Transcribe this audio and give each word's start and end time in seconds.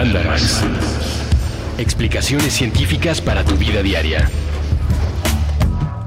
Mandarax. 0.00 0.62
Explicaciones 1.76 2.54
científicas 2.54 3.20
para 3.20 3.44
tu 3.44 3.54
vida 3.56 3.82
diaria. 3.82 4.30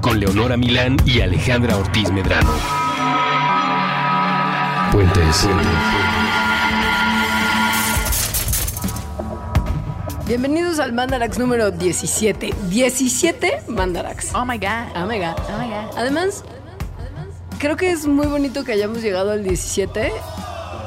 Con 0.00 0.18
Leonora 0.18 0.56
Milán 0.56 0.96
y 1.06 1.20
Alejandra 1.20 1.76
Ortiz 1.76 2.10
Medrano. 2.10 2.50
Puentes. 4.90 5.48
Bienvenidos 10.26 10.80
al 10.80 10.92
Mandarax 10.92 11.38
número 11.38 11.70
17. 11.70 12.52
17 12.68 13.62
Mandarax. 13.68 14.34
Oh 14.34 14.44
my 14.44 14.58
god. 14.58 14.88
Oh 14.96 15.06
my 15.06 15.18
god. 15.20 15.36
Oh 15.38 15.62
my 15.62 15.68
god. 15.68 15.96
Además, 15.96 16.42
creo 17.60 17.76
que 17.76 17.92
es 17.92 18.08
muy 18.08 18.26
bonito 18.26 18.64
que 18.64 18.72
hayamos 18.72 19.02
llegado 19.02 19.30
al 19.30 19.44
17 19.44 20.10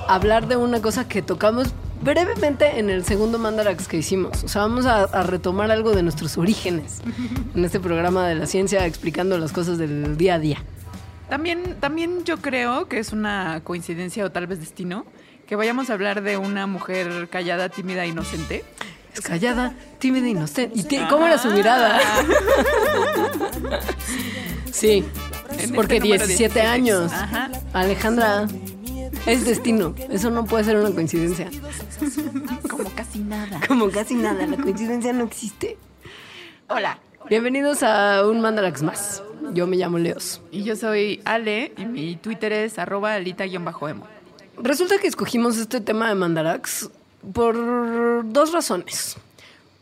a 0.09 0.13
hablar 0.13 0.49
de 0.49 0.57
una 0.57 0.81
cosa 0.81 1.07
que 1.07 1.21
tocamos 1.21 1.73
brevemente 2.01 2.79
en 2.79 2.89
el 2.89 3.03
segundo 3.03 3.39
Mandarax 3.39 3.87
que 3.87 3.97
hicimos. 3.97 4.43
O 4.43 4.47
sea, 4.47 4.61
vamos 4.63 4.85
a, 4.85 5.03
a 5.03 5.23
retomar 5.23 5.71
algo 5.71 5.93
de 5.95 6.03
nuestros 6.03 6.37
orígenes 6.37 7.01
en 7.55 7.65
este 7.65 7.79
programa 7.79 8.27
de 8.27 8.35
la 8.35 8.45
ciencia 8.45 8.85
explicando 8.85 9.37
las 9.37 9.51
cosas 9.51 9.77
del 9.77 10.17
día 10.17 10.35
a 10.35 10.39
día. 10.39 10.57
También, 11.29 11.75
también 11.79 12.23
yo 12.23 12.37
creo 12.37 12.87
que 12.87 12.99
es 12.99 13.11
una 13.11 13.61
coincidencia 13.63 14.23
o 14.25 14.31
tal 14.31 14.47
vez 14.47 14.59
destino 14.59 15.05
que 15.45 15.55
vayamos 15.55 15.89
a 15.89 15.93
hablar 15.93 16.21
de 16.21 16.37
una 16.37 16.67
mujer 16.67 17.27
callada, 17.29 17.69
tímida, 17.69 18.05
inocente. 18.05 18.63
Es 19.13 19.21
callada, 19.21 19.73
tímida, 19.99 20.27
inocente. 20.27 20.79
¿Y 20.79 20.83
cómo 21.09 21.25
era 21.25 21.37
su 21.37 21.49
mirada? 21.51 21.99
Sí, 24.71 25.03
este 25.57 25.73
porque 25.73 25.99
número 25.99 26.27
17 26.27 26.61
años. 26.61 27.11
Alejandra, 27.73 28.45
es 29.27 29.45
destino. 29.45 29.93
Eso 30.09 30.31
no 30.31 30.45
puede 30.45 30.63
ser 30.63 30.77
una 30.77 30.91
coincidencia. 30.91 31.49
Como 32.69 32.89
casi 32.95 33.19
nada. 33.19 33.59
Como 33.67 33.89
casi 33.89 34.15
nada, 34.15 34.45
la 34.47 34.57
coincidencia 34.57 35.13
no 35.13 35.25
existe. 35.25 35.77
Hola. 36.69 36.99
Bienvenidos 37.29 37.83
a 37.83 38.25
un 38.25 38.39
Mandarax 38.39 38.83
más. 38.83 39.21
Yo 39.53 39.67
me 39.67 39.75
llamo 39.75 39.97
Leos. 39.97 40.41
Y 40.51 40.63
yo 40.63 40.75
soy 40.75 41.21
Ale 41.25 41.73
y 41.77 41.85
mi 41.85 42.15
Twitter 42.15 42.53
es 42.53 42.79
arroba 42.79 43.13
alita-emo. 43.15 44.07
Resulta 44.57 44.97
que 44.97 45.07
escogimos 45.07 45.57
este 45.57 45.81
tema 45.81 46.07
de 46.09 46.15
Mandarax 46.15 46.89
por 47.33 48.23
dos 48.31 48.53
razones. 48.53 49.17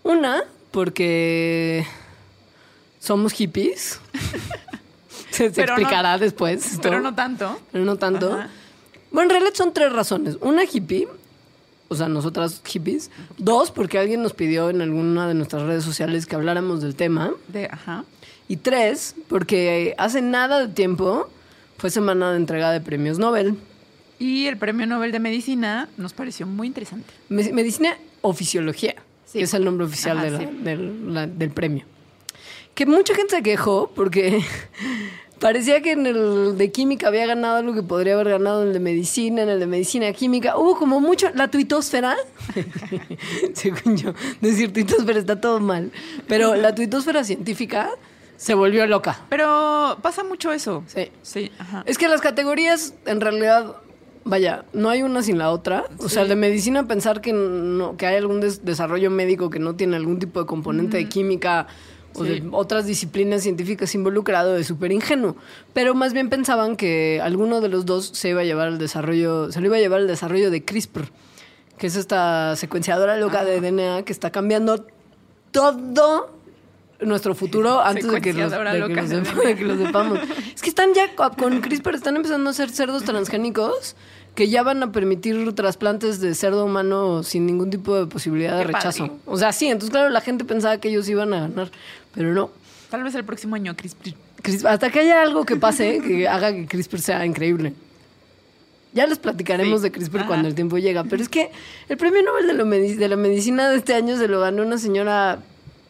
Una, 0.03 0.43
porque 0.71 1.85
somos 2.99 3.31
hippies. 3.33 3.99
Se, 5.31 5.49
se 5.49 5.51
Pero 5.51 5.73
no- 5.75 5.81
explicará 5.81 6.17
después. 6.17 6.65
esto. 6.65 6.81
Pero 6.81 7.01
no 7.01 7.13
tanto. 7.13 7.59
Pero 7.73 7.83
no 7.83 7.97
tanto. 7.97 8.33
Ajá. 8.35 8.49
Bueno, 9.15 9.23
en 9.23 9.29
realidad 9.31 9.53
son 9.55 9.73
tres 9.73 9.91
razones. 9.93 10.37
Una 10.41 10.63
hippie, 10.65 11.07
o 11.87 11.95
sea, 11.95 12.07
nosotras 12.09 12.61
hippies. 12.65 13.09
Dos, 13.37 13.71
porque 13.71 13.97
alguien 13.97 14.21
nos 14.21 14.33
pidió 14.33 14.69
en 14.69 14.81
alguna 14.81 15.27
de 15.27 15.33
nuestras 15.33 15.63
redes 15.63 15.83
sociales 15.83 16.25
que 16.25 16.35
habláramos 16.35 16.81
del 16.81 16.95
tema. 16.95 17.31
De, 17.47 17.65
ajá. 17.71 18.03
Y 18.47 18.57
tres, 18.57 19.15
porque 19.27 19.95
hace 19.97 20.21
nada 20.21 20.59
de 20.67 20.73
tiempo 20.73 21.29
fue 21.77 21.89
semana 21.89 22.31
de 22.31 22.37
entrega 22.37 22.71
de 22.71 22.81
premios 22.81 23.17
Nobel. 23.17 23.55
Y 24.19 24.47
el 24.47 24.57
premio 24.57 24.85
Nobel 24.85 25.11
de 25.11 25.19
Medicina 25.19 25.89
nos 25.97 26.13
pareció 26.13 26.45
muy 26.45 26.67
interesante. 26.67 27.11
Me- 27.29 27.51
Medicina 27.53 27.97
o 28.21 28.33
Fisiología, 28.33 28.95
Sí. 29.25 29.39
que 29.39 29.43
es 29.45 29.53
el 29.53 29.63
nombre 29.65 29.85
oficial 29.85 30.17
Ajá, 30.17 30.25
de 30.25 30.31
la- 30.31 30.39
sí. 30.39 30.45
del, 30.61 31.13
la- 31.13 31.27
del 31.27 31.51
premio. 31.51 31.85
Que 32.73 32.85
mucha 32.85 33.15
gente 33.15 33.37
se 33.37 33.41
quejó 33.43 33.89
porque 33.95 34.43
parecía 35.39 35.81
que 35.81 35.91
en 35.91 36.05
el 36.05 36.57
de 36.57 36.71
química 36.71 37.07
había 37.07 37.25
ganado 37.25 37.57
algo 37.57 37.73
que 37.73 37.83
podría 37.83 38.13
haber 38.15 38.29
ganado 38.29 38.61
en 38.61 38.67
el 38.69 38.73
de 38.73 38.79
medicina, 38.79 39.43
en 39.43 39.49
el 39.49 39.59
de 39.59 39.67
medicina 39.67 40.11
química. 40.13 40.57
Hubo 40.57 40.77
como 40.77 40.99
mucho. 41.01 41.29
La 41.35 41.49
tuitosfera, 41.49 42.15
según 43.53 43.97
yo, 43.97 44.13
decir 44.41 44.71
tuitosfera 44.73 45.19
está 45.19 45.39
todo 45.39 45.59
mal. 45.59 45.91
Pero 46.27 46.55
la 46.55 46.73
tuitosfera 46.75 47.23
científica 47.23 47.89
se 48.37 48.53
volvió 48.53 48.85
loca. 48.87 49.21
Pero 49.29 49.97
pasa 50.01 50.23
mucho 50.23 50.51
eso. 50.51 50.83
Sí. 50.87 51.09
Sí, 51.21 51.51
ajá. 51.57 51.83
Es 51.85 51.97
que 51.97 52.07
las 52.07 52.21
categorías, 52.21 52.93
en 53.05 53.21
realidad, 53.21 53.75
vaya, 54.23 54.65
no 54.73 54.89
hay 54.89 55.03
una 55.03 55.21
sin 55.23 55.37
la 55.37 55.51
otra. 55.51 55.85
O 55.99 56.09
sea, 56.09 56.23
el 56.23 56.29
de 56.29 56.35
medicina, 56.35 56.87
pensar 56.87 57.21
que, 57.21 57.31
no, 57.33 57.95
que 57.97 58.05
hay 58.07 58.15
algún 58.17 58.41
des- 58.41 58.65
desarrollo 58.65 59.09
médico 59.09 59.49
que 59.49 59.59
no 59.59 59.75
tiene 59.75 59.95
algún 59.95 60.19
tipo 60.19 60.39
de 60.41 60.45
componente 60.45 60.97
de 60.97 61.07
química 61.07 61.67
o 62.15 62.23
Sí. 62.25 62.39
de 62.39 62.47
otras 62.51 62.85
disciplinas 62.85 63.43
científicas 63.43 63.93
involucrado 63.95 64.55
es 64.57 64.67
súper 64.67 64.91
ingenuo. 64.91 65.35
Pero 65.73 65.93
más 65.95 66.13
bien 66.13 66.29
pensaban 66.29 66.75
que 66.75 67.19
alguno 67.23 67.61
de 67.61 67.69
los 67.69 67.85
dos 67.85 68.07
se 68.13 68.29
iba 68.29 68.41
a 68.41 68.45
llevar 68.45 68.67
al 68.67 68.77
desarrollo, 68.77 69.51
se 69.51 69.59
lo 69.61 69.67
iba 69.67 69.77
a 69.77 69.79
llevar 69.79 69.99
al 70.01 70.07
desarrollo 70.07 70.49
de 70.51 70.63
CRISPR, 70.63 71.09
que 71.77 71.87
es 71.87 71.95
esta 71.95 72.55
secuenciadora 72.55 73.17
loca 73.17 73.43
de 73.43 73.59
DNA 73.59 74.03
que 74.03 74.13
está 74.13 74.31
cambiando 74.31 74.85
todo 75.51 76.33
nuestro 77.01 77.35
futuro 77.35 77.81
antes 77.81 78.09
de 78.09 78.21
que, 78.21 78.33
los, 78.33 78.51
Secuenciadora 78.51 78.73
de 78.73 78.81
que 78.81 78.87
loca 78.87 79.01
lo 79.01 79.07
de 79.07 79.15
sepa- 79.23 79.43
de 79.47 79.55
que 79.55 79.63
lo 79.65 79.77
sepamos. 79.77 80.19
Es 80.55 80.61
que 80.61 80.69
están 80.69 80.93
ya 80.93 81.13
co- 81.15 81.31
con 81.37 81.59
CRISPR, 81.61 81.95
están 81.95 82.15
empezando 82.15 82.49
a 82.49 82.51
hacer 82.51 82.69
cerdos 82.69 83.03
transgénicos 83.03 83.95
que 84.33 84.49
ya 84.49 84.63
van 84.63 84.83
a 84.83 84.91
permitir 84.91 85.53
trasplantes 85.53 86.19
de 86.19 86.35
cerdo 86.35 86.65
humano 86.65 87.23
sin 87.23 87.45
ningún 87.45 87.69
tipo 87.69 87.95
de 87.95 88.05
posibilidad 88.07 88.57
de 88.57 88.63
rechazo. 88.65 89.07
padre. 89.07 89.19
O 89.25 89.37
sea, 89.37 89.51
sí, 89.53 89.67
entonces 89.67 89.91
claro, 89.91 90.09
la 90.09 90.19
gente 90.21 90.43
pensaba 90.45 90.77
que 90.77 90.89
ellos 90.89 91.07
iban 91.07 91.33
a 91.33 91.41
ganar, 91.41 91.71
pero 92.15 92.33
no. 92.33 92.49
Tal 92.89 93.03
vez 93.03 93.13
el 93.15 93.23
próximo 93.25 93.55
año, 93.55 93.75
CRISPR. 93.75 94.13
Hasta 94.67 94.89
que 94.89 94.99
haya 94.99 95.21
algo 95.21 95.45
que 95.45 95.55
pase 95.55 96.01
que 96.01 96.27
haga 96.27 96.51
que 96.53 96.65
CRISPR 96.67 96.99
sea 96.99 97.25
increíble. 97.25 97.73
Ya 98.93 99.05
les 99.07 99.17
platicaremos 99.19 99.81
Sí. 99.81 99.83
de 99.89 99.91
CRISPR 99.91 100.19
Ajá. 100.19 100.27
cuando 100.27 100.47
el 100.47 100.55
tiempo 100.55 100.77
llega, 100.77 101.03
pero 101.03 101.21
es 101.21 101.27
que 101.29 101.51
el 101.89 101.97
premio 101.97 102.21
Nobel 102.23 102.47
de, 102.47 102.53
lo 102.53 102.65
medici- 102.65 102.95
de 102.95 103.07
la 103.09 103.17
medicina 103.17 103.69
de 103.69 103.77
este 103.77 103.93
año 103.93 104.17
se 104.17 104.27
lo 104.29 104.39
ganó 104.39 104.61
una 104.63 104.77
señora 104.77 105.39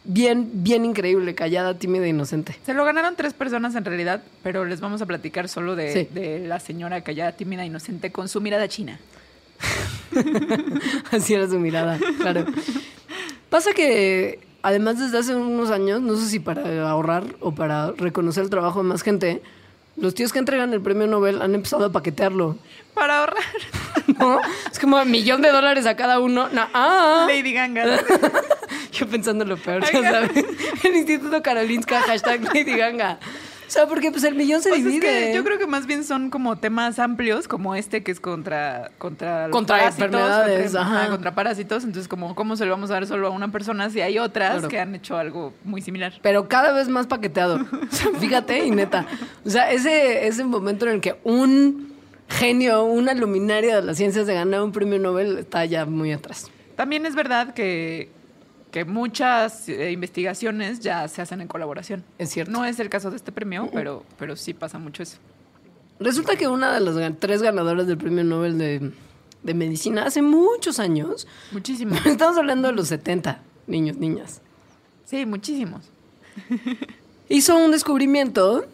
bien, 0.05 0.49
bien 0.63 0.85
increíble, 0.85 1.35
callada, 1.35 1.77
tímida 1.77 2.05
e 2.05 2.09
inocente. 2.09 2.55
Se 2.65 2.73
lo 2.73 2.83
ganaron 2.85 3.15
tres 3.15 3.33
personas 3.33 3.75
en 3.75 3.85
realidad, 3.85 4.23
pero 4.41 4.65
les 4.65 4.79
vamos 4.81 5.01
a 5.03 5.05
platicar 5.05 5.47
solo 5.49 5.75
de, 5.75 5.93
Sí. 5.93 6.07
de 6.15 6.47
la 6.47 6.59
señora 6.59 7.01
callada, 7.01 7.33
tímida, 7.33 7.63
inocente, 7.65 8.11
con 8.11 8.27
su 8.29 8.41
mirada 8.41 8.67
china. 8.67 8.99
Así 11.11 11.33
era 11.33 11.47
su 11.47 11.59
mirada, 11.59 11.99
claro. 12.19 12.45
Pasa 13.49 13.73
que, 13.73 14.39
además, 14.65 14.99
desde 14.99 15.19
hace 15.19 15.35
unos 15.35 15.69
años, 15.69 16.01
no 16.01 16.15
sé 16.15 16.27
si 16.27 16.39
para 16.39 16.89
ahorrar 16.89 17.23
o 17.39 17.53
para 17.53 17.91
reconocer 17.91 18.43
el 18.43 18.49
trabajo 18.49 18.81
de 18.81 18.89
más 18.89 19.03
gente, 19.03 19.43
los 19.95 20.15
tíos 20.15 20.33
que 20.33 20.39
entregan 20.39 20.73
el 20.73 20.81
premio 20.81 21.05
Nobel 21.05 21.41
han 21.43 21.53
empezado 21.53 21.85
a 21.85 21.91
paquetearlo. 21.91 22.57
Para 22.95 23.19
ahorrar. 23.19 23.43
¿no? 24.19 24.39
Es 24.71 24.79
como 24.79 24.97
un 24.97 25.11
millón 25.11 25.43
de 25.43 25.49
dólares 25.49 25.85
a 25.85 25.95
cada 25.95 26.19
uno. 26.19 26.49
Ah. 26.73 27.27
Lady 27.29 27.53
Ganga. 27.53 27.85
Yo 28.91 29.07
pensando 29.07 29.45
lo 29.45 29.57
peor, 29.57 29.83
ya 29.83 30.01
sabes. 30.01 30.45
El 30.83 30.95
Instituto 30.95 31.43
Karolinska, 31.43 32.01
hashtag 32.01 32.41
Lady 32.41 32.75
Ganga. 32.75 33.19
O 33.67 33.71
sea, 33.71 33.87
porque 33.87 34.11
pues 34.11 34.23
el 34.23 34.35
millón 34.35 34.61
se 34.61 34.69
Pues 34.69 34.81
es 34.81 34.85
divide. 34.85 35.01
que 35.29 35.33
yo 35.35 35.43
creo 35.43 35.57
que 35.57 35.67
más 35.67 35.87
bien 35.87 36.03
son 36.03 36.29
como 36.29 36.57
temas 36.57 36.99
amplios, 36.99 37.47
como 37.47 37.75
este 37.75 38.03
que 38.03 38.11
es 38.11 38.19
contra 38.19 38.91
contra 38.97 39.49
Contra 39.49 39.77
parásitos, 39.77 40.05
enfermedades, 40.05 40.63
contra, 40.71 40.81
ajá. 40.81 41.01
ajá, 41.01 41.09
contra 41.11 41.35
parásitos. 41.35 41.83
Entonces, 41.83 42.07
como 42.07 42.35
cómo 42.35 42.55
se 42.55 42.65
lo 42.65 42.71
vamos 42.71 42.91
a 42.91 42.93
dar 42.95 43.07
solo 43.07 43.27
a 43.27 43.29
una 43.31 43.51
persona 43.51 43.89
si 43.89 44.01
hay 44.01 44.19
otras 44.19 44.51
Claro. 44.53 44.67
que 44.69 44.79
han 44.79 44.93
hecho 44.95 45.17
algo 45.17 45.53
muy 45.63 45.81
similar. 45.81 46.13
Pero 46.21 46.47
cada 46.47 46.71
vez 46.73 46.87
más 46.89 47.07
paqueteado. 47.07 47.55
O 47.85 47.95
sea, 47.95 48.07
fíjate 48.19 48.65
y 48.65 48.71
neta. 48.71 49.05
O 49.45 49.49
sea, 49.49 49.71
ese, 49.71 50.27
ese 50.27 50.43
momento 50.43 50.85
en 50.85 50.93
el 50.95 51.01
que 51.01 51.15
un 51.23 51.93
genio, 52.27 52.83
una 52.83 53.13
luminaria 53.13 53.75
de 53.77 53.81
las 53.83 53.97
ciencias 53.97 54.25
de 54.27 54.33
ganar 54.33 54.61
un 54.63 54.71
premio 54.71 54.97
Nobel 54.99 55.37
está 55.37 55.63
ya 55.65 55.85
muy 55.85 56.11
atrás. 56.11 56.49
También 56.75 57.05
es 57.05 57.15
verdad 57.15 57.53
que 57.53 58.09
que 58.75 58.83
muchas 58.83 59.69
eh, 59.69 59.93
investigaciones 59.93 60.81
ya 60.81 61.07
se 61.07 61.21
hacen 61.21 61.39
en 61.39 61.47
colaboración. 61.47 62.03
Es 62.17 62.31
cierto. 62.31 62.51
No 62.51 62.65
es 62.65 62.77
el 62.81 62.89
caso 62.89 63.09
de 63.09 63.15
este 63.15 63.31
premio, 63.31 63.69
pero, 63.71 64.03
pero 64.19 64.35
sí 64.35 64.53
pasa 64.53 64.77
mucho 64.79 65.01
eso. 65.01 65.15
Resulta 65.97 66.35
que 66.35 66.49
una 66.49 66.73
de 66.73 66.81
las 66.81 67.17
tres 67.17 67.41
ganadoras 67.41 67.87
del 67.87 67.97
premio 67.97 68.25
Nobel 68.25 68.57
de, 68.57 68.91
de 69.43 69.53
medicina 69.53 70.03
hace 70.03 70.21
muchos 70.21 70.79
años, 70.79 71.25
Muchísimo. 71.53 71.95
estamos 72.05 72.37
hablando 72.37 72.67
de 72.67 72.73
los 72.73 72.89
70, 72.89 73.39
niños, 73.67 73.95
niñas, 73.95 74.41
Sí, 75.05 75.25
muchísimos. 75.25 75.83
hizo 77.29 77.55
un 77.55 77.71
descubrimiento 77.71 78.65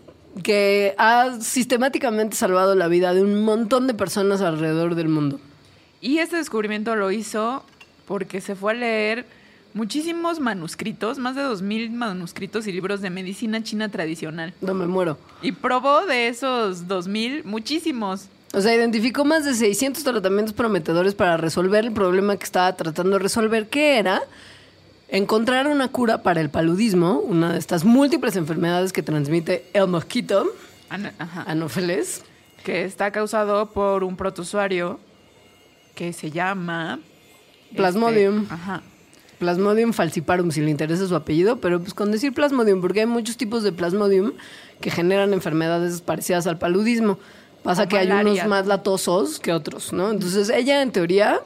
que 0.42 0.95
ha 0.98 1.39
sistemáticamente 1.42 2.36
salvado 2.36 2.74
la 2.74 2.88
vida 2.88 3.13
de 3.13 3.21
un 3.21 3.44
montón 3.44 3.86
de 3.86 3.94
personas 3.94 4.42
alrededor 4.42 4.95
del 4.95 5.09
mundo. 5.09 5.39
Y 6.01 6.18
este 6.18 6.38
descubrimiento 6.38 6.95
lo 6.95 7.12
hizo 7.12 7.63
porque 8.07 8.42
se 8.42 8.56
fue 8.56 8.71
a 8.71 8.75
leer 8.75 9.40
muchísimos 9.73 10.39
manuscritos, 10.39 11.18
más 11.18 11.35
de 11.35 11.44
2.000 11.44 11.91
manuscritos 11.91 12.68
y 12.68 12.71
libros 12.71 13.01
de 13.01 13.09
medicina 13.09 13.63
china 13.63 13.89
tradicional. 13.89 14.53
No 14.62 14.73
me 14.73 14.88
muero. 14.88 15.18
Y 15.41 15.51
probó 15.53 16.06
de 16.06 16.27
esos 16.27 16.88
2.000 16.88 17.44
muchísimos. 17.44 18.27
O 18.53 18.59
sea, 18.59 18.75
identificó 18.75 19.23
más 19.23 19.45
de 19.45 19.53
600 19.53 20.03
tratamientos 20.03 20.53
prometedores 20.53 21.15
para 21.15 21.38
resolver 21.38 21.85
el 21.85 21.94
problema 21.94 22.35
que 22.35 22.44
estaba 22.44 22.75
tratando 22.75 23.13
de 23.13 23.19
resolver, 23.19 23.69
que 23.69 23.97
era 23.97 24.21
encontrar 25.07 25.68
una 25.68 25.88
cura 25.88 26.21
para 26.21 26.41
el 26.41 26.50
paludismo, 26.50 27.19
una 27.19 27.53
de 27.53 27.59
estas 27.59 27.85
múltiples 27.85 28.35
enfermedades 28.35 28.91
que 28.91 29.03
transmite 29.03 29.65
el 29.74 29.88
mosquito, 29.88 30.47
ajá. 30.89 31.44
Anopheles. 31.47 32.24
que 32.63 32.83
está 32.83 33.12
causado 33.12 33.71
por 33.71 34.03
un 34.03 34.17
protozoario 34.17 35.00
que 35.95 36.13
se 36.13 36.31
llama 36.31 37.00
Plasmodium. 37.75 38.44
este, 38.44 38.53
ajá. 38.53 38.81
Plasmodium 39.41 39.91
falciparum, 39.91 40.51
si 40.51 40.61
le 40.61 40.69
interesa 40.69 41.07
su 41.07 41.15
apellido, 41.15 41.57
pero 41.57 41.79
pues 41.79 41.95
con 41.95 42.11
decir 42.11 42.31
Plasmodium, 42.31 42.79
porque 42.79 42.99
hay 42.99 43.07
muchos 43.07 43.38
tipos 43.38 43.63
de 43.63 43.71
Plasmodium 43.71 44.33
que 44.79 44.91
generan 44.91 45.33
enfermedades 45.33 46.01
parecidas 46.01 46.45
al 46.45 46.59
paludismo. 46.59 47.17
Pasa 47.63 47.83
O 47.85 47.88
que 47.88 47.97
hay 47.97 48.11
unos 48.11 48.45
más 48.45 48.67
latosos 48.67 49.39
que 49.39 49.51
otros, 49.51 49.93
¿no? 49.93 50.11
Entonces 50.11 50.51
ella 50.51 50.83
en 50.83 50.91
teoría, 50.91 51.41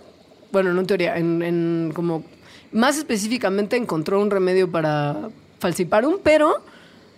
bueno, 0.51 0.73
no 0.73 0.81
en 0.81 0.87
teoría, 0.87 1.17
en, 1.17 1.41
en 1.41 1.93
como 1.95 2.25
más 2.73 2.97
específicamente 2.97 3.77
encontró 3.77 4.21
un 4.21 4.29
remedio 4.29 4.69
para 4.69 5.29
falciparum, 5.59 6.17
pero 6.21 6.65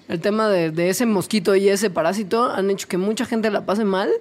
el 0.09 0.19
tema 0.21 0.47
de, 0.47 0.69
de 0.69 0.89
ese 0.89 1.07
mosquito 1.07 1.55
y 1.55 1.69
ese 1.69 1.89
parásito 1.89 2.51
han 2.51 2.69
hecho 2.69 2.87
que 2.87 2.97
mucha 2.97 3.25
gente 3.25 3.49
la 3.49 3.65
pase 3.65 3.83
mal 3.83 4.11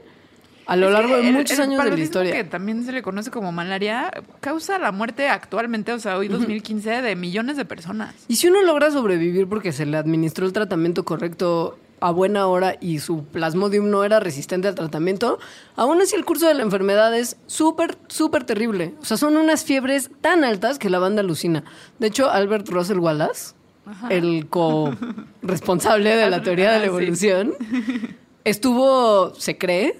a 0.66 0.76
lo 0.76 0.86
Es 0.88 0.92
largo 0.92 1.16
que 1.16 1.22
de 1.22 1.32
muchos 1.32 1.58
el 1.58 1.64
años 1.64 1.84
de 1.84 1.90
la 1.92 1.98
historia. 2.00 2.32
que 2.34 2.44
también 2.44 2.84
se 2.84 2.92
le 2.92 3.02
conoce 3.02 3.30
como 3.30 3.52
malaria, 3.52 4.10
causa 4.40 4.78
la 4.78 4.92
muerte 4.92 5.28
actualmente, 5.28 5.92
o 5.92 5.98
sea, 5.98 6.16
hoy 6.18 6.28
2015, 6.28 7.02
de 7.02 7.16
millones 7.16 7.56
de 7.56 7.64
personas. 7.64 8.14
Y 8.28 8.36
si 8.36 8.48
uno 8.48 8.62
logra 8.62 8.90
sobrevivir 8.90 9.48
porque 9.48 9.72
se 9.72 9.86
le 9.86 9.96
administró 9.96 10.44
el 10.46 10.52
tratamiento 10.52 11.04
correcto 11.04 11.78
a 12.00 12.10
buena 12.10 12.46
hora 12.46 12.76
y 12.78 12.98
su 12.98 13.24
plasmodium 13.24 13.88
no 13.88 14.04
era 14.04 14.20
resistente 14.20 14.68
al 14.68 14.74
tratamiento, 14.74 15.38
aún 15.76 16.00
así 16.02 16.14
el 16.14 16.24
curso 16.26 16.46
de 16.46 16.52
la 16.54 16.62
enfermedad 16.62 17.16
es 17.16 17.36
súper, 17.46 17.96
súper 18.08 18.44
terrible. 18.44 18.92
O 19.00 19.04
sea, 19.06 19.16
son 19.16 19.36
unas 19.38 19.64
fiebres 19.64 20.10
tan 20.20 20.44
altas 20.44 20.78
que 20.78 20.90
la 20.90 20.98
banda 20.98 21.20
alucina. 21.20 21.64
De 21.98 22.08
hecho, 22.08 22.30
Albert 22.30 22.68
Russell 22.68 22.98
Wallace, 22.98 23.54
el 24.10 24.46
co-responsable 24.50 26.16
de 26.16 26.28
la 26.28 26.42
teoría 26.42 26.72
de 26.72 26.76
la 26.78 26.82
Sí. 26.82 26.88
evolución, 26.88 27.54
estuvo, 28.44 29.34
se 29.34 29.56
cree, 29.58 29.98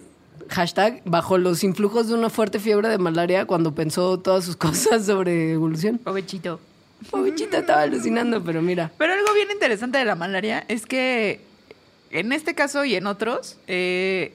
hashtag, 0.48 1.02
bajo 1.04 1.38
los 1.38 1.64
influjos 1.64 2.08
de 2.08 2.14
una 2.14 2.31
fuerte 2.31 2.58
fiebre 2.58 2.88
de 2.88 2.98
malaria 2.98 3.44
cuando 3.46 3.75
pensó 3.75 4.19
todas 4.19 4.44
sus 4.44 4.56
cosas 4.56 5.06
sobre 5.06 5.52
evolución. 5.52 5.98
Pobrecito. 5.98 6.60
Pobrecita 7.10 7.58
estaba 7.58 7.82
alucinando, 7.82 8.43
pero 8.43 8.62
mira. 8.62 8.90
Pero 8.96 9.12
algo 9.12 9.34
bien 9.34 9.50
interesante 9.50 9.98
de 9.98 10.04
la 10.04 10.14
malaria 10.14 10.64
es 10.69 10.87
que 10.87 11.40
en 12.10 12.32
este 12.32 12.54
caso 12.54 12.84
y 12.84 12.94
en 12.94 13.06
otros, 13.06 13.58
eh, 13.66 14.32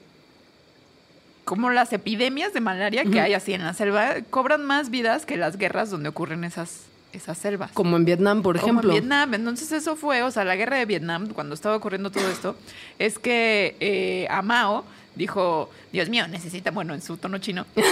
como 1.44 1.70
las 1.70 1.92
epidemias 1.92 2.52
de 2.52 2.60
malaria 2.60 3.04
que 3.04 3.20
hay 3.20 3.34
así 3.34 3.52
en 3.52 3.64
la 3.64 3.74
selva, 3.74 4.14
cobran 4.30 4.64
más 4.64 4.90
vidas 4.90 5.26
que 5.26 5.36
las 5.36 5.58
guerras 5.58 5.90
donde 5.90 6.08
ocurren 6.08 6.44
esas, 6.44 6.82
esas 7.12 7.36
selvas. 7.36 7.72
Como 7.72 7.96
en 7.96 8.04
Vietnam, 8.04 8.42
por 8.42 8.56
Como 8.60 8.70
ejemplo. 8.70 8.90
en 8.90 8.94
Vietnam. 8.94 9.34
Entonces 9.34 9.72
eso 9.72 9.96
fue, 9.96 10.22
o 10.22 10.30
sea, 10.30 10.44
la 10.44 10.54
guerra 10.54 10.76
de 10.76 10.86
Vietnam, 10.86 11.28
cuando 11.34 11.54
estaba 11.54 11.74
ocurriendo 11.74 12.10
todo 12.10 12.28
esto, 12.28 12.54
es 13.00 13.18
que 13.18 13.76
eh, 13.80 14.28
a 14.30 14.42
Mao 14.42 14.84
dijo, 15.14 15.70
Dios 15.92 16.08
mío, 16.08 16.26
necesita, 16.28 16.70
bueno, 16.70 16.94
en 16.94 17.02
su 17.02 17.16
tono 17.16 17.38
chino, 17.38 17.66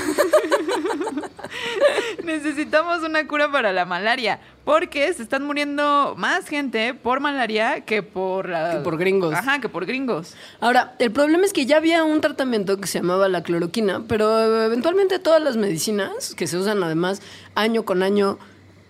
necesitamos 2.25 3.03
una 3.03 3.27
cura 3.27 3.51
para 3.51 3.73
la 3.73 3.85
malaria, 3.85 4.41
porque 4.65 5.13
se 5.13 5.23
están 5.23 5.45
muriendo 5.45 6.15
más 6.17 6.47
gente 6.49 6.95
por 6.95 7.21
malaria 7.21 7.83
que 7.83 8.03
por... 8.03 8.49
la- 8.49 8.73
Que 8.73 8.79
por 8.81 8.97
gringos. 8.99 9.35
Ajá, 9.35 9.61
que 9.61 9.69
por 9.69 9.87
gringos. 9.87 10.35
Ahora, 10.61 10.95
el 10.99 11.11
problema 11.11 11.45
es 11.45 11.53
que 11.53 11.67
ya 11.67 11.77
había 11.79 12.05
un 12.05 12.21
tratamiento 12.21 12.79
que 12.81 12.87
se 12.87 12.99
llamaba 13.01 13.29
la 13.29 13.43
cloroquina, 13.43 14.03
pero 14.09 14.65
eventualmente 14.65 15.19
todas 15.19 15.43
las 15.43 15.57
medicinas 15.57 16.35
que 16.35 16.47
se 16.47 16.57
usan 16.59 16.83
además 16.83 17.21
año 17.55 17.85
con 17.85 18.03
año, 18.03 18.39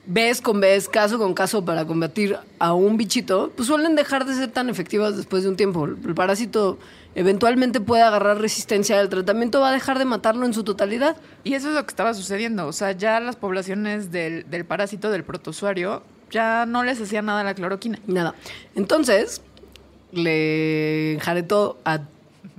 vez 0.07 0.41
con 0.41 0.61
vez, 0.61 0.89
caso 0.89 1.19
con 1.19 1.35
caso 1.35 1.65
para 1.65 1.87
combatir 1.87 2.37
a 2.59 2.75
un 2.75 2.97
bichito, 2.97 3.53
pues 3.57 3.69
suelen 3.69 3.95
dejar 3.97 4.25
de 4.27 4.35
ser 4.35 4.51
tan 4.51 4.69
efectivas 4.69 5.17
después 5.17 5.45
de 5.45 5.49
un 5.51 5.57
tiempo. 5.57 5.85
El 5.85 6.15
parásito 6.15 6.79
eventualmente 7.15 7.81
puede 7.81 8.03
agarrar 8.03 8.39
resistencia 8.41 8.99
al 9.01 9.09
tratamiento, 9.09 9.61
va 9.61 9.71
a 9.71 9.73
dejar 9.73 9.99
de 9.99 10.05
matarlo 10.05 10.47
en 10.47 10.55
su 10.55 10.65
totalidad. 10.65 11.17
Y 11.45 11.55
eso 11.55 11.69
es 11.69 11.75
lo 11.75 11.83
que 11.85 11.91
estaba 11.91 12.15
sucediendo. 12.15 12.67
O 12.67 12.73
sea, 12.73 12.93
ya 12.93 13.21
las 13.21 13.37
poblaciones 13.37 14.11
del, 14.13 14.49
del 14.51 14.65
parásito, 14.65 15.11
del 15.11 15.25
protozoario, 15.25 16.03
ya 16.31 16.67
no 16.67 16.85
les 16.85 17.01
hacía 17.01 17.23
nada 17.23 17.43
la 17.45 17.55
cloroquina. 17.55 17.99
Nada. 18.07 18.35
Entonces, 18.75 19.43
le 20.13 21.15
enjaretó 21.15 21.79
a 21.85 22.01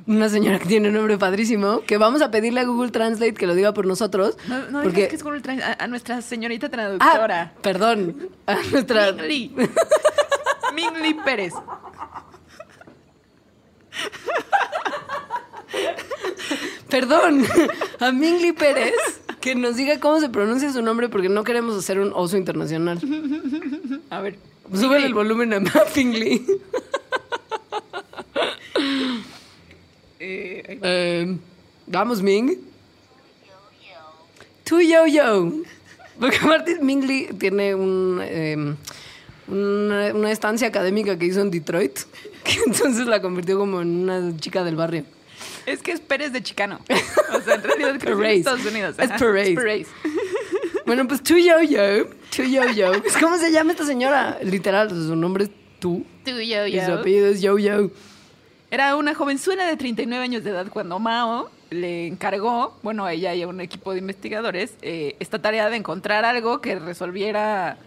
una 0.07 0.27
señora 0.29 0.57
que 0.59 0.65
tiene 0.65 0.89
un 0.89 0.95
nombre 0.95 1.17
padrísimo, 1.17 1.81
que 1.81 1.97
vamos 1.97 2.21
a 2.21 2.31
pedirle 2.31 2.59
a 2.59 2.65
Google 2.65 2.91
Translate 2.91 3.33
que 3.33 3.47
lo 3.47 3.53
diga 3.55 3.73
por 3.73 3.85
nosotros. 3.85 4.35
No, 4.47 4.59
no 4.69 4.81
porque... 4.83 5.07
que 5.07 5.15
es 5.15 5.23
Google 5.23 5.41
Trans- 5.41 5.61
a, 5.63 5.83
a 5.83 5.87
nuestra 5.87 6.21
señorita 6.21 6.67
Ah, 6.67 6.69
traductora. 6.69 7.53
perdón. 7.61 8.29
A 8.47 8.55
nuestra... 8.71 9.11
Mingli. 9.13 9.53
Mingli 10.75 11.13
Pérez. 11.23 11.53
Perdón. 16.89 17.45
A 17.99 18.11
Mingli 18.11 18.51
Pérez, 18.51 18.93
que 19.39 19.55
nos 19.55 19.75
diga 19.77 19.99
cómo 19.99 20.19
se 20.19 20.29
pronuncia 20.29 20.71
su 20.73 20.81
nombre 20.81 21.07
porque 21.09 21.29
no 21.29 21.43
queremos 21.43 21.77
hacer 21.77 21.99
un 21.99 22.11
oso 22.13 22.37
internacional. 22.37 22.99
A 24.09 24.21
ver. 24.21 24.37
Sube 24.73 24.97
el 25.05 25.13
volumen 25.13 25.53
a 25.53 25.61
Mingli. 25.95 26.45
Eh. 30.23 30.79
Eh, 30.83 31.37
vamos, 31.87 32.21
Ming. 32.21 32.57
Tu 34.63 34.81
yo 34.81 35.07
yo. 35.07 35.51
Porque 36.19 36.37
aparte 36.37 36.77
Mingli 36.79 37.27
tiene 37.39 37.73
un, 37.73 38.19
eh, 38.21 38.75
una, 39.47 40.13
una 40.13 40.31
estancia 40.31 40.67
académica 40.67 41.17
que 41.17 41.25
hizo 41.25 41.41
en 41.41 41.49
Detroit, 41.49 41.99
que 42.43 42.59
entonces 42.65 43.07
la 43.07 43.21
convirtió 43.21 43.57
como 43.57 43.81
en 43.81 44.03
una 44.03 44.35
chica 44.37 44.63
del 44.63 44.75
barrio. 44.75 45.05
es 45.65 45.81
que 45.81 45.91
es 45.91 45.99
Pérez 45.99 46.31
de 46.33 46.41
Chicano. 46.43 46.79
O 47.33 47.41
sea, 47.41 47.55
en 47.55 47.63
realidad 47.63 47.93
creció 47.99 48.23
en. 48.23 48.37
Estados 48.37 48.65
Unidos. 48.65 48.95
Es. 48.97 49.11
Perez. 49.11 49.87
Bueno, 50.85 51.07
pues 51.07 51.21
Tu 51.23 51.37
yo 51.37 51.61
yo. 51.61 52.05
Tu 52.35 52.43
yo 52.43 52.65
yo. 52.71 52.91
¿Cómo 53.21 53.37
se 53.37 53.51
llama 53.51 53.71
esta 53.71 53.85
señora? 53.85 54.39
Literal, 54.43 54.89
su 54.89 55.15
nombre 55.15 55.45
es 55.45 55.51
Tu. 55.79 56.03
Tú, 56.25 56.31
yo, 56.31 56.65
Y 56.67 56.79
su 56.81 56.87
yo. 56.87 56.93
apellido 56.95 57.27
es 57.27 57.41
Yo 57.41 57.57
Yo. 57.57 57.89
Era 58.71 58.95
una 58.95 59.13
jovenzuela 59.13 59.65
de 59.67 59.77
39 59.77 60.23
años 60.23 60.43
de 60.43 60.49
edad 60.49 60.67
cuando 60.69 60.97
Mao 60.99 61.49
le 61.69 62.07
encargó, 62.07 62.77
bueno, 62.83 63.05
a 63.05 63.13
ella 63.13 63.33
y 63.35 63.41
a 63.43 63.47
un 63.47 63.61
equipo 63.61 63.93
de 63.93 63.99
investigadores, 63.99 64.73
eh, 64.81 65.15
esta 65.19 65.41
tarea 65.41 65.69
de 65.69 65.77
encontrar 65.77 66.25
algo 66.25 66.59
que 66.61 66.77
resolviera 66.79 67.77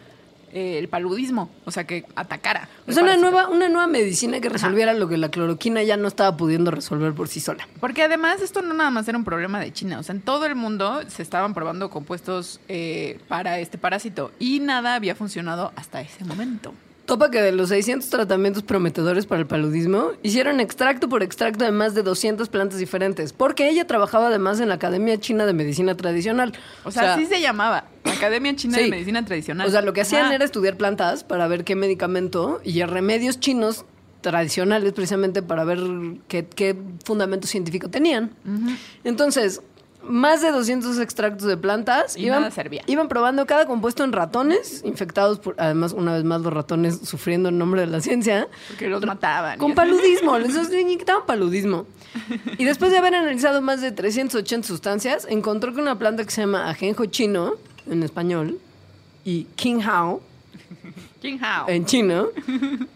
eh, 0.55 0.79
el 0.79 0.89
paludismo, 0.89 1.51
o 1.65 1.73
sea, 1.73 1.83
que 1.83 2.07
atacara. 2.15 2.69
O 2.87 2.93
sea, 2.93 3.03
una 3.03 3.17
nueva, 3.17 3.49
una 3.49 3.69
nueva 3.69 3.89
medicina 3.89 4.39
que 4.41 4.49
resolviera 4.49 4.95
lo 4.95 5.09
que 5.09 5.17
la 5.17 5.29
cloroquina 5.29 5.83
ya 5.83 5.97
no 5.97 6.07
estaba 6.07 6.37
pudiendo 6.37 6.71
resolver 6.71 7.13
por 7.13 7.27
sí 7.27 7.41
sola. 7.41 7.67
Porque 7.81 8.05
además 8.05 8.41
esto 8.41 8.63
no 8.63 8.73
nada 8.73 8.91
más 8.91 9.09
era 9.09 9.19
un 9.19 9.25
problema 9.25 9.59
de 9.59 9.73
China, 9.73 9.99
o 9.99 10.05
sea, 10.05 10.15
en 10.15 10.21
todo 10.21 10.47
el 10.47 10.55
mundo 10.55 11.01
se 11.09 11.23
estaban 11.23 11.55
probando 11.55 11.91
compuestos 11.91 12.61
eh, 12.69 13.19
para 13.27 13.59
este 13.59 13.79
parásito 13.79 14.31
y 14.39 14.61
nada 14.61 14.95
había 14.95 15.17
funcionado 15.17 15.73
hasta 15.75 16.01
ese 16.01 16.25
momento. 16.25 16.73
Topa 17.07 17.31
que 17.31 17.43
de 17.43 17.53
los 17.53 17.69
600 17.69 18.09
tratamientos 18.09 18.63
prometedores 18.63 19.27
para 19.27 19.41
el 19.41 19.47
paludismo, 19.47 20.13
hicieron 20.23 20.61
extracto 20.61 21.09
por 21.09 21.23
extracto 21.23 21.65
de 21.65 21.71
más 21.71 21.95
de 21.95 22.03
200 22.03 22.49
plantas 22.49 22.79
diferentes, 22.79 23.33
porque 23.33 23.69
ella 23.69 23.87
trabajaba 23.87 24.29
además 24.29 24.61
en 24.61 24.69
la 24.69 24.77
Academia 24.77 25.19
China 25.19 25.45
de 25.45 25.53
Medicina 25.53 25.95
Tradicional. 25.97 26.53
O 26.85 26.91
sea, 26.91 27.15
así 27.15 27.27
se 27.27 27.41
llamaba, 27.41 27.85
Academia 28.05 28.57
China 28.57 28.79
sí. 28.79 28.85
de 28.85 28.91
Medicina 28.91 29.25
Tradicional. 29.25 29.67
O 29.67 29.71
sea, 29.71 29.83
lo 29.83 29.93
que 29.93 30.01
hacían 30.01 30.33
era 30.33 30.45
estudiar 30.45 30.77
plantas 30.77 31.25
para 31.25 31.47
ver 31.47 31.65
qué 31.65 31.77
medicamento 31.77 32.61
y 32.65 32.83
remedios 32.85 33.39
chinos 33.39 33.85
tradicionales 34.23 34.95
precisamente 34.95 35.43
para 35.43 35.65
ver 35.65 35.79
qué, 36.29 36.47
qué 36.47 36.75
fundamento 37.05 37.47
científico 37.47 37.91
tenían. 37.91 38.31
Entonces, 39.05 39.61
más 40.09 40.43
de 40.43 40.51
200 40.51 40.99
extractos 40.99 41.47
de 41.47 41.57
plantas 41.57 42.17
Y 42.17 42.27
iban, 42.27 42.41
nada 42.41 42.51
servía. 42.51 42.83
iban 42.87 43.09
probando 43.09 43.47
cada 43.47 43.67
compuesto 43.67 44.05
en 44.05 44.13
ratones 44.13 44.83
infectados 44.85 45.39
por, 45.39 45.55
además, 45.59 45.93
una 45.93 46.15
vez 46.15 46.25
más, 46.25 46.41
los 46.43 46.53
ratones 46.53 47.01
sufriendo 47.05 47.49
en 47.49 47.59
nombre 47.59 47.81
de 47.81 47.87
la 47.87 48.01
ciencia. 48.01 48.49
Porque 48.69 48.89
los 48.89 49.05
mataban. 49.05 49.59
Con 49.59 49.75
paludismo, 49.75 50.39
les 50.39 50.55
inyectaban 50.73 51.27
paludismo. 51.27 51.87
Y 52.59 52.65
después 52.65 52.93
de 52.93 52.99
haber 52.99 53.15
analizado 53.15 53.61
más 53.63 53.81
de 53.81 53.93
380 53.93 54.67
sustancias, 54.67 55.27
encontró 55.29 55.75
que 55.75 55.81
una 55.81 55.99
planta 55.99 56.25
que 56.25 56.31
se 56.31 56.43
llama 56.43 56.69
ajenjo 56.71 57.07
chino, 57.07 57.55
en 57.91 58.03
español, 58.03 58.59
y 59.25 59.45
Qinghao, 59.57 60.21
Jing 61.23 61.41
Hao. 61.43 61.69
en 61.69 61.87
chino, 61.87 62.29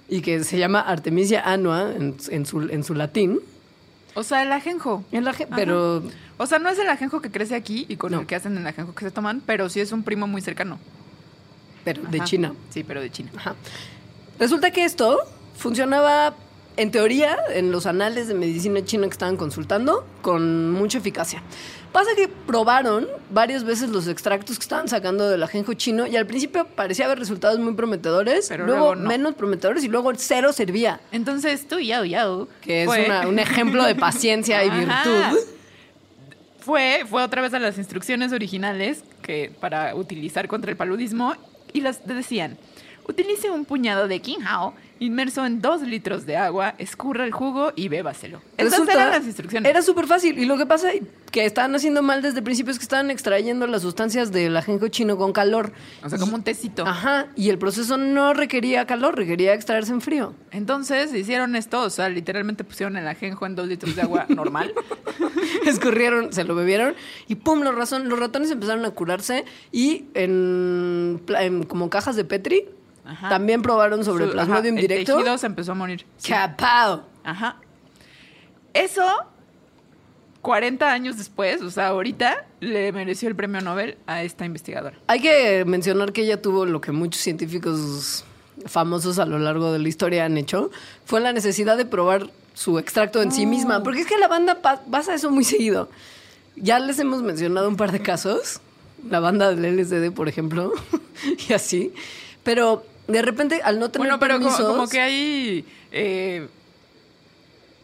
y 0.08 0.20
que 0.20 0.44
se 0.44 0.58
llama 0.58 0.80
Artemisia 0.80 1.42
annua 1.44 1.92
en, 1.96 2.16
en 2.30 2.46
su, 2.46 2.60
en 2.60 2.84
su 2.84 2.94
latín. 2.94 3.40
O 4.18 4.24
sea, 4.24 4.42
el 4.42 4.50
ajenjo. 4.52 5.04
El 5.12 5.26
aje- 5.28 5.44
Ajá. 5.46 5.54
pero 5.56 6.02
O 6.38 6.46
sea, 6.46 6.58
no 6.58 6.68
es 6.68 6.78
el 6.78 6.88
ajenjo 6.88 7.20
que 7.20 7.30
crece 7.30 7.54
aquí 7.54 7.86
y 7.88 7.96
con 7.96 8.10
No. 8.12 8.20
el 8.20 8.26
que 8.26 8.34
hacen 8.34 8.56
el 8.58 8.66
ajenjo 8.66 8.94
que 8.94 9.04
se 9.04 9.10
toman, 9.12 9.40
pero 9.46 9.68
sí 9.68 9.78
es 9.80 9.92
un 9.92 10.02
primo 10.02 10.26
muy 10.26 10.40
cercano. 10.42 10.78
pero 11.84 12.02
de. 12.02 12.20
China. 12.20 12.52
Sí, 12.70 12.82
pero 12.84 13.00
de 13.00 13.10
China. 13.10 13.30
Ajá. 13.36 13.54
Resulta 14.38 14.70
que 14.72 14.84
esto 14.84 15.18
funcionaba, 15.56 16.34
en 16.78 16.90
teoría, 16.90 17.36
en 17.54 17.70
los 17.72 17.86
anales 17.86 18.28
de 18.28 18.34
medicina 18.34 18.84
china 18.84 19.06
que 19.06 19.12
estaban 19.12 19.36
consultando, 19.36 20.06
con 20.22 20.70
mucha 20.72 20.98
eficacia. 20.98 21.42
Pasa 21.92 22.10
que 22.16 22.28
probaron 22.28 23.06
varias 23.30 23.64
veces 23.64 23.88
los 23.90 24.06
extractos 24.08 24.58
que 24.58 24.62
estaban 24.62 24.88
sacando 24.88 25.28
del 25.28 25.42
ajenjo 25.42 25.72
chino 25.74 26.06
y 26.06 26.16
al 26.16 26.26
principio 26.26 26.66
parecía 26.66 27.06
haber 27.06 27.18
resultados 27.18 27.58
muy 27.58 27.74
prometedores, 27.74 28.48
Pero 28.48 28.66
luego, 28.66 28.80
luego 28.94 28.94
no. 28.96 29.08
menos 29.08 29.34
prometedores 29.34 29.82
y 29.84 29.88
luego 29.88 30.12
cero 30.16 30.52
servía, 30.52 31.00
Entonces, 31.12 31.66
tú, 31.66 31.78
yao, 31.80 32.04
yao. 32.04 32.48
que 32.60 32.82
es 32.84 32.88
una- 32.88 33.26
un 33.26 33.38
ejemplo 33.38 33.84
de 33.84 33.94
paciencia 33.94 34.62
y 34.64 34.70
virtud. 34.78 35.38
fue, 36.60 37.04
fue 37.08 37.22
otra 37.22 37.42
vez 37.42 37.54
a 37.54 37.58
las 37.58 37.78
instrucciones 37.78 38.32
originales 38.32 39.02
que 39.22 39.50
para 39.60 39.94
utilizar 39.94 40.46
contra 40.48 40.70
el 40.70 40.76
paludismo 40.76 41.34
y 41.72 41.80
las 41.80 42.06
decían, 42.06 42.58
utilice 43.08 43.50
un 43.50 43.64
puñado 43.64 44.06
de 44.08 44.20
quinhao 44.20 44.74
inmerso 45.00 45.46
en 45.46 45.60
dos 45.62 45.82
litros 45.82 46.26
de 46.26 46.36
agua, 46.36 46.74
escurra 46.78 47.24
el 47.24 47.30
jugo 47.30 47.72
y 47.76 47.88
bébaselo. 47.88 48.42
Esas 48.56 48.72
Resulta- 48.72 48.92
eran 48.94 49.10
las 49.10 49.24
instrucciones. 49.26 49.70
Era 49.70 49.80
súper 49.80 50.06
fácil. 50.08 50.36
Y 50.40 50.44
lo 50.44 50.58
que 50.58 50.66
pasa 50.66 50.88
que 51.30 51.44
estaban 51.44 51.72
haciendo 51.76 52.02
mal 52.02 52.20
desde 52.20 52.38
el 52.38 52.42
principio 52.44 52.72
es 52.72 52.78
que 52.78 52.82
estaban 52.82 53.08
extrayendo 53.12 53.68
las 53.68 53.82
sustancias 53.82 54.32
del 54.32 54.56
ajenjo 54.56 54.88
chino 54.88 55.16
con 55.16 55.32
calor. 55.32 55.72
O 56.02 56.08
sea, 56.08 56.18
como 56.18 56.34
un 56.34 56.42
tecito. 56.42 56.84
Ajá. 56.84 57.28
Y 57.36 57.48
el 57.50 57.58
proceso 57.58 57.96
no 57.96 58.34
requería 58.34 58.86
calor, 58.86 59.14
requería 59.16 59.54
extraerse 59.54 59.92
en 59.92 60.00
frío. 60.00 60.34
Entonces 60.50 61.14
hicieron 61.14 61.54
esto, 61.54 61.80
o 61.82 61.90
sea, 61.90 62.08
literalmente 62.08 62.64
pusieron 62.64 62.96
el 62.96 63.06
ajenjo 63.06 63.46
en 63.46 63.54
dos 63.54 63.68
litros 63.68 63.94
de 63.94 64.02
agua 64.02 64.26
normal. 64.28 64.74
Escurrieron, 65.64 66.32
se 66.32 66.42
lo 66.42 66.54
bebieron 66.56 66.94
y 67.28 67.36
pum, 67.36 67.60
los, 67.62 67.74
razón- 67.74 68.08
los 68.08 68.18
ratones 68.18 68.50
empezaron 68.50 68.84
a 68.84 68.90
curarse 68.90 69.44
y 69.70 70.06
en, 70.14 71.20
en 71.38 71.62
como 71.64 71.88
cajas 71.90 72.16
de 72.16 72.24
Petri 72.24 72.66
Ajá. 73.08 73.28
también 73.30 73.62
probaron 73.62 74.04
sobre 74.04 74.26
Su- 74.26 74.32
plasmodium 74.32 74.74
ajá, 74.76 74.80
directo. 74.82 75.12
El 75.12 75.18
tejido 75.18 75.38
se 75.38 75.46
empezó 75.46 75.72
a 75.72 75.74
morir. 75.74 76.04
Sí. 76.18 76.30
¡Capao! 76.30 77.04
Ajá. 77.24 77.56
Eso, 78.74 79.02
40 80.42 80.90
años 80.92 81.16
después, 81.16 81.62
o 81.62 81.70
sea, 81.70 81.88
ahorita, 81.88 82.46
le 82.60 82.92
mereció 82.92 83.28
el 83.28 83.34
premio 83.36 83.60
Nobel 83.60 83.98
a 84.06 84.22
esta 84.22 84.44
investigadora. 84.44 84.96
Hay 85.08 85.20
que 85.20 85.64
mencionar 85.66 86.12
que 86.12 86.22
ella 86.22 86.40
tuvo 86.40 86.64
lo 86.64 86.80
que 86.80 86.92
muchos 86.92 87.20
científicos 87.22 88.24
famosos 88.66 89.18
a 89.18 89.26
lo 89.26 89.38
largo 89.38 89.72
de 89.72 89.78
la 89.78 89.88
historia 89.88 90.24
han 90.24 90.36
hecho, 90.36 90.70
fue 91.04 91.20
la 91.20 91.32
necesidad 91.32 91.76
de 91.76 91.86
probar 91.86 92.28
su 92.54 92.78
extracto 92.78 93.22
en 93.22 93.30
sí 93.32 93.46
misma, 93.46 93.82
porque 93.84 94.00
es 94.00 94.06
que 94.06 94.18
la 94.18 94.26
banda 94.28 94.56
pa- 94.62 94.80
pasa 94.90 95.14
eso 95.14 95.30
muy 95.30 95.44
seguido. 95.44 95.88
Ya 96.56 96.78
les 96.80 96.98
hemos 96.98 97.22
mencionado 97.22 97.68
un 97.68 97.76
par 97.76 97.92
de 97.92 98.00
casos, 98.00 98.60
la 99.08 99.20
banda 99.20 99.54
del 99.54 99.76
LSD, 99.78 100.10
por 100.12 100.28
ejemplo, 100.28 100.72
y 101.48 101.52
así, 101.52 101.92
pero 102.42 102.84
de 103.08 103.22
repente 103.22 103.60
al 103.64 103.80
no 103.80 103.90
tener 103.90 104.06
Bueno, 104.06 104.20
pero 104.20 104.38
como, 104.38 104.86
que 104.88 105.00
hay, 105.00 105.64
eh, 105.90 106.46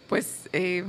pues, 0.08 0.48
eh, 0.52 0.84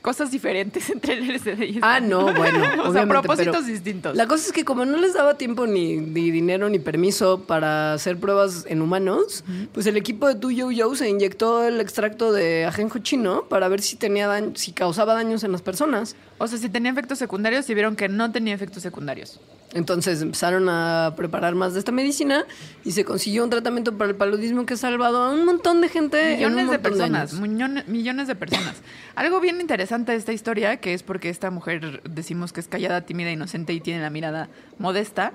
cosas 0.00 0.30
diferentes 0.30 0.88
entre 0.90 1.14
el 1.14 1.28
LSD 1.28 1.62
y 1.62 1.78
Ah, 1.82 1.98
esta. 1.98 2.00
no, 2.00 2.32
bueno, 2.32 2.64
o 2.84 2.92
sea, 2.92 3.06
propósitos 3.06 3.66
distintos. 3.66 4.16
La 4.16 4.26
cosa 4.26 4.46
es 4.46 4.52
que 4.52 4.64
como 4.64 4.84
no 4.84 4.96
les 4.98 5.14
daba 5.14 5.34
tiempo 5.38 5.66
ni, 5.66 5.96
ni 5.96 6.30
dinero 6.30 6.68
ni 6.68 6.78
permiso 6.78 7.42
para 7.44 7.92
hacer 7.94 8.18
pruebas 8.18 8.64
en 8.68 8.82
humanos, 8.82 9.44
pues 9.72 9.86
el 9.86 9.96
equipo 9.96 10.26
de 10.28 10.34
Tu 10.36 10.50
Yo 10.50 10.70
Yo 10.70 10.94
se 10.94 11.08
inyectó 11.08 11.64
el 11.64 11.80
extracto 11.80 12.32
de 12.32 12.64
ajenjo 12.66 12.98
chino 13.00 13.44
para 13.48 13.68
ver 13.68 13.82
si 13.82 13.96
tenía 13.96 14.28
dañ- 14.28 14.56
si 14.56 14.72
causaba 14.72 15.14
daños 15.14 15.44
en 15.44 15.52
las 15.52 15.62
personas. 15.62 16.16
O 16.38 16.46
sea, 16.48 16.58
si 16.58 16.68
tenía 16.70 16.90
efectos 16.90 17.18
secundarios 17.18 17.68
y 17.68 17.74
vieron 17.74 17.96
que 17.96 18.08
no 18.08 18.32
tenía 18.32 18.54
efectos 18.54 18.82
secundarios. 18.82 19.38
Entonces 19.72 20.20
empezaron 20.20 20.68
a 20.68 21.12
preparar 21.16 21.54
más 21.54 21.74
de 21.74 21.78
esta 21.78 21.92
medicina 21.92 22.44
y 22.84 22.90
se 22.90 23.04
consiguió 23.04 23.44
un 23.44 23.50
tratamiento 23.50 23.96
para 23.96 24.10
el 24.10 24.16
paludismo 24.16 24.66
que 24.66 24.74
ha 24.74 24.76
salvado 24.76 25.22
a 25.22 25.30
un 25.32 25.44
montón 25.44 25.80
de 25.80 25.88
gente. 25.88 26.18
en 26.42 26.46
un 26.46 26.54
Millones 26.54 26.70
de 26.72 26.78
personas, 26.80 27.32
millones, 27.34 27.86
millones 27.86 28.26
de 28.26 28.34
personas. 28.34 28.76
Algo 29.14 29.38
bien 29.40 29.60
interesante 29.60 29.89
de 29.90 30.14
esta 30.14 30.32
historia, 30.32 30.76
que 30.76 30.94
es 30.94 31.02
porque 31.02 31.30
esta 31.30 31.50
mujer 31.50 32.00
decimos 32.08 32.52
que 32.52 32.60
es 32.60 32.68
callada, 32.68 33.00
tímida, 33.00 33.32
inocente 33.32 33.72
y 33.72 33.80
tiene 33.80 34.00
la 34.00 34.10
mirada 34.10 34.48
modesta, 34.78 35.32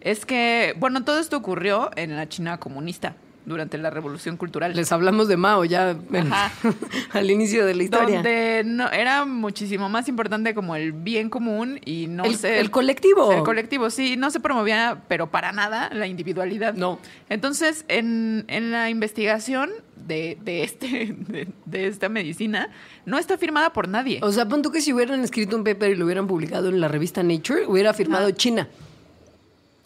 es 0.00 0.24
que, 0.24 0.74
bueno, 0.78 1.04
todo 1.04 1.18
esto 1.18 1.36
ocurrió 1.36 1.90
en 1.96 2.14
la 2.14 2.28
China 2.28 2.58
comunista 2.58 3.16
durante 3.46 3.78
la 3.78 3.88
Revolución 3.90 4.36
Cultural. 4.36 4.74
Les 4.74 4.90
hablamos 4.92 5.28
de 5.28 5.36
Mao 5.36 5.64
ya 5.64 5.90
en- 6.12 6.30
al 7.12 7.30
inicio 7.30 7.64
de 7.64 7.74
la 7.74 7.82
historia. 7.84 8.16
donde 8.16 8.62
no, 8.66 8.90
era 8.90 9.24
muchísimo 9.24 9.88
más 9.88 10.08
importante 10.08 10.52
como 10.54 10.76
el 10.76 10.92
bien 10.92 11.30
común 11.30 11.80
y 11.84 12.08
no 12.08 12.24
El- 12.24 12.36
se... 12.36 12.58
el 12.58 12.70
colectivo. 12.70 13.32
El 13.32 13.44
colectivo, 13.44 13.88
sí, 13.88 14.16
no 14.16 14.30
se 14.30 14.40
promovía, 14.40 15.02
pero 15.08 15.30
para 15.30 15.52
nada, 15.52 15.88
la 15.92 16.06
individualidad. 16.06 16.74
No. 16.74 16.98
Entonces, 17.28 17.84
en, 17.88 18.44
en 18.48 18.72
la 18.72 18.90
investigación 18.90 19.70
de, 19.94 20.36
de 20.42 20.62
este, 20.64 21.14
de, 21.28 21.48
de 21.64 21.86
esta 21.86 22.08
medicina, 22.08 22.68
no 23.04 23.16
está 23.16 23.38
firmada 23.38 23.72
por 23.72 23.86
nadie. 23.88 24.18
O 24.22 24.32
sea, 24.32 24.46
pon 24.48 24.60
tú 24.62 24.72
que 24.72 24.80
si 24.80 24.92
hubieran 24.92 25.22
escrito 25.22 25.56
un 25.56 25.62
paper 25.64 25.92
y 25.92 25.94
lo 25.94 26.04
hubieran 26.04 26.26
publicado 26.26 26.68
en 26.68 26.80
la 26.80 26.88
revista 26.88 27.22
Nature, 27.22 27.66
hubiera 27.66 27.94
firmado 27.94 28.26
Ajá. 28.26 28.36
China. 28.36 28.68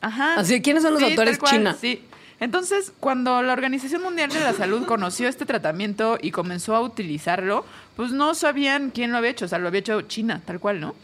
Ajá. 0.01 0.37
Así, 0.37 0.63
¿quiénes 0.63 0.83
son 0.83 0.95
los 0.95 1.03
Sí, 1.03 1.11
autores? 1.11 1.37
cual, 1.39 1.53
China. 1.53 1.77
Sí. 1.79 2.03
Entonces, 2.41 2.93
cuando 3.01 3.43
la 3.43 3.53
Organización 3.53 4.03
Mundial 4.03 4.31
de 4.31 4.41
la 4.41 4.55
Salud 4.55 4.87
conoció 4.87 5.29
este 5.29 5.45
tratamiento 5.45 6.19
y 6.21 6.31
comenzó 6.31 6.75
a 6.75 6.81
utilizarlo, 6.81 7.67
pues 7.97 8.13
no 8.13 8.35
sabían 8.35 8.91
quién 8.91 9.13
lo 9.13 9.19
había 9.19 9.31
hecho, 9.31 9.45
o 9.45 9.49
sea, 9.49 9.59
lo 9.59 9.69
había 9.69 9.81
hecho 9.81 10.01
China, 10.03 10.41
tal 10.47 10.59
cual, 10.59 10.81
¿no? 10.81 10.95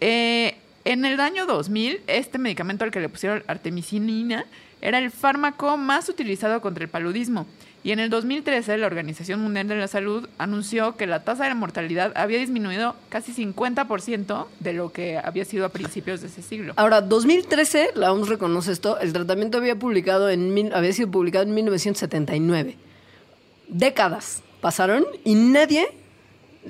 Eh, 0.00 0.56
en 0.84 1.04
el 1.04 1.18
año 1.18 1.46
2000, 1.46 2.02
este 2.06 2.38
medicamento 2.38 2.84
al 2.84 2.92
que 2.92 3.00
le 3.00 3.08
pusieron 3.08 3.42
artemisinina 3.48 4.44
era 4.80 4.98
el 4.98 5.10
fármaco 5.10 5.76
más 5.76 6.08
utilizado 6.08 6.60
contra 6.60 6.84
el 6.84 6.90
paludismo. 6.90 7.46
Y 7.84 7.92
en 7.92 7.98
el 7.98 8.08
2013, 8.08 8.78
la 8.78 8.86
Organización 8.86 9.40
Mundial 9.40 9.68
de 9.68 9.76
la 9.76 9.88
Salud 9.88 10.26
anunció 10.38 10.96
que 10.96 11.06
la 11.06 11.22
tasa 11.22 11.44
de 11.44 11.54
mortalidad 11.54 12.12
había 12.16 12.38
disminuido 12.38 12.96
casi 13.10 13.34
50% 13.34 14.46
de 14.58 14.72
lo 14.72 14.90
que 14.90 15.18
había 15.18 15.44
sido 15.44 15.66
a 15.66 15.68
principios 15.68 16.22
de 16.22 16.28
ese 16.28 16.40
siglo. 16.40 16.72
Ahora, 16.76 17.02
2013, 17.02 17.90
la 17.94 18.10
OMS 18.10 18.30
reconoce 18.30 18.72
esto, 18.72 18.98
el 19.00 19.12
tratamiento 19.12 19.58
había, 19.58 19.78
publicado 19.78 20.30
en 20.30 20.72
había 20.72 20.94
sido 20.94 21.10
publicado 21.10 21.44
en 21.44 21.52
1979. 21.52 22.78
Décadas 23.68 24.42
pasaron 24.62 25.04
y 25.22 25.34
nadie 25.34 25.86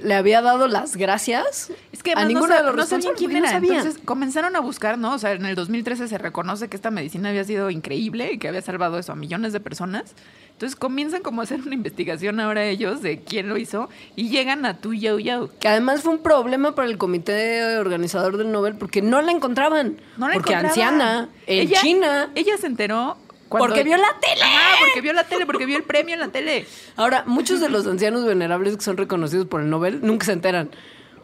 le 0.03 0.15
había 0.15 0.43
dado 0.43 0.67
las 0.69 0.97
gracias 0.97 1.71
Es 1.93 2.03
que 2.03 2.13
a 2.13 2.25
ninguno 2.25 2.49
no, 2.49 2.55
de 2.57 2.63
los 2.65 2.77
no 2.77 2.85
sabían 2.87 3.15
quién 3.17 3.31
porque 3.31 3.41
no 3.41 3.47
era. 3.47 3.51
sabían. 3.55 3.77
Entonces 3.77 4.01
comenzaron 4.05 4.57
a 4.57 4.61
buscar, 4.61 4.99
¿no? 4.99 5.15
O 5.15 5.19
sea, 5.19 5.33
en 5.33 5.47
el 5.47 5.55
2013 5.55 6.09
se 6.09 6.19
reconoce 6.19 6.69
que 6.69 6.77
esta 6.77 6.91
medicina 6.91 7.29
había 7.31 7.45
sido 7.45 7.71
increíble 7.71 8.33
y 8.33 8.39
que 8.39 8.49
había 8.49 8.63
salvado 8.63 8.99
eso 8.99 9.13
a 9.13 9.15
millones 9.17 9.53
de 9.53 9.61
personas. 9.61 10.15
Entonces 10.53 10.77
comienzan 10.77 11.23
como 11.23 11.41
a 11.41 11.45
hacer 11.45 11.61
una 11.63 11.75
investigación 11.75 12.39
ahora 12.41 12.65
ellos 12.65 13.03
de 13.03 13.21
quién 13.21 13.49
lo 13.49 13.57
hizo 13.57 13.89
y 14.15 14.29
llegan 14.29 14.65
a 14.67 14.79
tu 14.79 14.95
yo 14.95 15.19
yo. 15.19 15.51
Que 15.59 15.69
además 15.69 16.03
fue 16.03 16.13
un 16.15 16.21
problema 16.23 16.75
para 16.75 16.89
el 16.89 16.97
comité 16.99 17.77
organizador 17.77 18.37
del 18.37 18.53
Nobel 18.53 18.77
porque 18.77 19.03
no 19.03 19.21
la 19.23 19.33
encontraban. 19.33 20.01
No 20.17 20.29
la 20.29 20.35
porque 20.35 20.53
encontraban. 20.53 20.67
anciana, 21.01 21.29
en 21.47 21.61
Ella- 21.69 21.81
China. 21.81 22.31
Ella 22.37 22.57
se 22.59 22.67
enteró 22.69 23.17
cuando- 23.49 23.69
Porque 23.69 23.85
vio 23.85 23.97
la 23.97 24.17
tele. 24.21 24.43
Ajá, 24.43 24.77
porque 24.81 25.01
vio 25.01 25.13
la 25.13 25.25
tele, 25.25 25.47
porque 25.47 25.67
vio 25.67 25.77
el 25.77 25.85
premio 25.85 26.15
en 26.15 26.21
la 26.21 26.29
tele. 26.29 26.67
Ahora, 26.97 27.25
muchos 27.27 27.61
de 27.61 27.69
los 27.69 27.87
ancianos 27.87 28.25
venerables 28.25 28.77
que 28.77 28.83
son 28.83 28.97
reconocidos 28.97 29.47
por 29.47 29.61
el 29.61 29.71
Nobel 29.71 30.01
nunca 30.03 30.27
se 30.27 30.33
enteran. 30.33 30.71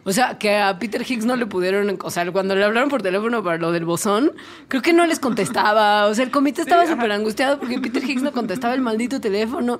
O 0.03 0.11
sea, 0.11 0.39
que 0.39 0.57
a 0.57 0.79
Peter 0.79 1.03
Higgs 1.07 1.25
no 1.25 1.35
le 1.35 1.45
pudieron, 1.45 1.99
o 2.03 2.09
sea, 2.09 2.31
cuando 2.31 2.55
le 2.55 2.63
hablaron 2.63 2.89
por 2.89 3.03
teléfono 3.03 3.43
para 3.43 3.57
lo 3.57 3.71
del 3.71 3.85
bosón, 3.85 4.31
creo 4.67 4.81
que 4.81 4.93
no 4.93 5.05
les 5.05 5.19
contestaba. 5.19 6.07
O 6.07 6.15
sea, 6.15 6.25
el 6.25 6.31
comité 6.31 6.61
estaba 6.61 6.87
súper 6.87 7.11
angustiado 7.11 7.59
porque 7.59 7.79
Peter 7.79 8.03
Higgs 8.03 8.23
no 8.23 8.31
contestaba 8.31 8.73
el 8.73 8.81
maldito 8.81 9.21
teléfono. 9.21 9.79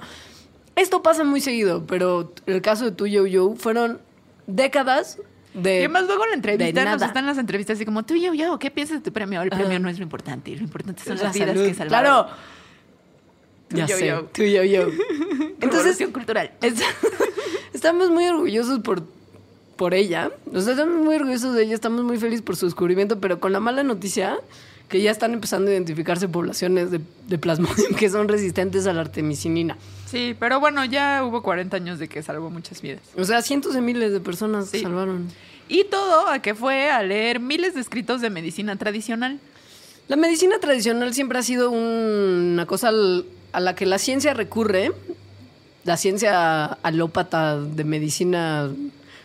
Esto 0.75 1.01
pasa 1.01 1.23
muy 1.23 1.41
seguido, 1.41 1.85
pero 1.87 2.31
el 2.45 2.61
caso 2.61 2.85
de 2.85 2.91
tu 2.91 3.07
Yo 3.07 3.25
Yo 3.25 3.55
fueron 3.57 3.99
décadas 4.45 5.17
de... 5.53 5.75
Y 5.75 5.79
además 5.79 6.03
luego 6.07 6.25
la 6.25 6.33
entrevista, 6.35 6.85
nos 6.85 7.01
están 7.01 7.25
las 7.25 7.37
entrevistas 7.37 7.75
así 7.75 7.85
como, 7.85 8.03
tú 8.03 8.15
yo 8.15 8.33
yo, 8.33 8.57
¿qué 8.59 8.71
piensas 8.71 8.97
de 8.97 9.03
tu 9.03 9.11
premio? 9.11 9.41
El 9.41 9.49
premio 9.49 9.79
no 9.79 9.89
es 9.89 9.97
lo 9.97 10.03
importante, 10.03 10.55
lo 10.55 10.63
importante 10.63 11.03
son 11.03 11.17
La 11.17 11.23
las 11.23 11.33
vidas 11.33 11.49
salud. 11.49 11.65
que 11.65 11.73
salvaron. 11.73 12.25
Claro. 12.25 12.37
Ya 13.69 13.85
yo 13.85 13.97
sé, 13.97 14.07
yo. 14.07 14.23
tu 14.25 14.43
Yo 14.43 14.63
Yo. 14.63 14.87
Entonces, 15.61 15.97
cultural. 16.11 16.51
Es- 16.61 16.81
estamos 17.73 18.09
muy 18.09 18.25
orgullosos 18.25 18.79
por, 18.79 19.03
por 19.77 19.93
ella. 19.93 20.31
O 20.53 20.59
sea, 20.61 20.73
estamos 20.73 21.03
muy 21.03 21.15
orgullosos 21.15 21.55
de 21.55 21.63
ella, 21.63 21.75
estamos 21.75 22.03
muy 22.03 22.17
felices 22.17 22.41
por 22.41 22.55
su 22.57 22.65
descubrimiento, 22.65 23.19
pero 23.19 23.39
con 23.39 23.51
la 23.53 23.59
mala 23.59 23.83
noticia 23.83 24.37
que 24.89 25.01
ya 25.01 25.11
están 25.11 25.31
empezando 25.33 25.69
a 25.71 25.73
identificarse 25.73 26.27
poblaciones 26.27 26.91
de, 26.91 26.99
de 27.27 27.37
plasmodium 27.37 27.93
que 27.97 28.09
son 28.09 28.27
resistentes 28.27 28.87
a 28.87 28.93
la 28.93 29.01
artemisinina. 29.01 29.77
Sí, 30.11 30.35
pero 30.37 30.59
bueno, 30.59 30.83
ya 30.85 31.23
hubo 31.23 31.41
40 31.41 31.77
años 31.77 31.97
de 31.99 32.07
que 32.09 32.21
salvó 32.21 32.49
muchas 32.49 32.81
vidas. 32.81 32.99
O 33.17 33.23
sea, 33.23 33.41
cientos 33.41 33.73
de 33.73 33.81
miles 33.81 34.11
de 34.11 34.19
personas 34.19 34.69
Sí. 34.69 34.81
salvaron. 34.81 35.27
Y 35.69 35.85
todo 35.85 36.27
a 36.27 36.39
que 36.39 36.53
fue 36.53 36.89
a 36.91 37.01
leer 37.01 37.39
miles 37.39 37.73
de 37.73 37.81
escritos 37.81 38.19
de 38.21 38.29
medicina 38.29 38.75
tradicional. 38.75 39.39
La 40.09 40.17
medicina 40.17 40.59
tradicional 40.59 41.13
siempre 41.13 41.39
ha 41.39 41.43
sido 41.43 41.71
un- 41.71 42.51
una 42.53 42.65
cosa 42.65 42.91
a 43.53 43.59
la 43.61 43.75
que 43.75 43.85
la 43.85 43.97
ciencia 43.97 44.33
recurre, 44.33 44.91
la 45.85 45.95
ciencia 45.95 46.65
alópata 46.65 47.59
de 47.59 47.83
medicina 47.85 48.69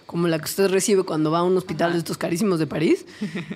como 0.06 0.28
la 0.28 0.38
que 0.38 0.44
usted 0.44 0.68
recibe 0.70 1.02
cuando 1.02 1.32
va 1.32 1.40
a 1.40 1.42
un 1.42 1.56
hospital 1.56 1.92
de 1.92 1.98
estos 1.98 2.16
carísimos 2.16 2.60
de 2.60 2.68
París, 2.68 3.04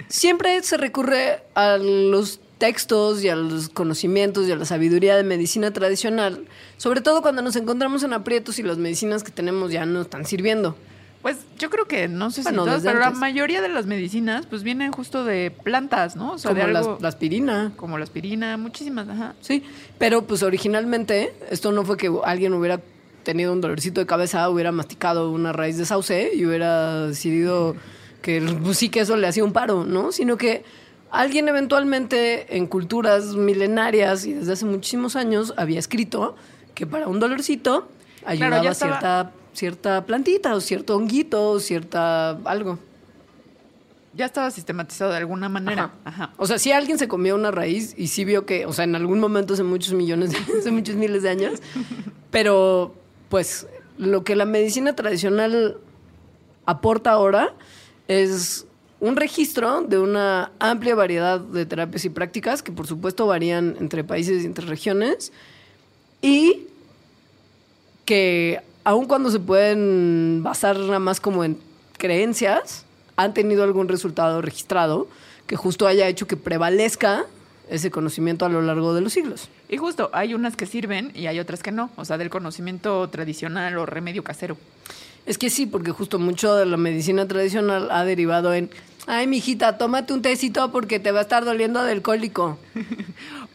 siempre 0.08 0.60
se 0.64 0.76
recurre 0.76 1.44
a 1.54 1.76
los 1.76 2.40
textos 2.60 3.24
y 3.24 3.30
a 3.30 3.36
los 3.36 3.70
conocimientos 3.70 4.46
y 4.46 4.52
a 4.52 4.56
la 4.56 4.66
sabiduría 4.66 5.16
de 5.16 5.24
medicina 5.24 5.72
tradicional, 5.72 6.44
sobre 6.76 7.00
todo 7.00 7.22
cuando 7.22 7.40
nos 7.40 7.56
encontramos 7.56 8.02
en 8.04 8.12
aprietos 8.12 8.58
y 8.58 8.62
las 8.62 8.76
medicinas 8.76 9.24
que 9.24 9.32
tenemos 9.32 9.72
ya 9.72 9.86
no 9.86 10.02
están 10.02 10.26
sirviendo. 10.26 10.76
Pues 11.22 11.38
yo 11.58 11.70
creo 11.70 11.86
que, 11.86 12.06
no 12.06 12.30
sé 12.30 12.42
Bueno, 12.42 12.64
si 12.64 12.68
todas, 12.68 12.82
pero 12.82 12.98
la 12.98 13.10
mayoría 13.10 13.62
de 13.62 13.70
las 13.70 13.86
medicinas 13.86 14.44
pues 14.46 14.62
vienen 14.62 14.92
justo 14.92 15.24
de 15.24 15.50
plantas, 15.50 16.16
¿no? 16.16 16.32
O 16.32 16.38
sea, 16.38 16.50
como 16.50 16.66
de 16.66 16.72
la 16.72 17.08
aspirina. 17.08 17.72
como 17.76 17.96
la 17.96 18.04
aspirina, 18.04 18.56
muchísimas, 18.58 19.08
ajá. 19.08 19.34
Sí, 19.40 19.64
pero 19.98 20.26
pues 20.26 20.42
originalmente 20.42 21.34
esto 21.50 21.72
no 21.72 21.84
fue 21.84 21.96
que 21.96 22.10
alguien 22.24 22.52
hubiera 22.52 22.80
tenido 23.22 23.54
un 23.54 23.62
dolorcito 23.62 24.00
de 24.00 24.06
cabeza, 24.06 24.48
hubiera 24.50 24.70
masticado 24.70 25.30
una 25.30 25.52
raíz 25.52 25.78
de 25.78 25.86
sauce 25.86 26.32
y 26.34 26.44
hubiera 26.44 27.06
decidido 27.06 27.74
que 28.20 28.42
pues, 28.62 28.76
sí 28.76 28.90
que 28.90 29.00
eso 29.00 29.16
le 29.16 29.26
hacía 29.26 29.44
un 29.44 29.54
paro, 29.54 29.84
¿no? 29.84 30.12
Sino 30.12 30.36
que 30.36 30.62
alguien 31.10 31.48
eventualmente 31.48 32.56
en 32.56 32.66
culturas 32.66 33.34
milenarias 33.34 34.24
y 34.26 34.32
desde 34.34 34.52
hace 34.52 34.64
muchísimos 34.66 35.16
años 35.16 35.54
había 35.56 35.78
escrito 35.78 36.36
que 36.74 36.86
para 36.86 37.08
un 37.08 37.20
dolorcito 37.20 37.88
ayudaba 38.24 38.56
estaba- 38.70 38.72
cierta, 38.72 39.32
cierta 39.52 40.04
plantita 40.06 40.54
o 40.54 40.60
cierto 40.60 40.96
honguito 40.96 41.50
o 41.50 41.60
cierta 41.60 42.30
algo. 42.44 42.78
Ya 44.12 44.26
estaba 44.26 44.50
sistematizado 44.50 45.12
de 45.12 45.18
alguna 45.18 45.48
manera. 45.48 45.92
Ajá. 46.04 46.24
Ajá. 46.24 46.34
O 46.36 46.46
sea, 46.46 46.58
si 46.58 46.72
alguien 46.72 46.98
se 46.98 47.06
comió 47.06 47.34
una 47.36 47.52
raíz 47.52 47.94
y 47.96 48.08
sí 48.08 48.24
vio 48.24 48.44
que, 48.44 48.66
o 48.66 48.72
sea, 48.72 48.84
en 48.84 48.96
algún 48.96 49.20
momento 49.20 49.54
hace 49.54 49.62
muchos 49.62 49.92
millones, 49.94 50.32
de- 50.32 50.38
hace 50.58 50.70
muchos 50.72 50.96
miles 50.96 51.22
de 51.22 51.28
años, 51.30 51.60
pero 52.30 52.94
pues 53.28 53.66
lo 53.98 54.24
que 54.24 54.34
la 54.34 54.46
medicina 54.46 54.96
tradicional 54.96 55.78
aporta 56.66 57.10
ahora 57.12 57.54
es 58.08 58.66
un 59.00 59.16
registro 59.16 59.82
de 59.82 59.98
una 59.98 60.52
amplia 60.58 60.94
variedad 60.94 61.40
de 61.40 61.66
terapias 61.66 62.04
y 62.04 62.10
prácticas 62.10 62.62
que 62.62 62.70
por 62.70 62.86
supuesto 62.86 63.26
varían 63.26 63.76
entre 63.80 64.04
países 64.04 64.42
y 64.42 64.46
entre 64.46 64.66
regiones 64.66 65.32
y 66.22 66.66
que 68.04 68.60
aun 68.84 69.06
cuando 69.06 69.30
se 69.30 69.40
pueden 69.40 70.42
basar 70.42 70.78
nada 70.78 70.98
más 70.98 71.20
como 71.20 71.44
en 71.44 71.58
creencias, 71.96 72.84
han 73.16 73.34
tenido 73.34 73.62
algún 73.62 73.88
resultado 73.88 74.40
registrado 74.42 75.08
que 75.46 75.56
justo 75.56 75.86
haya 75.86 76.08
hecho 76.08 76.26
que 76.26 76.36
prevalezca 76.36 77.26
ese 77.68 77.90
conocimiento 77.90 78.44
a 78.44 78.48
lo 78.48 78.62
largo 78.62 78.94
de 78.94 79.00
los 79.00 79.12
siglos. 79.12 79.48
Y 79.68 79.76
justo, 79.76 80.10
hay 80.12 80.34
unas 80.34 80.56
que 80.56 80.66
sirven 80.66 81.12
y 81.14 81.26
hay 81.26 81.38
otras 81.38 81.62
que 81.62 81.70
no. 81.70 81.90
O 81.96 82.04
sea, 82.04 82.18
del 82.18 82.30
conocimiento 82.30 83.08
tradicional 83.08 83.78
o 83.78 83.86
remedio 83.86 84.24
casero. 84.24 84.56
Es 85.26 85.38
que 85.38 85.50
sí, 85.50 85.66
porque 85.66 85.90
justo 85.90 86.18
mucho 86.18 86.54
de 86.54 86.66
la 86.66 86.76
medicina 86.76 87.26
tradicional 87.28 87.88
ha 87.90 88.04
derivado 88.04 88.52
en, 88.54 88.70
ay, 89.06 89.26
mijita, 89.26 89.78
tómate 89.78 90.12
un 90.12 90.22
tecito 90.22 90.72
porque 90.72 90.98
te 90.98 91.12
va 91.12 91.20
a 91.20 91.22
estar 91.22 91.44
doliendo 91.44 91.82
del 91.82 92.02
cólico. 92.02 92.58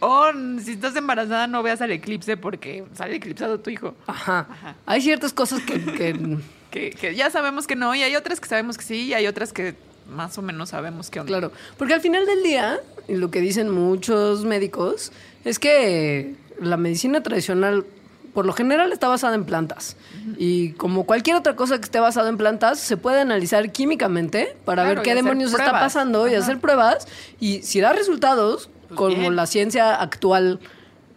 O 0.01 0.25
si 0.61 0.73
estás 0.73 0.93
embarazada, 0.97 1.47
no 1.47 1.63
veas 1.63 1.81
al 1.81 1.89
eclipse 1.89 2.35
porque 2.35 2.83
sale 2.93 3.15
eclipsado 3.15 3.61
tu 3.61 3.69
hijo. 3.69 3.95
Ajá. 4.07 4.75
Hay 4.85 5.01
ciertas 5.01 5.31
cosas 5.31 5.61
que, 5.61 5.81
que 5.83 6.37
Que, 6.75 6.89
que 6.89 7.15
ya 7.15 7.29
sabemos 7.29 7.67
que 7.67 7.77
no, 7.77 7.95
y 7.95 8.03
hay 8.03 8.17
otras 8.17 8.41
que 8.41 8.49
sabemos 8.49 8.77
que 8.77 8.83
sí, 8.83 9.05
y 9.05 9.13
hay 9.13 9.27
otras 9.27 9.53
que 9.53 9.75
más 10.09 10.37
o 10.37 10.41
menos 10.41 10.69
sabemos 10.69 11.09
que 11.09 11.21
onda. 11.21 11.29
Claro, 11.29 11.51
porque 11.77 11.93
al 11.93 12.01
final 12.01 12.25
del 12.25 12.43
día, 12.43 12.81
y 13.07 13.15
lo 13.15 13.31
que 13.31 13.39
dicen 13.39 13.69
muchos 13.69 14.43
médicos, 14.43 15.13
es 15.45 15.57
que 15.57 16.35
la 16.59 16.75
medicina 16.75 17.23
tradicional, 17.23 17.85
por 18.35 18.45
lo 18.45 18.51
general, 18.53 18.91
está 18.91 19.07
basada 19.07 19.33
en 19.33 19.45
plantas. 19.45 19.95
Y 20.37 20.71
como 20.73 21.05
cualquier 21.05 21.37
otra 21.37 21.55
cosa 21.55 21.77
que 21.77 21.85
esté 21.85 21.99
basada 22.01 22.27
en 22.29 22.35
plantas, 22.37 22.79
se 22.79 22.97
puede 22.97 23.21
analizar 23.21 23.71
químicamente 23.71 24.55
para 24.65 24.83
Claro, 24.83 24.97
ver 25.01 25.07
y 25.07 25.09
qué 25.09 25.15
demonios 25.15 25.51
está 25.51 25.71
pasando 25.71 26.27
y 26.27 26.35
Ajá. 26.35 26.43
hacer 26.43 26.59
pruebas. 26.59 27.07
Y 27.39 27.61
si 27.63 27.79
da 27.79 27.93
resultados, 27.93 28.69
Pues 28.89 28.97
como 28.97 29.15
bien. 29.15 29.35
la 29.37 29.47
ciencia 29.47 29.95
actual 29.95 30.59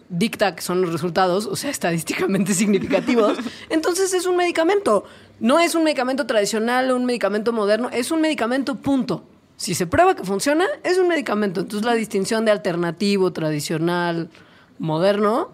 dicta 0.09 0.55
que 0.55 0.63
son 0.63 0.81
los 0.81 0.93
resultados, 0.93 1.47
o 1.47 1.57
sea, 1.57 1.71
estadísticamente 1.79 2.55
significativos, 2.55 3.37
entonces 3.69 4.15
es 4.15 4.25
un 4.25 4.37
medicamento. 4.37 5.05
No 5.41 5.59
es 5.59 5.75
un 5.75 5.83
medicamento 5.83 6.25
tradicional 6.25 6.91
o 6.93 6.97
un 6.97 7.05
medicamento 7.05 7.53
moderno, 7.53 7.91
es 7.93 8.13
un 8.13 8.21
medicamento 8.21 8.77
punto. 8.77 9.25
Si 9.57 9.75
se 9.75 9.89
prueba 9.89 10.15
que 10.15 10.23
funciona, 10.23 10.67
es 10.85 10.99
un 10.99 11.09
medicamento. 11.09 11.61
Entonces 11.63 11.85
la 11.85 11.95
distinción 11.95 12.45
de 12.45 12.53
alternativo, 12.53 13.33
tradicional, 13.33 14.31
moderno, 14.79 15.51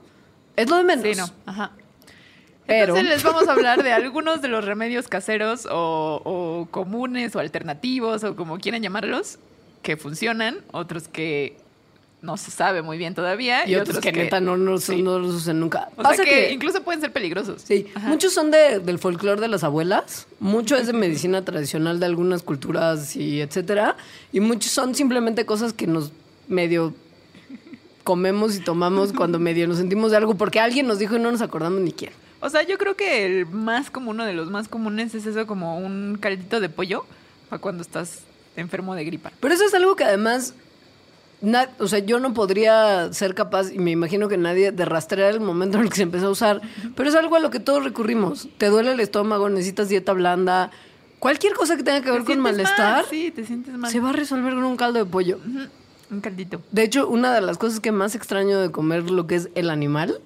es 0.57 0.69
lo 0.71 0.77
de 0.77 0.85
menos. 0.85 1.05
Sí, 1.05 1.15
no. 1.17 1.29
Ajá. 1.51 1.71
Pero- 2.67 2.97
Entonces 2.97 3.05
les 3.09 3.23
vamos 3.23 3.47
a 3.49 3.53
hablar 3.53 3.83
de 3.83 3.93
algunos 3.93 4.41
de 4.41 4.49
los 4.49 4.65
remedios 4.65 5.09
caseros 5.09 5.67
o, 5.71 6.21
o 6.25 6.69
comunes 6.71 7.37
o 7.37 7.41
alternativos 7.41 8.25
o 8.25 8.37
como 8.37 8.59
quieran 8.59 8.83
llamarlos, 8.83 9.39
que 9.83 9.97
funcionan, 9.99 10.59
otros 10.73 11.09
que 11.09 11.59
no 12.23 12.39
se 12.39 12.51
sabe 12.51 12.81
muy 12.81 12.97
bien 12.97 13.15
todavía. 13.15 13.69
Y, 13.69 13.77
otros 13.77 13.99
que, 13.99 14.11
neta 14.11 14.41
no, 14.41 14.57
no, 14.57 14.79
sí. 14.79 15.03
no 15.03 15.19
los 15.19 15.35
usan 15.35 15.61
nunca. 15.61 15.91
O 15.97 16.03
Pasa 16.03 16.17
sea 16.17 16.25
que, 16.25 16.31
que, 16.31 16.53
incluso 16.53 16.83
pueden 16.83 17.03
ser 17.03 17.13
peligrosos. 17.13 17.61
Sí, 17.61 17.87
Ajá. 17.95 18.09
muchos 18.09 18.33
son 18.33 18.51
de, 18.51 18.79
del 18.81 18.99
folclore 18.99 19.43
de 19.43 19.49
las 19.49 19.63
abuelas, 19.63 20.27
mucho 20.41 20.75
es 20.77 20.87
de 20.87 20.95
medicina 20.95 21.45
tradicional 21.45 22.01
de 22.01 22.07
algunas 22.07 22.43
culturas 22.43 23.15
y 23.15 23.43
etcétera, 23.43 23.97
y 24.33 24.41
muchos 24.41 24.73
son 24.73 24.95
simplemente 24.95 25.45
cosas 25.45 25.75
que 25.75 25.87
nos 25.87 26.13
medio 26.49 26.95
comemos 28.05 28.55
y 28.57 28.61
tomamos 28.61 29.13
cuando 29.17 29.39
medio 29.41 29.67
nos 29.67 29.79
sentimos 29.79 30.11
de 30.13 30.19
algo 30.19 30.35
porque 30.37 30.61
alguien 30.61 30.87
nos 30.87 30.99
dijo 30.99 31.17
y 31.17 31.19
no 31.21 31.33
nos 31.33 31.41
acordamos 31.41 31.81
ni 31.81 31.93
quién. 31.93 32.13
O 32.41 32.51
sea, 32.51 32.63
yo 32.63 32.77
creo 32.79 32.95
que 32.95 33.25
el 33.25 33.47
más 33.47 33.91
común, 33.91 34.17
uno 34.17 34.25
de 34.27 34.35
los 34.35 34.51
más 34.51 34.69
comunes 34.69 35.15
es 35.15 35.25
eso 35.27 35.47
como 35.47 35.79
un 35.79 36.19
caldito 36.21 36.61
de 36.61 36.69
pollo 36.69 37.05
para 37.49 37.61
cuando 37.61 37.83
estás 37.83 38.21
enfermo 38.57 38.95
de 38.95 39.05
gripa. 39.05 39.33
Pero 39.41 39.55
eso 39.55 39.65
es 39.65 39.73
algo 39.75 39.97
que 39.97 40.05
además, 40.05 40.55
na- 41.41 41.71
o 41.79 41.89
sea, 41.89 42.01
yo 42.01 42.21
no 42.21 42.35
podría 42.35 43.13
ser 43.13 43.35
capaz, 43.35 43.73
y 43.73 43.79
me 43.79 43.91
imagino 43.93 44.29
que 44.29 44.37
nadie, 44.37 44.73
de 44.73 44.85
rastrear 44.85 45.33
el 45.33 45.41
momento 45.41 45.79
en 45.79 45.85
el 45.85 45.91
que 45.91 45.97
se 45.97 46.03
empezó 46.03 46.27
a 46.27 46.31
usar, 46.31 46.61
pero 46.95 47.09
es 47.09 47.15
algo 47.17 47.35
a 47.37 47.41
lo 47.41 47.51
que 47.51 47.61
todos 47.61 47.83
recurrimos. 47.83 48.49
Te 48.59 48.67
duele 48.67 48.93
el 48.93 49.01
estómago, 49.01 49.49
necesitas 49.49 49.89
dieta 49.89 50.13
blanda, 50.13 50.71
cualquier 51.19 51.55
cosa 51.55 51.77
que 51.79 51.83
tenga 51.83 52.03
que 52.03 52.11
ver 52.11 52.25
¿Te 52.25 52.33
con 52.35 52.41
malestar, 52.41 52.93
mal? 52.97 53.05
Sí, 53.09 53.31
te 53.35 53.45
sientes 53.47 53.75
mal. 53.75 53.91
se 53.91 54.01
va 54.01 54.11
a 54.11 54.13
resolver 54.13 54.53
con 54.55 54.65
un 54.65 54.77
caldo 54.77 54.99
de 54.99 55.07
pollo. 55.07 55.39
Ujú, 55.39 55.67
Un 56.11 56.21
caldito. 56.21 56.61
De 56.71 56.83
hecho, 56.83 57.09
una 57.09 57.35
de 57.35 57.41
las 57.41 57.59
cosas 57.59 57.81
que 57.81 57.93
más 57.93 58.15
extraño 58.15 58.61
de 58.61 58.71
comer 58.71 59.11
lo 59.11 59.27
que 59.27 59.37
es 59.37 59.49
el 59.55 59.71
animal 59.71 60.21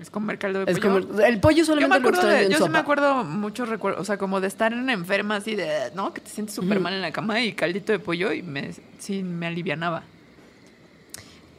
Es 0.00 0.08
comer 0.10 0.38
caldo 0.38 0.64
de 0.64 0.70
es 0.72 0.78
pollo. 0.78 1.06
comer. 1.06 1.26
El 1.26 1.40
pollo 1.40 1.56
Yo 1.58 1.64
solamente 1.64 1.94
me 1.98 2.00
lo 2.02 2.08
acuerdo 2.08 2.20
extraño 2.20 2.38
de, 2.38 2.44
en 2.46 2.50
yo 2.52 2.56
sí 2.58 2.62
me 2.64 2.68
sopa. 2.68 2.78
acuerdo 2.80 3.24
muchos 3.24 3.68
recuerdos, 3.68 4.00
o 4.02 4.04
sea, 4.04 4.18
como 4.18 4.40
de 4.40 4.46
estar 4.48 4.72
en 4.72 4.78
una 4.80 4.92
enferma 4.92 5.36
así 5.36 5.54
de, 5.56 5.90
¿no? 5.94 6.12
Que 6.14 6.20
te 6.20 6.30
sientes 6.30 6.54
súper 6.54 6.80
mal 6.80 6.92
en 6.94 7.02
la 7.02 7.12
cama 7.12 7.40
y 7.40 7.52
caldito 7.54 7.92
de 7.92 7.98
pollo 7.98 8.32
y 8.32 8.42
me, 8.42 8.72
sí, 8.98 9.22
me 9.22 9.46
alivianaba. 9.46 10.02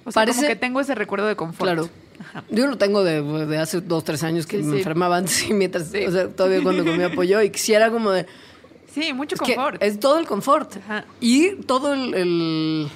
O 0.05 0.11
sea, 0.11 0.21
Parece- 0.21 0.37
como 0.37 0.47
que 0.49 0.55
tengo 0.55 0.79
ese 0.79 0.95
recuerdo 0.95 1.27
de 1.27 1.35
confort. 1.35 1.63
Claro. 1.71 1.89
Ajá. 2.19 2.43
Yo 2.49 2.65
lo 2.67 2.77
tengo 2.77 3.03
de, 3.03 3.21
de 3.45 3.57
hace 3.57 3.81
dos, 3.81 4.03
tres 4.03 4.23
años 4.23 4.47
que 4.47 4.57
Sí, 4.57 4.63
me 4.63 4.71
sí. 4.73 4.77
enfermaba 4.79 5.17
antes 5.17 5.47
y 5.49 5.53
mientras, 5.53 5.89
Sí. 5.89 6.05
o 6.05 6.11
sea, 6.11 6.29
todavía 6.29 6.63
cuando 6.63 6.83
comía 6.85 7.11
pollo 7.13 7.41
y 7.41 7.49
quisiera 7.51 7.91
como 7.91 8.11
de, 8.11 8.25
Sí, 8.93 9.13
mucho 9.13 9.35
confort. 9.37 9.81
es 9.83 9.99
todo 9.99 10.17
el 10.17 10.25
confort. 10.25 10.77
Ajá. 10.77 11.05
Y 11.19 11.55
todo 11.63 11.93
el, 11.93 12.13
el- 12.15 12.87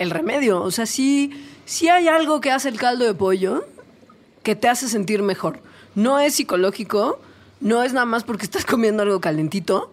el 0.00 0.10
remedio. 0.10 0.60
O 0.62 0.70
sea, 0.72 0.86
sí, 0.86 1.30
sí 1.66 1.88
hay 1.88 2.08
algo 2.08 2.40
que 2.40 2.50
hace 2.50 2.68
el 2.68 2.78
caldo 2.78 3.04
de 3.04 3.14
pollo 3.14 3.64
que 4.42 4.56
te 4.56 4.68
hace 4.68 4.88
sentir 4.88 5.22
mejor. 5.22 5.60
No 5.94 6.18
es 6.18 6.34
psicológico, 6.34 7.20
no 7.60 7.82
es 7.84 7.92
nada 7.92 8.06
más 8.06 8.24
porque 8.24 8.44
estás 8.44 8.64
comiendo 8.66 9.02
algo 9.04 9.20
calentito. 9.20 9.92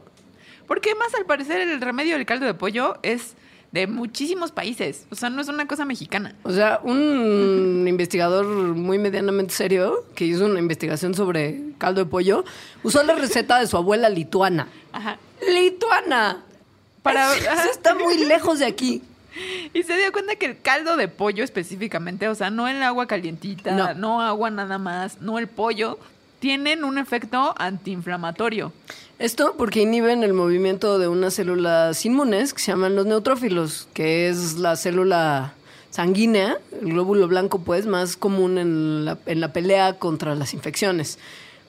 Porque 0.68 0.96
más 0.96 1.14
al 1.14 1.26
parecer 1.26 1.62
el 1.62 1.80
remedio 1.80 2.16
del 2.18 2.26
caldo 2.26 2.46
de 2.46 2.54
pollo 2.54 2.98
es 3.04 3.34
de 3.72 3.86
muchísimos 3.86 4.52
países. 4.54 5.06
O 5.12 5.16
sea, 5.16 5.30
no 5.30 5.42
es 5.42 5.50
una 5.50 5.68
cosa 5.68 5.84
mexicana. 5.86 6.36
O 6.44 6.52
sea, 6.52 6.80
un 6.84 7.86
investigador 7.88 8.46
muy 8.48 8.98
medianamente 8.98 9.54
serio 9.54 10.06
que 10.16 10.24
hizo 10.26 10.46
una 10.46 10.60
investigación 10.60 11.14
sobre 11.16 11.62
caldo 11.78 12.04
de 12.06 12.10
pollo 12.10 12.46
usó 12.84 13.04
la 13.04 13.16
receta 13.16 13.60
de 13.60 13.68
su 13.68 13.76
abuela 13.78 14.08
lituana. 14.10 14.68
Ajá. 14.94 15.20
¡Lituana! 15.48 16.44
Para- 17.04 17.34
Eso 17.36 17.72
está 17.72 17.94
muy 17.96 18.26
lejos 18.26 18.60
de 18.60 18.66
aquí. 18.66 19.02
Y 19.74 19.84
se 19.84 19.96
dio 19.98 20.12
cuenta 20.12 20.36
que 20.36 20.46
el 20.46 20.62
caldo 20.62 20.98
de 20.98 21.08
pollo 21.08 21.44
específicamente, 21.44 22.28
o 22.28 22.36
sea, 22.36 22.50
no 22.50 22.68
el 22.68 22.82
agua 22.84 23.08
calientita, 23.08 23.72
No. 23.72 23.94
no, 23.94 24.22
agua 24.22 24.50
nada 24.50 24.78
más, 24.78 25.22
no 25.22 25.40
el 25.40 25.48
pollo, 25.48 25.98
tienen 26.40 26.84
un 26.84 26.98
efecto 26.98 27.54
antiinflamatorio. 27.58 28.72
Esto 29.20 29.56
porque 29.58 29.82
inhiben 29.82 30.24
el 30.24 30.34
movimiento 30.34 31.00
de 31.00 31.08
unas 31.08 31.34
células 31.34 32.06
inmunes 32.06 32.54
que 32.54 32.62
se 32.62 32.72
llaman 32.72 32.96
los 32.96 33.06
neutrófilos, 33.08 33.88
que 33.94 34.30
es 34.30 34.58
la 34.58 34.76
célula 34.76 35.54
sanguínea, 35.90 36.58
el 36.82 36.90
glóbulo 36.94 37.28
blanco, 37.28 37.60
pues, 37.60 37.88
más 37.88 38.16
común 38.18 38.60
en 38.60 39.06
la, 39.06 39.18
en 39.26 39.42
la 39.42 39.52
pelea 39.54 39.94
contra 39.98 40.36
las 40.36 40.54
infecciones. 40.54 41.18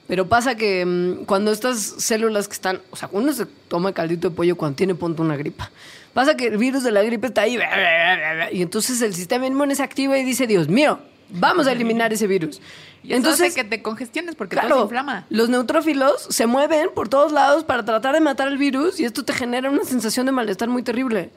Pero 0.07 0.27
pasa 0.27 0.55
que 0.55 0.85
mm, 0.85 1.25
cuando 1.25 1.51
estas 1.51 1.79
células 1.79 2.47
que 2.47 2.53
están, 2.53 2.81
o 2.91 2.95
sea, 2.95 3.09
uno 3.11 3.33
se 3.33 3.45
toma 3.45 3.93
caldito 3.93 4.29
de 4.29 4.35
pollo 4.35 4.55
cuando 4.55 4.75
tiene 4.75 4.93
punto 4.93 5.23
una 5.23 5.35
gripa. 5.37 5.71
Pasa 6.19 6.35
que 6.35 6.47
el 6.47 6.57
virus 6.57 6.83
de 6.83 6.91
la 6.91 7.01
gripe 7.01 7.27
está 7.27 7.43
ahí 7.43 7.57
y 8.51 8.61
entonces 8.61 9.01
el 9.01 9.15
sistema 9.15 9.47
inmune 9.47 9.73
se 9.73 9.83
activa 9.83 10.17
y 10.17 10.25
dice, 10.25 10.47
Dios 10.47 10.67
mío, 10.67 10.99
vamos 11.29 11.65
a 11.65 11.71
eliminar 11.71 12.11
ese 12.11 12.27
virus. 12.27 12.59
Y 13.05 13.13
eso 13.13 13.29
hace 13.29 13.53
que 13.53 13.63
te 13.63 13.81
congestiones 13.81 14.35
porque 14.35 14.57
todo 14.57 14.75
se 14.75 14.81
inflama. 14.81 15.25
los 15.29 15.47
neutrófilos 15.47 16.27
se 16.29 16.45
mueven 16.45 16.89
por 16.93 17.07
todos 17.07 17.31
lados 17.31 17.63
para 17.63 17.85
tratar 17.85 18.15
de 18.15 18.19
matar 18.19 18.49
el 18.49 18.57
virus 18.57 18.99
y 18.99 19.05
esto 19.05 19.23
te 19.23 19.31
genera 19.31 19.69
una 19.69 19.85
sensación 19.85 20.25
de 20.25 20.33
malestar 20.33 20.67
muy 20.67 20.83
terrible. 20.83 21.29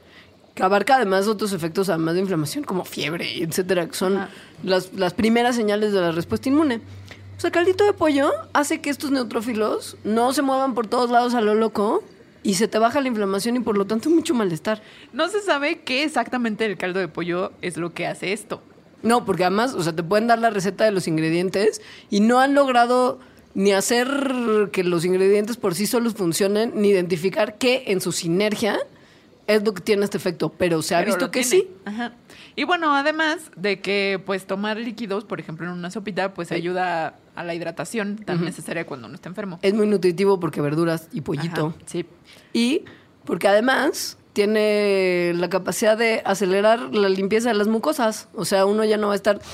Que 0.57 0.65
abarca 0.65 0.97
además 0.97 1.29
otros 1.29 1.53
efectos, 1.53 1.89
además 1.89 2.15
de 2.15 2.23
inflamación, 2.23 2.65
como 2.65 2.85
fiebre, 2.85 3.41
etcétera, 3.41 3.87
que 3.87 3.95
son 3.95 4.17
Ajá. 4.17 4.31
las, 4.65 4.93
las 4.95 5.15
primeras 5.15 5.55
señales 5.55 5.93
de 5.93 6.01
la 6.01 6.11
respuesta 6.11 6.49
inmune. 6.49 6.81
O 7.39 7.41
sea, 7.41 7.53
caldito 7.53 7.85
de 7.85 7.93
pollo 7.93 8.33
hace 8.53 8.81
que 8.81 8.91
estos 8.91 9.13
neutrófilos 9.13 9.97
no 10.03 10.33
se 10.33 10.43
muevan 10.43 10.75
por 10.75 10.89
todos 10.89 11.09
lados 11.09 11.35
a 11.35 11.41
lo 11.41 11.55
loco 11.55 12.03
y 12.43 12.55
se 12.55 12.69
te 12.69 12.79
baja 12.79 13.01
la 13.01 13.09
inflamación 13.09 13.57
y 13.57 13.61
por 13.61 13.77
lo 13.79 13.87
tanto 13.87 14.11
mucho 14.11 14.35
malestar. 14.35 14.83
No 15.13 15.29
se 15.29 15.41
sabe 15.41 15.81
qué 15.81 16.05
exactamente 16.05 16.65
el 16.65 16.77
caldo 16.77 17.01
de 17.01 17.09
pollo 17.09 17.53
es 17.63 17.77
lo 17.77 17.93
que 17.95 18.07
hace 18.07 18.33
esto. 18.33 18.63
No, 19.03 19.25
porque 19.25 19.45
además, 19.45 19.75
o 19.75 19.83
sea, 19.83 19.93
te 19.95 20.03
pueden 20.03 20.27
dar 20.29 20.39
la 20.39 20.51
receta 20.51 20.85
de 20.85 20.93
los 20.93 21.09
ingredientes 21.09 21.81
y 22.11 22.21
no 22.21 22.39
han 22.41 22.55
logrado 22.55 23.19
ni 23.55 23.73
hacer 23.73 24.71
que 24.73 24.83
los 24.85 25.05
ingredientes 25.05 25.57
por 25.57 25.75
sí 25.75 25.87
solos 25.87 26.15
funcionen, 26.15 26.73
ni 26.75 26.89
identificar 26.89 27.59
qué 27.59 27.85
en 27.89 28.01
su 28.01 28.13
sinergia 28.13 28.79
es 29.49 29.65
lo 29.65 29.75
que 29.75 29.83
tiene 29.83 30.05
este 30.05 30.17
efecto, 30.17 30.51
pero 30.57 30.83
se 30.83 30.95
ha 30.95 31.01
Pero 31.01 31.11
visto 31.13 31.31
que 31.31 31.43
tiene. 31.43 31.65
sí. 31.67 31.71
Ajá. 31.85 32.13
Y 32.55 32.65
bueno, 32.65 32.95
además 32.95 33.39
de 33.57 33.81
que 33.81 34.23
pues 34.25 34.47
tomar 34.47 34.77
líquidos, 34.77 35.25
por 35.25 35.41
ejemplo, 35.41 35.67
en 35.67 35.73
una 35.73 35.91
sopita, 35.91 36.33
pues 36.33 36.49
Sí. 36.49 36.55
ayuda 36.55 37.19
a 37.35 37.45
la 37.45 37.55
hidratación 37.55 38.17
tan 38.17 38.45
necesaria 38.45 38.87
cuando 38.87 39.07
uno 39.07 39.15
está 39.15 39.29
enfermo. 39.29 39.59
Es 39.63 39.75
muy 39.75 39.87
nutritivo 39.87 40.39
porque 40.41 40.61
verduras 40.61 41.09
y 41.13 41.23
pollito. 41.23 41.69
Ajá, 41.69 41.87
Sí. 41.87 42.07
Y 42.53 42.83
porque 43.25 43.49
además 43.49 44.19
tiene 44.33 45.33
la 45.37 45.49
capacidad 45.49 45.97
de 45.97 46.23
acelerar 46.25 46.95
la 46.95 47.09
limpieza 47.09 47.49
de 47.49 47.55
las 47.55 47.69
mucosas. 47.69 48.29
O 48.35 48.45
sea, 48.45 48.67
uno 48.67 48.85
ya 48.85 48.97
no 48.97 49.09
va 49.09 49.13
a 49.15 49.17
estar... 49.17 49.41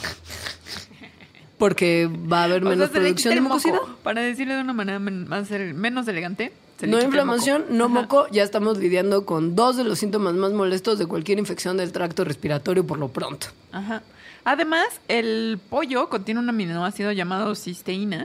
Porque 1.59 2.09
va 2.09 2.43
a 2.43 2.45
haber 2.45 2.65
O 2.65 2.69
menos 2.69 2.91
producción 2.91 3.35
de 3.35 3.41
mucosidad. 3.41 3.81
Para 4.05 4.21
decirlo 4.21 4.55
de 4.55 4.61
una 4.61 4.73
manera 4.73 5.01
más 5.01 5.51
menos 5.51 6.07
elegante. 6.07 6.53
No 6.87 7.03
inflamación, 7.03 7.63
moco. 7.63 7.75
no 7.75 7.85
Ajá. 7.87 7.95
moco. 7.95 8.27
Ya 8.31 8.45
estamos 8.45 8.79
lidiando 8.79 9.27
con 9.27 9.57
dos 9.57 9.77
de 9.77 9.83
los 9.83 9.99
síntomas 9.99 10.35
más 10.35 10.53
molestos 10.53 11.01
de 11.01 11.07
cualquier 11.07 11.41
infección 11.41 11.77
del 11.77 11.91
tracto 11.91 12.23
respiratorio 12.23 12.87
por 12.87 13.01
lo 13.01 13.09
pronto. 13.09 13.49
Ajá. 13.73 14.05
Además, 14.49 14.87
el 15.09 15.61
pollo 15.69 16.09
contiene 16.09 16.41
un 16.41 16.49
aminoácido 16.49 17.13
llamado 17.13 17.55
cisteína, 17.55 18.25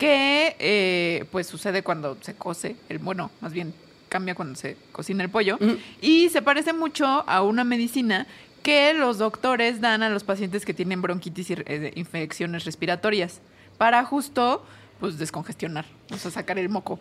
que 0.00 0.56
eh, 0.58 1.26
pues 1.30 1.46
sucede 1.46 1.84
cuando 1.84 2.16
se 2.22 2.34
cose, 2.34 2.74
el 2.88 2.98
bueno, 2.98 3.30
más 3.40 3.52
bien 3.52 3.72
cambia 4.08 4.34
cuando 4.34 4.56
se 4.56 4.76
cocina 4.90 5.22
el 5.22 5.30
pollo, 5.30 5.60
y 6.00 6.28
se 6.30 6.42
parece 6.42 6.72
mucho 6.72 7.06
a 7.06 7.42
una 7.42 7.62
medicina 7.62 8.26
que 8.64 8.94
los 8.94 9.18
doctores 9.18 9.80
dan 9.80 10.02
a 10.02 10.10
los 10.10 10.24
pacientes 10.24 10.64
que 10.64 10.74
tienen 10.74 11.02
bronquitis 11.02 11.50
y 11.50 11.54
eh, 11.64 11.92
infecciones 11.94 12.64
respiratorias, 12.64 13.40
para 13.78 14.04
justo 14.04 14.64
pues 14.98 15.18
descongestionar, 15.18 15.84
o 16.12 16.16
sea, 16.16 16.32
sacar 16.32 16.58
el 16.58 16.68
moco. 16.68 16.98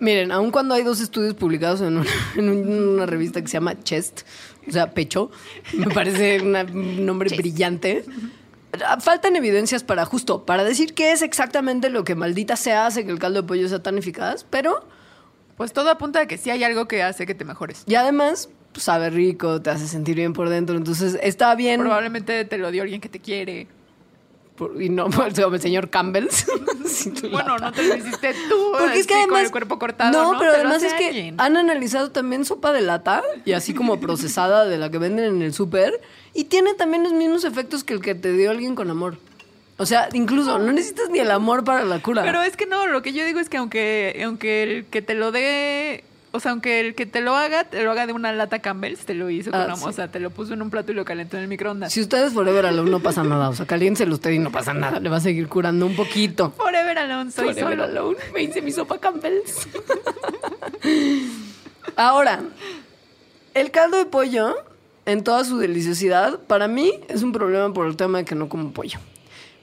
Miren, 0.00 0.30
aun 0.30 0.52
cuando 0.52 0.76
hay 0.76 0.84
dos 0.84 1.00
estudios 1.00 1.34
publicados 1.34 1.80
en 1.80 1.96
una, 1.96 2.10
en 2.36 2.48
una 2.48 3.06
revista 3.06 3.40
que 3.42 3.48
se 3.48 3.54
llama 3.54 3.82
Chest, 3.82 4.20
o 4.66 4.72
sea, 4.72 4.90
pecho, 4.92 5.30
me 5.74 5.86
parece 5.90 6.40
una- 6.40 6.62
un 6.62 7.04
nombre 7.06 7.34
brillante. 7.36 8.04
Faltan 9.00 9.34
evidencias 9.34 9.82
para 9.82 10.04
justo, 10.04 10.44
para 10.44 10.62
decir 10.62 10.92
qué 10.94 11.12
es 11.12 11.22
exactamente 11.22 11.88
lo 11.88 12.04
que 12.04 12.14
maldita 12.14 12.54
se 12.56 12.72
hace 12.72 13.04
que 13.04 13.10
el 13.10 13.18
caldo 13.18 13.42
de 13.42 13.48
pollo 13.48 13.68
sea 13.68 13.82
tan 13.82 13.96
eficaz, 13.98 14.44
pero 14.48 14.86
Pues 15.56 15.72
todo 15.72 15.90
apunta 15.90 16.20
a 16.20 16.26
que 16.26 16.38
sí 16.38 16.50
hay 16.50 16.62
algo 16.62 16.86
que 16.86 17.02
hace 17.02 17.26
que 17.26 17.34
te 17.34 17.44
mejores. 17.44 17.82
y 17.86 17.94
además 17.96 18.48
pues, 18.72 18.84
sabe 18.84 19.10
rico, 19.10 19.60
te 19.62 19.70
hace 19.70 19.88
sentir 19.88 20.14
bien 20.16 20.32
por 20.34 20.48
dentro, 20.50 20.76
entonces 20.76 21.18
está 21.22 21.54
bien. 21.56 21.80
Probablemente 21.80 22.44
te 22.44 22.58
lo 22.58 22.70
dio 22.70 22.82
alguien 22.82 23.00
que 23.00 23.08
te 23.08 23.18
quiere. 23.18 23.66
Y 24.78 24.88
no 24.88 25.08
por 25.10 25.26
el 25.28 25.60
señor 25.60 25.88
tu 27.20 27.30
Bueno, 27.30 27.58
no 27.58 27.72
te 27.72 27.82
lo 27.82 27.96
hiciste 27.96 28.34
tú. 28.48 28.72
Porque 28.78 29.00
es 29.00 29.06
que 29.06 29.14
además. 29.14 29.30
Con 29.36 29.44
el 29.44 29.50
cuerpo 29.50 29.78
cortado. 29.78 30.12
No, 30.12 30.32
No, 30.32 30.38
pero 30.38 30.52
además 30.52 30.82
es 30.82 30.94
que 30.94 31.06
alguien. 31.08 31.34
han 31.38 31.56
analizado 31.56 32.10
también 32.10 32.44
sopa 32.44 32.72
de 32.72 32.80
lata 32.80 33.22
y 33.44 33.52
así 33.52 33.74
como 33.74 34.00
procesada 34.00 34.64
de 34.66 34.78
la 34.78 34.90
que 34.90 34.98
venden 34.98 35.24
en 35.36 35.42
el 35.42 35.52
súper. 35.54 36.00
Y 36.34 36.44
tiene 36.44 36.74
también 36.74 37.02
los 37.02 37.12
mismos 37.12 37.44
efectos 37.44 37.84
que 37.84 37.94
el 37.94 38.00
que 38.00 38.14
te 38.14 38.32
dio 38.32 38.50
alguien 38.50 38.74
con 38.74 38.90
amor. 38.90 39.18
O 39.76 39.86
sea, 39.86 40.08
incluso 40.12 40.58
no 40.58 40.72
necesitas 40.72 41.08
ni 41.08 41.20
el 41.20 41.30
amor 41.30 41.62
para 41.62 41.84
la 41.84 42.00
cura. 42.02 42.22
Pero 42.22 42.42
es 42.42 42.56
que 42.56 42.66
no, 42.66 42.88
lo 42.88 43.00
que 43.00 43.12
yo 43.12 43.24
digo 43.24 43.38
es 43.38 43.48
que 43.48 43.58
aunque, 43.58 44.20
aunque 44.24 44.62
el 44.64 44.86
que 44.86 45.02
te 45.02 45.14
lo 45.14 45.30
dé. 45.30 46.04
O 46.30 46.40
sea, 46.40 46.50
aunque 46.52 46.80
el 46.80 46.94
que 46.94 47.06
te 47.06 47.20
lo 47.22 47.34
haga, 47.34 47.64
te 47.64 47.82
lo 47.82 47.90
haga 47.90 48.06
de 48.06 48.12
una 48.12 48.32
lata 48.32 48.58
Campbell's, 48.58 49.00
te 49.06 49.14
lo 49.14 49.30
hizo 49.30 49.50
con 49.50 49.60
Ah, 49.60 49.64
amor. 49.64 49.78
sí. 49.78 49.84
O 49.86 49.92
sea, 49.92 50.08
te 50.08 50.20
lo 50.20 50.28
puso 50.30 50.52
en 50.52 50.60
un 50.60 50.68
plato 50.68 50.92
y 50.92 50.94
lo 50.94 51.04
calentó 51.04 51.36
en 51.38 51.44
el 51.44 51.48
microondas. 51.48 51.90
Si 51.92 52.02
usted 52.02 52.26
es 52.26 52.34
Forever 52.34 52.66
Alone, 52.66 52.90
no 52.90 53.00
pasa 53.00 53.24
nada. 53.24 53.48
O 53.48 53.54
sea, 53.54 53.66
caliénteselo 53.66 54.14
usted 54.14 54.30
y 54.32 54.38
no 54.38 54.52
pasa 54.52 54.74
nada. 54.74 55.00
Le 55.00 55.08
va 55.08 55.16
a 55.16 55.20
seguir 55.20 55.48
curando 55.48 55.86
un 55.86 55.96
poquito. 55.96 56.50
Forever 56.56 56.98
Alone, 56.98 57.30
soy 57.30 57.54
Forever 57.54 57.70
solo. 57.78 57.84
Alone. 57.84 58.16
Me 58.34 58.42
hice 58.42 58.60
mi 58.60 58.72
sopa 58.72 58.98
Campbell's. 58.98 59.66
Ahora, 61.96 62.40
el 63.54 63.70
caldo 63.70 63.96
de 63.96 64.04
pollo, 64.06 64.54
en 65.06 65.24
toda 65.24 65.44
su 65.44 65.58
deliciosidad, 65.58 66.38
para 66.40 66.68
mí 66.68 67.00
es 67.08 67.22
un 67.22 67.32
problema 67.32 67.72
por 67.72 67.86
el 67.86 67.96
tema 67.96 68.18
de 68.18 68.24
que 68.24 68.34
no 68.34 68.48
como 68.48 68.72
pollo. 68.72 68.98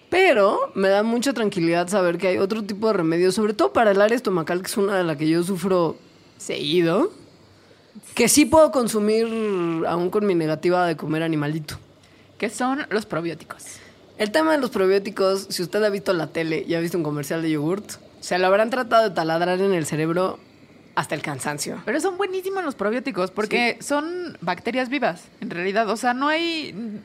Pero 0.10 0.72
me 0.76 0.90
da 0.90 1.04
mucha 1.04 1.34
tranquilidad 1.34 1.88
saber 1.88 2.18
que 2.18 2.28
hay 2.30 2.38
otro 2.38 2.64
tipo 2.64 2.88
de 2.88 2.94
remedios, 2.94 3.36
sobre 3.36 3.54
todo 3.54 3.74
para 3.74 3.92
el 3.92 4.02
área 4.02 4.16
estomacal, 4.16 4.62
que 4.62 4.68
es 4.68 4.78
una 4.78 4.98
de 4.98 5.04
la 5.04 5.18
que 5.18 5.28
yo 5.28 5.44
sufro 5.44 5.98
seguido, 6.38 7.12
que 8.14 8.28
sí 8.28 8.46
puedo 8.46 8.72
consumir 8.72 9.26
aún 9.88 10.10
con 10.10 10.26
mi 10.26 10.36
negativa 10.36 10.86
de 10.86 10.98
comer 10.98 11.24
animalito. 11.24 11.78
Que 12.38 12.50
son 12.50 12.86
los 12.90 13.06
probióticos. 13.06 13.64
El 14.18 14.32
tema 14.32 14.52
de 14.52 14.58
los 14.58 14.70
probióticos, 14.70 15.48
si 15.50 15.62
usted 15.62 15.84
ha 15.84 15.90
visto 15.90 16.14
la 16.14 16.28
tele 16.28 16.66
y 16.68 16.74
ha 16.76 16.80
visto 16.80 16.98
un 16.98 17.04
comercial 17.04 17.42
de 17.42 17.52
yogurt, 17.52 17.94
se 18.20 18.38
lo 18.38 18.48
habrán 18.48 18.70
tratado 18.70 19.10
de 19.10 19.16
taladrar 19.16 19.60
en 19.62 19.74
el 19.74 19.86
cerebro 19.86 20.40
hasta 20.96 21.16
el 21.16 21.22
cansancio. 21.22 21.82
Pero 21.86 22.00
son 22.00 22.18
buenísimos 22.18 22.64
los 22.64 22.76
probióticos 22.76 23.32
porque 23.32 23.78
son 23.82 24.38
bacterias 24.42 24.90
vivas, 24.90 25.26
en 25.42 25.50
realidad. 25.50 25.90
O 25.90 25.98
sea, 25.98 26.14
no 26.14 26.28
hay. 26.28 27.02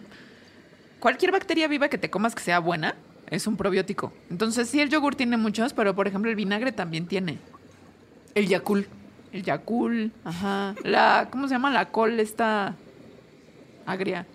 Cualquier 1.01 1.33
bacteria 1.33 1.67
viva 1.67 1.89
que 1.89 1.99
te 1.99 2.11
comas 2.11 2.35
que 2.35 2.43
sea 2.43 2.59
buena 2.59 2.95
es 3.29 3.47
un 3.47 3.57
probiótico. 3.57 4.13
Entonces, 4.31 4.69
sí, 4.69 4.81
el 4.81 4.91
yogur 4.91 5.15
tiene 5.15 5.37
muchos, 5.37 5.73
pero 5.73 5.95
por 5.95 6.07
ejemplo, 6.07 6.31
el 6.31 6.37
vinagre 6.37 6.73
también 6.73 7.07
tiene. 7.07 7.39
El 8.35 8.49
Yakul. 8.49 8.87
El 9.33 9.43
Yakul, 9.43 10.13
ajá. 10.25 10.75
La, 10.85 11.29
¿cómo 11.31 11.47
se 11.49 11.55
llama? 11.55 11.71
La 11.71 11.91
col 11.91 12.19
esta 12.21 12.75
agria. 13.87 14.27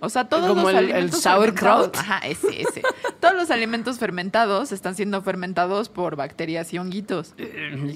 O 0.00 0.08
sea, 0.08 0.28
todos 0.28 0.46
Como 0.48 0.62
los 0.62 0.70
el- 0.70 0.76
el 0.76 0.92
alimentos 0.92 1.20
sauerkraut. 1.22 1.96
fermentados- 1.96 2.00
Ajá, 2.00 2.18
ese, 2.28 2.62
ese. 2.62 2.82
todos 3.20 3.34
los 3.34 3.50
alimentos 3.50 3.98
fermentados 3.98 4.70
están 4.70 4.94
siendo 4.94 5.20
fermentados 5.22 5.88
por 5.88 6.14
bacterias 6.14 6.72
y 6.72 6.78
honguitos. 6.78 7.34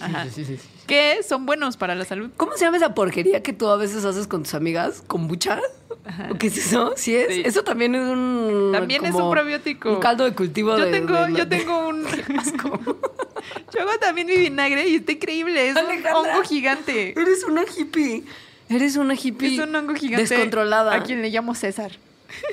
Ajá. 0.01 0.27
Que 0.89 1.23
son 1.23 1.47
buenos 1.47 1.77
para 1.77 1.95
la 1.95 2.05
salud. 2.05 2.31
¿Cómo 2.37 2.53
se 2.57 2.65
llama 2.65 2.77
esa 2.79 2.93
porquería 2.95 3.43
que 3.45 3.53
tú 3.53 3.69
a 3.69 3.77
veces 3.77 4.05
haces 4.05 4.27
con 4.27 4.43
tus 4.43 4.55
amigas? 4.55 5.05
¿Kombucha? 5.07 5.61
¿O 6.31 6.35
qué 6.37 6.49
es 6.49 6.57
eso? 6.59 6.95
¿Sí 6.97 7.15
es? 7.15 7.33
Sí. 7.35 7.43
Eso 7.45 7.63
también 7.63 7.95
es 7.95 8.03
un... 8.09 8.71
También 8.73 9.05
es 9.05 9.15
un 9.15 9.31
probiótico. 9.31 9.93
Un 9.93 10.01
caldo 10.01 10.25
de 10.25 10.35
cultivo 10.35 10.77
Yo 10.77 10.85
de- 10.87 10.91
tengo, 10.91 11.27
de- 11.27 11.33
yo 11.35 11.49
tengo 11.49 11.89
un. 11.89 12.05
Yo 13.75 13.81
hago 13.81 13.99
también 14.01 14.27
mi 14.27 14.37
vinagre 14.37 14.89
y 14.89 14.97
está 14.97 15.13
increíble. 15.13 15.69
Es 15.71 15.77
Alejandra. 15.77 16.19
un 16.21 16.29
hongo 16.29 16.43
gigante. 16.43 17.11
Eres 17.21 17.45
una 17.45 17.63
hippie. 17.65 18.25
Eres 18.69 18.97
una 18.97 19.15
hippie. 19.15 19.55
Es 19.55 19.61
un 19.67 19.75
hongo 19.75 19.95
gigante. 19.95 20.27
Descontrolada. 20.29 20.95
A 20.95 21.03
quien 21.03 21.23
le 21.23 21.31
llamo 21.31 21.55
César. 21.55 21.93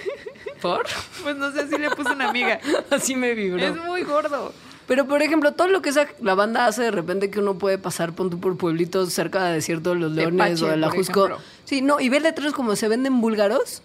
¿Por? 0.62 0.86
Pues 1.24 1.36
no 1.36 1.52
sé 1.52 1.68
si 1.70 1.78
le 1.78 1.90
puse 1.92 2.12
una 2.12 2.30
amiga. 2.30 2.60
Así 2.90 3.16
me 3.16 3.34
vibró. 3.34 3.62
Es 3.64 3.76
muy 3.78 4.04
gordo. 4.04 4.54
Pero, 4.88 5.08
por 5.08 5.22
ejemplo, 5.22 5.54
todo 5.54 5.68
lo 5.68 5.82
que 5.84 5.90
esa, 5.90 6.08
la 6.20 6.34
banda 6.34 6.66
hace 6.66 6.82
de 6.82 6.92
repente 6.92 7.30
que 7.30 7.40
uno 7.40 7.58
puede 7.60 7.78
pasar 7.78 8.14
pon 8.14 8.30
tú, 8.32 8.40
por 8.40 8.58
pueblitos 8.58 9.14
cerca 9.14 9.44
de 9.46 9.54
desierto 9.54 9.92
de 9.92 9.98
los 9.98 10.12
Leones 10.12 10.62
o 10.62 10.66
Pache, 10.66 10.72
de 10.72 10.78
la 10.78 10.88
por 10.88 10.98
Jusco. 10.98 11.26
ejemplo. 11.28 11.46
Sí, 11.70 11.84
no, 11.84 12.00
y 12.00 12.10
ver 12.10 12.24
letreros 12.24 12.54
como 12.54 12.76
se 12.76 12.88
venden 12.88 13.22
búlgaros. 13.22 13.84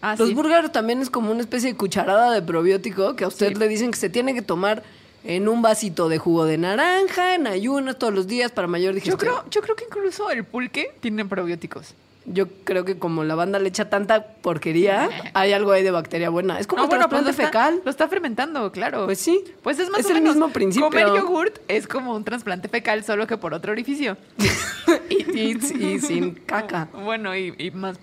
Ah, 0.00 0.16
los 0.18 0.28
sí. 0.28 0.34
búlgaros 0.34 0.72
también 0.72 1.02
es 1.02 1.10
como 1.10 1.30
una 1.30 1.40
especie 1.42 1.70
de 1.70 1.76
cucharada 1.76 2.30
de 2.32 2.40
probiótico 2.40 3.14
que 3.14 3.24
a 3.24 3.28
usted 3.28 3.48
Sí. 3.48 3.54
le 3.56 3.68
dicen 3.68 3.90
que 3.90 3.98
se 3.98 4.08
tiene 4.08 4.32
que 4.32 4.40
tomar 4.40 4.82
en 5.22 5.46
un 5.46 5.60
vasito 5.60 6.08
de 6.08 6.16
jugo 6.16 6.46
de 6.46 6.56
naranja, 6.56 7.34
en 7.34 7.46
ayunas 7.46 7.98
todos 7.98 8.14
los 8.14 8.26
días 8.26 8.52
para 8.52 8.68
mayor 8.68 8.92
Yo 8.94 9.00
digestión. 9.00 9.18
creo, 9.18 9.44
yo 9.50 9.60
creo 9.60 9.76
que 9.76 9.84
incluso 9.84 10.30
el 10.30 10.44
pulque 10.44 10.94
tiene 11.00 11.26
probióticos. 11.26 11.94
Yo 12.28 12.46
creo 12.64 12.84
que 12.84 12.98
como 12.98 13.22
la 13.24 13.34
banda 13.36 13.58
le 13.58 13.68
echa 13.68 13.88
tanta 13.88 14.26
porquería, 14.42 15.08
hay 15.32 15.52
algo 15.52 15.70
ahí 15.72 15.82
de 15.84 15.90
bacteria 15.92 16.28
buena. 16.28 16.58
Es 16.58 16.66
como 16.66 16.80
No, 16.80 16.84
el 16.84 16.88
bueno, 16.88 17.08
pues 17.08 17.22
trasplante 17.22 17.30
está- 17.42 17.46
fecal. 17.46 17.80
Lo 17.84 17.90
está 17.90 18.08
fermentando, 18.08 18.72
claro. 18.72 19.04
Pues 19.06 19.18
sí. 19.20 19.44
Pues 19.62 19.78
es 19.78 19.88
más 19.90 20.00
Es 20.00 20.06
o 20.06 20.08
el 20.08 20.14
menos. 20.16 20.34
mismo 20.34 20.48
principio. 20.52 20.88
Comer 20.88 21.06
yogurt 21.08 21.58
es 21.68 21.86
como 21.86 22.14
un 22.14 22.24
trasplante 22.24 22.68
fecal, 22.68 23.04
solo 23.04 23.26
que 23.26 23.36
por 23.36 23.54
otro 23.54 23.70
orificio. 23.72 24.16
y, 25.08 25.38
y- 25.38 25.84
y 25.86 25.98
sin 26.00 26.34
caca. 26.34 26.88
Bueno, 26.92 27.36
y, 27.36 27.54
y 27.58 27.70
más. 27.70 27.96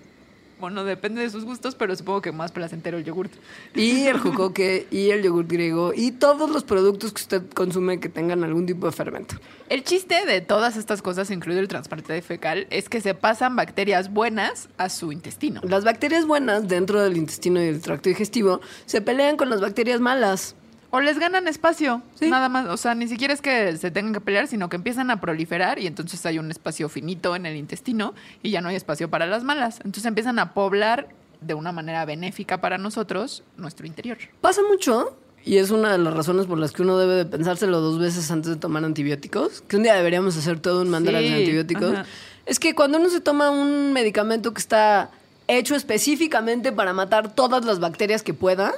Bueno, 0.64 0.82
depende 0.84 1.20
de 1.20 1.28
sus 1.28 1.44
gustos, 1.44 1.74
pero 1.74 1.94
supongo 1.94 2.22
que 2.22 2.32
más 2.32 2.50
placentero 2.50 2.96
el 2.96 3.04
yogurt. 3.04 3.30
Y 3.74 4.06
el 4.06 4.16
jocoque 4.16 4.86
y 4.90 5.10
el 5.10 5.22
yogur 5.22 5.46
griego 5.46 5.92
y 5.94 6.12
todos 6.12 6.48
los 6.48 6.64
productos 6.64 7.12
que 7.12 7.20
usted 7.20 7.42
consume 7.52 8.00
que 8.00 8.08
tengan 8.08 8.42
algún 8.44 8.64
tipo 8.64 8.86
de 8.86 8.92
fermento. 8.92 9.34
El 9.68 9.84
chiste 9.84 10.24
de 10.24 10.40
todas 10.40 10.78
estas 10.78 11.02
cosas, 11.02 11.30
incluido 11.30 11.60
el 11.60 11.68
trasplante 11.68 12.22
fecal, 12.22 12.66
es 12.70 12.88
que 12.88 13.02
se 13.02 13.12
pasan 13.12 13.56
bacterias 13.56 14.10
buenas 14.10 14.70
a 14.78 14.88
su 14.88 15.12
intestino. 15.12 15.60
Las 15.64 15.84
bacterias 15.84 16.24
buenas 16.26 16.66
dentro 16.66 17.02
del 17.02 17.18
intestino 17.18 17.60
y 17.60 17.66
del 17.66 17.82
tracto 17.82 18.08
digestivo 18.08 18.62
se 18.86 19.02
pelean 19.02 19.36
con 19.36 19.50
las 19.50 19.60
bacterias 19.60 20.00
malas. 20.00 20.56
O 20.96 21.00
les 21.00 21.18
ganan 21.18 21.48
espacio, 21.48 22.02
Sí. 22.14 22.30
nada 22.30 22.48
más. 22.48 22.66
O 22.68 22.76
sea, 22.76 22.94
ni 22.94 23.08
siquiera 23.08 23.34
es 23.34 23.40
que 23.42 23.76
se 23.76 23.90
tengan 23.90 24.12
que 24.12 24.20
pelear, 24.20 24.46
sino 24.46 24.68
que 24.68 24.76
empiezan 24.76 25.10
a 25.10 25.20
proliferar 25.20 25.80
y 25.80 25.88
entonces 25.88 26.24
hay 26.24 26.38
un 26.38 26.50
espacio 26.52 26.88
finito 26.88 27.34
en 27.34 27.46
el 27.46 27.56
intestino 27.56 28.14
y 28.44 28.50
ya 28.50 28.60
no 28.60 28.68
hay 28.68 28.76
espacio 28.76 29.10
para 29.10 29.26
las 29.26 29.42
malas. 29.42 29.78
Entonces 29.78 30.04
empiezan 30.04 30.38
a 30.38 30.54
poblar 30.54 31.08
de 31.40 31.54
una 31.54 31.72
manera 31.72 32.04
benéfica 32.04 32.60
para 32.60 32.78
nosotros 32.78 33.42
nuestro 33.56 33.86
interior. 33.88 34.18
Pasa 34.40 34.60
mucho 34.70 35.16
y 35.44 35.56
es 35.56 35.70
una 35.72 35.90
de 35.90 35.98
las 35.98 36.14
razones 36.14 36.46
por 36.46 36.58
las 36.58 36.70
que 36.70 36.82
uno 36.82 36.96
debe 36.96 37.14
de 37.16 37.24
pensárselo 37.26 37.80
dos 37.80 37.98
veces 37.98 38.30
antes 38.30 38.50
de 38.50 38.56
tomar 38.56 38.84
antibióticos, 38.84 39.62
que 39.62 39.76
un 39.76 39.82
día 39.82 39.94
deberíamos 39.96 40.36
hacer 40.36 40.60
todo 40.60 40.82
un 40.82 40.90
mandala 40.90 41.18
Sí, 41.18 41.28
de 41.28 41.34
antibióticos. 41.34 41.92
ajá. 41.92 42.06
Es 42.46 42.60
que 42.60 42.74
cuando 42.76 42.98
uno 42.98 43.08
se 43.10 43.20
toma 43.20 43.50
un 43.50 43.92
medicamento 43.92 44.54
que 44.54 44.60
está 44.60 45.10
hecho 45.48 45.74
específicamente 45.74 46.70
para 46.72 46.92
matar 46.92 47.34
todas 47.34 47.64
las 47.64 47.80
bacterias 47.80 48.22
que 48.22 48.32
pueda, 48.32 48.72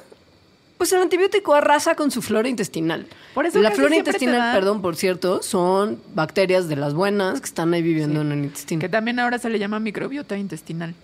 Pues 0.79 0.93
el 0.93 1.01
antibiótico 1.01 1.55
arrasa 1.55 1.95
con 1.95 2.11
su 2.11 2.21
flora 2.21 2.49
intestinal. 2.49 3.07
Por 3.35 3.47
eso 3.47 3.61
la 3.61 3.71
flora 3.71 3.97
intestinal, 3.97 4.55
perdón, 4.55 4.83
por 4.83 4.95
cierto, 4.97 5.43
son 5.43 6.01
bacterias 6.15 6.69
de 6.69 6.77
las 6.77 6.93
buenas 6.93 7.41
que 7.41 7.47
están 7.47 7.73
ahí 7.73 7.83
viviendo 7.83 8.21
en 8.21 8.33
el 8.33 8.45
intestino. 8.45 8.81
Que 8.81 8.89
también 8.89 9.19
ahora 9.19 9.39
se 9.39 9.49
le 9.49 9.59
llama 9.59 9.81
microbiota 9.81 10.37
intestinal. 10.37 10.95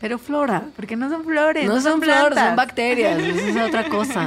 Pero 0.00 0.18
flora. 0.18 0.64
Porque 0.76 0.96
no 0.96 1.08
son 1.08 1.24
flores. 1.24 1.66
No, 1.66 1.80
son 1.80 2.02
flores, 2.02 2.38
son 2.38 2.56
bacterias. 2.56 3.18
Esa 3.22 3.48
es 3.48 3.68
otra 3.68 3.88
cosa. 3.88 4.26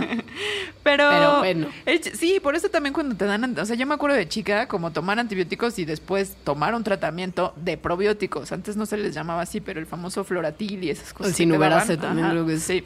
Pero, 0.83 1.09
Pero 1.09 1.37
bueno. 1.39 1.67
el 1.85 2.03
sí, 2.03 2.39
por 2.41 2.55
eso 2.55 2.69
también 2.69 2.93
cuando 2.93 3.15
te 3.15 3.25
dan, 3.25 3.43
an- 3.43 3.59
o 3.59 3.65
sea, 3.65 3.75
yo 3.75 3.85
me 3.85 3.93
acuerdo 3.93 4.15
de 4.15 4.27
chica 4.27 4.67
como 4.67 4.91
tomar 4.91 5.19
antibióticos 5.19 5.77
y 5.79 5.85
después 5.85 6.35
tomar 6.43 6.73
un 6.73 6.83
tratamiento 6.83 7.53
de 7.57 7.77
probióticos. 7.77 8.51
Antes 8.51 8.75
no 8.75 8.85
se 8.85 8.97
les 8.97 9.13
llamaba 9.13 9.41
así, 9.41 9.61
pero 9.61 9.79
el 9.79 9.85
famoso 9.85 10.23
floratil 10.23 10.83
y 10.83 10.89
esas 10.89 11.13
cosas. 11.13 11.39
El 11.39 11.49
daban, 11.59 11.85
también 11.97 12.25
ajá, 12.25 12.31
creo 12.33 12.45
que 12.47 12.53
es. 12.55 12.63
Sí, 12.63 12.83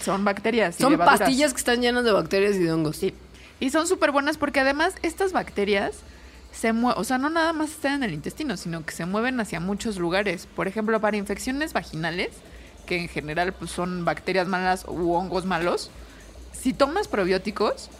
son 0.00 0.24
bacterias. 0.24 0.76
Son 0.76 0.96
pastillas 0.98 1.52
que 1.52 1.58
están 1.58 1.80
llenas 1.80 2.04
de 2.04 2.12
bacterias 2.12 2.56
y 2.56 2.60
de 2.60 2.72
hongos. 2.72 2.96
Sí. 2.96 3.14
Y 3.60 3.70
son 3.70 3.86
súper 3.86 4.10
buenas 4.10 4.38
porque 4.38 4.58
además 4.60 4.94
estas 5.02 5.32
bacterias 5.32 5.96
se 6.52 6.72
mueven, 6.72 7.00
o 7.00 7.04
sea, 7.04 7.18
no 7.18 7.30
nada 7.30 7.52
más 7.52 7.70
están 7.70 7.94
en 7.94 8.02
el 8.04 8.14
intestino, 8.14 8.56
sino 8.56 8.84
que 8.84 8.94
se 8.94 9.06
mueven 9.06 9.40
hacia 9.40 9.60
muchos 9.60 9.96
lugares. 9.96 10.46
Por 10.54 10.68
ejemplo, 10.68 11.00
para 11.00 11.16
infecciones 11.16 11.72
vaginales, 11.72 12.30
que 12.86 12.98
en 12.98 13.08
general 13.08 13.52
pues, 13.52 13.70
son 13.70 14.04
bacterias 14.04 14.46
malas 14.46 14.84
u 14.86 15.12
hongos 15.14 15.44
malos, 15.46 15.90
si 16.52 16.72
tomas 16.72 17.08
probióticos, 17.08 17.90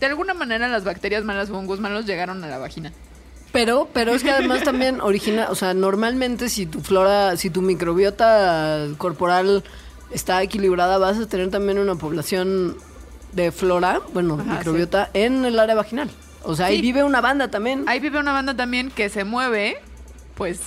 de 0.00 0.06
alguna 0.06 0.34
manera 0.34 0.68
las 0.68 0.84
bacterias 0.84 1.24
malas 1.24 1.50
u 1.50 1.56
hongos 1.56 1.80
malos 1.80 2.06
llegaron 2.06 2.42
a 2.42 2.48
la 2.48 2.58
vagina. 2.58 2.92
Pero, 3.52 3.88
pero 3.92 4.12
es 4.12 4.22
que 4.22 4.30
además 4.30 4.62
también 4.62 5.00
origina, 5.02 5.48
o 5.50 5.54
sea, 5.54 5.74
normalmente 5.74 6.48
si 6.48 6.66
tu 6.66 6.80
flora, 6.80 7.36
si 7.36 7.50
tu 7.50 7.62
microbiota 7.62 8.88
corporal 8.98 9.64
está 10.10 10.42
equilibrada, 10.42 10.98
vas 10.98 11.18
a 11.18 11.26
tener 11.26 11.50
también 11.50 11.78
una 11.78 11.96
población 11.96 12.76
de 13.32 13.52
flora, 13.52 14.00
bueno, 14.12 14.38
Ajá, 14.40 14.54
microbiota, 14.54 15.10
en 15.12 15.44
el 15.44 15.58
área 15.58 15.74
vaginal. 15.74 16.10
O 16.44 16.54
sea, 16.54 16.66
ahí 16.66 16.76
Sí. 16.76 16.82
vive 16.82 17.02
una 17.04 17.20
banda 17.20 17.50
también. 17.50 17.84
Ahí 17.88 18.00
vive 18.00 18.18
una 18.18 18.32
banda 18.32 18.54
también 18.54 18.90
que 18.90 19.08
se 19.08 19.24
mueve, 19.24 19.78
pues, 20.34 20.60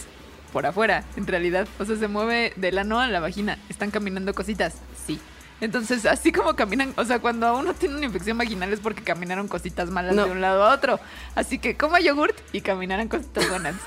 por 0.54 0.66
afuera, 0.66 1.04
en 1.16 1.28
realidad. 1.28 1.68
O 1.80 1.86
sea, 1.86 1.96
se 1.96 2.08
mueve 2.08 2.54
del 2.58 2.78
ano 2.78 3.00
a 3.00 3.08
la 3.08 3.20
vagina. 3.20 3.58
Están 3.70 3.90
caminando 3.92 4.34
cositas, 4.34 4.76
sí. 5.06 5.20
Entonces, 5.62 6.06
así 6.08 6.32
como 6.32 6.56
caminan, 6.56 6.92
o 6.98 7.06
sea, 7.06 7.20
cuando 7.20 7.46
a 7.48 7.54
uno 7.54 7.74
tiene 7.76 7.96
una 7.96 8.06
infección 8.06 8.38
vaginal 8.38 8.74
es 8.74 8.80
porque 8.80 9.04
caminaron 9.04 9.48
cositas 9.48 9.92
malas 9.92 10.16
No. 10.16 10.26
de 10.26 10.32
un 10.32 10.42
lado 10.42 10.64
a 10.64 10.74
otro. 10.74 11.00
Así 11.36 11.60
que 11.60 11.78
coma 11.78 12.00
yogurt 12.00 12.36
y 12.52 12.62
caminarán 12.62 13.08
cositas 13.08 13.48
buenas. 13.50 13.76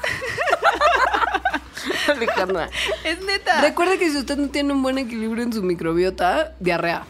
Es 3.05 3.23
neta. 3.25 3.61
Recuerda 3.61 3.97
que 3.99 4.11
si 4.11 4.17
usted 4.19 4.37
no 4.37 4.49
tiene 4.49 4.73
un 4.73 4.83
buen 4.83 4.99
equilibrio 4.99 5.43
en 5.43 5.53
su 5.53 5.63
microbiota, 5.63 6.53
diarrea. 6.61 7.05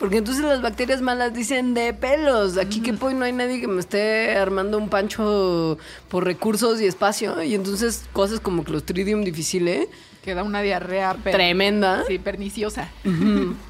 Porque 0.00 0.16
entonces 0.16 0.42
las 0.42 0.62
bacterias 0.62 1.02
malas 1.02 1.34
dicen 1.34 1.74
de 1.74 1.92
pelos. 1.92 2.56
Aquí 2.56 2.80
que 2.80 2.94
pues 2.94 3.14
no 3.14 3.26
hay 3.26 3.32
nadie 3.32 3.60
que 3.60 3.68
me 3.68 3.80
esté 3.80 4.34
armando 4.34 4.78
un 4.78 4.88
pancho 4.88 5.76
por 6.08 6.24
recursos 6.24 6.80
y 6.80 6.86
espacio. 6.86 7.42
Y 7.42 7.54
entonces 7.54 8.04
cosas 8.14 8.40
como 8.40 8.64
Clostridium 8.64 9.22
difficile, 9.22 9.88
Queda 10.22 10.42
una 10.42 10.60
diarrea 10.60 11.14
tremenda. 11.14 12.04
Sí, 12.06 12.18
perniciosa. 12.18 12.90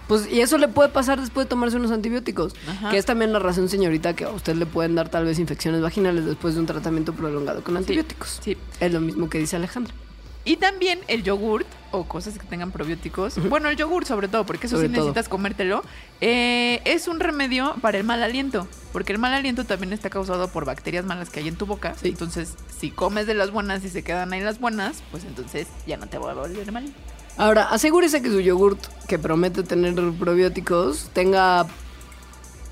Pues, 0.09 0.29
y 0.31 0.41
eso 0.41 0.59
le 0.59 0.67
puede 0.67 0.89
pasar 0.89 1.21
después 1.21 1.47
de 1.47 1.49
tomarse 1.49 1.77
unos 1.77 1.93
antibióticos. 1.93 2.55
Ajá. 2.69 2.91
Que 2.91 2.99
es 2.99 3.07
también 3.07 3.33
la 3.33 3.39
razón, 3.39 3.69
señorita, 3.69 4.15
que 4.15 4.25
a 4.25 4.31
usted 4.31 4.57
le 4.57 4.67
pueden 4.67 4.97
dar 4.97 5.09
tal 5.09 5.25
vez 5.25 5.39
infecciones 5.39 5.81
vaginales 5.81 6.25
después 6.25 6.55
de 6.55 6.61
un 6.61 6.67
tratamiento 6.67 7.13
prolongado 7.13 7.63
con 7.63 7.77
antibióticos. 7.77 8.41
sí. 8.43 8.57
Es 8.81 8.93
lo 8.93 9.01
mismo 9.01 9.29
que 9.31 9.39
dice 9.39 9.57
Alejandra. 9.57 9.95
Y 10.45 10.57
también 10.57 11.01
el 11.07 11.23
yogurt 11.23 11.67
o 11.93 12.05
cosas 12.05 12.39
que 12.39 12.47
tengan 12.47 12.71
probióticos. 12.71 13.37
Bueno, 13.49 13.69
el 13.69 13.77
yogurt 13.77 14.07
sobre 14.07 14.27
todo, 14.29 14.47
porque 14.47 14.69
eso 14.69 14.77
Sobre 14.77 14.89
sí 14.89 14.95
todo. 14.95 15.05
necesitas 15.07 15.29
comértelo. 15.29 15.83
eh, 16.21 16.81
es 16.85 17.09
un 17.09 17.21
remedio 17.21 17.75
para 17.83 17.99
el 17.99 18.05
mal 18.05 18.23
aliento. 18.23 18.67
Porque 18.93 19.13
el 19.13 19.19
mal 19.19 19.35
aliento 19.35 19.65
también 19.65 19.93
está 19.93 20.09
causado 20.09 20.49
por 20.49 20.65
bacterias 20.65 21.05
malas 21.05 21.29
que 21.31 21.41
hay 21.41 21.49
en 21.49 21.57
tu 21.57 21.67
boca. 21.67 21.95
Sí. 22.01 22.09
Entonces, 22.09 22.55
si 22.79 22.91
comes 22.91 23.27
de 23.27 23.35
las 23.35 23.51
buenas 23.51 23.85
y 23.85 23.91
se 23.91 24.03
quedan 24.03 24.33
ahí 24.33 24.41
las 24.41 24.59
buenas, 24.61 25.03
pues 25.11 25.25
entonces 25.25 25.67
ya 25.87 25.97
no 25.99 26.07
te 26.07 26.17
va 26.19 26.31
a 26.31 26.35
volver 26.35 26.73
mal. 26.73 26.91
Ahora, 27.37 27.65
asegúrese 27.71 28.23
que 28.23 28.29
su 28.31 28.41
yogurt, 28.41 28.79
que 29.07 29.19
promete 29.19 29.63
tener 29.63 29.95
probióticos, 30.13 31.11
tenga 31.13 31.67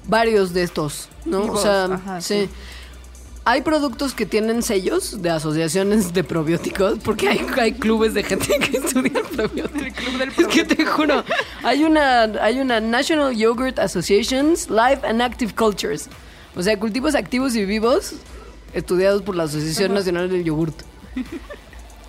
varios 0.06 0.52
de 0.54 0.62
estos, 0.62 1.08
¿no? 1.24 1.42
Vivos, 1.42 1.60
o 1.60 1.62
sea, 1.62 1.84
ajá, 1.84 2.20
sí. 2.20 2.46
sí. 2.46 2.50
Hay 3.48 3.62
productos 3.62 4.12
que 4.12 4.26
tienen 4.26 4.62
sellos 4.62 5.22
de 5.22 5.30
asociaciones 5.30 6.12
de 6.12 6.22
probióticos, 6.22 6.98
porque 6.98 7.30
hay, 7.30 7.46
hay 7.58 7.72
clubes 7.72 8.12
de 8.12 8.22
gente 8.22 8.58
que 8.58 8.76
estudia 8.84 9.22
probióticos. 9.22 9.86
El 9.86 9.92
club 9.94 10.18
del 10.18 10.28
Es 10.28 10.46
que 10.48 10.64
te 10.64 10.84
juro, 10.84 11.24
hay 11.62 11.82
una, 11.82 12.24
hay 12.42 12.60
una 12.60 12.78
National 12.78 13.34
Yogurt 13.34 13.78
Associations 13.78 14.68
Live 14.68 15.00
and 15.02 15.22
Active 15.22 15.54
Cultures. 15.54 16.10
O 16.56 16.62
sea, 16.62 16.78
cultivos 16.78 17.14
activos 17.14 17.56
y 17.56 17.64
vivos 17.64 18.16
estudiados 18.74 19.22
por 19.22 19.34
la 19.34 19.44
Asociación 19.44 19.94
Nacional 19.94 20.28
del 20.28 20.44
Yogurt. 20.44 20.82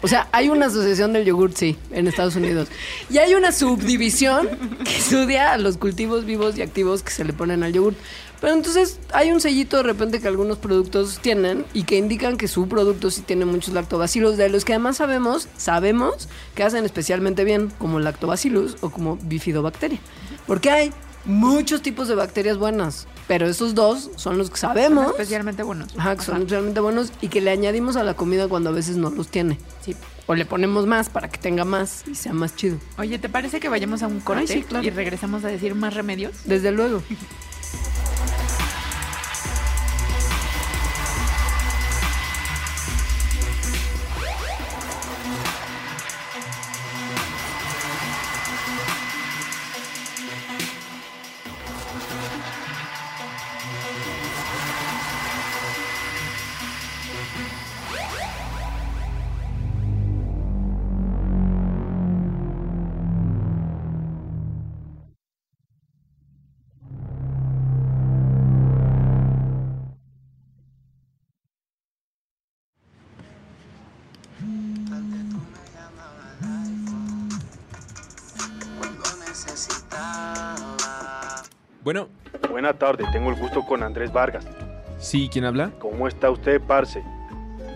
O 0.01 0.07
sea, 0.07 0.29
hay 0.31 0.49
una 0.49 0.67
asociación 0.67 1.11
del 1.11 1.25
yogurt, 1.25 1.57
sí, 1.57 1.77
en 1.91 2.07
Estados 2.07 2.37
Unidos. 2.37 2.69
Y 3.09 3.17
hay 3.17 3.33
una 3.33 3.51
subdivisión 3.51 4.47
que 4.85 4.97
estudia 4.97 5.51
a 5.51 5.57
los 5.57 5.77
cultivos 5.77 6.23
vivos 6.23 6.57
y 6.57 6.61
activos 6.61 7.03
que 7.03 7.11
se 7.11 7.25
le 7.25 7.33
ponen 7.33 7.63
al 7.63 7.73
yogurt. 7.73 7.97
Pero 8.41 8.53
entonces 8.53 8.99
hay 9.13 9.31
un 9.31 9.41
sellito 9.41 9.77
de 9.77 9.83
repente 9.83 10.21
que 10.21 10.27
algunos 10.27 10.57
productos 10.57 11.19
tienen 11.21 11.65
y 11.73 11.83
que 11.83 11.97
indican 11.97 12.37
que 12.37 12.47
su 12.47 12.67
producto 12.69 13.11
sí 13.11 13.21
tiene 13.21 13.45
muchos 13.45 13.73
lactobacilos, 13.73 14.37
de 14.37 14.49
los 14.49 14.63
que 14.65 14.73
además 14.73 14.97
sabemos, 14.97 15.47
sabemos 15.57 16.29
que 16.55 16.63
hacen 16.63 16.85
especialmente 16.85 17.43
bien, 17.43 17.71
como 17.77 17.99
lactobacillus 17.99 18.77
o 18.81 18.89
como 18.91 19.17
bifidobacteria. 19.17 19.99
Porque 20.47 20.71
hay 20.71 20.91
muchos 21.25 21.81
tipos 21.81 22.07
de 22.07 22.15
bacterias 22.15 22.57
buenas, 22.57 23.07
pero 23.27 23.45
esos 23.45 23.75
dos 23.75 24.09
son 24.15 24.37
los 24.37 24.49
que 24.49 24.57
Son 24.57 24.69
sabemos. 24.69 25.07
especialmente 25.11 25.63
buenos. 25.63 25.89
Ajá, 25.97 26.15
que 26.15 26.23
son 26.23 26.35
Ajá. 26.37 26.45
realmente 26.47 26.79
buenos 26.79 27.11
y 27.21 27.27
que 27.27 27.41
le 27.41 27.51
añadimos 27.51 27.97
a 27.97 28.03
la 28.03 28.13
comida 28.13 28.47
cuando 28.47 28.69
a 28.69 28.73
veces 28.73 28.95
no 28.95 29.09
los 29.09 29.27
tiene. 29.27 29.57
Sí. 29.85 29.95
O 30.27 30.35
le 30.35 30.45
ponemos 30.45 30.87
más 30.87 31.09
para 31.09 31.27
que 31.29 31.37
tenga 31.39 31.65
más 31.65 32.03
y 32.07 32.15
sea 32.15 32.33
más 32.33 32.55
chido. 32.55 32.77
Oye, 32.97 33.19
¿te 33.19 33.27
parece 33.29 33.59
que 33.59 33.67
vayamos 33.67 34.01
a 34.01 34.07
un 34.07 34.21
corte 34.21 34.47
sí, 34.47 34.61
claro. 34.63 34.85
y 34.85 34.89
regresamos 34.91 35.43
a 35.43 35.49
decir 35.49 35.75
más 35.75 35.93
remedios? 35.93 36.35
Desde 36.45 36.71
luego. 36.71 37.03
Buena 82.61 82.73
tarde, 82.73 83.05
tengo 83.13 83.29
el 83.29 83.37
gusto 83.37 83.65
con 83.65 83.81
Andrés 83.83 84.11
Vargas. 84.11 84.45
sí, 84.97 85.29
¿quién 85.31 85.45
habla? 85.45 85.71
¿Cómo 85.79 86.09
está 86.09 86.29
usted, 86.29 86.59
Parce? 86.59 87.01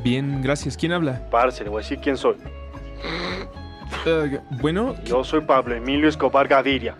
Bien, 0.04 0.42
gracias. 0.42 0.76
¿Quién 0.76 0.92
habla? 0.92 1.26
Parce, 1.32 1.64
le 1.64 1.70
voy 1.70 1.80
a 1.80 1.84
decir 1.84 2.00
quién 2.04 2.18
soy. 2.18 2.36
Eh, 4.06 4.42
bueno, 4.60 4.94
Yo 5.06 5.24
soy 5.24 5.40
Pablo 5.40 5.74
Emilio 5.74 6.10
Escobar 6.10 6.50
Gaviria 6.50 6.98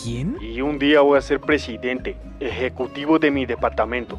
¿quién? 0.00 0.36
y 0.40 0.60
un 0.60 0.78
día 0.78 1.00
voy 1.00 1.18
a 1.18 1.20
ser 1.20 1.40
presidente, 1.40 2.16
ejecutivo 2.38 3.18
de 3.18 3.32
mi 3.32 3.44
departamento. 3.44 4.16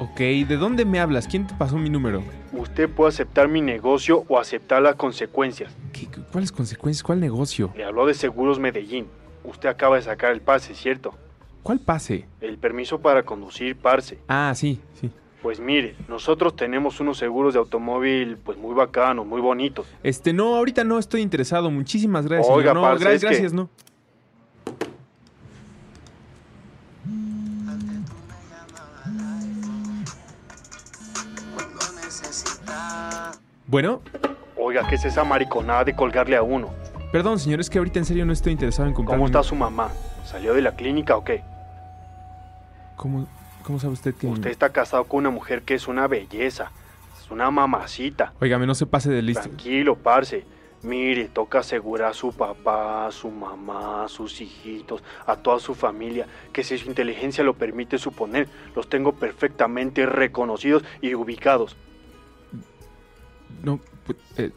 Ok, 0.00 0.18
¿de 0.18 0.56
dónde 0.56 0.84
me 0.84 0.98
hablas? 0.98 1.28
¿Quién 1.28 1.46
te 1.46 1.54
pasó 1.54 1.76
mi 1.78 1.90
número? 1.90 2.24
Usted 2.52 2.90
puede 2.90 3.10
aceptar 3.10 3.46
mi 3.46 3.60
negocio 3.60 4.24
o 4.26 4.36
aceptar 4.36 4.82
las 4.82 4.96
consecuencias. 4.96 5.72
¿Qué- 5.92 6.06
cu- 6.08 6.22
¿Cuáles 6.32 6.50
consecuencias? 6.50 7.04
¿Cuál 7.04 7.20
negocio? 7.20 7.70
Le 7.76 7.84
habló 7.84 8.04
de 8.04 8.14
Seguros 8.14 8.58
Medellín. 8.58 9.06
Usted 9.44 9.68
acaba 9.68 9.94
de 9.94 10.02
sacar 10.02 10.32
el 10.32 10.40
pase, 10.40 10.74
¿cierto? 10.74 11.14
¿Cuál 11.62 11.78
pase? 11.80 12.26
El 12.40 12.58
permiso 12.58 13.00
para 13.00 13.22
conducir, 13.22 13.76
Parce. 13.76 14.18
Ah, 14.28 14.52
sí, 14.56 14.80
sí. 15.00 15.10
Pues 15.42 15.58
mire, 15.58 15.94
nosotros 16.08 16.54
tenemos 16.54 17.00
unos 17.00 17.16
seguros 17.16 17.54
de 17.54 17.60
automóvil 17.60 18.36
pues 18.44 18.58
muy 18.58 18.74
bacanos, 18.74 19.26
muy 19.26 19.40
bonitos. 19.40 19.86
Este, 20.02 20.32
no, 20.34 20.56
ahorita 20.56 20.84
no 20.84 20.98
estoy 20.98 21.22
interesado. 21.22 21.70
Muchísimas 21.70 22.26
gracias. 22.26 22.54
Oiga, 22.54 22.74
no, 22.74 22.82
parce, 22.82 23.04
gra- 23.04 23.12
es 23.12 23.20
que- 23.22 23.26
gracias, 23.28 23.52
no. 23.54 23.70
Bueno, 33.66 34.00
Oiga, 34.56 34.86
¿qué 34.88 34.96
es 34.96 35.04
esa 35.04 35.24
mariconada 35.24 35.84
de 35.84 35.94
colgarle 35.94 36.36
a 36.36 36.42
uno? 36.42 36.68
perdón, 37.12 37.40
señor, 37.40 37.58
es 37.60 37.68
que 37.68 37.78
ahorita 37.78 37.98
en 37.98 38.04
serio 38.04 38.24
no 38.24 38.32
estoy 38.32 38.52
interesado 38.52 38.86
en 38.88 38.94
comprar. 38.94 39.16
¿Cómo 39.18 39.26
está 39.26 39.42
su 39.42 39.56
mamá? 39.56 39.88
¿Salió 40.30 40.54
de 40.54 40.62
la 40.62 40.76
clínica 40.76 41.16
o 41.16 41.24
qué? 41.24 41.42
¿Cómo, 42.94 43.26
cómo 43.64 43.80
sabe 43.80 43.94
usted 43.94 44.14
que.? 44.14 44.28
Usted 44.28 44.50
está 44.50 44.70
casado 44.70 45.02
con 45.02 45.18
una 45.18 45.30
mujer 45.30 45.62
que 45.62 45.74
es 45.74 45.88
una 45.88 46.06
belleza. 46.06 46.70
Es 47.20 47.28
una 47.32 47.50
mamacita. 47.50 48.32
Óigame, 48.40 48.64
no 48.64 48.76
se 48.76 48.86
pase 48.86 49.10
de 49.10 49.22
listo. 49.22 49.42
Tranquilo, 49.42 49.96
parce. 49.96 50.44
Mire, 50.82 51.28
toca 51.28 51.58
asegurar 51.58 52.12
a 52.12 52.14
su 52.14 52.32
papá, 52.32 53.08
a 53.08 53.10
su 53.10 53.28
mamá, 53.28 54.04
a 54.04 54.08
sus 54.08 54.40
hijitos, 54.40 55.02
a 55.26 55.34
toda 55.34 55.58
su 55.58 55.74
familia, 55.74 56.26
que 56.52 56.62
si 56.62 56.78
su 56.78 56.86
inteligencia 56.88 57.42
lo 57.42 57.54
permite 57.54 57.98
suponer, 57.98 58.48
los 58.76 58.88
tengo 58.88 59.12
perfectamente 59.12 60.06
reconocidos 60.06 60.84
y 61.02 61.12
ubicados. 61.14 61.76
No, 63.64 63.80
pues, 64.06 64.16
eh, 64.38 64.52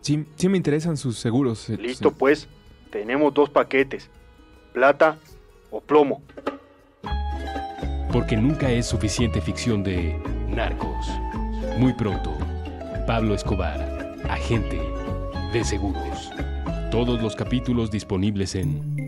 sí, 0.00 0.26
sí 0.36 0.48
me 0.48 0.56
interesan 0.56 0.96
sus 0.96 1.18
seguros. 1.18 1.68
eh, 1.68 1.76
Listo, 1.76 2.08
sí. 2.08 2.14
pues. 2.18 2.48
Tenemos 2.90 3.34
dos 3.34 3.50
paquetes. 3.50 4.10
Plata 4.78 5.18
o 5.72 5.80
plomo. 5.80 6.22
Porque 8.12 8.36
nunca 8.36 8.70
es 8.70 8.86
suficiente 8.86 9.40
ficción 9.40 9.82
de 9.82 10.16
narcos. 10.48 11.08
Muy 11.78 11.92
pronto, 11.94 12.38
Pablo 13.04 13.34
Escobar, 13.34 14.14
agente 14.30 14.80
de 15.52 15.64
seguros. 15.64 16.30
Todos 16.92 17.20
los 17.20 17.34
capítulos 17.34 17.90
disponibles 17.90 18.54
en... 18.54 19.07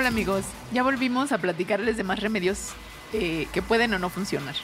Hola 0.00 0.08
amigos, 0.08 0.46
ya 0.72 0.82
volvimos 0.82 1.30
a 1.30 1.36
platicarles 1.36 1.98
de 1.98 2.04
más 2.04 2.20
remedios 2.20 2.70
eh, 3.12 3.46
que 3.52 3.60
pueden 3.60 3.92
o 3.92 3.98
no 3.98 4.08
funcionar. 4.08 4.54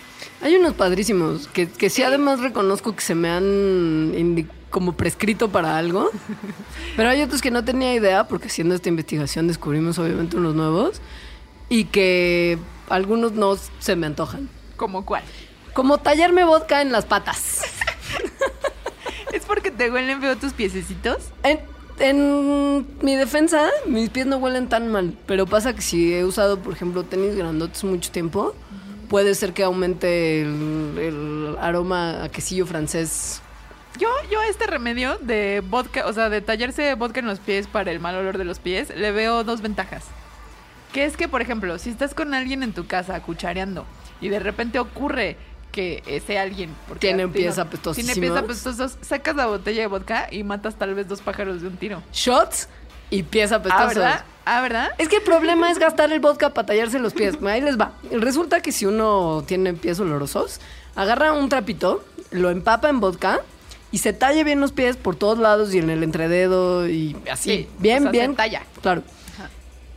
Hay 0.41 0.55
unos 0.57 0.73
padrísimos 0.73 1.47
que, 1.49 1.69
que 1.69 1.91
sí 1.91 2.03
además 2.03 2.41
reconozco 2.41 2.97
que 2.97 3.03
se 3.03 3.15
me 3.15 3.29
han 3.29 4.49
como 4.71 4.95
prescrito 4.95 5.51
para 5.51 5.77
algo, 5.77 6.11
pero 6.97 7.11
hay 7.11 7.21
otros 7.21 7.43
que 7.43 7.51
no 7.51 7.63
tenía 7.63 7.93
idea 7.93 8.27
porque 8.29 8.47
haciendo 8.47 8.75
esta 8.75 8.89
investigación 8.89 9.47
descubrimos 9.47 9.99
obviamente 9.99 10.39
unos 10.39 10.55
nuevos 10.55 11.03
y 11.69 11.85
que 11.85 12.59
algunos 12.89 13.33
no 13.33 13.59
se 13.79 13.95
me 13.95 14.07
antojan. 14.07 14.49
¿Como 14.77 15.05
cuál? 15.05 15.23
Como 15.75 15.99
tallarme 15.99 16.45
vodka 16.45 16.81
en 16.81 16.93
las 16.93 17.05
patas. 17.05 17.61
¿Es 19.35 19.45
porque 19.45 19.71
te 19.71 19.91
huelen 19.91 20.19
feo 20.23 20.35
tus 20.37 20.55
piececitos? 20.55 21.25
En, 21.43 21.61
en 21.99 22.87
mi 23.03 23.17
defensa, 23.17 23.71
mis 23.87 24.11
pies 24.11 24.27
no 24.27 24.37
huelen 24.37 24.69
tan 24.69 24.91
mal, 24.91 25.15
pero 25.27 25.47
pasa 25.47 25.75
que 25.75 25.83
si 25.83 26.15
he 26.15 26.25
usado, 26.25 26.59
por 26.59 26.73
ejemplo, 26.73 27.05
tenis 27.05 27.37
grandotes 27.37 27.85
mucho 27.85 28.11
tiempo, 28.11 28.55
puede 29.09 29.35
ser 29.35 29.53
que 29.53 29.63
aumente 29.63 30.43
el, 30.43 31.57
aroma 31.61 32.25
a 32.25 32.29
quesillo 32.29 32.67
francés. 32.67 33.41
Yo, 33.99 34.09
yo 34.31 34.43
este 34.43 34.67
remedio 34.67 35.17
de 35.19 35.63
vodka, 35.67 36.07
o 36.07 36.13
sea, 36.13 36.29
de 36.29 36.43
tallarse 36.43 36.95
vodka 36.95 37.21
en 37.21 37.27
los 37.27 37.39
pies 37.39 37.67
para 37.67 37.91
el 37.91 38.01
mal 38.01 38.15
olor 38.15 38.37
de 38.37 38.45
los 38.45 38.59
pies, 38.59 38.95
le 38.95 39.11
veo 39.11 39.43
dos 39.43 39.63
ventajas. 39.63 40.05
Que 40.93 41.05
es 41.05 41.17
que, 41.17 41.29
por 41.29 41.41
ejemplo, 41.41 41.79
si 41.79 41.91
estás 41.91 42.15
con 42.15 42.35
alguien 42.35 42.63
en 42.63 42.73
tu 42.73 42.87
casa 42.87 43.21
cuchareando 43.23 43.87
y 44.21 44.29
de 44.29 44.39
repente 44.39 44.79
ocurre 44.79 45.37
que 45.77 46.03
ese 46.07 46.39
alguien 46.39 46.75
porque 46.89 47.09
Tiene 47.09 47.29
pies 47.29 47.59
apestosísimos. 47.59 48.15
Tiene 48.15 48.29
pies 48.29 48.43
apestosos, 48.43 48.97
sacas 49.03 49.37
la 49.37 49.45
botella 49.47 49.83
de 49.83 49.87
vodka 49.89 50.27
y 50.31 50.43
matas 50.43 50.77
tal 50.77 50.95
vez 50.95 51.07
dos 51.07 51.21
pájaros 51.21 51.61
de 51.61 51.69
un 51.69 51.77
tiro. 51.77 52.03
Shots 52.15 52.69
y 53.11 53.23
pies 53.23 53.53
apestosos. 53.53 53.85
Ah, 53.85 53.89
¿verdad? 53.89 54.25
Ah, 54.47 54.61
¿verdad? 54.63 54.89
Es 54.97 55.09
que 55.09 55.17
el 55.17 55.23
problema 55.23 55.71
es 55.71 55.79
gastar 55.79 56.11
el 56.13 56.21
vodka 56.21 56.55
para 56.55 56.67
tallarse 56.67 56.99
los 56.99 57.13
pies. 57.13 57.37
Ahí 57.47 57.61
les 57.61 57.79
va. 57.79 57.93
Resulta 58.11 58.63
que 58.63 58.73
si 58.73 58.87
uno 58.87 59.45
tiene 59.47 59.75
pies 59.75 60.01
olorosos, 60.01 60.61
agarra 60.95 61.33
un 61.33 61.51
trapito, 61.51 62.03
lo 62.31 62.49
empapa 62.49 62.89
en 62.89 63.01
vodka 63.01 63.43
y 63.93 63.99
se 63.99 64.15
talla 64.15 64.43
bien 64.45 64.61
los 64.61 64.73
pies 64.73 64.97
por 64.97 65.15
todos 65.15 65.39
lados 65.39 65.75
y 65.75 65.79
en 65.79 65.91
el 65.91 66.03
entrededo 66.03 66.89
y 66.89 67.15
así. 67.31 67.51
Sí, 67.51 67.69
bien, 67.79 67.99
o 67.99 68.01
sea, 68.01 68.13
se 68.13 68.19
bien. 68.19 68.35
talla. 68.35 68.63
Claro. 68.81 69.03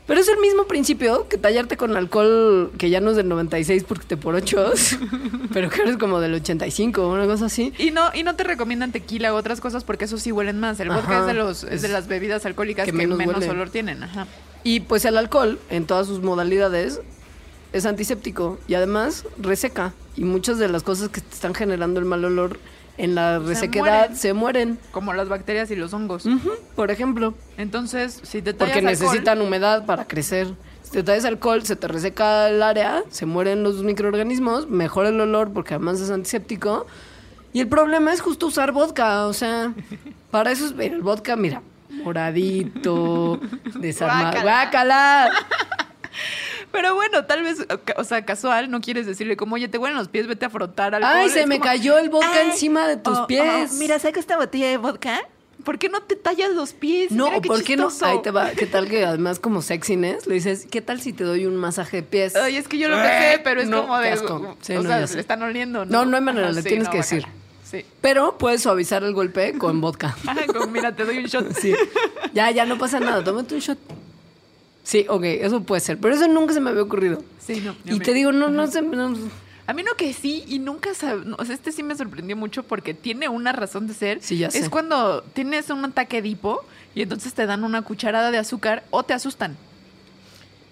Pero 0.10 0.22
es 0.22 0.28
el 0.28 0.39
mismo 0.39 0.65
principio 0.65 1.28
que 1.28 1.38
tallarte 1.38 1.78
con 1.78 1.95
alcohol 1.95 2.72
que 2.80 2.89
ya 2.89 3.00
no 3.00 3.12
es 3.12 3.15
del 3.15 3.30
96 3.30 3.84
porque 3.84 4.06
te 4.08 4.17
por 4.17 4.34
ochos, 4.34 4.98
pero 5.54 5.69
que 5.69 5.84
eres 5.84 5.98
como 5.98 6.19
del 6.19 6.34
85 6.34 7.04
o 7.04 7.13
una 7.13 7.28
cosa 7.28 7.45
así. 7.45 7.74
Y 7.78 7.91
no, 7.91 8.10
y 8.15 8.24
no 8.24 8.36
te 8.36 8.43
recomiendan 8.43 8.91
tequila 8.91 9.32
u 9.36 9.38
otras 9.38 9.62
cosas 9.62 9.84
porque 9.84 10.06
eso 10.06 10.17
sí 10.17 10.32
huelen 10.32 10.60
más. 10.60 10.80
El 10.80 10.89
vodka 10.89 11.19
es 11.19 11.26
de 11.28 11.36
los, 11.36 11.63
es 11.63 11.84
de 11.84 11.89
Es 11.89 11.93
las 11.93 12.08
bebidas 12.08 12.43
alcohólicas 12.48 12.86
que 12.86 12.91
que, 12.91 12.98
menos 12.98 13.19
menos, 13.19 13.45
olor 13.45 13.69
tienen. 13.69 14.02
Ajá. 14.02 14.26
Y 14.63 14.80
pues 14.80 15.06
el 15.06 15.15
alcohol, 15.15 15.60
en 15.69 15.86
todas 15.86 16.08
sus 16.08 16.24
modalidades, 16.24 17.02
es 17.72 17.86
antiséptico 17.86 18.58
y 18.67 18.74
además 18.74 19.26
reseca. 19.38 19.93
Y 20.17 20.24
muchas 20.24 20.58
de 20.58 20.69
las 20.69 20.82
cosas 20.82 21.10
que 21.10 21.22
te 21.22 21.36
están 21.36 21.54
generando 21.54 22.00
el 22.00 22.08
mal 22.08 22.26
olor 22.26 22.58
en 22.99 23.15
la 23.15 23.39
resequedad 23.39 24.12
se 24.12 24.33
mueren. 24.33 24.77
Como 24.91 25.13
las 25.13 25.27
bacterias 25.29 25.71
y 25.71 25.75
los 25.75 25.93
hongos. 25.93 26.25
Por 26.75 26.91
ejemplo, 26.91 27.33
Entonces, 27.57 28.19
si 28.23 28.41
te 28.41 28.53
tallas 28.53 28.73
porque 28.75 28.88
alcohol- 28.88 28.91
necesitan 29.07 29.41
humedad 29.41 29.85
para 29.85 30.05
crecer. 30.05 30.47
Si 30.83 30.91
te 30.91 31.03
traes 31.03 31.23
alcohol, 31.25 31.63
se 31.63 31.75
te 31.75 31.88
reseca 31.88 32.49
el 32.49 32.62
área, 32.63 33.03
se 33.09 33.25
mueren 33.25 33.62
los 33.63 33.83
microorganismos, 33.83 34.67
mejora 34.69 35.09
el 35.09 35.19
olor 35.21 35.51
porque 35.53 35.75
además 35.75 35.99
es 36.01 36.09
antiséptico. 36.09 36.88
Y 37.53 37.62
el 37.62 37.67
problema 37.67 38.12
es 38.13 38.21
justo 38.21 38.47
usar 38.47 38.71
vodka, 38.71 39.25
o 39.27 39.33
sea, 39.33 39.73
para 40.31 40.51
eso 40.51 40.65
es 40.67 40.73
el 40.79 41.01
vodka, 41.01 41.35
mira, 41.35 41.62
moradito, 42.03 43.39
desarmado. 43.79 44.41
Guácala. 44.41 45.31
Pero 46.82 46.96
bueno, 46.96 47.26
tal 47.26 47.44
vez, 47.44 47.58
o 47.98 48.04
sea, 48.06 48.24
casual, 48.24 48.72
no 48.72 48.80
quieres 48.80 49.06
decirle 49.06 49.36
como, 49.36 49.56
oye, 49.56 49.68
te 49.68 49.78
huelen 49.78 49.98
los 49.98 50.08
pies, 50.08 50.28
vete 50.28 50.46
a 50.46 50.50
frotar 50.50 50.96
alcohol. 50.96 51.13
Ay, 51.13 51.30
se 51.30 51.42
Es 51.42 51.48
me 51.48 51.56
como, 51.60 51.65
cayó 51.70 51.98
el 51.98 52.10
vodka 52.10 52.30
"Ay, 52.42 52.52
encima 52.52 52.88
de 52.88 52.96
tus 52.96 53.18
oh, 53.18 53.28
pies. 53.28 53.72
oh, 53.74 53.76
mira, 53.76 54.00
saca 54.00 54.18
esta 54.18 54.38
botella 54.38 54.70
de 54.70 54.78
vodka. 54.78 55.20
¿Por 55.65 55.78
qué 55.78 55.89
no 55.89 56.02
te 56.02 56.15
tallas 56.15 56.52
los 56.52 56.72
pies? 56.72 57.12
No, 57.12 57.26
Mira 57.26 57.42
qué 57.42 57.48
¿por 57.50 57.63
qué 57.65 57.76
no? 57.76 57.89
Ahí 58.04 58.22
te 58.22 58.32
va. 58.32 58.52
¿Qué 58.52 58.65
tal 58.65 58.88
que 58.88 59.04
además 59.06 59.39
como 59.39 59.62
sexiness 59.62 60.26
le 60.26 60.36
dices, 60.36 60.68
¿qué 60.72 60.82
tal 60.82 61.02
si 61.02 61.12
te 61.12 61.26
doy 61.26 61.46
un 61.48 61.58
masaje 61.58 61.98
de 61.98 62.04
pies? 62.04 62.38
Ay, 62.38 62.56
es 62.56 62.70
que 62.70 62.78
yo 62.78 62.88
lo 62.88 62.96
pensé, 62.96 63.42
pero 63.44 63.60
es 63.60 63.68
No, 63.68 63.82
como 63.82 63.98
de. 64.00 64.10
asco. 64.12 64.56
Sí, 64.62 64.72
o 64.78 64.82
no, 64.82 64.88
sea, 64.89 65.00
le 65.00 65.20
están 65.20 65.44
oliendo, 65.44 65.84
¿no? 65.84 65.92
No, 65.92 66.06
no 66.06 66.15
hay 66.15 66.24
manera, 66.24 66.48
Ajá, 66.48 66.56
le 66.56 66.62
sí, 66.62 66.70
tienes 66.70 66.86
no, 66.88 66.92
que 66.92 66.98
decir. 67.00 67.26
Sí. 67.65 67.86
Pero 68.00 68.38
puedes 68.38 68.63
suavizar 68.63 69.04
el 69.04 69.12
golpe 69.13 69.52
con 69.58 69.82
vodka. 69.82 70.15
Ajá, 70.26 70.46
como, 70.48 70.68
mira, 70.68 70.96
te 70.96 71.04
doy 71.04 71.18
un 71.18 71.26
shot. 71.26 71.52
Sí. 71.60 71.74
Ya, 72.34 72.50
ya 72.52 72.65
no 72.65 72.78
pasa 72.78 73.02
nada. 73.02 73.22
Tómate 73.22 73.54
un 73.56 73.60
shot. 73.60 73.78
Sí, 74.89 75.06
ok, 75.08 75.23
eso 75.23 75.62
puede 75.62 75.82
ser. 75.82 75.99
Pero 75.99 76.15
eso 76.15 76.28
nunca 76.28 76.52
se 76.52 76.60
me 76.60 76.71
había 76.71 76.82
ocurrido. 76.82 77.21
Sí, 77.38 77.62
no. 77.63 77.75
Y 77.86 77.99
me- 77.99 78.04
te 78.04 78.12
digo, 78.12 78.32
no, 78.32 78.49
no 78.49 78.65
sé. 78.65 78.82
no- 78.82 79.15
A 79.67 79.73
mí 79.73 79.84
no 79.84 79.93
que 79.95 80.13
sí, 80.13 80.43
y 80.47 80.58
nunca 80.58 80.89
sab- 80.93 81.36
o 81.38 81.45
sea, 81.45 81.54
este 81.54 81.71
sí 81.71 81.84
me 81.84 81.95
sorprendió 81.95 82.36
mucho 82.36 82.63
porque 82.63 82.95
tiene 82.95 83.30
una 83.30 83.52
razón 83.52 83.85
de 83.85 83.94
ser. 83.94 84.17
Sí, 84.19 84.40
ya 84.40 84.50
sé. 84.50 84.58
Es 84.58 84.69
cuando 84.69 85.21
tienes 85.33 85.69
un 85.69 85.85
ataque 85.85 86.23
de 86.23 86.29
hipo 86.29 86.62
y 86.96 87.04
entonces 87.04 87.35
te 87.35 87.46
dan 87.46 87.63
una 87.63 87.83
cucharada 87.83 88.31
de 88.31 88.40
azúcar 88.40 88.83
o 88.90 89.04
te 89.04 89.13
asustan. 89.13 89.58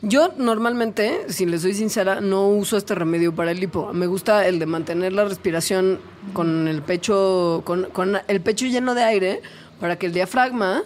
Yo 0.02 0.34
normalmente, 0.38 1.26
si 1.30 1.46
les 1.46 1.62
soy 1.62 1.76
sincera, 1.76 2.22
no 2.22 2.48
uso 2.50 2.76
este 2.78 2.96
remedio 2.96 3.36
para 3.36 3.52
el 3.52 3.62
hipo. 3.62 3.94
Me 3.94 4.08
gusta 4.08 4.48
el 4.48 4.58
de 4.58 4.66
mantener 4.66 5.14
la 5.14 5.26
respiración 5.26 6.00
con 6.34 6.68
el 6.68 6.82
pecho, 6.82 7.62
con, 7.66 7.84
con 7.92 8.18
el 8.28 8.42
pecho 8.42 8.66
lleno 8.66 8.96
de 8.96 9.04
aire 9.04 9.42
para 9.80 9.98
que 10.00 10.08
el 10.08 10.14
diafragma 10.14 10.82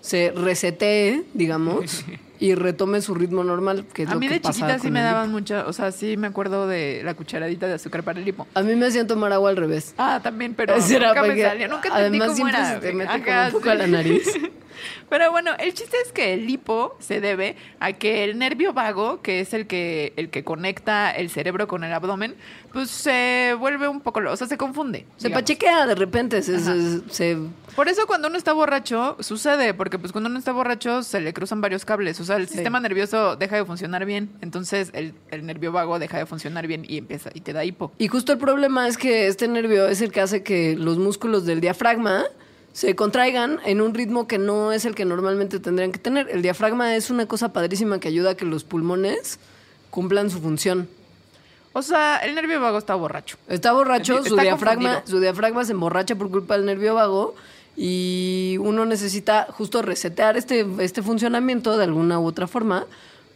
se 0.00 0.32
resetee, 0.34 1.24
digamos, 1.34 2.04
y 2.38 2.54
retome 2.54 3.00
su 3.00 3.14
ritmo 3.14 3.44
normal, 3.44 3.84
que 3.92 4.02
es 4.04 4.08
A 4.08 4.14
lo 4.14 4.20
mí 4.20 4.28
que 4.28 4.34
de 4.34 4.40
pasa 4.40 4.52
chiquita 4.52 4.78
sí 4.78 4.90
me 4.90 5.00
daban 5.00 5.30
mucho, 5.30 5.64
o 5.66 5.72
sea, 5.72 5.92
sí 5.92 6.16
me 6.16 6.26
acuerdo 6.26 6.66
de 6.66 7.02
la 7.04 7.14
cucharadita 7.14 7.66
de 7.66 7.74
azúcar 7.74 8.02
para 8.02 8.20
el 8.20 8.28
hipo. 8.28 8.46
A 8.54 8.62
mí 8.62 8.74
me 8.74 8.86
hacían 8.86 9.06
tomar 9.06 9.32
agua 9.32 9.50
al 9.50 9.56
revés. 9.56 9.94
Ah, 9.98 10.20
también, 10.22 10.54
pero 10.54 10.76
nunca 10.76 11.22
me 11.22 11.42
salió, 11.42 11.68
nunca 11.68 11.88
entendí 11.88 12.18
además 12.18 12.28
cómo 12.28 12.36
siempre 12.36 12.58
era. 12.58 12.74
se 12.74 12.80
te 12.80 12.92
mete 12.92 13.22
como 13.22 13.40
un 13.46 13.52
poco 13.52 13.64
sí. 13.64 13.70
a 13.70 13.74
la 13.74 13.86
nariz. 13.86 14.28
Pero 15.08 15.30
bueno, 15.30 15.52
el 15.58 15.72
chiste 15.74 15.96
es 16.04 16.12
que 16.12 16.34
el 16.34 16.48
hipo 16.48 16.96
se 17.00 17.20
debe 17.20 17.56
a 17.80 17.92
que 17.92 18.24
el 18.24 18.38
nervio 18.38 18.72
vago, 18.72 19.22
que 19.22 19.40
es 19.40 19.54
el 19.54 19.66
que, 19.66 20.12
el 20.16 20.30
que 20.30 20.44
conecta 20.44 21.10
el 21.10 21.30
cerebro 21.30 21.66
con 21.68 21.84
el 21.84 21.92
abdomen, 21.92 22.34
pues 22.72 22.90
se 22.90 23.54
vuelve 23.58 23.88
un 23.88 24.00
poco, 24.00 24.20
o 24.28 24.36
sea, 24.36 24.46
se 24.46 24.56
confunde. 24.58 25.06
Se 25.16 25.28
digamos. 25.28 25.42
pachequea 25.42 25.86
de 25.86 25.94
repente, 25.94 26.42
se, 26.42 26.58
se- 26.60 27.00
se- 27.08 27.38
Por 27.74 27.88
eso 27.88 28.06
cuando 28.06 28.28
uno 28.28 28.36
está 28.36 28.52
borracho, 28.52 29.16
sucede, 29.20 29.72
porque 29.74 29.98
pues 29.98 30.12
cuando 30.12 30.28
uno 30.28 30.38
está 30.38 30.52
borracho 30.52 31.02
se 31.02 31.20
le 31.20 31.32
cruzan 31.32 31.60
varios 31.60 31.84
cables, 31.84 32.20
o 32.20 32.24
sea, 32.24 32.36
el 32.36 32.46
Sí. 32.48 32.54
sistema 32.54 32.80
nervioso 32.80 33.36
deja 33.36 33.56
de 33.56 33.64
funcionar 33.64 34.04
bien, 34.04 34.30
entonces 34.40 34.90
el, 34.92 35.14
el 35.30 35.46
nervio 35.46 35.72
vago 35.72 35.98
deja 35.98 36.18
de 36.18 36.26
funcionar 36.26 36.66
bien 36.66 36.84
y 36.86 36.98
empieza, 36.98 37.30
y 37.34 37.40
te 37.40 37.52
da 37.52 37.64
hipo. 37.64 37.92
Y 37.98 38.08
justo 38.08 38.32
el 38.32 38.38
problema 38.38 38.88
es 38.88 38.98
que 38.98 39.26
este 39.26 39.48
nervio 39.48 39.88
es 39.88 40.00
el 40.02 40.12
que 40.12 40.20
hace 40.20 40.42
que 40.42 40.76
los 40.76 40.98
músculos 40.98 41.46
del 41.46 41.60
diafragma 41.60 42.24
se 42.76 42.94
contraigan 42.94 43.58
en 43.64 43.80
un 43.80 43.94
ritmo 43.94 44.26
que 44.28 44.36
no 44.36 44.70
es 44.70 44.84
el 44.84 44.94
que 44.94 45.06
normalmente 45.06 45.60
tendrían 45.60 45.92
que 45.92 45.98
tener. 45.98 46.28
El 46.28 46.42
diafragma 46.42 46.94
es 46.94 47.08
una 47.08 47.24
cosa 47.24 47.50
padrísima 47.50 47.98
que 48.00 48.08
ayuda 48.08 48.32
a 48.32 48.34
que 48.36 48.44
los 48.44 48.64
pulmones 48.64 49.38
cumplan 49.88 50.28
su 50.28 50.40
función. 50.42 50.86
O 51.72 51.80
sea, 51.80 52.18
el 52.18 52.34
nervio 52.34 52.60
vago 52.60 52.76
está 52.76 52.94
borracho. 52.94 53.38
Está 53.48 53.72
borracho, 53.72 54.18
Está 54.18 54.28
su 54.28 54.36
diafragma, 54.36 54.90
confundido. 54.96 55.10
su 55.16 55.20
diafragma 55.20 55.64
se 55.64 55.72
emborracha 55.72 56.16
por 56.16 56.30
culpa 56.30 56.58
del 56.58 56.66
nervio 56.66 56.94
vago 56.94 57.34
y 57.78 58.58
uno 58.60 58.84
necesita 58.84 59.46
justo 59.52 59.80
resetear 59.80 60.36
este, 60.36 60.66
este 60.80 61.00
funcionamiento 61.02 61.78
de 61.78 61.84
alguna 61.84 62.20
u 62.20 62.26
otra 62.26 62.46
forma 62.46 62.84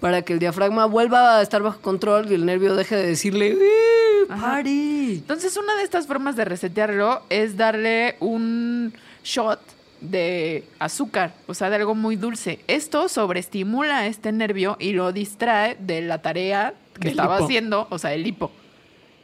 para 0.00 0.20
que 0.20 0.34
el 0.34 0.38
diafragma 0.38 0.84
vuelva 0.84 1.38
a 1.38 1.42
estar 1.42 1.62
bajo 1.62 1.80
control 1.80 2.30
y 2.30 2.34
el 2.34 2.44
nervio 2.44 2.74
deje 2.76 2.94
de 2.94 3.06
decirle 3.06 3.52
"Eh, 3.52 4.26
party. 4.28 5.14
Entonces, 5.14 5.56
una 5.56 5.76
de 5.76 5.82
estas 5.84 6.06
formas 6.06 6.36
de 6.36 6.44
resetearlo 6.44 7.22
es 7.30 7.56
darle 7.56 8.16
un 8.20 8.92
shot 9.22 9.60
de 10.00 10.64
azúcar, 10.78 11.34
o 11.46 11.54
sea, 11.54 11.70
de 11.70 11.76
algo 11.76 11.94
muy 11.94 12.16
dulce. 12.16 12.60
Esto 12.66 13.08
sobreestimula 13.08 14.06
este 14.06 14.32
nervio 14.32 14.76
y 14.80 14.92
lo 14.92 15.12
distrae 15.12 15.76
de 15.78 16.00
la 16.00 16.22
tarea 16.22 16.74
que 16.98 17.08
estaba 17.08 17.38
haciendo, 17.38 17.86
o 17.90 17.98
sea, 17.98 18.14
el 18.14 18.26
hipo. 18.26 18.50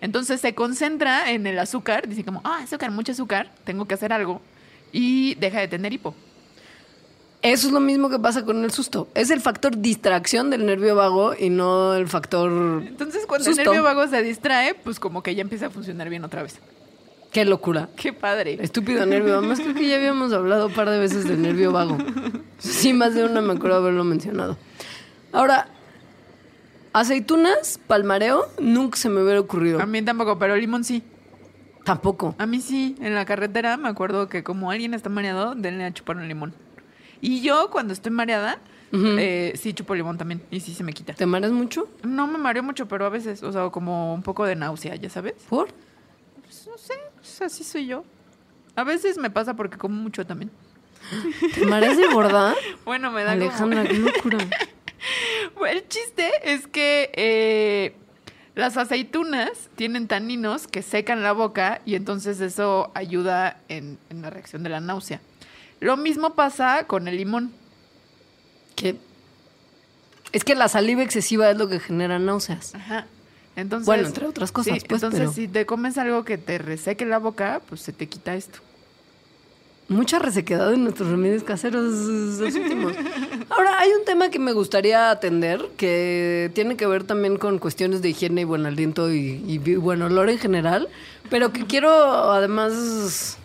Entonces 0.01 0.41
se 0.41 0.55
concentra 0.55 1.31
en 1.31 1.47
el 1.47 1.59
azúcar, 1.59 2.07
dice 2.09 2.25
como, 2.25 2.43
ah, 2.45 2.61
azúcar, 2.63 2.91
mucho 2.91 3.13
azúcar, 3.13 3.51
tengo 3.65 3.87
que 3.87 3.95
hacer 3.95 4.13
algo, 4.13 4.43
y 4.93 5.35
deja 5.37 5.61
de 5.61 5.69
tener 5.69 5.93
hipo. 5.93 6.15
Eso 7.43 7.69
es 7.69 7.73
lo 7.73 7.81
mismo 7.81 8.11
que 8.11 8.19
pasa 8.19 8.45
con 8.45 8.65
el 8.65 8.73
susto. 8.73 9.09
Es 9.15 9.31
el 9.31 9.41
factor 9.41 9.77
distracción 9.79 10.51
del 10.51 10.67
nervio 10.67 10.97
vago 10.97 11.33
y 11.39 11.49
no 11.49 11.95
el 11.95 12.09
factor... 12.09 12.83
Entonces, 12.85 13.25
cuando 13.27 13.45
Susto. 13.45 13.61
el 13.61 13.69
nervio 13.69 13.83
vago 13.85 14.09
se 14.09 14.23
distrae, 14.23 14.75
pues 14.75 14.99
como 14.99 15.23
que 15.23 15.35
ya 15.35 15.43
empieza 15.43 15.67
a 15.67 15.71
funcionar 15.71 16.09
bien 16.09 16.25
otra 16.25 16.43
vez. 16.43 16.59
¡Qué 17.37 17.45
locura! 17.45 17.91
Qué 17.97 18.15
padre. 18.15 18.57
Estúpido 18.63 19.05
nervio. 19.05 19.37
Además, 19.37 19.61
creo 19.61 19.75
que 19.75 19.87
ya 19.87 19.97
habíamos 19.97 20.33
hablado 20.33 20.69
un 20.69 20.73
par 20.73 20.89
de 20.89 20.99
veces 20.99 21.29
del 21.29 21.43
nervio 21.43 21.71
vago. 21.71 21.99
Sí, 22.57 22.95
más 22.95 23.15
de 23.15 23.27
una 23.27 23.43
me 23.43 23.53
acuerdo 23.53 23.77
haberlo 23.77 24.05
mencionado. 24.05 24.57
Ahora, 25.33 25.69
aceitunas, 26.95 27.79
palmareo, 27.87 28.47
nunca 28.59 28.97
se 28.97 29.11
me 29.11 29.23
hubiera 29.23 29.39
ocurrido. 29.39 29.83
A 29.83 29.85
mí 29.85 30.01
tampoco, 30.01 30.39
pero 30.39 30.57
limón 30.57 30.83
sí. 30.83 31.03
Tampoco. 31.85 32.35
A 32.39 32.47
mí 32.47 32.63
sí, 32.63 32.97
en 33.03 33.15
la 33.15 33.27
carretera 33.27 33.77
me 33.77 33.91
acuerdo 33.91 34.31
que 34.31 34.43
como 34.43 34.71
alguien 34.71 34.95
está 34.95 35.11
mareado, 35.11 35.55
denle 35.55 35.85
a 35.85 35.93
chupar 35.93 36.17
un 36.17 36.29
limón. 36.29 36.55
Y 37.21 37.43
yo 37.43 37.69
cuando 37.71 37.93
estoy 37.93 38.13
mareada, 38.13 38.61
eh, 38.93 39.53
sí 39.57 39.75
chupo 39.75 39.95
limón 39.95 40.17
también 40.17 40.41
y 40.51 40.61
sí 40.61 40.73
se 40.73 40.83
me 40.83 40.95
quita. 40.95 41.13
¿Te 41.13 41.27
mareas 41.27 41.53
mucho? 41.53 41.87
No 42.03 42.27
me 42.29 42.39
mareo 42.39 42.63
mucho, 42.63 42.89
pero 42.89 43.05
a 43.05 43.11
veces, 43.11 43.43
o 43.43 43.53
sea, 43.53 43.69
como 43.69 44.15
un 44.15 44.23
poco 44.23 44.47
de 44.47 44.57
náusea, 44.57 44.97
ya 44.97 45.11
sabes. 45.11 45.35
¿Por? 45.51 45.69
Pues, 46.47 46.67
no 46.67 46.79
sé, 46.79 46.95
así 47.45 47.65
soy 47.65 47.87
yo. 47.87 48.05
A 48.75 48.85
veces 48.85 49.19
me 49.19 49.31
pasa 49.31 49.55
porque 49.55 49.79
como 49.79 49.97
mucho 49.97 50.27
también. 50.27 50.51
¿Te 51.55 51.65
mareas 51.67 51.97
de 51.97 52.07
gorda? 52.09 52.55
Bueno, 52.85 53.11
me 53.13 53.23
da 53.25 53.33
como- 53.35 53.45
Alejandra, 53.45 53.85
qué 53.85 53.95
locura. 53.95 54.39
Bueno, 55.57 55.79
el 55.79 55.87
chiste 55.89 56.31
es 56.43 56.67
que 56.67 57.11
eh, 57.15 57.95
las 58.55 58.77
aceitunas 58.77 59.51
tienen 59.77 60.09
taninos 60.09 60.67
que 60.67 60.83
secan 60.83 61.23
la 61.23 61.33
boca 61.33 61.81
y 61.87 61.95
entonces 61.95 62.41
eso 62.41 62.91
ayuda 62.95 63.61
en, 63.69 63.99
en 64.11 64.23
la 64.23 64.31
reacción 64.31 64.63
de 64.65 64.71
la 64.71 64.81
náusea. 64.81 65.21
Lo 65.81 65.97
mismo 65.97 66.35
pasa 66.35 66.85
con 66.87 67.07
el 67.09 67.17
limón. 67.19 67.53
¿Qué? 68.75 68.97
Es 70.33 70.43
que 70.45 70.55
la 70.55 70.69
saliva 70.69 71.03
excesiva 71.03 71.49
es 71.51 71.57
lo 71.57 71.69
que 71.69 71.79
genera 71.79 72.19
náuseas. 72.19 72.75
Ajá. 72.75 73.07
Entonces, 73.57 73.87
Bueno, 73.87 74.07
entre 74.07 74.27
otras 74.27 74.53
cosas, 74.53 74.75
sí, 74.81 74.85
pues, 74.87 75.03
entonces 75.03 75.21
pero- 75.21 75.33
si 75.33 75.49
te 75.49 75.65
comes 75.67 75.97
algo 75.99 76.25
que 76.25 76.37
te 76.39 76.59
reseque 76.59 77.07
la 77.07 77.19
boca, 77.19 77.63
pues 77.69 77.81
se 77.81 77.93
te 77.93 78.07
quita 78.07 78.35
esto. 78.37 78.59
Mucha 79.89 80.19
resequedad 80.19 80.75
en 80.75 80.83
nuestros 80.83 81.09
remedios 81.09 81.43
caseros 81.45 81.85
los 81.95 82.55
últimos. 82.55 82.93
Ahora, 83.51 83.79
hay 83.79 83.91
un 83.93 84.05
tema 84.05 84.31
que 84.31 84.39
me 84.41 84.53
gustaría 84.53 85.11
atender 85.11 85.61
que 85.77 86.51
tiene 86.55 86.77
que 86.77 86.87
ver 86.87 87.05
también 87.05 87.37
con 87.39 87.59
cuestiones 87.59 88.03
de 88.03 88.09
higiene 88.11 88.41
y 88.41 88.45
buen 88.45 88.67
aliento 88.67 89.13
y, 89.13 89.43
y 89.47 89.59
bi- 89.59 89.77
buen 89.77 90.03
olor 90.03 90.29
en 90.29 90.39
general, 90.39 90.89
pero 91.31 91.53
que 91.53 91.65
quiero 91.67 91.91
además 92.33 93.39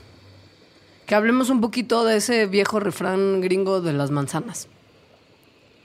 que 1.05 1.13
hablemos 1.15 1.49
un 1.51 1.61
poquito 1.61 2.03
de 2.05 2.17
ese 2.17 2.47
viejo 2.47 2.79
refrán 2.79 3.39
gringo 3.41 3.79
de 3.79 3.93
las 3.93 4.09
manzanas. 4.09 4.67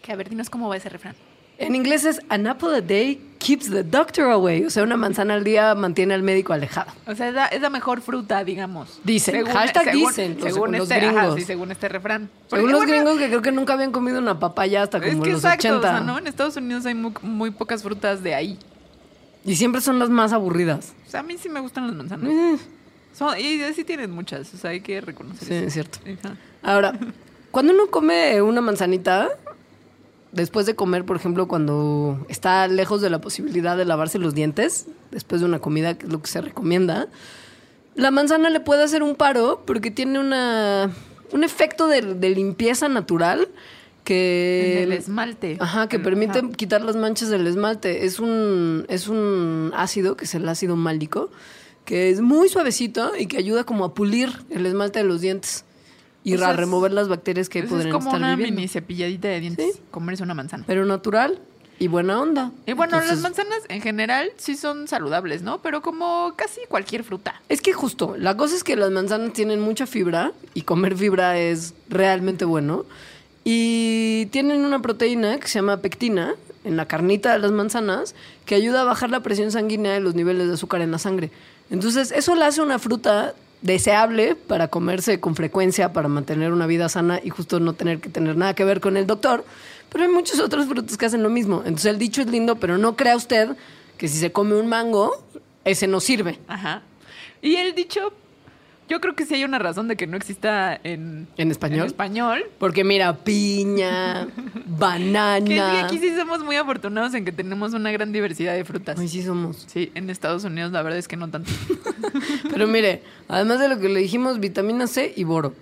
Que 0.02 0.12
a 0.12 0.16
ver, 0.16 0.30
dinos 0.30 0.48
cómo 0.50 0.68
va 0.70 0.76
ese 0.78 0.88
refrán. 0.88 1.16
En 1.58 1.74
inglés 1.74 2.04
es 2.04 2.20
an 2.28 2.46
apple 2.46 2.76
a 2.76 2.80
day 2.80 3.20
keeps 3.38 3.70
the 3.70 3.82
doctor 3.82 4.26
away, 4.30 4.64
o 4.64 4.70
sea, 4.70 4.82
una 4.82 4.96
manzana 4.96 5.34
al 5.34 5.44
día 5.44 5.74
mantiene 5.74 6.12
al 6.14 6.22
médico 6.22 6.52
alejado. 6.52 6.90
O 7.06 7.14
sea, 7.14 7.28
es 7.28 7.34
la, 7.34 7.46
es 7.46 7.60
la 7.60 7.70
mejor 7.70 8.00
fruta, 8.02 8.44
digamos. 8.44 8.98
Dicen, 9.04 9.44
hashtag 9.46 9.92
dicen, 9.92 10.34
los- 10.40 10.52
según, 10.52 10.72
los 10.72 10.82
este, 10.90 10.94
ajá, 11.06 11.12
gringos. 11.18 11.34
sí, 11.36 11.44
según 11.44 11.70
este 11.70 11.88
refrán. 11.88 12.28
Según 12.48 12.72
los 12.72 12.80
bueno, 12.80 12.92
gringos 12.92 13.18
que 13.18 13.28
creo 13.28 13.42
que 13.42 13.52
nunca 13.52 13.74
habían 13.74 13.92
comido 13.92 14.18
una 14.18 14.38
papaya 14.38 14.82
hasta 14.82 14.98
como 15.00 15.12
Es 15.12 15.20
que 15.20 15.32
los 15.32 15.44
exacto, 15.44 15.68
80. 15.68 15.78
o 15.78 15.82
sea, 15.92 16.00
¿no? 16.00 16.18
En 16.18 16.26
Estados 16.26 16.56
Unidos 16.56 16.84
hay 16.86 16.94
muy, 16.94 17.12
muy 17.22 17.50
pocas 17.50 17.82
frutas 17.82 18.22
de 18.22 18.34
ahí. 18.34 18.58
Y 19.44 19.56
siempre 19.56 19.80
son 19.80 19.98
las 19.98 20.10
más 20.10 20.32
aburridas. 20.32 20.92
O 21.06 21.10
sea, 21.10 21.20
a 21.20 21.22
mí 21.22 21.36
sí 21.40 21.48
me 21.48 21.60
gustan 21.60 21.86
las 21.86 21.94
manzanas. 21.96 22.30
Eh, 22.30 22.56
Son, 23.14 23.38
y 23.38 23.60
sí 23.74 23.84
tienen 23.84 24.10
muchas, 24.10 24.52
o 24.52 24.56
sea, 24.58 24.70
hay 24.70 24.80
que 24.80 25.00
reconocer 25.00 25.46
Sí, 25.48 25.54
eso. 25.54 25.66
es 25.66 25.72
cierto. 25.72 25.98
Ajá. 26.22 26.36
Ahora, 26.62 26.92
cuando 27.50 27.72
uno 27.72 27.86
come 27.86 28.42
una 28.42 28.60
manzanita, 28.60 29.28
después 30.32 30.66
de 30.66 30.74
comer, 30.74 31.04
por 31.04 31.16
ejemplo, 31.16 31.48
cuando 31.48 32.24
está 32.28 32.66
lejos 32.68 33.00
de 33.00 33.10
la 33.10 33.20
posibilidad 33.20 33.76
de 33.76 33.84
lavarse 33.84 34.18
los 34.18 34.34
dientes, 34.34 34.86
después 35.10 35.40
de 35.40 35.46
una 35.46 35.58
comida, 35.58 35.96
que 35.96 36.06
es 36.06 36.12
lo 36.12 36.20
que 36.20 36.28
se 36.28 36.40
recomienda, 36.40 37.08
la 37.94 38.10
manzana 38.10 38.50
le 38.50 38.60
puede 38.60 38.84
hacer 38.84 39.02
un 39.02 39.16
paro 39.16 39.62
porque 39.66 39.90
tiene 39.90 40.18
una, 40.18 40.90
un 41.32 41.44
efecto 41.44 41.86
de, 41.86 42.02
de 42.02 42.30
limpieza 42.30 42.88
natural 42.88 43.48
que... 44.06 44.72
En 44.76 44.82
el 44.84 44.92
esmalte. 44.92 45.58
Ajá, 45.60 45.88
que 45.88 45.96
Ajá. 45.96 46.04
permite 46.04 46.40
quitar 46.56 46.80
las 46.82 46.96
manchas 46.96 47.28
del 47.28 47.46
esmalte. 47.46 48.06
Es 48.06 48.20
un, 48.20 48.86
es 48.88 49.08
un 49.08 49.72
ácido, 49.76 50.16
que 50.16 50.24
es 50.24 50.34
el 50.34 50.48
ácido 50.48 50.76
málico, 50.76 51.28
que 51.84 52.08
es 52.08 52.22
muy 52.22 52.48
suavecito 52.48 53.12
y 53.18 53.26
que 53.26 53.36
ayuda 53.36 53.64
como 53.64 53.84
a 53.84 53.92
pulir 53.92 54.32
el 54.48 54.64
esmalte 54.64 55.00
de 55.00 55.04
los 55.04 55.20
dientes 55.20 55.65
y 56.26 56.34
O 56.34 56.38
sea, 56.38 56.52
remover 56.54 56.92
las 56.92 57.06
bacterias 57.08 57.48
que 57.48 57.62
podrían 57.62 57.86
es 57.86 57.92
como 57.94 58.08
estar 58.08 58.20
una 58.20 58.34
viviendo. 58.34 58.56
mini 58.56 58.68
cepilladita 58.68 59.28
de 59.28 59.38
dientes. 59.38 59.74
Sí. 59.76 59.80
Comerse 59.92 60.24
una 60.24 60.34
manzana. 60.34 60.64
Pero 60.66 60.84
natural 60.84 61.38
y 61.78 61.86
buena 61.86 62.20
onda. 62.20 62.50
Y 62.66 62.72
bueno, 62.72 62.94
Entonces, 62.94 63.10
las 63.10 63.20
manzanas 63.22 63.60
en 63.68 63.80
general 63.80 64.32
sí 64.36 64.56
son 64.56 64.88
saludables, 64.88 65.42
¿no? 65.42 65.62
Pero 65.62 65.82
como 65.82 66.32
casi 66.34 66.62
cualquier 66.68 67.04
fruta. 67.04 67.40
Es 67.48 67.60
que 67.60 67.72
justo, 67.72 68.16
la 68.18 68.36
cosa 68.36 68.56
es 68.56 68.64
que 68.64 68.74
las 68.74 68.90
manzanas 68.90 69.34
tienen 69.34 69.60
mucha 69.60 69.86
fibra 69.86 70.32
y 70.52 70.62
comer 70.62 70.96
fibra 70.96 71.38
es 71.38 71.74
realmente 71.88 72.44
bueno. 72.44 72.86
Y 73.44 74.26
tienen 74.32 74.64
una 74.64 74.82
proteína 74.82 75.38
que 75.38 75.46
se 75.46 75.60
llama 75.60 75.76
pectina 75.76 76.34
en 76.64 76.76
la 76.76 76.86
carnita 76.88 77.32
de 77.34 77.38
las 77.38 77.52
manzanas 77.52 78.16
que 78.44 78.56
ayuda 78.56 78.80
a 78.80 78.84
bajar 78.84 79.10
la 79.10 79.20
presión 79.20 79.52
sanguínea 79.52 79.96
y 79.96 80.00
los 80.00 80.16
niveles 80.16 80.48
de 80.48 80.54
azúcar 80.54 80.80
en 80.80 80.90
la 80.90 80.98
sangre. 80.98 81.30
Entonces, 81.70 82.10
eso 82.10 82.34
la 82.34 82.48
hace 82.48 82.60
una 82.62 82.80
fruta 82.80 83.34
deseable 83.66 84.36
para 84.36 84.68
comerse 84.68 85.20
con 85.20 85.34
frecuencia, 85.34 85.92
para 85.92 86.08
mantener 86.08 86.52
una 86.52 86.66
vida 86.66 86.88
sana 86.88 87.20
y 87.22 87.30
justo 87.30 87.60
no 87.60 87.74
tener 87.74 88.00
que 88.00 88.08
tener 88.08 88.36
nada 88.36 88.54
que 88.54 88.64
ver 88.64 88.80
con 88.80 88.96
el 88.96 89.06
doctor. 89.06 89.44
Pero 89.90 90.04
hay 90.04 90.10
muchos 90.10 90.40
otros 90.40 90.66
frutos 90.66 90.96
que 90.96 91.06
hacen 91.06 91.22
lo 91.22 91.30
mismo. 91.30 91.58
Entonces, 91.64 91.86
el 91.86 91.98
dicho 91.98 92.22
es 92.22 92.28
lindo, 92.28 92.56
pero 92.56 92.78
no 92.78 92.96
crea 92.96 93.16
usted 93.16 93.56
que 93.98 94.08
si 94.08 94.18
se 94.18 94.32
come 94.32 94.54
un 94.54 94.68
mango, 94.68 95.12
ese 95.64 95.86
no 95.86 96.00
sirve. 96.00 96.38
Ajá. 96.48 96.82
Y 97.42 97.56
el 97.56 97.74
dicho, 97.74 98.12
yo 98.88 99.00
creo 99.00 99.14
que 99.14 99.26
sí 99.26 99.34
hay 99.34 99.44
una 99.44 99.58
razón 99.58 99.88
de 99.88 99.96
que 99.96 100.06
no 100.06 100.16
exista 100.16 100.78
en, 100.84 101.26
¿En 101.36 101.50
español? 101.50 101.80
en 101.80 101.86
español. 101.86 102.44
Porque 102.58 102.84
mira, 102.84 103.16
piña, 103.16 104.28
banana. 104.66 105.44
Que 105.44 105.60
aquí 105.60 105.98
sí 105.98 106.14
somos 106.16 106.44
muy 106.44 106.56
afortunados 106.56 107.14
en 107.14 107.24
que 107.24 107.32
tenemos 107.32 107.74
una 107.74 107.90
gran 107.90 108.12
diversidad 108.12 108.54
de 108.54 108.64
frutas. 108.64 108.98
Ay, 108.98 109.08
sí 109.08 109.22
somos. 109.22 109.64
Sí, 109.66 109.90
en 109.94 110.08
Estados 110.10 110.44
Unidos 110.44 110.72
la 110.72 110.82
verdad 110.82 110.98
es 110.98 111.08
que 111.08 111.16
no 111.16 111.28
tanto. 111.28 111.50
Pero 112.50 112.66
mire, 112.66 113.02
además 113.28 113.60
de 113.60 113.68
lo 113.68 113.78
que 113.78 113.88
le 113.88 114.00
dijimos, 114.00 114.38
vitamina 114.40 114.86
C 114.86 115.12
y 115.16 115.24
boro. 115.24 115.54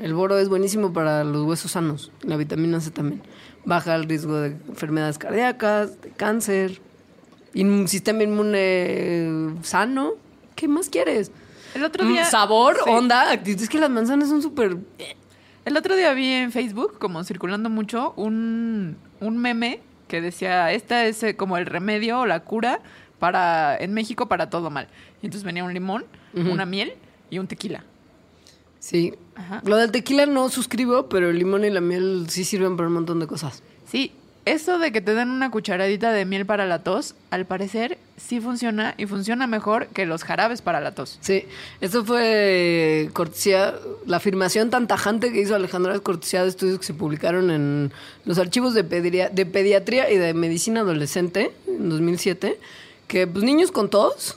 El 0.00 0.14
boro 0.14 0.38
es 0.38 0.48
buenísimo 0.48 0.92
para 0.92 1.24
los 1.24 1.42
huesos 1.42 1.72
sanos. 1.72 2.10
La 2.22 2.36
vitamina 2.36 2.80
C 2.80 2.90
también. 2.90 3.22
Baja 3.64 3.94
el 3.94 4.04
riesgo 4.04 4.36
de 4.40 4.56
enfermedades 4.68 5.18
cardíacas, 5.18 6.00
de 6.02 6.10
cáncer, 6.10 6.80
y 7.54 7.64
un 7.64 7.86
sistema 7.88 8.22
inmune 8.22 9.54
sano. 9.62 10.14
¿Qué 10.54 10.68
más 10.68 10.88
quieres? 10.88 11.30
El 11.74 11.84
otro 11.84 12.04
Mm, 12.04 12.08
día... 12.08 12.24
Sabor, 12.26 12.76
Sí. 12.84 12.90
onda, 12.90 13.30
actitud. 13.30 13.62
Es 13.62 13.68
que 13.68 13.78
las 13.78 13.90
manzanas 13.90 14.28
son 14.28 14.42
súper... 14.42 14.76
El 15.64 15.76
otro 15.76 15.94
día 15.94 16.12
vi 16.12 16.26
en 16.26 16.50
Facebook, 16.52 16.98
como 16.98 17.22
circulando 17.24 17.70
mucho, 17.70 18.14
un, 18.16 18.96
un 19.20 19.38
meme 19.38 19.80
que 20.08 20.20
decía, 20.20 20.72
esta 20.72 21.04
es 21.06 21.22
eh, 21.22 21.36
como 21.36 21.56
el 21.56 21.66
remedio 21.66 22.20
o 22.20 22.26
la 22.26 22.40
cura 22.40 22.80
para 23.20 23.76
en 23.78 23.94
México 23.94 24.26
para 24.26 24.50
todo 24.50 24.70
mal. 24.70 24.88
Y 25.22 25.26
entonces 25.26 25.44
venía 25.44 25.62
un 25.64 25.72
limón, 25.72 26.04
una 26.34 26.66
miel 26.66 26.94
y 27.30 27.38
un 27.38 27.46
tequila. 27.46 27.84
Sí. 28.80 29.14
Ajá. 29.36 29.62
Lo 29.64 29.76
del 29.76 29.92
tequila 29.92 30.26
no 30.26 30.48
suscribo, 30.48 31.08
pero 31.08 31.30
el 31.30 31.38
limón 31.38 31.64
y 31.64 31.70
la 31.70 31.80
miel 31.80 32.26
sí 32.28 32.44
sirven 32.44 32.76
para 32.76 32.88
un 32.88 32.94
montón 32.94 33.20
de 33.20 33.28
cosas. 33.28 33.62
Sí, 33.86 34.12
eso 34.44 34.78
de 34.78 34.90
que 34.92 35.00
te 35.00 35.14
den 35.14 35.30
una 35.30 35.50
cucharadita 35.50 36.10
de 36.12 36.24
miel 36.24 36.46
para 36.46 36.66
la 36.66 36.82
tos, 36.82 37.14
al 37.30 37.46
parecer 37.46 37.98
sí 38.16 38.40
funciona 38.40 38.94
y 38.98 39.06
funciona 39.06 39.46
mejor 39.46 39.86
que 39.88 40.04
los 40.06 40.24
jarabes 40.24 40.62
para 40.62 40.80
la 40.80 40.94
tos. 40.94 41.18
Sí, 41.20 41.44
esto 41.80 42.04
fue 42.04 43.08
cortesía, 43.12 43.74
la 44.06 44.16
afirmación 44.18 44.70
tan 44.70 44.86
tajante 44.88 45.32
que 45.32 45.40
hizo 45.40 45.54
Alejandra 45.54 45.94
es 45.94 46.00
cortesía 46.00 46.42
de 46.42 46.48
estudios 46.48 46.78
que 46.78 46.84
se 46.86 46.94
publicaron 46.94 47.50
en 47.50 47.92
los 48.24 48.38
archivos 48.38 48.74
de, 48.74 48.84
pedria- 48.84 49.28
de 49.30 49.46
pediatría 49.46 50.10
y 50.10 50.16
de 50.18 50.34
medicina 50.34 50.80
adolescente 50.80 51.52
en 51.68 51.88
2007, 51.88 52.58
que 53.08 53.26
pues 53.26 53.44
niños 53.44 53.70
con 53.72 53.90
tos, 53.90 54.36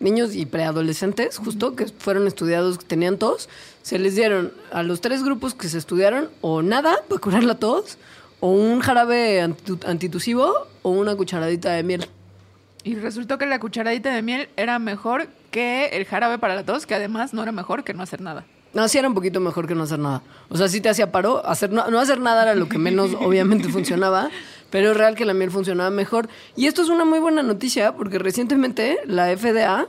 niños 0.00 0.34
y 0.34 0.46
preadolescentes, 0.46 1.38
justo, 1.38 1.76
que 1.76 1.86
fueron 1.86 2.26
estudiados 2.26 2.78
que 2.78 2.84
tenían 2.84 3.18
tos, 3.18 3.48
se 3.82 3.98
les 3.98 4.14
dieron 4.14 4.52
a 4.72 4.82
los 4.82 5.00
tres 5.00 5.22
grupos 5.22 5.54
que 5.54 5.68
se 5.68 5.78
estudiaron 5.78 6.28
o 6.40 6.62
nada 6.62 6.96
para 7.08 7.20
curar 7.20 7.44
la 7.44 7.54
tos, 7.56 7.98
o 8.44 8.48
un 8.50 8.80
jarabe 8.80 9.40
antitu- 9.40 9.86
antitusivo 9.86 10.52
o 10.82 10.90
una 10.90 11.14
cucharadita 11.14 11.70
de 11.72 11.84
miel. 11.84 12.06
Y 12.82 12.96
resultó 12.96 13.38
que 13.38 13.46
la 13.46 13.60
cucharadita 13.60 14.12
de 14.12 14.20
miel 14.22 14.48
era 14.56 14.80
mejor 14.80 15.28
que 15.52 15.86
el 15.92 16.04
jarabe 16.04 16.38
para 16.38 16.56
la 16.56 16.64
tos, 16.64 16.84
que 16.84 16.96
además 16.96 17.32
no 17.32 17.42
era 17.44 17.52
mejor 17.52 17.84
que 17.84 17.94
no 17.94 18.02
hacer 18.02 18.20
nada. 18.20 18.44
No, 18.74 18.88
sí 18.88 18.98
era 18.98 19.06
un 19.06 19.14
poquito 19.14 19.38
mejor 19.38 19.68
que 19.68 19.76
no 19.76 19.84
hacer 19.84 20.00
nada. 20.00 20.22
O 20.48 20.56
sea, 20.56 20.66
sí 20.66 20.80
te 20.80 20.88
hacía 20.88 21.12
paro. 21.12 21.46
Hacer, 21.46 21.70
no, 21.70 21.88
no 21.90 22.00
hacer 22.00 22.18
nada 22.18 22.42
era 22.42 22.54
lo 22.56 22.68
que 22.68 22.78
menos, 22.78 23.10
obviamente, 23.20 23.68
funcionaba. 23.68 24.28
Pero 24.70 24.90
es 24.90 24.96
real 24.96 25.14
que 25.14 25.24
la 25.24 25.34
miel 25.34 25.52
funcionaba 25.52 25.90
mejor. 25.90 26.28
Y 26.56 26.66
esto 26.66 26.82
es 26.82 26.88
una 26.88 27.04
muy 27.04 27.20
buena 27.20 27.44
noticia 27.44 27.92
porque 27.94 28.18
recientemente 28.18 28.98
la 29.06 29.26
FDA, 29.36 29.86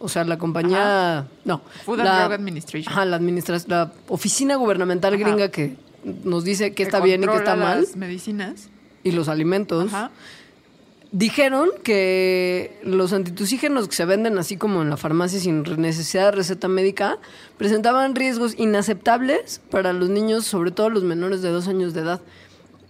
o 0.00 0.08
sea, 0.08 0.24
la 0.24 0.38
compañía... 0.38 1.26
No. 1.44 1.60
Food 1.84 2.00
and 2.00 2.08
la, 2.08 2.20
Drug 2.22 2.32
Administration. 2.32 2.92
Ajá, 2.92 3.04
la, 3.04 3.18
administra- 3.20 3.62
la 3.68 3.92
oficina 4.08 4.56
gubernamental 4.56 5.14
Ajá. 5.14 5.22
gringa 5.22 5.48
que 5.50 5.76
nos 6.24 6.44
dice 6.44 6.70
que 6.70 6.76
Que 6.76 6.82
está 6.84 7.00
bien 7.00 7.22
y 7.22 7.26
que 7.26 7.32
controla 7.32 7.52
está 7.52 7.64
mal. 7.64 7.80
las 7.82 7.96
medicinas. 7.96 8.68
Y 9.04 9.12
los 9.12 9.28
alimentos. 9.28 9.92
Ajá. 9.92 10.10
Dijeron 11.10 11.68
que 11.82 12.78
los 12.84 13.12
antitusígenos 13.12 13.86
que 13.86 13.94
se 13.94 14.06
venden 14.06 14.38
así 14.38 14.56
como 14.56 14.80
en 14.80 14.88
la 14.88 14.96
farmacia 14.96 15.38
sin 15.38 15.62
necesidad 15.76 16.26
de 16.26 16.30
receta 16.32 16.68
médica 16.68 17.18
presentaban 17.58 18.14
riesgos 18.14 18.54
inaceptables 18.58 19.60
para 19.70 19.92
los 19.92 20.08
niños, 20.08 20.46
sobre 20.46 20.70
todo 20.70 20.88
los 20.88 21.02
menores 21.02 21.42
de 21.42 21.50
dos 21.50 21.68
años 21.68 21.92
de 21.92 22.00
edad. 22.00 22.22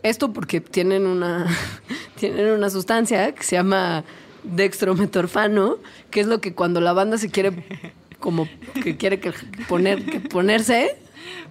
Esto 0.04 0.32
porque 0.32 0.60
tienen 0.60 1.06
una, 1.06 1.46
tienen 2.16 2.52
una 2.52 2.70
sustancia 2.70 3.34
que 3.34 3.42
se 3.42 3.56
llama 3.56 4.04
dextrometorfano, 4.44 5.78
que 6.10 6.20
es 6.20 6.28
lo 6.28 6.40
que 6.40 6.54
cuando 6.54 6.80
la 6.80 6.92
banda 6.92 7.18
se 7.18 7.28
quiere 7.28 7.52
como 8.20 8.48
que 8.84 8.96
quiere 8.96 9.18
que 9.18 9.32
poner 9.68 10.04
que 10.04 10.20
ponerse 10.20 10.96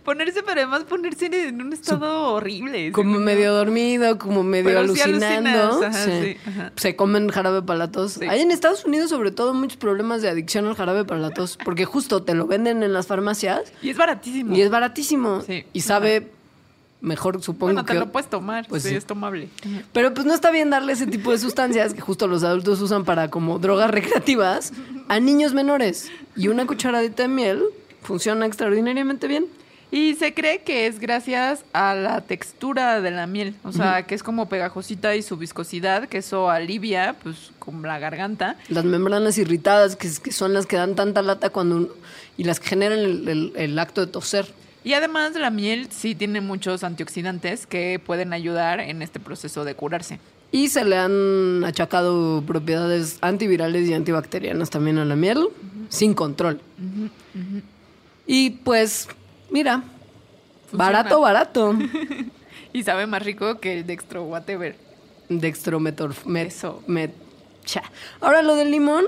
Ponerse, 0.03 0.41
pero 0.41 0.61
además 0.61 0.83
ponerse 0.85 1.27
en 1.47 1.61
un 1.61 1.73
estado 1.73 2.33
horrible. 2.33 2.91
como 2.91 3.19
medio 3.19 3.53
dormido, 3.53 4.17
como 4.17 4.41
medio 4.43 4.65
Pero 4.65 4.93
sí 4.95 5.01
alucinando. 5.01 5.49
alucinas, 5.49 5.95
ajá, 5.95 6.05
sí. 6.05 6.11
sí, 6.23 6.37
ajá. 6.49 6.71
Se 6.75 6.95
comen 6.95 7.29
jarabe 7.29 7.61
para 7.61 7.77
la 7.79 7.91
tos. 7.91 8.13
Sí. 8.13 8.25
Hay 8.25 8.41
en 8.41 8.49
Estados 8.51 8.83
Unidos, 8.85 9.09
sobre 9.11 9.31
todo, 9.31 9.53
muchos 9.53 9.77
problemas 9.77 10.21
de 10.23 10.29
adicción 10.29 10.65
al 10.65 10.75
jarabe 10.75 11.05
para 11.05 11.19
la 11.19 11.29
tos, 11.29 11.57
porque 11.63 11.85
justo 11.85 12.23
te 12.23 12.33
lo 12.33 12.47
venden 12.47 12.81
en 12.81 12.93
las 12.93 13.05
farmacias 13.07 13.71
Y 13.83 13.89
es 13.89 13.97
baratísimo. 13.97 14.55
y 14.55 14.61
es 14.61 14.69
baratísimo. 14.71 15.41
Sí. 15.41 15.65
Y 15.71 15.81
sabe 15.81 16.31
mejor, 17.01 17.41
supongo 17.41 17.73
Bueno, 17.73 17.85
te 17.85 17.93
que. 17.93 17.99
lo 17.99 18.11
puedes 18.11 18.29
tomar. 18.29 18.67
Pues 18.67 18.83
sí, 18.83 18.89
sí. 18.89 18.95
es 18.95 19.05
tomable. 19.05 19.49
Pero 19.93 20.13
pues 20.13 20.25
no 20.25 20.33
está 20.33 20.49
bien 20.51 20.69
darle 20.71 20.93
ese 20.93 21.05
tipo 21.07 21.31
de 21.31 21.37
sustancias 21.37 21.93
que 21.93 22.01
justo 22.01 22.27
los 22.27 22.43
adultos 22.43 22.81
usan 22.81 23.05
para 23.05 23.29
como 23.29 23.59
drogas 23.59 23.91
recreativas 23.91 24.73
a 25.07 25.19
niños 25.19 25.53
menores. 25.53 26.11
Y 26.35 26.47
una 26.47 26.65
cucharadita 26.65 27.23
de 27.23 27.29
miel 27.29 27.63
funciona 28.01 28.45
extraordinariamente 28.47 29.27
bien. 29.27 29.45
Y 29.93 30.15
se 30.15 30.33
cree 30.33 30.61
que 30.61 30.87
es 30.87 30.99
gracias 30.99 31.65
a 31.73 31.93
la 31.95 32.21
textura 32.21 33.01
de 33.01 33.11
la 33.11 33.27
miel, 33.27 33.55
o 33.63 33.73
sea, 33.73 34.03
que 34.07 34.15
es 34.15 34.23
como 34.23 34.47
pegajosita 34.47 35.17
y 35.17 35.21
su 35.21 35.35
viscosidad, 35.35 36.07
que 36.07 36.19
eso 36.19 36.49
alivia, 36.49 37.17
pues, 37.21 37.51
como 37.59 37.85
la 37.85 37.99
garganta. 37.99 38.55
Las 38.69 38.85
membranas 38.85 39.37
irritadas, 39.37 39.97
que, 39.97 40.09
que 40.23 40.31
son 40.31 40.53
las 40.53 40.65
que 40.65 40.77
dan 40.77 40.95
tanta 40.95 41.21
lata 41.21 41.49
cuando 41.49 41.75
un- 41.75 41.89
y 42.37 42.45
las 42.45 42.61
que 42.61 42.69
generan 42.69 42.99
el, 42.99 43.27
el- 43.27 43.53
el 43.57 43.77
acto 43.79 43.99
de 43.99 44.07
toser. 44.07 44.53
Y 44.85 44.93
además 44.93 45.33
la 45.35 45.49
miel 45.51 45.89
sí 45.91 46.15
tiene 46.15 46.39
muchos 46.39 46.83
antioxidantes 46.85 47.67
que 47.67 47.99
pueden 48.03 48.31
ayudar 48.31 48.79
en 48.79 49.01
este 49.01 49.19
proceso 49.19 49.65
de 49.65 49.75
curarse. 49.75 50.19
Y 50.53 50.69
se 50.69 50.85
le 50.85 50.97
han 50.97 51.63
achacado 51.65 52.41
propiedades 52.47 53.17
antivirales 53.21 53.87
y 53.89 53.93
antibacterianas 53.93 54.69
también 54.69 54.97
a 54.99 55.05
la 55.05 55.15
miel, 55.17 55.47
sin 55.89 56.13
control. 56.13 56.61
Y 58.25 58.51
pues, 58.51 59.07
mira, 59.51 59.83
Funciona. 60.69 60.83
barato, 60.85 61.21
barato. 61.21 61.75
Y 62.73 62.83
sabe 62.83 63.05
más 63.05 63.21
rico 63.21 63.59
que 63.59 63.79
el 63.79 63.85
dextro 63.85 64.23
whatever. 64.23 64.77
Dextrometor. 65.27 66.13
Met, 66.25 66.47
Eso. 66.47 66.81
met- 66.87 67.11
cha. 67.65 67.83
Ahora 68.21 68.41
lo 68.41 68.55
del 68.55 68.71
limón, 68.71 69.03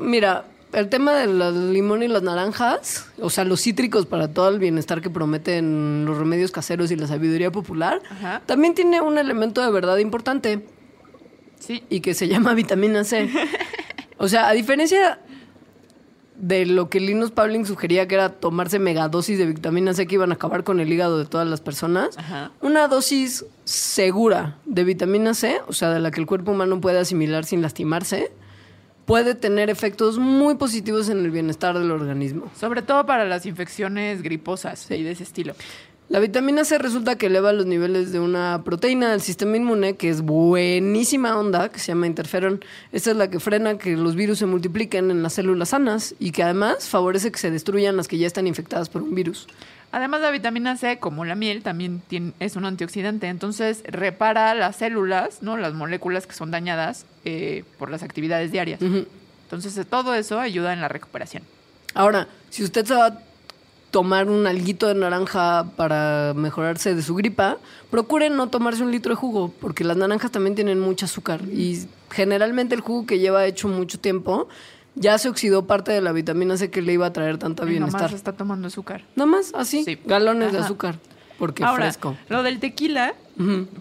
mira, 0.00 0.46
el 0.72 0.88
tema 0.88 1.12
del 1.14 1.72
limón 1.72 2.02
y 2.02 2.08
las 2.08 2.22
naranjas, 2.24 3.06
o 3.20 3.30
sea, 3.30 3.44
los 3.44 3.60
cítricos 3.62 4.06
para 4.06 4.32
todo 4.32 4.48
el 4.48 4.58
bienestar 4.58 5.00
que 5.00 5.08
prometen 5.10 6.04
los 6.04 6.18
remedios 6.18 6.50
caseros 6.50 6.90
y 6.90 6.96
la 6.96 7.06
sabiduría 7.06 7.52
popular, 7.52 8.02
Ajá. 8.10 8.42
también 8.46 8.74
tiene 8.74 9.00
un 9.00 9.18
elemento 9.18 9.62
de 9.64 9.70
verdad 9.70 9.98
importante 9.98 10.64
Sí. 11.60 11.84
y 11.90 12.00
que 12.00 12.14
se 12.14 12.26
llama 12.26 12.54
vitamina 12.54 13.04
C. 13.04 13.30
O 14.18 14.28
sea, 14.28 14.48
a 14.48 14.52
diferencia 14.52 15.20
de 16.40 16.64
lo 16.64 16.88
que 16.88 17.00
Linus 17.00 17.30
Pauling 17.30 17.66
sugería 17.66 18.08
que 18.08 18.14
era 18.14 18.30
tomarse 18.30 18.78
megadosis 18.78 19.38
de 19.38 19.46
vitamina 19.46 19.92
C 19.92 20.06
que 20.06 20.14
iban 20.14 20.32
a 20.32 20.34
acabar 20.34 20.64
con 20.64 20.80
el 20.80 20.90
hígado 20.90 21.18
de 21.18 21.26
todas 21.26 21.46
las 21.46 21.60
personas, 21.60 22.16
Ajá. 22.16 22.50
una 22.62 22.88
dosis 22.88 23.44
segura 23.64 24.56
de 24.64 24.84
vitamina 24.84 25.34
C, 25.34 25.60
o 25.68 25.72
sea, 25.72 25.90
de 25.90 26.00
la 26.00 26.10
que 26.10 26.20
el 26.20 26.26
cuerpo 26.26 26.52
humano 26.52 26.80
puede 26.80 26.98
asimilar 26.98 27.44
sin 27.44 27.60
lastimarse, 27.60 28.32
puede 29.04 29.34
tener 29.34 29.68
efectos 29.68 30.18
muy 30.18 30.54
positivos 30.54 31.08
en 31.10 31.18
el 31.18 31.30
bienestar 31.30 31.78
del 31.78 31.90
organismo. 31.90 32.50
Sobre 32.58 32.80
todo 32.80 33.04
para 33.04 33.24
las 33.26 33.44
infecciones 33.44 34.22
griposas 34.22 34.90
y 34.90 35.02
de 35.02 35.10
ese 35.10 35.24
estilo. 35.24 35.54
La 36.10 36.18
vitamina 36.18 36.64
C 36.64 36.76
resulta 36.78 37.14
que 37.16 37.26
eleva 37.26 37.52
los 37.52 37.66
niveles 37.66 38.10
de 38.10 38.18
una 38.18 38.62
proteína 38.64 39.12
del 39.12 39.20
sistema 39.20 39.56
inmune 39.56 39.94
que 39.94 40.08
es 40.08 40.22
buenísima 40.22 41.38
onda, 41.38 41.68
que 41.68 41.78
se 41.78 41.86
llama 41.92 42.08
interferón. 42.08 42.64
Esta 42.90 43.12
es 43.12 43.16
la 43.16 43.30
que 43.30 43.38
frena 43.38 43.78
que 43.78 43.96
los 43.96 44.16
virus 44.16 44.40
se 44.40 44.46
multipliquen 44.46 45.12
en 45.12 45.22
las 45.22 45.34
células 45.34 45.68
sanas 45.68 46.16
y 46.18 46.32
que 46.32 46.42
además 46.42 46.88
favorece 46.88 47.30
que 47.30 47.38
se 47.38 47.52
destruyan 47.52 47.96
las 47.96 48.08
que 48.08 48.18
ya 48.18 48.26
están 48.26 48.48
infectadas 48.48 48.88
por 48.88 49.02
un 49.02 49.14
virus. 49.14 49.46
Además, 49.92 50.20
la 50.20 50.32
vitamina 50.32 50.76
C, 50.76 50.98
como 50.98 51.24
la 51.24 51.36
miel, 51.36 51.62
también 51.62 52.02
tiene- 52.08 52.32
es 52.40 52.56
un 52.56 52.64
antioxidante. 52.64 53.28
Entonces, 53.28 53.84
repara 53.86 54.52
las 54.56 54.74
células, 54.76 55.42
¿no? 55.42 55.56
Las 55.58 55.74
moléculas 55.74 56.26
que 56.26 56.32
son 56.34 56.50
dañadas 56.50 57.06
eh, 57.24 57.62
por 57.78 57.88
las 57.88 58.02
actividades 58.02 58.50
diarias. 58.50 58.80
Entonces, 58.82 59.86
todo 59.88 60.14
eso 60.14 60.40
ayuda 60.40 60.72
en 60.72 60.80
la 60.80 60.88
recuperación. 60.88 61.44
Ahora, 61.94 62.26
si 62.50 62.64
usted 62.64 62.84
se 62.84 62.94
va 62.94 63.18
tomar 63.90 64.28
un 64.30 64.46
alguito 64.46 64.86
de 64.86 64.94
naranja 64.94 65.66
para 65.76 66.32
mejorarse 66.36 66.94
de 66.94 67.02
su 67.02 67.14
gripa, 67.14 67.58
procure 67.90 68.30
no 68.30 68.48
tomarse 68.48 68.82
un 68.82 68.90
litro 68.92 69.10
de 69.10 69.16
jugo, 69.16 69.52
porque 69.60 69.82
las 69.84 69.96
naranjas 69.96 70.30
también 70.30 70.54
tienen 70.54 70.78
mucho 70.78 71.06
azúcar 71.06 71.42
y 71.48 71.86
generalmente 72.10 72.74
el 72.74 72.80
jugo 72.82 73.06
que 73.06 73.18
lleva 73.18 73.44
hecho 73.46 73.66
mucho 73.68 73.98
tiempo 73.98 74.48
ya 74.96 75.18
se 75.18 75.28
oxidó 75.28 75.66
parte 75.66 75.92
de 75.92 76.00
la 76.00 76.12
vitamina 76.12 76.56
C 76.56 76.70
que 76.70 76.82
le 76.82 76.92
iba 76.92 77.06
a 77.06 77.12
traer 77.12 77.38
tanto 77.38 77.64
Y 77.66 77.70
bienestar. 77.70 78.00
nomás 78.02 78.14
está 78.14 78.32
tomando 78.32 78.68
azúcar. 78.68 79.04
Nada 79.16 79.26
más, 79.30 79.52
así, 79.54 79.84
Sí. 79.84 79.98
galones 80.04 80.52
de 80.52 80.58
azúcar, 80.58 80.98
porque 81.38 81.62
Ahora, 81.64 81.84
fresco. 81.84 82.16
lo 82.28 82.42
del 82.42 82.58
tequila, 82.60 83.14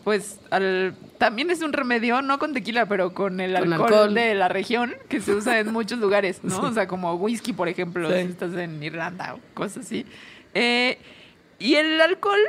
pues 0.04 0.40
al- 0.52 0.96
también 1.20 1.52
es 1.52 1.62
un 1.62 1.72
remedio, 1.74 2.24
no 2.24 2.40
con 2.40 2.54
tequila, 2.54 2.88
pero 2.88 3.14
con 3.14 3.40
el 3.40 3.54
Con 3.54 3.72
alcohol, 3.74 3.94
alcohol. 3.94 4.14
de 4.16 4.34
la 4.34 4.48
región, 4.48 4.96
que 5.08 5.22
se 5.22 5.36
usa 5.36 5.60
en 5.60 5.72
muchos 5.72 6.00
lugares, 6.00 6.40
¿no? 6.44 6.56
Sí. 6.56 6.62
O 6.64 6.74
sea, 6.74 6.88
como 6.88 7.14
whisky, 7.14 7.54
por 7.54 7.70
ejemplo, 7.70 8.10
Sí. 8.10 8.16
si 8.26 8.32
estás 8.32 8.54
en 8.56 8.82
Irlanda 8.82 9.36
o 9.36 9.40
cosas 9.54 9.86
así. 9.86 10.06
Eh, 10.56 10.98
y 11.60 11.76
el 11.76 12.02
alcohol, 12.02 12.40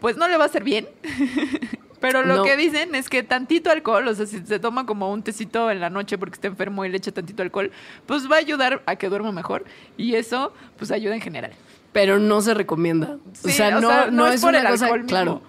pues 0.00 0.16
no 0.16 0.28
le 0.28 0.36
va 0.36 0.44
a 0.44 0.46
hacer 0.46 0.62
bien. 0.62 0.86
Pero 2.00 2.22
lo 2.24 2.36
No. 2.36 2.42
que 2.44 2.56
dicen 2.56 2.94
es 2.94 3.10
que 3.10 3.22
tantito 3.22 3.70
alcohol, 3.70 4.08
o 4.08 4.14
sea, 4.14 4.24
si 4.24 4.40
se 4.46 4.58
toma 4.58 4.86
como 4.86 5.12
un 5.12 5.22
tecito 5.22 5.70
en 5.70 5.80
la 5.80 5.90
noche 5.90 6.16
porque 6.16 6.34
está 6.36 6.48
enfermo 6.48 6.84
y 6.86 6.88
le 6.88 6.96
echa 6.96 7.12
tantito 7.12 7.42
alcohol, 7.42 7.70
pues 8.06 8.30
va 8.30 8.36
a 8.36 8.38
ayudar 8.38 8.82
a 8.86 8.96
que 8.96 9.08
duerma 9.10 9.32
mejor. 9.32 9.64
Y 9.98 10.14
eso, 10.14 10.54
pues 10.78 10.90
ayuda 10.92 11.14
en 11.14 11.20
general. 11.20 11.52
Pero 11.92 12.18
no 12.18 12.40
se 12.40 12.54
recomienda. 12.54 13.18
o 13.44 13.48
sea, 13.48 13.76
o 13.76 13.80
no, 13.82 13.88
sea, 13.90 14.06
no, 14.06 14.12
no 14.12 14.26
es 14.28 14.40
por 14.40 14.50
una 14.50 14.60
el 14.60 14.68
cosa, 14.68 14.84
alcohol 14.86 15.04
claro. 15.06 15.42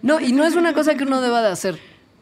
No, 0.00 0.20
y 0.20 0.32
no 0.32 0.44
es 0.44 0.54
una 0.54 0.72
cosa 0.72 0.94
que 0.94 1.04
uno 1.04 1.20
deba 1.20 1.42
de 1.42 1.48
hacer. 1.48 1.78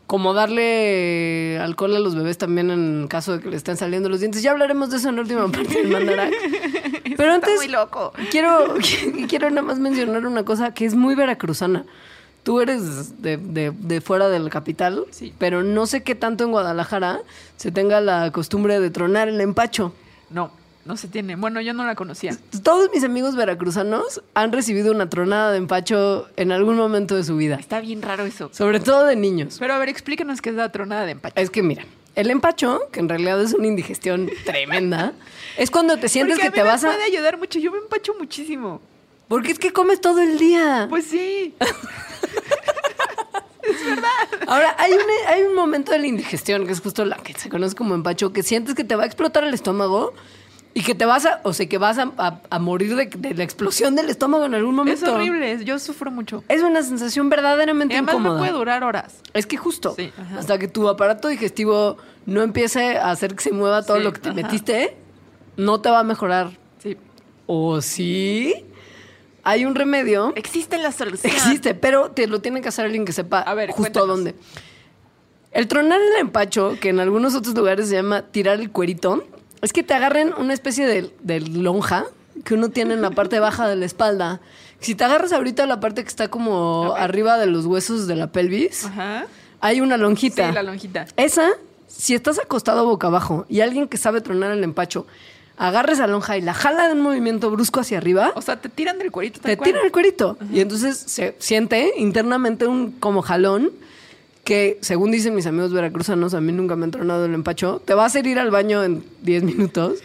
Como 0.08 0.34
darle 0.34 1.58
alcohol 1.60 1.94
a 1.94 2.00
los 2.00 2.16
bebés 2.16 2.36
también 2.38 2.70
en 2.70 3.06
caso 3.08 3.34
de 3.36 3.40
que 3.40 3.50
le 3.50 3.56
estén 3.56 3.76
saliendo 3.76 4.08
los 4.08 4.18
dientes. 4.18 4.42
Ya 4.42 4.50
hablaremos 4.50 4.90
de 4.90 4.96
eso 4.96 5.10
en 5.10 5.16
la 5.16 5.20
última 5.22 5.46
parte 5.48 5.74
del 5.74 5.88
mandarax. 5.88 6.34
Pero 7.16 7.32
antes 7.32 7.54
muy 7.56 7.68
loco. 7.68 8.12
quiero 8.30 8.74
quiero 9.28 9.50
nada 9.50 9.62
más 9.62 9.78
mencionar 9.78 10.26
una 10.26 10.44
cosa 10.44 10.74
que 10.74 10.84
es 10.86 10.94
muy 10.94 11.14
veracruzana. 11.14 11.84
Tú 12.42 12.60
eres 12.60 13.20
de, 13.20 13.36
de- 13.36 13.72
de 13.72 14.00
fuera 14.00 14.28
del 14.28 14.48
capital, 14.48 15.04
Sí. 15.10 15.34
pero 15.38 15.62
no 15.62 15.84
sé 15.86 16.02
qué 16.02 16.14
tanto 16.14 16.44
en 16.44 16.50
Guadalajara 16.52 17.20
se 17.56 17.70
tenga 17.70 18.00
la 18.00 18.30
costumbre 18.32 18.80
de 18.80 18.88
tronar 18.90 19.28
el 19.28 19.40
empacho. 19.42 19.92
No, 20.30 20.50
no 20.84 20.96
se 20.96 21.08
tiene. 21.08 21.36
Bueno, 21.36 21.60
yo 21.60 21.74
no 21.74 21.84
la 21.84 21.94
conocía. 21.94 22.36
Todos 22.62 22.90
mis 22.94 23.04
amigos 23.04 23.36
veracruzanos 23.36 24.22
han 24.34 24.52
recibido 24.52 24.92
una 24.92 25.08
tronada 25.10 25.52
de 25.52 25.58
empacho 25.58 26.28
en 26.36 26.50
algún 26.52 26.76
momento 26.76 27.14
de 27.16 27.24
su 27.24 27.36
vida, 27.36 27.56
Está 27.56 27.80
bien 27.80 28.00
raro 28.02 28.24
eso. 28.24 28.50
sobre 28.52 28.80
todo 28.80 29.04
de 29.04 29.16
niños. 29.16 29.56
Pero 29.58 29.74
a 29.74 29.78
ver, 29.78 29.88
explícanos 29.88 30.40
qué 30.40 30.50
es 30.50 30.56
la 30.56 30.72
tronada 30.72 31.04
de 31.04 31.12
empacho. 31.12 31.34
Es 31.40 31.50
que 31.50 31.62
mira, 31.62 31.84
el 32.14 32.30
empacho, 32.30 32.88
que 32.90 33.00
en 33.00 33.08
realidad 33.08 33.40
es 33.42 33.52
una 33.52 33.66
indigestión 33.66 34.30
tremenda, 34.44 35.12
es 35.56 35.70
cuando 35.70 35.98
te 35.98 36.08
sientes 36.08 36.36
Porque 36.38 36.52
que 36.52 36.60
a 36.60 36.62
te 36.64 36.68
vas 36.68 36.82
me 36.82 36.88
a... 36.88 36.92
puede 36.92 37.04
ayudar 37.04 37.36
mucho. 37.38 37.58
Yo 37.58 37.70
me 37.70 37.78
empacho 37.78 38.14
muchísimo. 38.18 38.80
Porque 39.28 39.52
es 39.52 39.58
que 39.58 39.72
comes 39.74 40.00
todo 40.00 40.20
el 40.22 40.38
día. 40.38 40.86
Pues 40.88 41.04
sí. 41.04 41.54
Ahora, 44.46 44.74
hay 44.78 44.92
un, 44.92 45.00
hay 45.26 45.42
un 45.42 45.54
momento 45.54 45.92
de 45.92 45.98
la 45.98 46.06
indigestión, 46.06 46.66
que 46.66 46.72
es 46.72 46.80
justo 46.80 47.04
la 47.04 47.16
que 47.16 47.34
se 47.34 47.50
conoce 47.50 47.74
como 47.76 47.94
empacho, 47.94 48.32
que 48.32 48.42
sientes 48.42 48.74
que 48.74 48.84
te 48.84 48.96
va 48.96 49.02
a 49.02 49.06
explotar 49.06 49.44
el 49.44 49.52
estómago 49.52 50.14
y 50.78 50.82
que 50.84 50.94
te 50.94 51.04
vas 51.06 51.26
a, 51.26 51.40
o 51.42 51.52
sea, 51.52 51.68
que 51.68 51.76
vas 51.76 51.98
a, 51.98 52.12
a- 52.18 52.40
a 52.50 52.58
morir 52.60 52.94
de, 52.94 53.06
de 53.06 53.34
la 53.34 53.42
explosión 53.42 53.96
del 53.96 54.08
estómago 54.10 54.44
en 54.44 54.54
algún 54.54 54.76
momento. 54.76 55.04
Es 55.06 55.10
horrible. 55.10 55.64
Yo 55.64 55.78
sufro 55.80 56.10
mucho. 56.12 56.44
Es 56.48 56.62
una 56.62 56.82
sensación 56.84 57.26
Y 57.26 57.30
verdaderamente 57.30 57.94
además 57.94 58.14
me 58.14 58.20
incómoda. 58.20 58.38
puede 58.38 58.52
durar 58.52 58.84
horas. 58.84 59.16
Es 59.34 59.46
que 59.46 59.56
justo, 59.56 59.94
Sí, 59.96 60.12
hasta 60.38 60.56
que 60.58 60.68
tu 60.68 60.88
aparato 60.88 61.26
digestivo 61.28 61.96
no 62.26 62.42
empiece 62.42 62.96
a 62.96 63.10
hacer 63.10 63.34
que 63.34 63.42
se 63.42 63.50
mueva 63.52 63.82
todo 63.84 63.96
Sí, 63.96 64.04
lo 64.04 64.12
que 64.12 64.20
te 64.20 64.28
ajá. 64.28 64.36
metiste, 64.40 64.96
no 65.56 65.80
te 65.80 65.90
va 65.90 65.98
a 65.98 66.04
mejorar. 66.04 66.50
Sí. 66.80 66.96
¿O 67.46 67.80
sí? 67.80 68.54
Hay 69.42 69.64
un 69.64 69.74
remedio. 69.74 70.32
Existe 70.36 70.78
la 70.78 70.92
solución. 70.92 71.32
Existe, 71.32 71.74
pero 71.74 72.10
te 72.12 72.26
lo 72.28 72.40
tiene 72.40 72.60
que 72.60 72.68
hacer 72.68 72.84
alguien 72.84 73.04
que 73.04 73.12
sepa 73.12 73.40
A 73.40 73.54
ver, 73.54 73.70
justo 73.70 73.82
cuéntanos. 73.82 74.08
dónde. 74.08 74.34
El 75.50 75.66
tronar 75.66 75.98
el 76.00 76.20
empacho, 76.20 76.76
que 76.80 76.90
en 76.90 77.00
algunos 77.00 77.34
otros 77.34 77.56
lugares 77.56 77.88
se 77.88 77.94
llama 77.96 78.22
tirar 78.22 78.60
el 78.60 78.70
cuerito, 78.70 79.26
es 79.62 79.72
que 79.72 79.82
te 79.82 79.94
agarren 79.94 80.32
una 80.38 80.54
especie 80.54 80.86
de, 80.86 81.12
de 81.20 81.40
lonja 81.40 82.04
que 82.44 82.54
uno 82.54 82.68
tiene 82.70 82.94
en 82.94 83.02
la 83.02 83.10
parte 83.10 83.38
baja 83.40 83.68
de 83.68 83.76
la 83.76 83.84
espalda. 83.86 84.40
Si 84.80 84.94
te 84.94 85.04
agarras 85.04 85.32
ahorita 85.32 85.66
la 85.66 85.80
parte 85.80 86.02
que 86.02 86.08
está 86.08 86.28
como 86.28 86.94
arriba 86.96 87.36
de 87.38 87.46
los 87.46 87.66
huesos 87.66 88.06
de 88.06 88.14
la 88.16 88.28
pelvis, 88.28 88.84
Ajá. 88.84 89.26
hay 89.60 89.80
una 89.80 89.96
Sí, 89.96 90.02
lonjita. 90.02 90.52
la 90.52 90.62
lonjita. 90.62 91.06
Esa, 91.16 91.48
si 91.88 92.14
estás 92.14 92.38
acostado 92.38 92.84
boca 92.86 93.08
abajo 93.08 93.44
y 93.48 93.60
alguien 93.60 93.88
que 93.88 93.96
sabe 93.96 94.20
tronar 94.20 94.52
el 94.52 94.62
empacho 94.62 95.06
agarra 95.56 95.92
esa 95.92 96.06
lonja 96.06 96.36
y 96.36 96.40
la 96.40 96.54
jala 96.54 96.86
de 96.86 96.92
un 96.92 97.00
movimiento 97.00 97.50
brusco 97.50 97.80
hacia 97.80 97.98
arriba, 97.98 98.30
O 98.36 98.42
sea, 98.42 98.60
te 98.60 98.68
tiran 98.68 98.96
del 98.98 99.10
cuerito 99.10 99.40
te 99.40 99.56
cual. 99.56 99.68
tiran 99.70 99.84
el 99.84 99.90
cuerito. 99.90 100.38
Y 100.52 100.60
entonces 100.60 100.96
se 100.96 101.34
siente 101.40 101.94
internamente 101.96 102.68
un 102.68 102.92
como 102.92 103.22
jalón 103.22 103.72
que, 104.48 104.78
según 104.80 105.10
dicen 105.10 105.34
mis 105.34 105.44
amigos 105.44 105.74
veracruzanos, 105.74 106.32
a 106.32 106.40
mí 106.40 106.52
nunca 106.52 106.74
me 106.74 106.84
han 106.84 106.90
tronado 106.90 107.26
el 107.26 107.34
empacho, 107.34 107.82
te 107.84 107.92
va 107.92 108.04
a 108.04 108.06
hacer 108.06 108.26
ir 108.26 108.38
al 108.38 108.50
baño 108.50 108.82
en 108.82 109.04
10 109.20 109.42
minutos, 109.42 109.98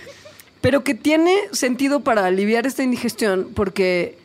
pero 0.60 0.84
que 0.84 0.96
tiene 0.96 1.34
sentido 1.54 2.02
para 2.02 2.26
aliviar 2.26 2.68
esta 2.68 2.84
indigestión 2.84 3.52
porque 3.56 4.18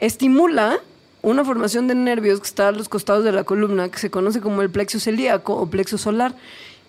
estimula 0.00 0.80
una 1.22 1.46
formación 1.46 1.88
de 1.88 1.94
nervios 1.94 2.40
que 2.40 2.46
está 2.46 2.68
a 2.68 2.72
los 2.72 2.90
costados 2.90 3.24
de 3.24 3.32
la 3.32 3.44
columna 3.44 3.88
que 3.88 3.98
se 3.98 4.10
conoce 4.10 4.42
como 4.42 4.60
el 4.60 4.68
plexo 4.68 5.00
celíaco 5.00 5.54
o 5.54 5.66
plexo 5.70 5.96
solar. 5.96 6.34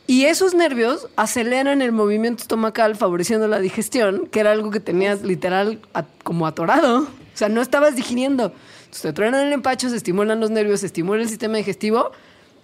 Y 0.05 0.25
esos 0.25 0.53
nervios 0.53 1.07
aceleran 1.15 1.81
el 1.81 1.93
movimiento 1.93 2.41
estomacal 2.41 2.97
favoreciendo 2.97 3.47
la 3.47 3.61
digestión, 3.61 4.27
que 4.27 4.41
era 4.41 4.51
algo 4.51 4.69
que 4.69 4.81
tenías 4.81 5.21
literal 5.21 5.79
como 6.25 6.45
atorado. 6.45 7.03
O 7.03 7.37
sea, 7.37 7.47
no 7.47 7.61
estabas 7.61 7.95
digiriendo. 7.95 8.51
Entonces 8.79 9.01
te 9.01 9.13
truenan 9.13 9.47
el 9.47 9.53
empacho, 9.53 9.89
se 9.89 9.95
estimulan 9.95 10.41
los 10.41 10.51
nervios, 10.51 10.81
se 10.81 10.87
estimula 10.87 11.21
el 11.21 11.29
sistema 11.29 11.55
digestivo 11.55 12.11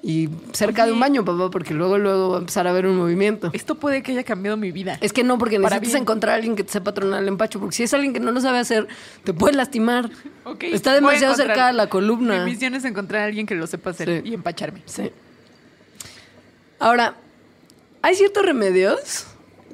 y 0.03 0.29
cerca 0.51 0.85
de 0.87 0.91
un 0.93 0.99
baño, 0.99 1.23
papá, 1.23 1.51
porque 1.51 1.73
luego 1.75 1.97
luego 1.99 2.29
va 2.31 2.37
a 2.37 2.39
empezar 2.39 2.65
a 2.65 2.71
haber 2.71 2.87
un 2.87 2.97
movimiento. 2.97 3.51
Esto 3.53 3.75
puede 3.75 4.01
que 4.01 4.11
haya 4.13 4.23
cambiado 4.23 4.57
mi 4.57 4.71
vida. 4.71 4.97
Es 4.99 5.13
que 5.13 5.23
no, 5.23 5.37
porque 5.37 5.59
Para 5.59 5.75
necesitas 5.75 5.93
bien. 5.93 6.01
encontrar 6.03 6.33
a 6.33 6.35
alguien 6.37 6.55
que 6.55 6.63
te 6.63 6.71
sepa 6.71 6.91
tronar 6.93 7.21
el 7.21 7.27
empacho, 7.27 7.59
porque 7.59 7.75
si 7.75 7.83
es 7.83 7.93
alguien 7.93 8.11
que 8.13 8.19
no 8.19 8.31
lo 8.31 8.41
sabe 8.41 8.57
hacer, 8.59 8.87
te 9.23 9.33
puede 9.33 9.53
lastimar. 9.55 10.09
Está 10.61 10.93
demasiado 10.95 11.35
cerca 11.35 11.67
de 11.67 11.73
la 11.73 11.87
columna. 11.87 12.43
Mi 12.45 12.51
misión 12.53 12.73
es 12.73 12.83
encontrar 12.85 13.21
a 13.21 13.25
alguien 13.25 13.45
que 13.45 13.53
lo 13.53 13.67
sepa 13.67 13.91
hacer 13.91 14.23
Sí. 14.23 14.29
y 14.29 14.33
empacharme. 14.33 14.81
Sí. 14.85 15.11
Ahora, 16.79 17.15
hay 18.01 18.15
ciertos 18.15 18.43
remedios 18.45 19.27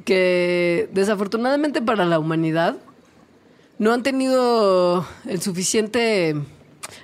que 0.03 0.89
desafortunadamente 0.91 1.81
para 1.81 2.05
la 2.05 2.19
humanidad 2.19 2.75
no 3.79 3.93
han 3.93 4.03
tenido 4.03 5.05
el 5.25 5.41
suficiente 5.41 6.35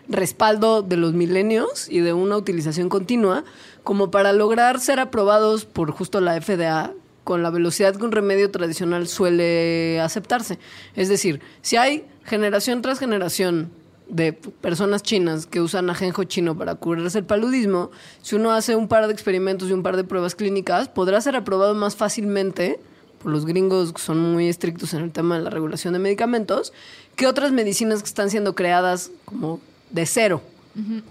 respaldo 0.08 0.82
de 0.82 0.98
los 0.98 1.14
milenios 1.14 1.90
y 1.90 2.00
de 2.00 2.14
una 2.14 2.38
utilización 2.38 2.90
continua 2.90 3.44
como 3.84 4.12
para 4.12 4.34
lograr 4.34 4.80
ser 4.80 5.00
aprobados 5.00 5.66
por 5.66 5.92
justo 5.92 6.22
la 6.22 6.40
FDA 6.42 6.94
con 7.24 7.42
la 7.42 7.50
velocidad 7.50 7.96
que 7.96 8.04
un 8.04 8.12
remedio 8.12 8.52
tradicional 8.52 9.08
suele 9.08 10.00
aceptarse. 10.02 10.60
Es 10.96 11.10
decir, 11.10 11.42
si 11.62 11.78
hay 11.78 12.06
generación 12.26 12.82
tras 12.82 13.00
generación 13.00 13.72
de 14.10 14.34
personas 14.34 15.02
chinas 15.02 15.46
que 15.46 15.62
usan 15.62 15.90
ajenjo 15.90 16.26
chino 16.26 16.58
para 16.58 16.76
curarse 16.76 17.20
el 17.20 17.26
paludismo, 17.26 17.92
si 18.22 18.36
uno 18.36 18.52
hace 18.52 18.76
un 18.76 18.88
par 18.88 19.08
de 19.08 19.14
experimentos 19.14 19.70
y 19.70 19.74
un 19.74 19.84
par 19.84 19.96
de 19.96 20.04
pruebas 20.04 20.36
clínicas, 20.36 20.90
podrá 20.90 21.20
ser 21.22 21.36
aprobado 21.36 21.74
más 21.74 21.96
fácilmente 21.96 22.80
por 23.20 23.32
los 23.32 23.46
gringos 23.46 23.94
que 23.94 24.02
son 24.02 24.20
muy 24.20 24.50
estrictos 24.50 24.94
en 24.94 25.02
el 25.02 25.12
tema 25.12 25.38
de 25.38 25.44
la 25.44 25.50
regulación 25.50 25.94
de 25.94 26.00
medicamentos, 26.00 26.74
que 27.16 27.26
otras 27.26 27.54
medicinas 27.54 28.04
que 28.04 28.08
están 28.08 28.30
siendo 28.30 28.54
creadas 28.54 29.12
como 29.24 29.62
de 29.94 30.06
cero. 30.06 30.41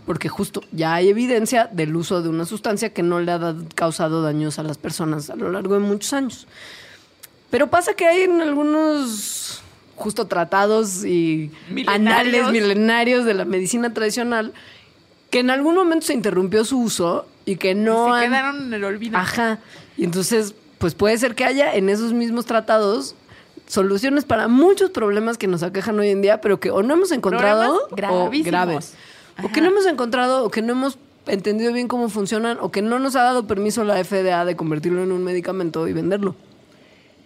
Porque 0.06 0.28
justo 0.28 0.60
ya 0.72 0.94
hay 0.94 1.08
evidencia 1.08 1.68
del 1.72 1.94
uso 1.94 2.20
de 2.20 2.28
una 2.28 2.44
sustancia 2.44 2.92
que 2.92 3.04
no 3.04 3.20
le 3.20 3.30
ha 3.30 3.38
dado- 3.38 3.64
causado 3.76 4.20
daños 4.20 4.58
a 4.58 4.64
las 4.64 4.76
personas 4.76 5.30
a 5.30 5.36
lo 5.36 5.50
largo 5.52 5.74
de 5.74 5.80
muchos 5.80 6.12
años. 6.12 6.48
Pero 7.48 7.70
pasa 7.70 7.94
que 7.94 8.04
hay 8.06 8.22
en 8.22 8.40
algunos 8.40 9.62
justo 9.94 10.26
tratados 10.26 11.04
y 11.04 11.52
Milenarios. 11.70 11.94
anales 12.44 12.50
milenarios 12.52 13.24
de 13.24 13.34
la 13.34 13.44
medicina 13.44 13.94
tradicional 13.94 14.52
que 15.30 15.38
en 15.40 15.50
algún 15.50 15.76
momento 15.76 16.06
se 16.06 16.14
interrumpió 16.14 16.64
su 16.64 16.80
uso 16.80 17.26
y 17.44 17.54
que 17.56 17.74
no 17.76 18.06
Se 18.06 18.24
han- 18.24 18.30
quedaron 18.30 18.62
en 18.66 18.74
el 18.74 18.82
olvido. 18.84 19.16
Ajá. 19.16 19.60
Y 19.96 20.02
entonces, 20.04 20.54
pues 20.78 20.94
puede 20.96 21.16
ser 21.18 21.36
que 21.36 21.44
haya 21.44 21.72
en 21.76 21.88
esos 21.88 22.12
mismos 22.12 22.46
tratados 22.46 23.14
soluciones 23.66 24.24
para 24.24 24.48
muchos 24.48 24.90
problemas 24.90 25.38
que 25.38 25.46
nos 25.46 25.62
aquejan 25.62 25.98
hoy 25.98 26.10
en 26.10 26.22
día, 26.22 26.40
pero 26.40 26.60
que 26.60 26.70
o 26.70 26.82
no 26.82 26.94
hemos 26.94 27.12
encontrado 27.12 27.88
o 27.90 27.94
graves. 27.94 28.94
O 29.42 29.50
que 29.50 29.60
no 29.60 29.68
hemos 29.68 29.86
encontrado 29.86 30.44
o 30.44 30.50
que 30.50 30.62
no 30.62 30.72
hemos 30.72 30.98
entendido 31.26 31.72
bien 31.72 31.88
cómo 31.88 32.08
funcionan 32.08 32.58
o 32.60 32.70
que 32.70 32.82
no 32.82 32.98
nos 32.98 33.16
ha 33.16 33.22
dado 33.22 33.46
permiso 33.46 33.84
la 33.84 34.02
FDA 34.02 34.44
de 34.44 34.56
convertirlo 34.56 35.02
en 35.02 35.12
un 35.12 35.24
medicamento 35.24 35.88
y 35.88 35.92
venderlo. 35.92 36.36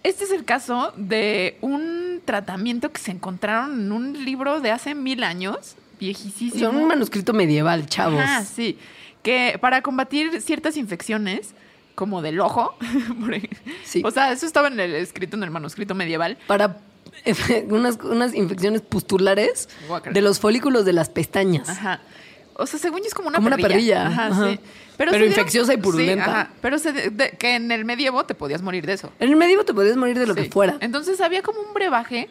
Este 0.03 0.23
es 0.23 0.31
el 0.31 0.45
caso 0.45 0.93
de 0.95 1.57
un 1.61 2.21
tratamiento 2.23 2.91
que 2.91 3.01
se 3.01 3.11
encontraron 3.11 3.81
en 3.81 3.91
un 3.91 4.25
libro 4.25 4.61
de 4.61 4.71
hace 4.71 4.95
mil 4.95 5.23
años, 5.23 5.75
viejísimo. 5.99 6.55
O 6.55 6.59
sea, 6.59 6.69
un 6.69 6.87
manuscrito 6.87 7.33
medieval, 7.33 7.87
chavos. 7.87 8.21
Ajá, 8.21 8.45
sí. 8.45 8.77
Que 9.23 9.57
para 9.59 9.81
combatir 9.81 10.41
ciertas 10.41 10.77
infecciones, 10.77 11.53
como 11.97 12.21
del 12.21 12.39
ojo. 12.39 12.77
Sí. 13.83 14.03
o 14.05 14.11
sea, 14.11 14.31
eso 14.31 14.45
estaba 14.45 14.67
en 14.67 14.79
el, 14.79 14.93
escrito 14.95 15.35
en 15.35 15.43
el 15.43 15.49
manuscrito 15.51 15.95
medieval. 15.95 16.37
Para 16.45 16.77
unas, 17.69 17.97
unas 18.03 18.33
infecciones 18.35 18.81
pustulares 18.81 19.67
de 20.11 20.21
los 20.21 20.39
folículos 20.39 20.85
de 20.85 20.93
las 20.93 21.09
pestañas. 21.09 21.67
Ajá. 21.69 22.01
O 22.53 22.65
sea, 22.67 22.79
según 22.79 22.99
yo 22.99 23.05
es 23.07 23.13
como 23.13 23.27
una 23.29 23.37
Como 23.37 23.47
una 23.47 23.57
perrilla, 23.57 24.07
Ajá, 24.07 24.27
ajá. 24.27 24.49
sí. 24.51 24.59
Pero 24.97 25.25
infecciosa 25.25 25.73
y 25.73 25.77
purulenta. 25.77 26.25
Sí, 26.25 26.29
ajá. 26.31 26.49
Pero 26.61 26.79
se 26.79 26.91
de- 26.91 27.09
de- 27.11 27.29
que 27.31 27.55
en 27.55 27.71
el 27.71 27.85
medievo 27.85 28.25
te 28.25 28.33
podías 28.35 28.61
morir 28.61 28.85
de 28.85 28.93
eso. 28.93 29.11
En 29.19 29.29
el 29.29 29.35
medievo 29.35 29.63
te 29.63 29.73
podías 29.73 29.95
morir 29.97 30.17
de 30.19 30.25
lo 30.27 30.33
Sí. 30.35 30.43
que 30.43 30.49
fuera. 30.51 30.77
Entonces 30.81 31.19
había 31.21 31.41
como 31.43 31.59
un 31.61 31.73
brebaje, 31.73 32.29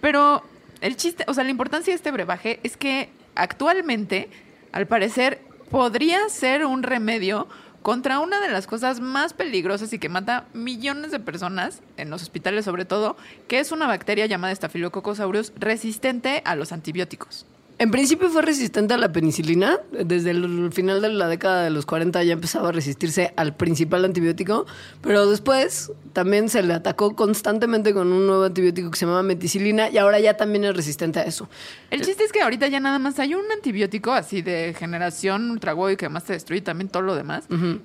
pero 0.00 0.42
el 0.80 0.96
chiste, 0.96 1.24
o 1.28 1.34
sea, 1.34 1.42
la 1.44 1.50
importancia 1.50 1.92
de 1.92 1.96
este 1.96 2.10
brebaje 2.12 2.60
es 2.62 2.76
que 2.76 3.10
actualmente, 3.34 4.28
al 4.72 4.86
parecer, 4.86 5.40
podría 5.70 6.28
ser 6.28 6.64
un 6.64 6.82
remedio 6.84 7.48
contra 7.84 8.18
una 8.18 8.40
de 8.40 8.48
las 8.48 8.66
cosas 8.66 9.00
más 9.00 9.34
peligrosas 9.34 9.92
y 9.92 9.98
que 9.98 10.08
mata 10.08 10.46
millones 10.54 11.10
de 11.10 11.20
personas, 11.20 11.82
en 11.98 12.08
los 12.08 12.22
hospitales 12.22 12.64
sobre 12.64 12.86
todo, 12.86 13.14
que 13.46 13.58
es 13.58 13.72
una 13.72 13.86
bacteria 13.86 14.24
llamada 14.24 14.54
Staphylococcus 14.54 15.20
aureus 15.20 15.52
resistente 15.54 16.40
a 16.46 16.56
los 16.56 16.72
antibióticos. 16.72 17.44
En 17.78 17.90
principio 17.90 18.28
fue 18.30 18.42
resistente 18.42 18.94
a 18.94 18.98
la 18.98 19.12
penicilina. 19.12 19.78
Desde 19.92 20.30
el 20.30 20.70
final 20.72 21.02
de 21.02 21.08
la 21.08 21.28
década 21.28 21.64
de 21.64 21.70
los 21.70 21.86
40 21.86 22.22
ya 22.22 22.32
empezaba 22.32 22.68
a 22.68 22.72
resistirse 22.72 23.32
al 23.36 23.56
principal 23.56 24.04
antibiótico. 24.04 24.66
Pero 25.00 25.28
después 25.28 25.90
también 26.12 26.48
se 26.48 26.62
le 26.62 26.72
atacó 26.72 27.16
constantemente 27.16 27.92
con 27.92 28.12
un 28.12 28.26
nuevo 28.26 28.44
antibiótico 28.44 28.90
que 28.90 28.98
se 28.98 29.04
llamaba 29.04 29.24
meticilina 29.24 29.90
y 29.90 29.98
ahora 29.98 30.20
ya 30.20 30.36
también 30.36 30.64
es 30.64 30.76
resistente 30.76 31.18
a 31.18 31.24
eso. 31.24 31.48
El 31.90 32.02
chiste 32.02 32.22
es 32.24 32.30
que 32.32 32.40
ahorita 32.40 32.68
ya 32.68 32.78
nada 32.78 32.98
más 33.00 33.18
hay 33.18 33.34
un 33.34 33.44
antibiótico 33.52 34.12
así 34.12 34.40
de 34.40 34.74
generación 34.78 35.50
ultraguay 35.50 35.96
que 35.96 36.06
además 36.06 36.24
te 36.24 36.32
destruye 36.34 36.62
también 36.62 36.88
todo 36.88 37.02
lo 37.02 37.16
demás, 37.16 37.44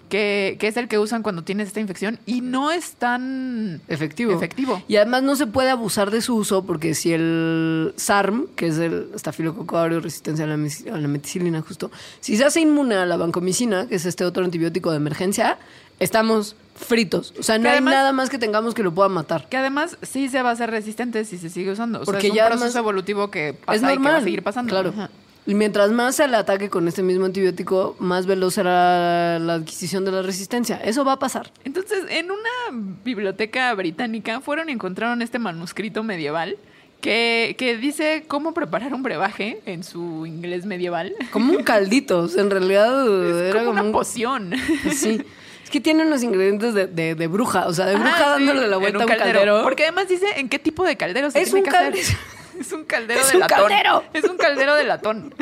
que, 0.09 0.57
que 0.59 0.67
es 0.67 0.77
el 0.77 0.87
que 0.87 0.99
usan 0.99 1.23
cuando 1.23 1.43
tienes 1.43 1.67
esta 1.67 1.79
infección 1.79 2.19
y 2.27 2.41
no 2.41 2.71
es 2.71 2.93
tan 2.93 3.81
Efectivo. 3.87 4.33
efectivo. 4.33 4.83
Y 4.87 4.97
además 4.97 5.23
no 5.23 5.35
se 5.35 5.47
puede 5.47 5.71
abusar 5.71 6.11
de 6.11 6.21
su 6.21 6.35
uso 6.35 6.63
porque 6.63 6.93
si 6.93 7.11
el 7.13 7.93
SARM, 7.95 8.47
que 8.55 8.67
es 8.67 8.77
el 8.77 9.09
estafilococo 9.15 9.78
resistencia 9.87 10.45
a 10.45 10.47
la, 10.47 10.55
a 10.55 10.97
la 10.97 11.07
meticilina 11.07 11.61
justo, 11.61 11.91
si 12.19 12.35
se 12.37 12.45
hace 12.45 12.61
inmune 12.61 12.95
a 12.95 13.05
la 13.05 13.17
vancomicina, 13.17 13.87
que 13.87 13.95
es 13.95 14.05
este 14.05 14.25
otro 14.25 14.43
antibiótico 14.43 14.91
de 14.91 14.97
emergencia, 14.97 15.57
estamos 15.99 16.55
fritos. 16.75 17.33
O 17.39 17.43
sea, 17.43 17.57
no 17.57 17.69
hay 17.69 17.81
nada 17.81 18.13
más 18.13 18.29
que 18.29 18.37
tengamos 18.37 18.73
que 18.73 18.83
lo 18.83 18.93
pueda 18.93 19.09
matar. 19.09 19.47
Que 19.49 19.57
además 19.57 19.97
sí 20.01 20.29
se 20.29 20.41
va 20.41 20.49
a 20.49 20.53
hacer 20.53 20.71
resistente 20.71 21.25
si 21.25 21.37
se 21.37 21.49
sigue 21.49 21.71
usando. 21.71 21.99
O 21.99 22.05
sea, 22.05 22.11
Porque 22.11 22.27
es 22.27 22.31
un 22.31 22.37
ya 22.37 22.47
proceso 22.47 22.79
evolutivo 22.79 23.29
que 23.29 23.53
pasa 23.53 23.75
es 23.75 23.81
y 23.81 23.85
que 23.85 23.93
normal. 23.95 24.13
va 24.13 24.17
a 24.17 24.21
seguir 24.21 24.43
pasando. 24.43 24.69
Claro. 24.69 24.89
Ajá. 24.89 25.09
Y 25.45 25.55
mientras 25.55 25.89
más 25.91 26.15
se 26.15 26.27
le 26.27 26.37
ataque 26.37 26.69
con 26.69 26.87
este 26.87 27.01
mismo 27.01 27.25
antibiótico, 27.25 27.95
más 27.99 28.27
veloz 28.27 28.53
será 28.53 29.39
la 29.39 29.55
adquisición 29.55 30.05
de 30.05 30.11
la 30.11 30.21
resistencia. 30.21 30.77
Eso 30.77 31.03
va 31.03 31.13
a 31.13 31.19
pasar. 31.19 31.51
Entonces, 31.63 32.03
en 32.09 32.29
una 32.29 32.93
biblioteca 33.03 33.73
británica 33.73 34.41
fueron 34.41 34.69
y 34.69 34.73
encontraron 34.73 35.21
este 35.23 35.39
manuscrito 35.39 36.03
medieval 36.03 36.57
que, 37.01 37.55
que 37.57 37.77
dice 37.77 38.23
cómo 38.27 38.53
preparar 38.53 38.93
un 38.93 39.03
brebaje 39.03 39.61
en 39.65 39.83
su 39.83 40.25
inglés 40.25 40.65
medieval. 40.65 41.13
Como 41.31 41.53
un 41.53 41.63
caldito. 41.63 42.19
o 42.19 42.27
sea, 42.27 42.41
en 42.43 42.49
realidad 42.51 43.05
Es 43.29 43.35
era 43.35 43.59
como 43.59 43.65
como 43.65 43.71
una 43.71 43.83
un 43.83 43.91
poción. 43.91 44.53
Sí. 44.93 45.21
Es 45.63 45.69
que 45.69 45.79
tiene 45.81 46.03
unos 46.03 46.23
ingredientes 46.23 46.73
de, 46.73 46.87
de- 46.87 47.13
de 47.13 47.27
bruja, 47.27 47.67
o 47.67 47.73
sea, 47.73 47.85
de 47.85 47.95
bruja 47.95 48.11
Ah, 48.15 48.35
sí, 48.39 48.45
dándole 48.45 48.67
la 48.67 48.75
en 48.77 48.81
vuelta 48.81 48.99
a 48.99 49.05
un 49.05 49.07
caldero. 49.07 49.61
Porque 49.63 49.83
además 49.83 50.07
dice 50.09 50.25
en 50.37 50.49
qué 50.49 50.57
tipo 50.57 50.83
de 50.83 50.97
caldero 50.97 51.29
se 51.29 51.39
Es 51.41 51.45
tiene 51.51 51.59
un 51.59 51.65
que 51.65 51.71
cal- 51.71 51.93
hacer. 51.93 52.17
Es 52.59 52.73
un 52.73 52.83
caldero 52.83 53.21
Es 53.21 53.29
de 53.29 53.33
un 53.35 53.39
latón. 53.39 53.57
caldero. 53.69 54.03
Es 54.13 54.23
un 54.25 54.35
caldero 54.37 54.75
de 54.75 54.83
latón. 54.83 55.33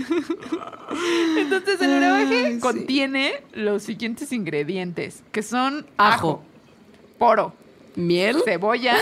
Entonces 1.38 1.82
el 1.82 1.98
brebaje 1.98 2.54
sí. 2.54 2.60
contiene 2.60 3.42
los 3.54 3.84
siguientes 3.84 4.32
ingredientes, 4.32 5.24
que 5.32 5.42
son 5.42 5.88
Ajo. 5.98 6.14
ajo, 6.16 6.44
poro, 7.18 7.54
Miel. 7.96 8.38
cebolla 8.46 8.98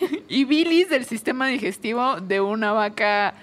y 0.28 0.44
bilis 0.44 0.88
del 0.88 1.04
sistema 1.04 1.46
digestivo 1.48 2.20
de 2.20 2.40
una 2.40 2.72
vaca 2.72 3.34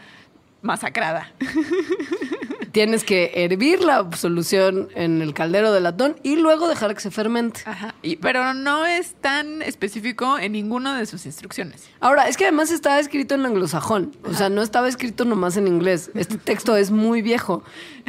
masacrada. 0.62 1.32
Tienes 2.72 3.06
que 3.06 3.32
hervir 3.36 3.80
la 3.82 4.06
solución 4.18 4.90
en 4.96 5.22
el 5.22 5.34
caldero 5.34 5.72
de 5.72 5.80
latón 5.80 6.18
y 6.24 6.36
luego 6.36 6.68
dejar 6.68 6.94
que 6.94 7.00
se 7.00 7.10
fermente. 7.10 7.62
Ajá. 7.66 7.96
Y- 8.02 8.18
pero 8.18 8.54
no 8.54 8.86
es 8.86 9.14
tan 9.14 9.62
específico 9.62 10.38
en 10.38 10.52
ninguna 10.52 10.98
de 11.00 11.06
sus 11.06 11.26
instrucciones. 11.26 11.84
Ahora, 12.02 12.28
es 12.28 12.36
que 12.36 12.44
además 12.44 12.72
estaba 12.72 13.00
escrito 13.00 13.34
en 13.36 13.46
anglosajón, 13.46 14.14
o 14.26 14.34
sea, 14.34 14.50
no 14.50 14.62
estaba 14.62 14.90
escrito 14.90 15.24
nomás 15.24 15.56
en 15.56 15.68
inglés. 15.68 16.12
Este 16.16 16.38
texto 16.38 16.76
es 16.76 16.92
muy 16.92 17.22
viejo 17.22 17.64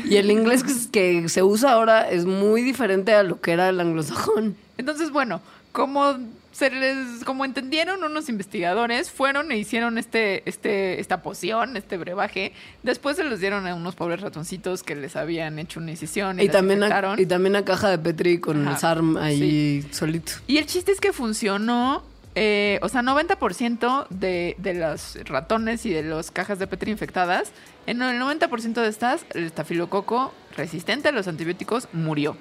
y 0.05 0.17
el 0.17 0.33
inglés 0.33 0.65
que, 0.91 1.23
que 1.23 1.29
se 1.29 1.45
usa 1.45 1.71
ahora 1.73 2.11
es 2.11 2.25
muy 2.27 2.63
diferente 2.63 3.15
a 3.15 3.23
lo 3.23 3.41
que 3.41 3.53
era 3.53 3.69
el 3.69 3.79
anglosajón. 3.79 4.57
Entonces, 4.79 5.11
bueno, 5.13 5.41
como 5.71 6.17
se 6.57 6.71
les, 6.71 7.23
como 7.25 7.45
entendieron 7.45 8.03
unos 8.03 8.31
investigadores, 8.31 9.11
fueron 9.11 9.53
e 9.53 9.59
hicieron 9.59 9.99
este, 9.99 10.43
este, 10.49 10.99
esta 11.01 11.21
poción, 11.21 11.77
este 11.77 11.99
brebaje. 11.99 12.53
Después 12.83 13.17
se 13.17 13.25
los 13.25 13.41
dieron 13.41 13.67
a 13.67 13.75
unos 13.75 13.95
pobres 13.95 14.23
ratoncitos 14.23 14.83
que 14.83 14.95
les 14.95 15.17
habían 15.17 15.59
hecho 15.59 15.81
una 15.81 15.91
incisión 15.91 16.41
y, 16.41 16.45
Y 16.45 16.49
también, 16.49 16.83
a, 16.83 17.15
y 17.19 17.27
también 17.27 17.57
a 17.57 17.65
caja 17.67 17.91
de 17.91 17.99
Petri 17.99 18.39
con 18.39 18.67
el 18.67 18.77
SARM 18.79 19.19
ahí 19.19 19.87
solito. 19.91 20.33
Y 20.47 20.57
el 20.57 20.65
chiste 20.65 20.93
es 20.93 21.01
que 21.01 21.13
funcionó. 21.13 22.03
eh, 22.35 22.79
o 22.83 22.89
sea, 22.89 23.03
90% 23.03 24.09
de, 24.09 24.57
de 24.59 24.75
los 24.75 25.19
ratones 25.25 25.85
y 25.85 25.91
de 25.91 26.03
las 26.05 26.31
cajas 26.31 26.59
de 26.59 26.67
Petri 26.67 26.91
infectadas, 26.91 27.53
en 27.87 28.01
el 28.01 28.19
90% 28.21 28.75
de 28.81 28.89
estas, 28.89 29.27
el 29.35 29.45
estafilococo 29.45 30.33
resistente 30.57 31.09
a 31.09 31.13
los 31.13 31.29
antibióticos 31.29 31.89
murió. 31.93 32.37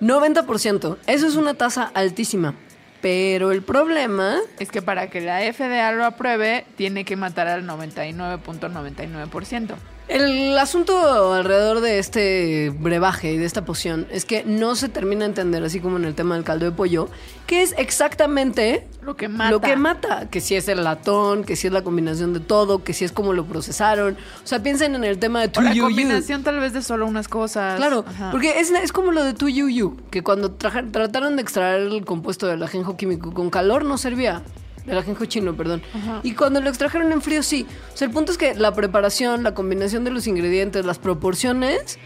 90%. 0.00 0.96
Eso 1.06 1.26
es 1.26 1.34
una 1.36 1.54
tasa 1.54 1.90
altísima. 1.94 2.54
Pero 3.00 3.52
el 3.52 3.62
problema 3.62 4.38
Es 4.58 4.70
que 4.70 4.82
para 4.82 5.08
que 5.08 5.20
la 5.20 5.40
FDA 5.52 5.92
lo 5.92 6.04
apruebe, 6.04 6.64
tiene 6.76 7.04
que 7.04 7.16
matar 7.16 7.46
al 7.46 7.64
99.99%. 7.64 9.76
El 10.08 10.56
asunto 10.58 11.34
alrededor 11.34 11.80
de 11.82 11.98
este 11.98 12.72
brebaje 12.78 13.32
y 13.32 13.36
de 13.36 13.44
esta 13.44 13.66
poción 13.66 14.06
es 14.10 14.24
que 14.24 14.42
no 14.42 14.74
se 14.74 14.88
termina 14.88 15.20
de 15.20 15.26
entender, 15.26 15.62
así 15.62 15.80
como 15.80 15.98
en 15.98 16.06
el 16.06 16.14
tema 16.14 16.34
del 16.34 16.44
caldo 16.44 16.64
de 16.64 16.72
pollo, 16.72 17.10
que 17.46 17.60
es 17.60 17.74
exactamente 17.76 18.86
Lo 19.02 19.16
que 19.16 19.28
mata. 19.28 19.50
lo 19.50 19.60
que 19.60 19.76
mata. 19.76 20.28
Que 20.30 20.40
si 20.40 20.54
es 20.54 20.66
el 20.68 20.82
latón, 20.82 21.44
que 21.44 21.56
si 21.56 21.66
es 21.66 21.72
la 21.74 21.82
combinación 21.82 22.32
de 22.32 22.40
todo, 22.40 22.82
que 22.84 22.94
si 22.94 23.04
es 23.04 23.12
como 23.12 23.34
lo 23.34 23.44
procesaron. 23.44 24.16
O 24.42 24.46
sea, 24.46 24.62
piensen 24.62 24.94
en 24.94 25.04
el 25.04 25.18
tema 25.18 25.40
de 25.42 25.48
O 25.48 25.50
tu 25.50 25.60
la 25.60 25.70
you, 25.74 25.76
you. 25.76 25.82
combinación 25.84 26.42
tal 26.42 26.58
vez 26.58 26.72
de 26.72 26.80
solo 26.80 27.06
unas 27.06 27.28
cosas. 27.28 27.76
Claro, 27.76 28.04
Ajá. 28.08 28.30
porque 28.30 28.60
es, 28.60 28.70
es 28.70 28.92
como 28.92 29.12
lo 29.12 29.22
de 29.24 29.34
tu 29.34 29.48
yu 29.50 29.68
yu, 29.68 29.96
que 30.10 30.22
cuando 30.22 30.52
traja- 30.52 30.84
trataron 30.90 31.36
de 31.36 31.42
extraer 31.42 31.82
el 31.82 32.04
compuesto 32.06 32.46
del 32.46 32.62
ajenjo 32.62 32.96
químico 32.96 33.34
con 33.34 33.50
calor 33.50 33.84
no 33.84 33.98
servía. 33.98 34.40
Del 34.88 34.98
ajenjo 34.98 35.26
chino, 35.26 35.54
perdón. 35.54 35.82
Ajá. 35.94 36.20
Y 36.22 36.32
cuando 36.32 36.60
lo 36.60 36.68
extrajeron 36.68 37.12
en 37.12 37.22
frío, 37.22 37.42
sí. 37.42 37.66
O 37.92 37.96
sea, 37.96 38.06
el 38.06 38.12
punto 38.12 38.32
es 38.32 38.38
que 38.38 38.54
la 38.54 38.74
preparación, 38.74 39.42
la 39.42 39.54
combinación 39.54 40.02
de 40.04 40.10
los 40.10 40.26
ingredientes, 40.26 40.84
las 40.84 40.98
proporciones, 40.98 41.98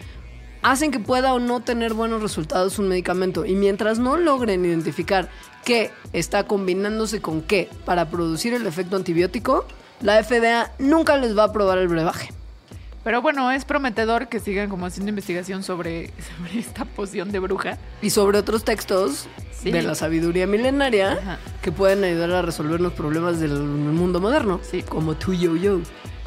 hacen 0.62 0.90
que 0.90 0.98
pueda 0.98 1.34
o 1.34 1.38
no 1.38 1.60
tener 1.60 1.94
buenos 1.94 2.22
resultados 2.22 2.78
un 2.78 2.88
medicamento. 2.88 3.44
Y 3.44 3.54
mientras 3.54 3.98
no 3.98 4.16
logren 4.16 4.64
identificar 4.64 5.28
qué 5.64 5.90
está 6.12 6.46
combinándose 6.46 7.20
con 7.20 7.42
qué 7.42 7.68
para 7.84 8.10
producir 8.10 8.54
el 8.54 8.66
efecto 8.66 8.96
antibiótico, 8.96 9.64
la 10.00 10.22
FDA 10.22 10.72
nunca 10.78 11.16
les 11.16 11.36
va 11.36 11.42
a 11.44 11.46
aprobar 11.46 11.78
el 11.78 11.88
brebaje. 11.88 12.30
Pero 13.04 13.20
bueno, 13.20 13.50
es 13.50 13.64
prometedor 13.64 14.28
que 14.28 14.38
sigan 14.38 14.68
como 14.68 14.86
haciendo 14.86 15.10
investigación 15.10 15.62
sobre, 15.62 16.08
sobre 16.36 16.58
esta 16.58 16.84
poción 16.84 17.32
de 17.32 17.40
bruja. 17.40 17.78
y 18.00 18.10
sobre 18.10 18.38
otros 18.38 18.64
textos 18.64 19.26
Sí. 19.62 19.70
de 19.70 19.82
la 19.82 19.94
sabiduría 19.94 20.46
milenaria 20.46 21.12
Ajá. 21.12 21.38
que 21.62 21.70
pueden 21.72 22.02
ayudar 22.04 22.30
a 22.32 22.42
resolver 22.42 22.80
los 22.80 22.92
problemas 22.92 23.38
del 23.40 23.52
mundo 23.60 24.20
moderno, 24.20 24.60
Sí. 24.68 24.82
como 24.82 25.14
tu 25.14 25.32
yo 25.34 25.56
yo. 25.56 25.80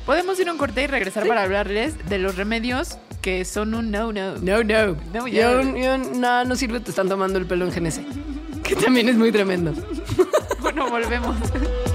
Podemos 0.06 0.40
ir 0.40 0.48
a 0.50 0.52
un 0.52 0.58
corte 0.58 0.84
y 0.84 0.88
regresar 0.88 1.28
para 1.28 1.44
hablarles 1.44 1.96
de 2.10 2.20
los 2.20 2.36
remedios 2.36 2.98
que 3.22 3.44
son 3.44 3.74
un 3.74 3.90
no-no. 3.92 4.36
No, 4.38 4.64
no. 4.64 4.96
No, 5.14 5.28
ya. 5.28 5.52
yo, 5.52 5.62
yo- 5.76 5.98
no, 5.98 6.46
no 6.46 6.56
sirve, 6.56 6.80
te 6.80 6.92
están 6.92 7.10
tomando 7.10 7.40
el 7.40 7.46
pelo 7.48 7.66
en 7.66 7.72
GNC. 7.72 8.06
Que 8.64 8.76
también 8.76 9.10
es 9.10 9.16
muy 9.16 9.32
tremendo. 9.32 9.74
Bueno, 10.62 10.90
volvemos. 10.90 11.36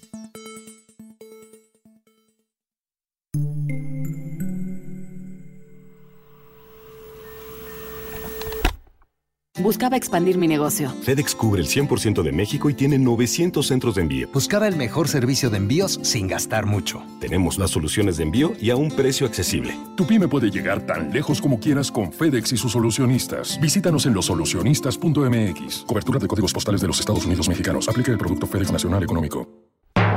Buscaba 9.71 9.95
expandir 9.95 10.37
mi 10.37 10.49
negocio. 10.49 10.93
FedEx 11.01 11.33
cubre 11.33 11.61
el 11.61 11.67
100% 11.69 12.23
de 12.23 12.33
México 12.33 12.69
y 12.69 12.73
tiene 12.73 12.99
900 12.99 13.65
centros 13.65 13.95
de 13.95 14.01
envío. 14.01 14.27
Buscaba 14.33 14.67
el 14.67 14.75
mejor 14.75 15.07
servicio 15.07 15.49
de 15.49 15.55
envíos 15.55 15.97
sin 16.03 16.27
gastar 16.27 16.65
mucho. 16.65 17.01
Tenemos 17.21 17.57
las 17.57 17.71
soluciones 17.71 18.17
de 18.17 18.23
envío 18.23 18.51
y 18.59 18.71
a 18.71 18.75
un 18.75 18.89
precio 18.91 19.25
accesible. 19.25 19.73
Tu 19.95 20.05
pyme 20.05 20.27
puede 20.27 20.51
llegar 20.51 20.85
tan 20.85 21.13
lejos 21.13 21.41
como 21.41 21.57
quieras 21.57 21.89
con 21.89 22.11
FedEx 22.11 22.51
y 22.51 22.57
sus 22.57 22.73
solucionistas. 22.73 23.61
Visítanos 23.61 24.05
en 24.05 24.13
losolucionistas.mx. 24.13 25.85
Cobertura 25.87 26.19
de 26.19 26.27
códigos 26.27 26.51
postales 26.51 26.81
de 26.81 26.87
los 26.87 26.99
Estados 26.99 27.25
Unidos 27.25 27.47
mexicanos. 27.47 27.87
Aplica 27.87 28.11
el 28.11 28.17
producto 28.17 28.47
FedEx 28.47 28.73
Nacional 28.73 29.01
Económico. 29.03 29.47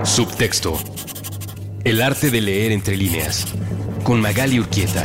Subtexto. 0.03 0.77
El 1.85 2.03
arte 2.03 2.33
de 2.33 2.41
leer 2.41 2.73
entre 2.73 2.97
líneas. 2.97 3.47
Con 4.03 4.21
Magali 4.21 4.59
Urquieta. 4.59 5.05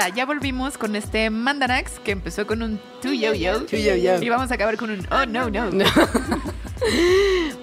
Hola, 0.00 0.08
ya 0.14 0.24
volvimos 0.24 0.78
con 0.78 0.96
este 0.96 1.28
Mandanax 1.28 2.00
que 2.00 2.12
empezó 2.12 2.46
con 2.46 2.62
un 2.62 2.80
tu 3.02 3.12
yo 3.12 3.34
yo. 3.34 3.66
Tu 3.66 3.76
yo 3.76 3.94
yo. 3.96 4.16
Y 4.22 4.30
vamos 4.30 4.50
a 4.50 4.54
acabar 4.54 4.78
con 4.78 4.88
un 4.88 5.06
oh 5.12 5.26
no 5.26 5.50
no. 5.50 5.68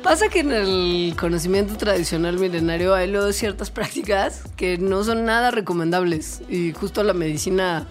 Pasa 0.03 0.27
que 0.29 0.41
en 0.41 0.51
el 0.51 1.15
conocimiento 1.19 1.75
tradicional 1.77 2.37
milenario 2.37 2.93
hay 2.93 3.09
luego 3.09 3.31
ciertas 3.31 3.71
prácticas 3.71 4.43
que 4.55 4.77
no 4.77 5.03
son 5.03 5.25
nada 5.25 5.49
recomendables. 5.49 6.43
Y 6.47 6.73
justo 6.73 7.01
la 7.01 7.13
medicina 7.13 7.87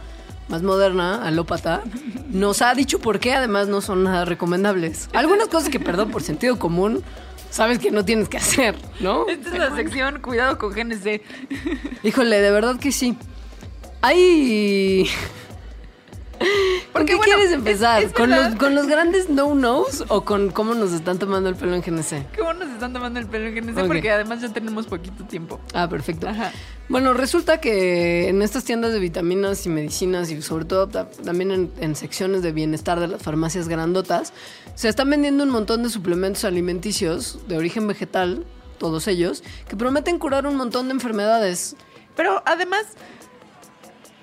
más 0.47 0.63
moderna, 0.63 1.27
alópata, 1.27 1.83
nos 2.31 2.63
ha 2.63 2.73
dicho 2.75 3.01
por 3.01 3.19
qué 3.19 3.35
además 3.35 3.67
no 3.67 3.81
son 3.81 4.05
nada 4.05 4.27
recomendables. 4.27 5.09
Algunas 5.13 5.49
cosas 5.49 5.71
que, 5.71 5.81
perdón, 5.81 6.13
por 6.13 6.23
sentido 6.23 6.57
común, 6.57 7.03
sabes 7.51 7.81
que 7.81 7.91
no 7.91 8.05
tienes 8.05 8.29
que 8.29 8.37
hacer, 8.37 8.77
¿no? 9.01 9.27
Esta 9.27 9.49
es 9.49 9.59
la 9.59 9.75
sección 9.75 10.21
Cuidado 10.21 10.57
con 10.57 10.73
GNC. 10.73 11.21
Híjole, 12.05 12.41
de 12.41 12.51
verdad 12.53 12.79
que 12.79 12.93
sí. 12.93 13.17
Hay... 14.03 15.09
¿Por 16.93 17.05
qué 17.07 17.15
bueno, 17.15 17.33
quieres 17.33 17.51
es- 17.51 17.55
empezar? 17.55 18.03
es 18.03 18.13
¿Con, 18.13 18.31
los. 18.31 18.55
¿Con 18.57 18.75
los 18.75 18.87
grandes 18.87 19.31
no-nos 19.31 20.05
o 20.09 20.25
con 20.25 20.51
cómo 20.51 20.75
nos 20.75 20.93
están 20.93 21.19
tomando 21.19 21.49
el 21.49 21.55
pelo 21.57 21.75
en 21.75 21.81
GNC? 21.81 22.37
¿Cómo 22.39 22.53
nos 22.53 22.69
están 22.69 22.93
tomando 22.93 23.19
el 23.21 23.27
pelo 23.27 23.47
en 23.47 23.55
GNC? 23.55 23.79
Ok. 23.79 23.87
Porque 23.87 24.11
además 24.11 24.43
ya 24.43 24.51
tenemos 24.51 24.87
poquito 24.87 25.25
tiempo. 25.25 25.61
Ah, 25.73 25.89
perfecto. 25.89 26.29
Ajá. 26.29 26.53
Bueno, 26.91 27.15
resulta 27.15 27.59
que 27.61 28.29
en 28.29 28.43
estas 28.43 28.65
tiendas 28.65 28.93
de 28.93 28.99
vitaminas 28.99 29.65
y 29.65 29.71
medicinas 29.71 30.31
y 30.31 30.41
sobre 30.43 30.67
todo 30.67 30.89
ta- 30.89 31.09
también 31.11 31.51
en, 31.53 31.73
en 31.81 31.97
secciones 31.97 32.43
de 32.43 32.53
bienestar 32.53 33.01
de 33.01 33.09
las 33.09 33.23
farmacias 33.23 33.67
grandotas, 33.69 34.35
se 34.75 34.89
están 34.89 35.09
vendiendo 35.11 35.43
un 35.45 35.51
montón 35.51 35.83
de 35.83 35.89
suplementos 35.89 36.45
alimenticios 36.45 37.39
de 37.49 37.57
origen 37.57 37.87
vegetal, 37.89 38.45
todos 38.79 39.09
ellos, 39.09 39.43
que 39.69 39.77
prometen 39.77 40.19
curar 40.19 40.47
un 40.47 40.57
montón 40.57 40.89
de 40.89 40.93
enfermedades. 40.95 41.77
Pero 42.15 42.43
además, 42.47 42.85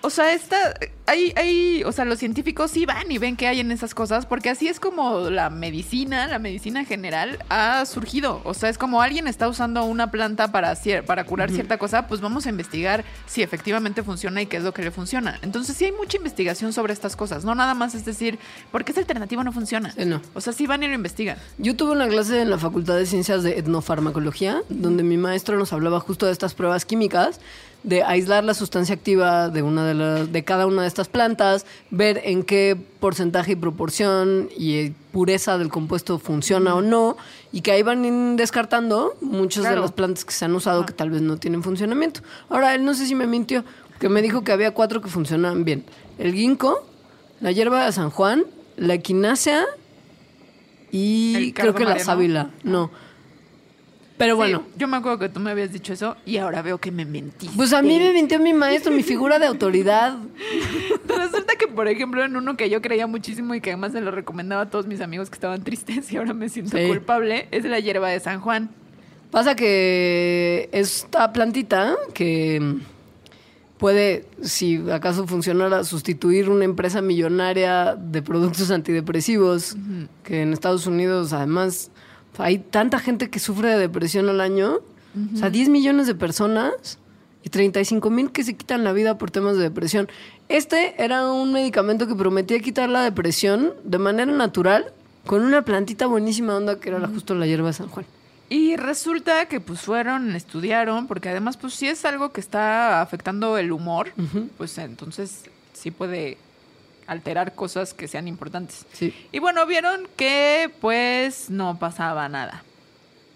o 0.06 0.10
sea, 0.10 0.34
esta, 0.34 0.58
hay, 1.06 1.32
hay, 1.38 1.82
o 1.86 1.92
sea, 1.94 2.04
los 2.04 2.20
científicos 2.20 2.72
sí 2.72 2.86
van 2.86 3.10
y 3.10 3.20
ven 3.20 3.38
qué 3.38 3.48
hay 3.48 3.62
en 3.62 3.72
esas 3.72 3.96
cosas, 3.96 4.26
porque 4.26 4.50
así 4.50 4.68
es 4.68 4.82
como 4.82 5.30
la 5.30 5.50
medicina, 5.50 6.28
la 6.28 6.40
medicina 6.40 6.84
general 6.84 7.40
ha 7.48 7.86
surgido. 7.86 8.42
O 8.44 8.54
sea, 8.54 8.68
es 8.68 8.78
como 8.78 9.02
alguien 9.02 9.30
está 9.30 9.48
usando 9.48 9.86
una 9.86 10.12
planta 10.12 10.52
para, 10.52 10.78
para 11.06 11.24
curar 11.24 11.52
cierta 11.52 11.78
cosa, 11.78 12.06
pues 12.08 12.20
vamos 12.20 12.46
a 12.46 12.50
investigar 12.50 13.06
si 13.28 13.44
efectivamente 13.44 14.04
funciona 14.04 14.42
y 14.42 14.46
qué 14.46 14.58
es 14.58 14.64
lo 14.64 14.74
que 14.74 14.82
le 14.82 14.92
funciona. 14.92 15.40
Entonces 15.42 15.78
sí 15.78 15.86
hay 15.86 15.94
mucha 15.94 16.18
investigación 16.18 16.74
sobre 16.74 16.92
estas 16.92 17.16
cosas, 17.16 17.46
no 17.46 17.56
nada 17.56 17.74
más 17.74 17.96
es 17.96 18.04
decir, 18.04 18.40
porque 18.74 18.92
esa 18.92 19.00
alternativa 19.00 19.42
no 19.46 19.54
funciona. 19.54 19.94
Sí, 19.94 20.04
no. 20.04 20.22
O 20.34 20.42
sea, 20.42 20.52
sí 20.52 20.68
van 20.68 20.84
y 20.84 20.90
lo 20.90 20.96
investigan. 20.96 21.38
Yo 21.58 21.78
tuve 21.78 21.94
una 21.94 22.10
clase 22.10 22.42
en 22.42 22.50
la 22.50 22.58
Facultad 22.58 22.98
de 22.98 23.06
Ciencias 23.06 23.42
de 23.42 23.58
Etnofarmacología, 23.58 24.64
donde 24.68 25.04
mi 25.04 25.16
maestro 25.16 25.58
nos 25.58 25.72
hablaba 25.72 26.02
justo 26.02 26.26
de 26.26 26.34
estas 26.34 26.54
pruebas 26.56 26.84
químicas, 26.84 27.40
de 27.84 28.02
aislar 28.04 28.44
la 28.46 28.54
sustancia 28.54 28.96
activa 28.96 29.50
de, 29.50 29.62
una 29.62 29.86
de, 29.86 29.94
las- 29.94 30.32
de 30.32 30.44
cada 30.46 30.66
una 30.68 30.84
de 30.84 30.88
estas 30.88 31.10
plantas, 31.10 31.66
ver 31.92 32.22
en 32.24 32.44
qué 32.44 32.78
porcentaje 33.00 33.52
y 33.52 33.56
proporción 33.58 34.50
y 34.58 34.76
eh, 34.76 34.94
pureza 35.12 35.58
del 35.58 35.68
compuesto 35.70 36.18
funciona 36.18 36.76
o 36.76 36.82
no, 36.82 37.18
y 37.52 37.60
que 37.62 37.72
ahí 37.74 37.84
van 37.84 38.36
descartando 38.38 39.16
muchas 39.22 39.64
de 39.66 39.76
las 39.76 39.92
plantas 39.92 40.24
que 40.24 40.32
se 40.34 40.46
han 40.46 40.56
usado 40.56 40.86
que 40.86 40.94
tal 40.94 41.10
vez 41.10 41.22
no 41.22 41.38
tienen 41.38 41.62
funcionamiento. 41.62 42.22
Ahora, 42.50 42.74
él 42.74 42.86
no 42.86 42.94
sé 42.94 43.06
si 43.06 43.16
me 43.16 43.28
mintió, 43.28 43.66
que 44.00 44.08
me 44.08 44.22
dijo 44.22 44.44
que 44.44 44.52
había 44.54 44.72
cuatro 44.72 45.02
que 45.02 45.10
funcionaban 45.10 45.66
bien. 45.66 45.84
El 46.18 46.34
ginkgo, 46.34 46.86
la 47.42 47.52
hierba 47.52 47.86
de 47.86 47.92
San 47.92 48.10
Juan, 48.12 48.46
la 48.78 48.94
equinácea 48.94 49.66
y 50.92 51.36
¿El 51.36 51.54
creo 51.54 51.74
que 51.76 51.86
la 51.86 52.00
sábila, 52.00 52.50
no. 52.64 52.92
Pero 54.18 54.36
Sí, 54.36 54.38
bueno, 54.38 54.64
yo 54.78 54.88
me 54.88 54.98
acuerdo 54.98 55.18
que 55.20 55.30
tú 55.30 55.40
me 55.40 55.50
habías 55.52 55.72
dicho 55.74 55.92
eso 55.94 56.16
y 56.26 56.38
ahora 56.38 56.62
veo 56.62 56.78
que 56.78 56.92
me 56.92 57.04
mentiste. 57.04 57.56
pues 57.58 57.74
a 57.74 57.82
mí 57.82 57.98
me 57.98 58.14
mintió 58.14 58.40
mi 58.40 58.54
maestro, 58.54 58.92
mi 58.94 59.02
figura 59.04 59.40
de 59.40 59.48
autoridad. 59.48 60.18
Resulta 61.08 61.56
que, 61.56 61.68
por 61.68 61.88
ejemplo, 61.88 62.24
en 62.24 62.36
uno 62.38 62.56
que 62.56 62.70
yo 62.70 62.82
creía 62.82 63.08
muchísimo 63.08 63.56
y 63.56 63.62
que 63.62 63.72
además 63.72 63.92
se 63.94 64.02
lo 64.02 64.12
recomendaba 64.12 64.64
a 64.64 64.70
todos 64.70 64.86
mis 64.86 65.02
amigos 65.02 65.30
que 65.30 65.36
estaban 65.36 65.64
tristes 65.64 66.12
y 66.12 66.18
ahora 66.18 66.34
me 66.34 66.48
siento 66.50 66.78
Sí. 66.78 66.88
culpable, 66.88 67.48
es 67.52 67.66
la 67.66 67.80
hierba 67.80 68.10
de 68.10 68.20
San 68.20 68.40
Juan. 68.40 68.70
Pasa 69.32 69.56
que 69.56 70.70
esta 70.72 71.34
plantita 71.34 71.96
que 72.14 72.76
puede, 73.80 74.26
si 74.44 74.80
acaso 74.92 75.26
funcionara, 75.28 75.84
sustituir 75.84 76.50
una 76.50 76.66
empresa 76.66 77.02
millonaria 77.02 77.96
de 77.96 78.22
productos 78.22 78.70
antidepresivos, 78.70 79.76
que 80.24 80.42
en 80.44 80.54
Estados 80.54 80.86
Unidos 80.88 81.34
además 81.34 81.90
hay 82.38 82.58
tanta 82.60 83.00
gente 83.00 83.30
que 83.30 83.40
sufre 83.40 83.70
de 83.70 83.78
depresión 83.78 84.30
al 84.30 84.42
año, 84.42 84.80
o 85.34 85.38
sea, 85.38 85.50
10 85.50 85.70
millones 85.70 86.08
de 86.08 86.16
personas 86.16 86.98
y 87.44 87.50
35 87.50 88.10
mil 88.10 88.32
que 88.32 88.44
se 88.44 88.56
quitan 88.56 88.84
la 88.84 88.94
vida 88.94 89.18
por 89.18 89.30
temas 89.32 89.58
de 89.58 89.64
depresión. 89.64 90.08
Este 90.50 91.02
era 91.04 91.32
un 91.32 91.54
medicamento 91.54 92.08
que 92.08 92.16
prometía 92.16 92.60
quitar 92.60 92.90
la 92.90 93.02
depresión 93.04 93.74
de 93.84 93.98
manera 94.00 94.32
natural 94.32 94.92
con 95.26 95.44
una 95.44 95.64
plantita 95.64 96.06
buenísima 96.08 96.56
onda 96.56 96.80
que 96.80 96.90
era 96.90 97.00
la- 97.00 97.08
justo 97.08 97.36
la 97.36 97.46
hierba 97.46 97.68
de 97.68 97.74
San 97.74 97.90
Juan. 97.90 98.06
Y 98.50 98.76
resulta 98.76 99.46
que 99.48 99.60
pues 99.60 99.82
fueron, 99.82 100.36
estudiaron, 100.36 101.08
porque 101.08 101.30
además 101.30 101.58
pues 101.58 101.74
si 101.74 101.88
es 101.88 102.04
algo 102.06 102.32
que 102.32 102.42
está 102.42 103.02
afectando 103.02 103.58
el 103.58 103.72
humor, 103.72 104.10
pues 104.58 104.78
entonces 104.78 105.44
sí 105.74 105.92
puede 105.92 106.38
alterar 107.08 107.56
cosas 107.56 107.94
que 107.94 108.08
sean 108.08 108.28
importantes. 108.28 108.86
Sí. 108.94 109.14
Y 109.32 109.40
bueno, 109.40 109.66
vieron 109.66 110.08
que 110.16 110.72
pues 110.82 111.50
no 111.50 111.78
pasaba 111.80 112.30
nada. 112.30 112.64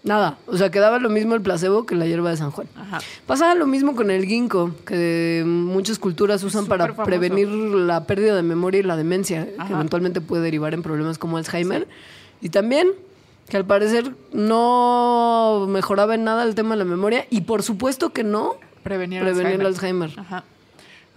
Nada, 0.04 0.38
o 0.46 0.56
sea, 0.56 0.70
quedaba 0.70 0.98
lo 1.00 1.10
mismo 1.10 1.34
el 1.34 1.42
placebo 1.42 1.84
que 1.84 1.96
la 1.96 2.06
hierba 2.06 2.30
de 2.30 2.36
San 2.36 2.50
Juan. 2.52 2.68
Ajá. 2.76 3.00
Pasaba 3.26 3.54
lo 3.54 3.66
mismo 3.66 3.96
con 3.96 4.10
el 4.10 4.24
ginkgo, 4.24 4.72
que 4.86 5.42
muchas 5.44 5.98
culturas 5.98 6.42
usan 6.44 6.66
para 6.66 6.86
famoso. 6.86 7.04
prevenir 7.04 7.48
la 7.48 8.04
pérdida 8.04 8.36
de 8.36 8.42
memoria 8.42 8.80
y 8.80 8.84
la 8.84 8.96
demencia, 8.96 9.46
que 9.46 9.72
eventualmente 9.72 10.20
puede 10.20 10.44
derivar 10.44 10.72
en 10.72 10.82
problemas 10.82 11.18
como 11.18 11.36
Alzheimer. 11.36 11.88
Y 12.40 12.50
también 12.50 12.88
que 13.48 13.56
al 13.56 13.64
parecer 13.64 14.14
no 14.32 15.66
mejoraba 15.68 16.14
en 16.14 16.24
nada 16.24 16.44
el 16.44 16.54
tema 16.54 16.70
de 16.70 16.78
la 16.78 16.84
memoria 16.84 17.26
y 17.30 17.42
por 17.42 17.62
supuesto 17.62 18.10
que 18.10 18.22
no 18.22 18.56
Prevenir, 18.82 19.22
prevenir 19.22 19.60
el 19.60 19.66
Alzheimer. 19.66 20.10
Alzheimer. 20.10 20.20
Ajá. 20.20 20.44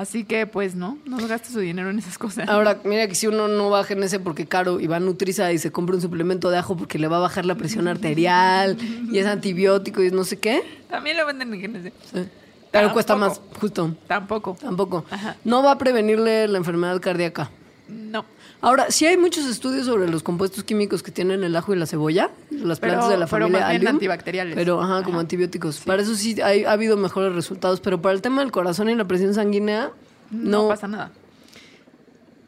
Así 0.01 0.23
que 0.23 0.47
pues 0.47 0.73
no, 0.73 0.97
no 1.05 1.17
gaste 1.27 1.49
su 1.51 1.59
dinero 1.59 1.91
en 1.91 1.99
esas 1.99 2.17
cosas. 2.17 2.49
Ahora, 2.49 2.79
mira 2.83 3.07
que 3.07 3.13
si 3.13 3.27
uno 3.27 3.47
no 3.47 3.69
baja 3.69 3.93
en 3.93 4.01
ese 4.01 4.19
porque 4.19 4.47
caro 4.47 4.79
y 4.79 4.87
va 4.87 4.95
a 4.95 4.99
Nutriza 4.99 5.51
y 5.53 5.59
se 5.59 5.71
compra 5.71 5.93
un 5.95 6.01
suplemento 6.01 6.49
de 6.49 6.57
ajo 6.57 6.75
porque 6.75 6.97
le 6.97 7.07
va 7.07 7.17
a 7.17 7.19
bajar 7.19 7.45
la 7.45 7.53
presión 7.53 7.87
arterial 7.87 8.77
y 9.11 9.19
es 9.19 9.27
antibiótico 9.27 10.01
y 10.01 10.07
es 10.07 10.13
no 10.13 10.23
sé 10.23 10.39
qué, 10.39 10.63
También 10.89 11.17
lo 11.17 11.25
venden 11.27 11.53
en 11.53 11.61
GNC. 11.61 11.83
sí. 11.85 11.91
pero 12.13 12.27
Tampoco. 12.71 12.93
cuesta 12.93 13.15
más, 13.15 13.39
justo. 13.59 13.95
Tampoco. 14.07 14.57
Tampoco. 14.59 15.05
Ajá. 15.11 15.35
No 15.43 15.61
va 15.61 15.73
a 15.73 15.77
prevenirle 15.77 16.47
la 16.47 16.57
enfermedad 16.57 16.99
cardíaca. 16.99 17.51
No. 17.87 18.25
Ahora, 18.61 18.91
sí 18.91 19.05
hay 19.07 19.17
muchos 19.17 19.47
estudios 19.47 19.87
sobre 19.87 20.07
los 20.07 20.21
compuestos 20.21 20.63
químicos 20.63 21.01
que 21.01 21.11
tienen 21.11 21.43
el 21.43 21.55
ajo 21.55 21.73
y 21.73 21.77
la 21.77 21.87
cebolla, 21.87 22.29
las 22.51 22.79
Pero- 22.79 22.93
plantas 22.93 23.09
de 23.09 23.17
la 23.17 23.25
pero 23.25 23.45
familia 23.45 23.59
más 23.61 23.69
bien 23.69 23.81
Allium, 23.81 23.95
antibacteriales. 23.95 24.55
Pero, 24.55 24.81
ajá, 24.81 25.01
como 25.03 25.19
antibióticos. 25.19 25.79
Para 25.79 26.03
eso 26.03 26.13
sí 26.15 26.39
hay- 26.41 26.65
ha 26.65 26.71
habido 26.73 26.95
mejores 26.95 27.33
resultados, 27.33 27.79
pero 27.81 28.01
para 28.01 28.13
el 28.13 28.21
tema 28.21 28.41
del 28.41 28.51
corazón 28.51 28.89
y 28.89 28.95
la 28.95 29.05
presión 29.05 29.33
sanguínea, 29.33 29.89
No, 30.29 30.63
no. 30.63 30.67
pasa 30.69 30.87
nada. 30.87 31.11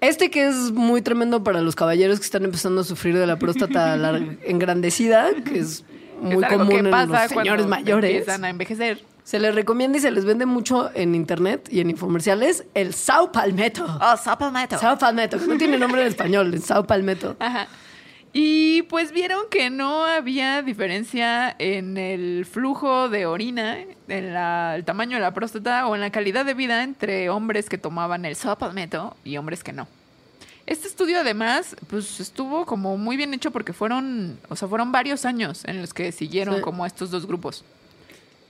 Este 0.02 0.30
que 0.30 0.48
es 0.48 0.72
muy 0.72 1.02
tremendo 1.02 1.44
para 1.44 1.62
los 1.62 1.76
caballeros 1.76 2.20
que 2.20 2.26
están 2.26 2.44
empezando 2.44 2.82
a 2.82 2.84
sufrir 2.84 3.18
de 3.18 3.26
la 3.26 3.38
próstata 3.40 3.96
engrandecida, 4.46 5.30
que 5.46 5.60
es 5.60 5.84
muy 6.22 6.44
común 6.46 6.68
que 6.70 6.76
en 6.80 6.92
los 6.92 7.30
señores 7.30 7.66
mayores. 7.68 8.12
Empiezan 8.12 8.46
a 8.46 8.50
envejecer. 8.50 9.02
Se 9.24 9.40
les 9.40 9.56
recomienda 9.56 9.98
y 9.98 10.02
se 10.02 10.12
les 10.12 10.26
vende 10.26 10.46
mucho 10.46 10.92
en 10.94 11.16
internet 11.16 11.70
y 11.72 11.80
en 11.80 11.90
infomerciales 11.90 12.66
el 12.74 12.94
Sao 12.94 13.32
Palmetto. 13.32 13.86
Oh, 14.02 14.18
Sapalmeto. 14.18 14.78
Sao 14.78 14.98
Palmetto, 14.98 15.40
que 15.40 15.48
no 15.48 15.58
tiene 15.58 15.78
nombre 15.78 16.02
en 16.02 16.08
español, 16.08 16.54
el 16.54 16.62
Sao 16.62 16.86
Palmetto. 16.86 17.36
Ajá. 17.40 17.68
Y 18.36 18.82
pues 18.84 19.12
vieron 19.12 19.42
que 19.52 19.70
no 19.70 20.04
había 20.06 20.62
diferencia 20.64 21.56
en 21.60 21.98
el 21.98 22.46
flujo 22.46 23.08
de 23.08 23.26
orina, 23.28 23.78
en 24.08 24.34
la- 24.34 24.76
el 24.76 24.84
tamaño 24.84 25.16
de 25.18 25.22
la 25.22 25.34
próstata 25.34 25.88
o 25.88 25.96
en 25.96 26.02
la 26.02 26.10
calidad 26.10 26.44
de 26.44 26.56
vida 26.56 26.84
entre 26.84 27.30
hombres 27.30 27.70
que 27.70 27.78
tomaban 27.78 28.26
el 28.26 28.36
Sapalmeto 28.36 29.16
y 29.24 29.38
hombres 29.38 29.64
que 29.64 29.72
no. 29.72 29.88
Este 30.66 30.88
estudio 30.88 31.20
además, 31.20 31.76
pues 31.90 32.20
estuvo 32.20 32.66
como 32.66 32.98
muy 32.98 33.18
bien 33.18 33.34
hecho 33.34 33.52
porque 33.52 33.72
fueron, 33.72 34.38
o 34.50 34.56
sea, 34.56 34.68
fueron 34.68 34.92
varios 34.92 35.26
años 35.26 35.64
en 35.66 35.80
los 35.82 35.94
que 35.94 36.12
siguieron 36.12 36.56
Sí. 36.56 36.62
como 36.62 36.86
estos 36.86 37.12
dos 37.12 37.26
grupos. 37.28 37.64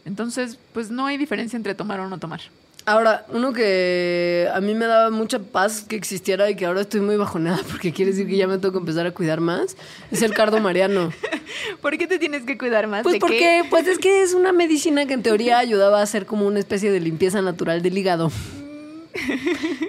Entonces, 0.05 0.57
pues 0.73 0.91
no 0.91 1.05
hay 1.05 1.17
diferencia 1.17 1.57
entre 1.57 1.75
tomar 1.75 1.99
o 1.99 2.09
no 2.09 2.17
tomar. 2.19 2.41
Ahora, 2.85 3.25
uno 3.29 3.53
que 3.53 4.49
a 4.53 4.59
mí 4.59 4.73
me 4.73 4.85
daba 4.87 5.09
mucha 5.09 5.39
paz 5.39 5.85
que 5.87 5.95
existiera 5.95 6.49
y 6.49 6.55
que 6.55 6.65
ahora 6.65 6.81
estoy 6.81 6.99
muy 6.99 7.15
bajoneada 7.15 7.61
porque 7.71 7.93
quiere 7.93 8.11
decir 8.11 8.27
que 8.27 8.35
ya 8.35 8.45
me 8.47 8.57
tengo 8.57 8.73
que 8.73 8.79
empezar 8.79 9.05
a 9.07 9.11
cuidar 9.11 9.39
más, 9.39 9.77
es 10.11 10.21
el 10.21 10.33
cardo 10.33 10.59
mariano. 10.59 11.13
¿Por 11.81 11.97
qué 11.97 12.07
te 12.07 12.19
tienes 12.19 12.43
que 12.43 12.57
cuidar 12.57 12.87
más? 12.87 13.03
Pues 13.03 13.13
¿De 13.13 13.19
porque, 13.21 13.37
qué? 13.39 13.63
pues 13.69 13.87
es 13.87 13.99
que 13.99 14.21
es 14.23 14.33
una 14.33 14.51
medicina 14.51 15.05
que 15.05 15.13
en 15.13 15.23
teoría 15.23 15.59
ayudaba 15.59 16.01
a 16.01 16.03
hacer 16.03 16.25
como 16.25 16.45
una 16.45 16.59
especie 16.59 16.91
de 16.91 16.99
limpieza 16.99 17.41
natural 17.41 17.81
del 17.81 17.97
hígado. 17.97 18.31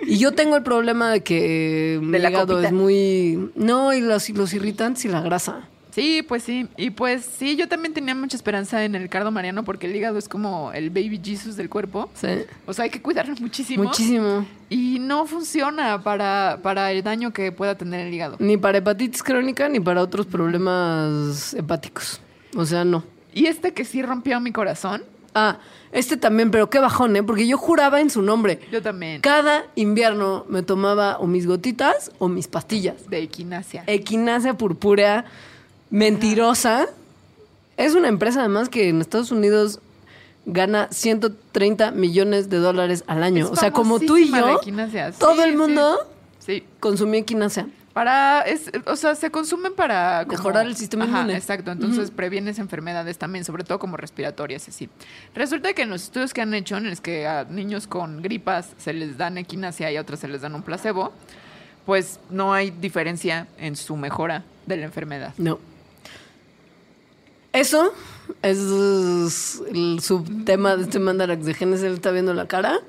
Y 0.06 0.18
yo 0.18 0.32
tengo 0.32 0.56
el 0.56 0.62
problema 0.62 1.10
de 1.10 1.22
que 1.22 1.98
mi 2.02 2.12
De 2.12 2.18
la 2.20 2.30
hígado 2.30 2.46
copita. 2.54 2.68
es 2.68 2.72
muy... 2.74 3.50
No, 3.56 3.92
y 3.92 4.00
los, 4.00 4.28
y 4.28 4.34
los 4.34 4.52
irritantes 4.54 5.04
y 5.04 5.08
la 5.08 5.20
grasa. 5.20 5.66
Sí, 5.94 6.24
pues 6.26 6.42
sí. 6.42 6.66
Y 6.76 6.90
pues 6.90 7.24
sí, 7.24 7.54
yo 7.54 7.68
también 7.68 7.94
tenía 7.94 8.16
mucha 8.16 8.36
esperanza 8.36 8.84
en 8.84 8.96
el 8.96 9.08
cardo 9.08 9.30
mariano 9.30 9.64
porque 9.64 9.86
el 9.86 9.94
hígado 9.94 10.18
es 10.18 10.28
como 10.28 10.72
el 10.72 10.90
baby 10.90 11.20
Jesus 11.22 11.56
del 11.56 11.70
cuerpo. 11.70 12.10
Sí. 12.14 12.28
O 12.66 12.72
sea, 12.72 12.84
hay 12.84 12.90
que 12.90 13.00
cuidarlo 13.00 13.34
muchísimo. 13.40 13.84
Muchísimo. 13.84 14.44
Y 14.68 14.98
no 14.98 15.24
funciona 15.26 16.02
para, 16.02 16.58
para 16.62 16.90
el 16.90 17.04
daño 17.04 17.32
que 17.32 17.52
pueda 17.52 17.76
tener 17.76 18.06
el 18.06 18.12
hígado. 18.12 18.36
Ni 18.40 18.56
para 18.56 18.78
hepatitis 18.78 19.22
crónica 19.22 19.68
ni 19.68 19.78
para 19.78 20.02
otros 20.02 20.26
problemas 20.26 21.54
hepáticos. 21.54 22.20
O 22.56 22.64
sea, 22.64 22.84
no. 22.84 23.04
Y 23.32 23.46
este 23.46 23.72
que 23.72 23.84
sí 23.84 24.02
rompió 24.02 24.40
mi 24.40 24.50
corazón, 24.50 25.02
Ah, 25.36 25.58
este 25.90 26.16
también, 26.16 26.52
pero 26.52 26.70
qué 26.70 26.78
bajón, 26.78 27.16
¿eh? 27.16 27.22
Porque 27.24 27.46
yo 27.48 27.58
juraba 27.58 28.00
en 28.00 28.08
su 28.08 28.22
nombre. 28.22 28.60
yo 28.70 28.80
también. 28.80 29.20
Cada 29.20 29.64
invierno 29.74 30.46
me 30.48 30.62
tomaba 30.62 31.18
o 31.18 31.26
mis 31.26 31.44
gotitas 31.46 32.12
o 32.18 32.28
mis 32.28 32.46
pastillas. 32.46 33.10
De 33.10 33.18
equinacia. 33.18 33.82
Equinacia 33.88 34.56
purpúrea, 34.56 35.24
mentirosa. 35.94 36.86
Es 37.76 37.94
una 37.94 38.08
empresa 38.08 38.40
además 38.40 38.68
que 38.68 38.88
en 38.88 39.00
Estados 39.00 39.30
Unidos 39.30 39.78
gana 40.44 40.88
130 40.90 41.92
millones 41.92 42.50
de 42.50 42.56
dólares 42.58 43.04
al 43.06 43.22
año. 43.22 43.44
Es 43.46 43.50
o 43.52 43.56
sea, 43.56 43.70
como 43.70 44.00
tú 44.00 44.16
y 44.16 44.28
yo. 44.30 44.60
Sí, 44.64 44.72
todo 45.18 45.44
el 45.44 45.56
mundo 45.56 45.96
Sí. 46.40 46.64
consumía 46.80 47.20
equinacia. 47.20 47.68
Para, 47.94 48.40
es, 48.42 48.72
o 48.86 48.96
sea, 48.96 49.14
se 49.14 49.30
consumen 49.30 49.72
para... 49.72 50.24
como- 50.24 50.36
Mejorar 50.36 50.66
el 50.66 50.74
sistema 50.74 51.04
Ajá, 51.04 51.18
inmune. 51.20 51.36
Exacto, 51.36 51.70
entonces 51.70 52.10
previenes 52.10 52.58
enfermedades 52.58 53.18
también, 53.18 53.44
sobre 53.44 53.62
todo 53.62 53.78
como 53.78 53.96
respiratorias 53.96 54.66
así. 54.68 54.88
Resulta 55.32 55.72
que 55.74 55.82
en 55.82 55.90
los 55.90 56.02
estudios 56.02 56.34
que 56.34 56.40
han 56.42 56.52
hecho, 56.54 56.76
en 56.76 56.90
los 56.90 57.00
que 57.00 57.28
a 57.28 57.44
niños 57.44 57.86
con 57.86 58.20
gripas 58.20 58.70
se 58.78 58.92
les 58.94 59.16
dan 59.16 59.38
equinacia 59.38 59.92
y 59.92 59.96
a 59.96 60.00
otros 60.00 60.18
se 60.18 60.26
les 60.26 60.40
dan 60.42 60.56
un 60.56 60.62
placebo, 60.62 61.12
pues 61.86 62.18
no 62.30 62.52
hay 62.52 62.72
diferencia 62.72 63.46
en 63.58 63.76
su 63.76 63.96
mejora 63.96 64.42
de 64.66 64.76
la 64.76 64.84
enfermedad. 64.86 65.32
No. 65.38 65.60
Eso 67.54 67.94
es 68.42 69.62
el 69.72 69.98
subtema 70.02 70.76
de 70.76 70.82
este 70.84 70.98
Mandarax 70.98 71.44
de 71.46 71.54
genes, 71.54 71.82
él 71.82 71.94
está 71.94 72.10
viendo 72.10 72.34
la 72.34 72.46
cara. 72.46 72.80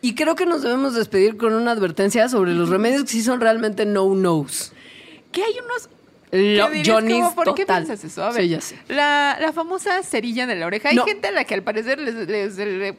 Y 0.00 0.14
creo 0.14 0.36
que 0.36 0.46
nos 0.46 0.62
debemos 0.62 0.94
despedir 0.94 1.36
con 1.36 1.52
una 1.54 1.72
advertencia 1.72 2.28
sobre 2.28 2.54
los 2.54 2.68
remedios 2.68 3.02
que 3.02 3.08
sí 3.08 3.22
son 3.22 3.40
realmente 3.40 3.84
no-nos. 3.84 4.72
Que 5.32 5.42
hay 5.42 5.52
unos... 5.64 5.88
Lo- 6.30 6.70
¿Qué 6.70 7.12
¿Cómo? 7.20 7.34
¿Por 7.34 7.54
qué 7.54 7.62
total. 7.64 7.84
piensas 7.86 8.04
eso? 8.04 8.22
A 8.22 8.30
ver, 8.30 8.42
Sí, 8.42 8.48
ya 8.50 8.60
sé. 8.60 8.78
La, 8.88 9.38
la 9.40 9.52
famosa 9.52 10.02
cerilla 10.02 10.46
de 10.46 10.54
la 10.56 10.66
oreja. 10.66 10.90
Hay 10.90 10.96
No. 10.96 11.04
gente 11.04 11.28
a 11.28 11.32
la 11.32 11.44
que 11.44 11.54
al 11.54 11.62
parecer 11.62 11.98
les, 11.98 12.14
les- 12.28 12.56
le 12.56 12.96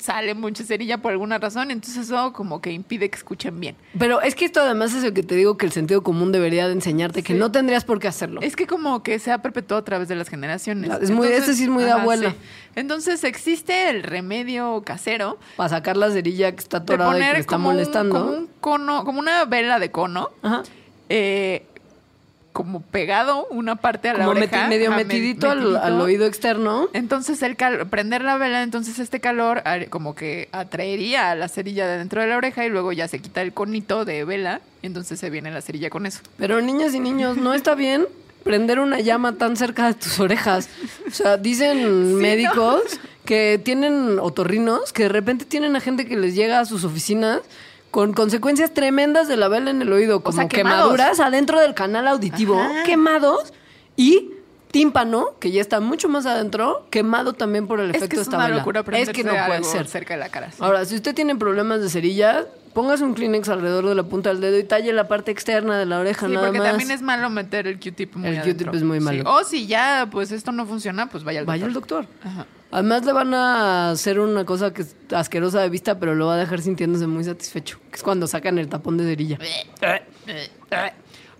sale 0.00 0.34
mucha 0.34 0.64
cerilla 0.64 0.98
por 0.98 1.12
alguna 1.12 1.38
razón, 1.38 1.70
entonces 1.70 2.06
eso 2.06 2.32
como 2.32 2.60
que 2.60 2.72
impide 2.72 3.08
que 3.10 3.16
escuchen 3.16 3.60
bien. 3.60 3.76
Pero 3.98 4.20
es 4.22 4.34
que 4.34 4.44
esto 4.46 4.60
además 4.60 4.94
es 4.94 5.04
lo 5.04 5.12
que 5.12 5.22
te 5.22 5.34
digo 5.34 5.56
que 5.56 5.66
el 5.66 5.72
sentido 5.72 6.02
común 6.02 6.32
debería 6.32 6.66
de 6.66 6.72
enseñarte, 6.72 7.22
que 7.22 7.34
no 7.34 7.52
tendrías 7.52 7.84
por 7.84 7.98
qué 8.00 8.08
hacerlo. 8.08 8.40
Es 8.42 8.56
que 8.56 8.66
como 8.66 9.02
que 9.02 9.18
se 9.18 9.30
ha 9.32 9.38
perpetuado 9.42 9.80
a 9.80 9.84
través 9.84 10.08
de 10.08 10.14
las 10.16 10.28
generaciones. 10.28 10.88
La- 10.88 10.96
es 10.96 11.10
muy- 11.10 11.28
sí 11.28 11.64
es 11.64 11.68
muy 11.68 11.84
de 11.84 11.90
abuela. 11.92 12.30
sí. 12.30 12.36
Entonces 12.76 13.24
existe 13.24 13.90
el 13.90 14.02
remedio 14.04 14.82
casero 14.84 15.38
Para 15.56 15.68
sacar 15.68 15.96
la 15.96 16.10
cerilla 16.10 16.52
que 16.52 16.60
está 16.60 16.78
atorada 16.78 17.18
y 17.18 17.32
que 17.34 17.40
está 17.40 17.56
un, 17.56 17.62
molestando. 17.62 18.14
como 18.20 18.30
un 18.38 18.48
cono, 18.60 19.04
como 19.04 19.18
una 19.20 19.44
vela 19.44 19.78
de 19.78 19.90
cono, 19.90 20.30
Ajá. 20.42 20.62
eh, 21.08 21.66
como 22.52 22.80
pegado 22.82 23.46
una 23.50 23.76
parte 23.76 24.08
a 24.08 24.12
la 24.14 24.18
Como 24.24 24.30
oreja. 24.32 24.64
meti- 24.66 24.68
medio 24.68 24.90
me- 24.90 24.96
metidito, 25.04 25.48
al-. 25.50 25.76
Al, 25.76 26.00
oído 26.00 26.26
externo. 26.26 26.88
Entonces 26.92 27.42
el 27.42 27.56
cal- 27.56 27.86
prender 27.88 28.22
la 28.22 28.36
vela, 28.38 28.62
entonces 28.62 28.98
este 28.98 29.20
calor 29.20 29.62
como 29.88 30.14
que 30.14 30.48
atraería 30.52 31.30
a 31.30 31.34
la 31.36 31.48
cerilla 31.48 31.86
de 31.86 31.98
dentro 31.98 32.20
de 32.20 32.26
la 32.28 32.36
oreja 32.36 32.64
y 32.64 32.68
luego 32.68 32.92
ya 32.92 33.06
se 33.08 33.20
quita 33.20 33.40
el 33.42 33.52
conito 33.52 34.04
de 34.04 34.24
vela 34.24 34.60
y 34.82 34.86
entonces 34.86 35.20
se 35.20 35.30
viene 35.30 35.50
la 35.50 35.60
cerilla 35.60 35.90
con 35.90 36.06
eso. 36.06 36.20
Pero 36.38 36.60
niñas 36.60 36.94
y 36.94 37.00
niños, 37.00 37.36
no 37.36 37.54
está 37.54 37.74
bien 37.74 38.06
prender 38.42 38.80
una 38.80 38.98
llama 39.00 39.34
tan 39.36 39.54
cerca 39.56 39.86
de 39.88 39.94
tus 39.94 40.18
orejas. 40.18 40.68
O 41.06 41.10
sea, 41.12 41.36
dicen 41.36 42.14
médicos 42.20 42.82
que 43.24 43.60
tienen 43.62 44.18
otorrinos, 44.18 44.92
que 44.92 45.04
de 45.04 45.08
repente 45.10 45.44
tienen 45.44 45.76
a 45.76 45.80
gente 45.80 46.06
que 46.06 46.16
les 46.16 46.34
llega 46.34 46.58
a 46.58 46.64
sus 46.64 46.82
oficinas 46.84 47.40
con 47.90 48.12
consecuencias 48.12 48.72
tremendas 48.72 49.26
de 49.28 49.36
la 49.36 49.48
vela 49.48 49.70
en 49.70 49.82
el 49.82 49.92
oído, 49.92 50.22
como 50.22 50.36
sea, 50.38 50.48
quemaduras 50.48 51.18
adentro 51.20 51.58
del 51.60 51.74
canal 51.74 52.06
auditivo, 52.08 52.58
Ajá. 52.60 52.82
quemados 52.84 53.52
y 53.96 54.30
tímpano, 54.70 55.30
que 55.40 55.50
ya 55.50 55.60
está 55.60 55.80
mucho 55.80 56.08
más 56.08 56.26
adentro, 56.26 56.86
quemado 56.90 57.32
también 57.32 57.66
por 57.66 57.80
el 57.80 57.90
Es 57.90 57.96
efecto 57.96 58.16
de 58.16 58.22
es 58.22 58.28
esta 58.28 58.36
una 58.36 58.46
vela. 58.46 58.58
locura 58.58 58.84
Es 58.92 59.08
que 59.10 59.24
no 59.24 59.32
puede 59.46 59.64
ser. 59.64 59.88
cerca 59.88 60.14
de 60.14 60.20
la 60.20 60.28
cara. 60.28 60.52
sí. 60.52 60.58
Ahora, 60.60 60.84
si 60.84 60.94
usted 60.94 61.12
tiene 61.12 61.34
problemas 61.34 61.80
de 61.80 61.90
cerilla, 61.90 62.46
póngase 62.72 63.02
un 63.02 63.14
Kleenex 63.14 63.48
alrededor 63.48 63.88
de 63.88 63.96
la 63.96 64.04
punta 64.04 64.28
del 64.30 64.40
dedo 64.40 64.56
y 64.56 64.62
talle 64.62 64.92
la 64.92 65.08
parte 65.08 65.32
externa 65.32 65.76
de 65.76 65.86
la 65.86 65.98
oreja 65.98 66.26
Sí, 66.28 66.32
nada 66.32 66.46
porque 66.46 66.58
más. 66.60 66.68
también 66.68 66.92
es 66.92 67.02
malo 67.02 67.28
meter 67.30 67.66
el 67.66 67.80
Q-tip 67.80 68.14
muy 68.14 68.28
El. 68.28 68.42
Q-tip 68.42 68.72
es 68.72 68.82
muy 68.84 68.98
Sí. 69.00 69.04
malo. 69.04 69.24
O 69.34 69.42
si 69.42 69.66
ya, 69.66 70.06
pues 70.08 70.30
esto 70.30 70.52
no 70.52 70.64
funciona, 70.66 71.08
pues 71.10 71.24
vaya 71.24 71.40
al 71.40 71.46
doctor. 71.46 71.52
Vaya 71.58 71.66
al 71.66 71.72
doctor. 71.72 72.06
Ajá. 72.22 72.46
Además 72.72 73.04
le 73.04 73.12
van 73.12 73.34
a 73.34 73.90
hacer 73.90 74.20
una 74.20 74.44
cosa 74.44 74.72
que 74.72 74.82
es 74.82 74.94
asquerosa 75.12 75.60
de 75.60 75.68
vista, 75.68 75.98
pero 75.98 76.14
lo 76.14 76.26
va 76.26 76.34
a 76.34 76.38
dejar 76.38 76.60
sintiéndose 76.60 77.06
muy 77.08 77.24
satisfecho, 77.24 77.80
que 77.90 77.96
es 77.96 78.02
cuando 78.02 78.26
sacan 78.28 78.58
el 78.58 78.68
tapón 78.68 78.96
de 78.96 79.04
cerilla. 79.04 79.38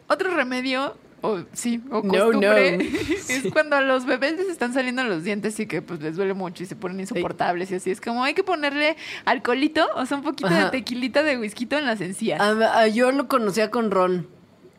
Otro 0.08 0.34
remedio, 0.34 0.96
o 1.20 1.38
sí, 1.52 1.80
o 1.90 2.02
costumbre, 2.02 2.78
no. 2.78 2.82
es 3.28 3.44
cuando 3.52 3.76
a 3.76 3.80
los 3.80 4.06
bebés 4.06 4.36
les 4.36 4.48
están 4.48 4.74
saliendo 4.74 5.04
los 5.04 5.22
dientes 5.22 5.60
y 5.60 5.66
que 5.66 5.82
pues 5.82 6.00
les 6.00 6.16
duele 6.16 6.34
mucho 6.34 6.64
y 6.64 6.66
se 6.66 6.74
ponen 6.74 6.98
insoportables 6.98 7.70
y 7.70 7.76
así. 7.76 7.90
Es 7.92 8.00
como 8.00 8.24
hay 8.24 8.34
que 8.34 8.42
ponerle 8.42 8.96
alcoholito, 9.24 9.86
o 9.94 10.04
sea, 10.06 10.16
un 10.16 10.24
poquito 10.24 10.48
Ajá. 10.48 10.64
de 10.64 10.70
tequilita 10.72 11.22
de 11.22 11.38
whisky 11.38 11.68
en 11.70 11.86
las 11.86 12.00
encías. 12.00 12.40
A- 12.40 12.80
a- 12.80 12.88
yo 12.88 13.12
lo 13.12 13.28
conocía 13.28 13.70
con 13.70 13.92
ron, 13.92 14.26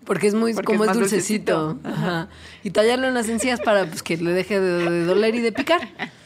porque 0.04 0.28
es 0.28 0.34
muy, 0.34 0.54
Porque 0.54 0.66
como 0.66 0.84
es 0.84 0.89
es, 0.91 0.97
más 0.97 0.97
dulcecito. 0.99 1.74
dulcecito. 1.76 1.89
Ajá. 1.89 2.28
Y 2.64 2.72
tallarlo 2.72 3.08
en 3.08 3.14
las 3.14 3.30
encías 3.30 3.62
para 3.62 3.86
pues, 3.86 4.04
que 4.04 4.18
le 4.18 4.32
deje 4.34 4.60
de, 4.60 4.89
de 4.89 5.06
doler 5.06 5.34
y 5.36 5.39
de 5.39 5.54
picar. 5.54 5.80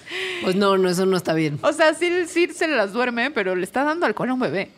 Pues 0.46 0.56
no, 0.56 0.78
no, 0.78 0.90
eso 0.90 1.06
no 1.06 1.18
está 1.18 1.34
bien. 1.34 1.60
O 1.62 1.74
sea, 1.74 1.94
sí, 1.94 2.10
sí 2.28 2.48
se 2.54 2.68
las 2.68 2.94
duerme, 2.94 3.32
pero 3.32 3.56
le 3.56 3.64
está 3.64 3.84
dando 3.84 4.06
alcohol 4.06 4.30
a 4.30 4.34
un 4.34 4.40
bebé. 4.40 4.70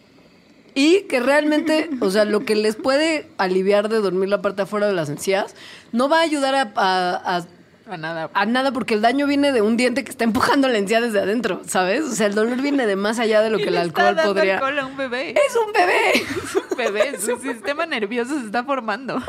Y 0.76 1.01
que 1.03 1.20
realmente, 1.20 1.89
o 2.01 2.09
sea, 2.11 2.24
lo 2.26 2.45
que 2.45 2.55
les 2.55 2.76
puede 2.76 3.28
aliviar 3.38 3.89
de 3.89 3.97
dormir 3.97 4.30
la 4.30 4.41
parte 4.41 4.61
afuera 4.63 4.86
de 4.88 4.93
las 4.93 5.09
encías, 5.09 5.55
no 5.91 6.07
va 6.09 6.20
a 6.20 6.22
ayudar 6.22 6.53
a, 6.55 6.72
a- 6.76 7.38
a- 7.38 7.45
A 7.89 7.97
nada. 7.97 8.30
a 8.34 8.45
nada 8.45 8.72
porque 8.74 8.93
el 8.93 9.01
daño 9.01 9.26
viene 9.26 9.51
de 9.51 9.61
un 9.63 9.76
diente 9.78 10.03
que 10.03 10.11
está 10.11 10.24
empujando 10.24 10.68
la 10.68 10.78
encía 10.78 11.01
desde 11.01 11.20
adentro, 11.20 11.61
¿sabes? 11.65 12.01
O 12.03 12.11
sea, 12.11 12.28
el 12.28 12.36
dolor 12.36 12.61
viene 12.61 12.86
de 12.86 12.95
más 12.95 13.18
allá 13.18 13.41
de 13.41 13.49
lo 13.49 13.57
Y 13.59 13.63
que 13.63 13.70
el 13.70 13.76
está 13.76 13.82
alcohol 14.09 14.15
dando 14.18 14.34
podría... 14.36 14.55
alcohol 14.55 14.78
a 14.80 14.86
un 14.86 14.97
bebé. 14.97 15.32
¡Es 15.32 15.55
un 15.55 15.74
bebé! 15.74 16.11
Es 16.13 16.55
un 16.55 16.78
bebé, 16.78 17.20
su 17.26 17.39
sistema 17.39 17.86
nervioso 17.88 18.38
se 18.39 18.45
está 18.45 18.63
formando. 18.63 19.20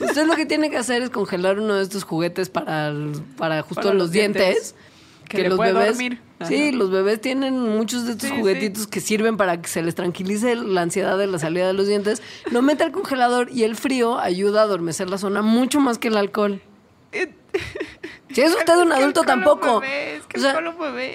Usted 0.00 0.26
lo 0.26 0.36
que 0.36 0.46
tiene 0.46 0.68
que 0.70 0.76
hacer 0.76 1.02
es 1.02 1.10
congelar 1.10 1.58
uno 1.58 1.74
de 1.76 1.82
estos 1.84 2.04
juguetes 2.04 2.50
para, 2.50 2.92
para 3.38 3.62
justo 3.62 3.82
Para 3.82 3.94
los, 3.94 4.04
los 4.04 4.10
dientes. 4.10 4.42
dientes. 4.44 4.74
Que 5.28 5.48
le 5.48 5.56
puede 5.56 5.72
dormir. 5.72 6.20
Sí, 6.46 6.72
los 6.72 6.90
bebés 6.90 7.20
tienen 7.20 7.58
muchos 7.58 8.04
de 8.06 8.12
estos 8.12 8.28
Sí, 8.28 8.36
juguetitos 8.36 8.86
que 8.86 9.00
sirven 9.00 9.36
para 9.36 9.60
que 9.62 9.68
se 9.68 9.82
les 9.82 9.94
tranquilice 9.94 10.54
la 10.56 10.82
ansiedad 10.82 11.16
de 11.16 11.26
la 11.26 11.38
salida 11.38 11.66
de 11.66 11.72
los 11.72 11.86
dientes. 11.86 12.22
Lo 12.50 12.60
mete 12.60 12.84
al 12.84 12.92
congelador 12.92 13.48
y 13.50 13.62
el 13.64 13.76
frío 13.76 14.18
ayuda 14.18 14.60
a 14.60 14.64
adormecer 14.64 15.08
la 15.08 15.16
zona 15.18 15.40
mucho 15.42 15.80
más 15.80 15.98
que 15.98 16.08
el 16.08 16.16
alcohol. 16.16 16.60
Si 18.32 18.40
es 18.40 18.52
usted 18.52 18.76
un 18.78 18.88
que 18.88 18.94
adulto 18.94 19.22
tampoco. 19.22 19.80
que 19.80 20.20
O 20.36 20.40
sea. 20.40 20.60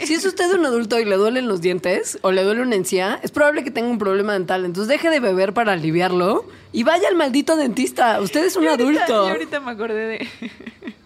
Si 0.06 0.14
es 0.14 0.24
usted 0.26 0.54
un 0.54 0.66
adulto 0.66 0.98
y 1.00 1.04
le 1.04 1.18
duelen 1.18 1.50
los 1.50 1.60
dientes 1.60 2.18
o 2.22 2.32
le 2.32 2.44
duele 2.44 2.62
una 2.62 2.76
encía, 2.78 3.20
es 3.22 3.32
probable 3.32 3.66
que 3.66 3.72
tenga 3.72 3.90
un 3.90 3.98
problema 3.98 4.32
dental. 4.34 4.64
Entonces 4.64 4.88
deje 4.88 5.10
de 5.10 5.20
beber 5.20 5.54
para 5.54 5.74
aliviarlo 5.74 6.46
y 6.72 6.84
vaya 6.84 7.10
al 7.10 7.16
maldito 7.16 7.58
dentista. 7.58 8.22
Usted 8.22 8.46
es 8.46 8.56
un 8.56 8.66
ahorita- 8.70 9.04
adulto. 9.04 9.28
ahorita 9.32 9.60
me 9.60 9.72
acordé 9.72 10.08
de, 10.08 10.28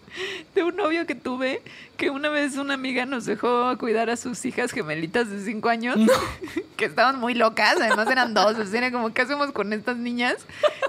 de 0.55 0.63
un 0.63 0.75
novio 0.75 1.05
que 1.05 1.15
tuve 1.15 1.61
que 1.97 2.09
una 2.09 2.29
vez 2.29 2.57
una 2.57 2.73
amiga 2.73 3.05
nos 3.05 3.25
dejó 3.25 3.77
cuidar 3.77 4.09
a 4.09 4.15
sus 4.17 4.43
hijas 4.45 4.71
gemelitas 4.71 5.29
de 5.29 5.43
cinco 5.43 5.69
años 5.69 5.95
que 6.77 6.85
estaban 6.85 7.19
muy 7.19 7.33
locas, 7.33 7.75
además 7.79 8.07
eran 8.09 8.33
dos, 8.33 8.57
o 8.57 8.65
sea, 8.65 8.77
era 8.79 8.91
como, 8.91 9.13
¿qué 9.13 9.21
hacemos 9.23 9.51
con 9.51 9.73
estas 9.73 9.97
niñas? 9.97 10.35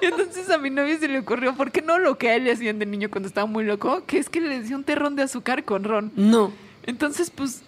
Y 0.03 0.07
entonces 0.07 0.51
a 0.51 0.59
mi 0.59 0.71
novio 0.71 0.99
se 0.99 1.09
le 1.09 1.19
ocurrió, 1.21 1.55
¿por 1.55 1.71
qué 1.71 1.83
no 1.83 1.99
lo 1.99 2.19
que 2.19 2.31
a 2.31 2.35
él 2.37 2.45
le 2.45 2.53
hacían 2.53 2.79
de 2.79 2.87
niño 2.87 3.11
cuando 3.11 3.29
estaba 3.29 3.47
muy 3.47 3.65
loco? 3.65 4.03
Que 4.07 4.19
es 4.19 4.29
que 4.29 4.41
le 4.41 4.61
decía 4.61 4.77
un 4.77 4.85
terrón 4.85 5.17
de 5.17 5.23
azúcar 5.23 5.65
con 5.65 5.85
ron. 5.85 6.13
No. 6.17 6.53
Entonces, 6.85 7.31
pues, 7.31 7.63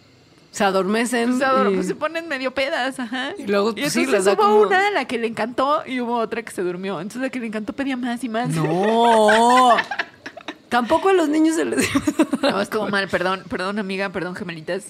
Se 0.51 0.65
adormecen. 0.65 1.39
pues, 1.39 1.43
adoro- 1.43 1.73
y- 1.73 1.75
pues, 1.77 1.87
se 1.87 1.95
ponen 1.95 2.29
medio 2.29 2.53
pedas, 2.53 2.99
ajá. 3.01 3.31
Y 3.39 3.47
luego, 3.47 3.71
y 3.71 3.81
pues, 3.83 3.93
sí, 3.93 4.01
entonces 4.01 4.13
les 4.13 4.25
da 4.25 4.33
hubo 4.33 4.43
como- 4.43 4.61
una 4.67 4.87
a 4.89 4.91
la 4.91 5.05
que 5.07 5.19
le 5.19 5.27
encantó 5.27 5.83
y 5.87 6.01
hubo 6.01 6.17
otra 6.19 6.43
que 6.43 6.51
se 6.53 6.63
durmió. 6.63 7.01
Entonces 7.01 7.23
la 7.23 7.31
que 7.31 7.41
le 7.41 7.47
encantó 7.47 7.73
pedía 7.75 7.97
más 7.97 8.23
y 8.25 8.29
más. 8.29 8.49
No. 8.51 9.77
Tampoco 10.69 11.11
a 11.11 11.13
los 11.13 11.29
niños 11.29 11.57
se 11.57 11.65
les... 11.65 11.89
No, 12.43 12.61
estuvo 12.61 12.89
mal, 12.89 13.09
perdón, 13.09 13.43
perdón 13.49 13.79
amiga, 13.79 14.11
perdón 14.11 14.35
gemelitas. 14.35 14.85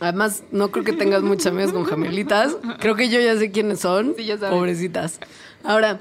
Además, 0.00 0.42
no 0.50 0.70
creo 0.70 0.84
que 0.84 0.92
tengas 0.92 1.22
muchas 1.22 1.46
amigas 1.48 1.72
con 1.72 1.86
gemelitas. 1.86 2.56
Creo 2.80 2.96
que 2.96 3.08
yo 3.08 3.20
ya 3.20 3.36
sé 3.36 3.50
quiénes 3.52 3.80
son. 3.80 4.14
Sí, 4.16 4.24
ya 4.24 4.36
sabes. 4.36 4.54
Pobrecitas. 4.54 5.20
Ahora, 5.62 6.00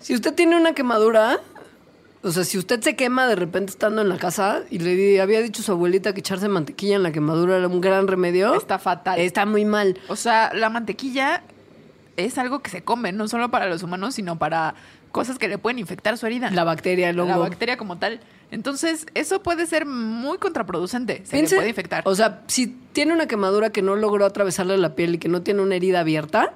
si 0.00 0.14
usted 0.14 0.34
tiene 0.34 0.56
una 0.56 0.72
quemadura, 0.74 1.38
o 2.22 2.32
sea, 2.32 2.44
si 2.44 2.58
usted 2.58 2.80
se 2.82 2.96
quema 2.96 3.28
de 3.28 3.36
repente 3.36 3.70
estando 3.70 4.02
en 4.02 4.08
la 4.08 4.16
casa 4.16 4.62
y 4.70 4.80
le 4.80 5.20
había 5.20 5.40
dicho 5.40 5.62
a 5.62 5.64
su 5.64 5.72
abuelita 5.72 6.12
que 6.14 6.20
echarse 6.20 6.48
mantequilla 6.48 6.96
en 6.96 7.04
la 7.04 7.12
quemadura 7.12 7.56
era 7.58 7.68
un 7.68 7.80
gran 7.80 8.08
remedio, 8.08 8.54
Está 8.54 8.78
fatal. 8.80 9.20
está 9.20 9.46
muy 9.46 9.64
mal. 9.64 9.98
O 10.08 10.16
sea, 10.16 10.52
la 10.52 10.68
mantequilla 10.68 11.44
es 12.16 12.38
algo 12.38 12.58
que 12.60 12.70
se 12.70 12.82
come, 12.82 13.12
no 13.12 13.28
solo 13.28 13.50
para 13.50 13.68
los 13.68 13.82
humanos, 13.84 14.14
sino 14.16 14.36
para 14.38 14.74
cosas 15.16 15.38
que 15.38 15.48
le 15.48 15.58
pueden 15.58 15.78
infectar 15.78 16.16
su 16.18 16.26
herida. 16.26 16.50
La 16.50 16.64
bacteria, 16.64 17.08
el 17.10 17.16
La 17.16 17.36
bacteria 17.36 17.76
como 17.76 17.98
tal. 17.98 18.20
Entonces, 18.50 19.06
eso 19.14 19.42
puede 19.42 19.66
ser 19.66 19.86
muy 19.86 20.38
contraproducente. 20.38 21.22
Se 21.24 21.36
Piense- 21.36 21.50
le 21.54 21.56
puede 21.56 21.68
infectar. 21.70 22.02
O 22.06 22.14
sea, 22.14 22.42
si 22.46 22.68
tiene 22.92 23.12
una 23.12 23.26
quemadura 23.26 23.70
que 23.70 23.82
no 23.82 23.96
logró 23.96 24.24
atravesarle 24.24 24.76
la 24.78 24.94
piel 24.94 25.16
y 25.16 25.18
que 25.18 25.28
no 25.28 25.42
tiene 25.42 25.62
una 25.62 25.74
herida 25.74 26.00
abierta, 26.00 26.52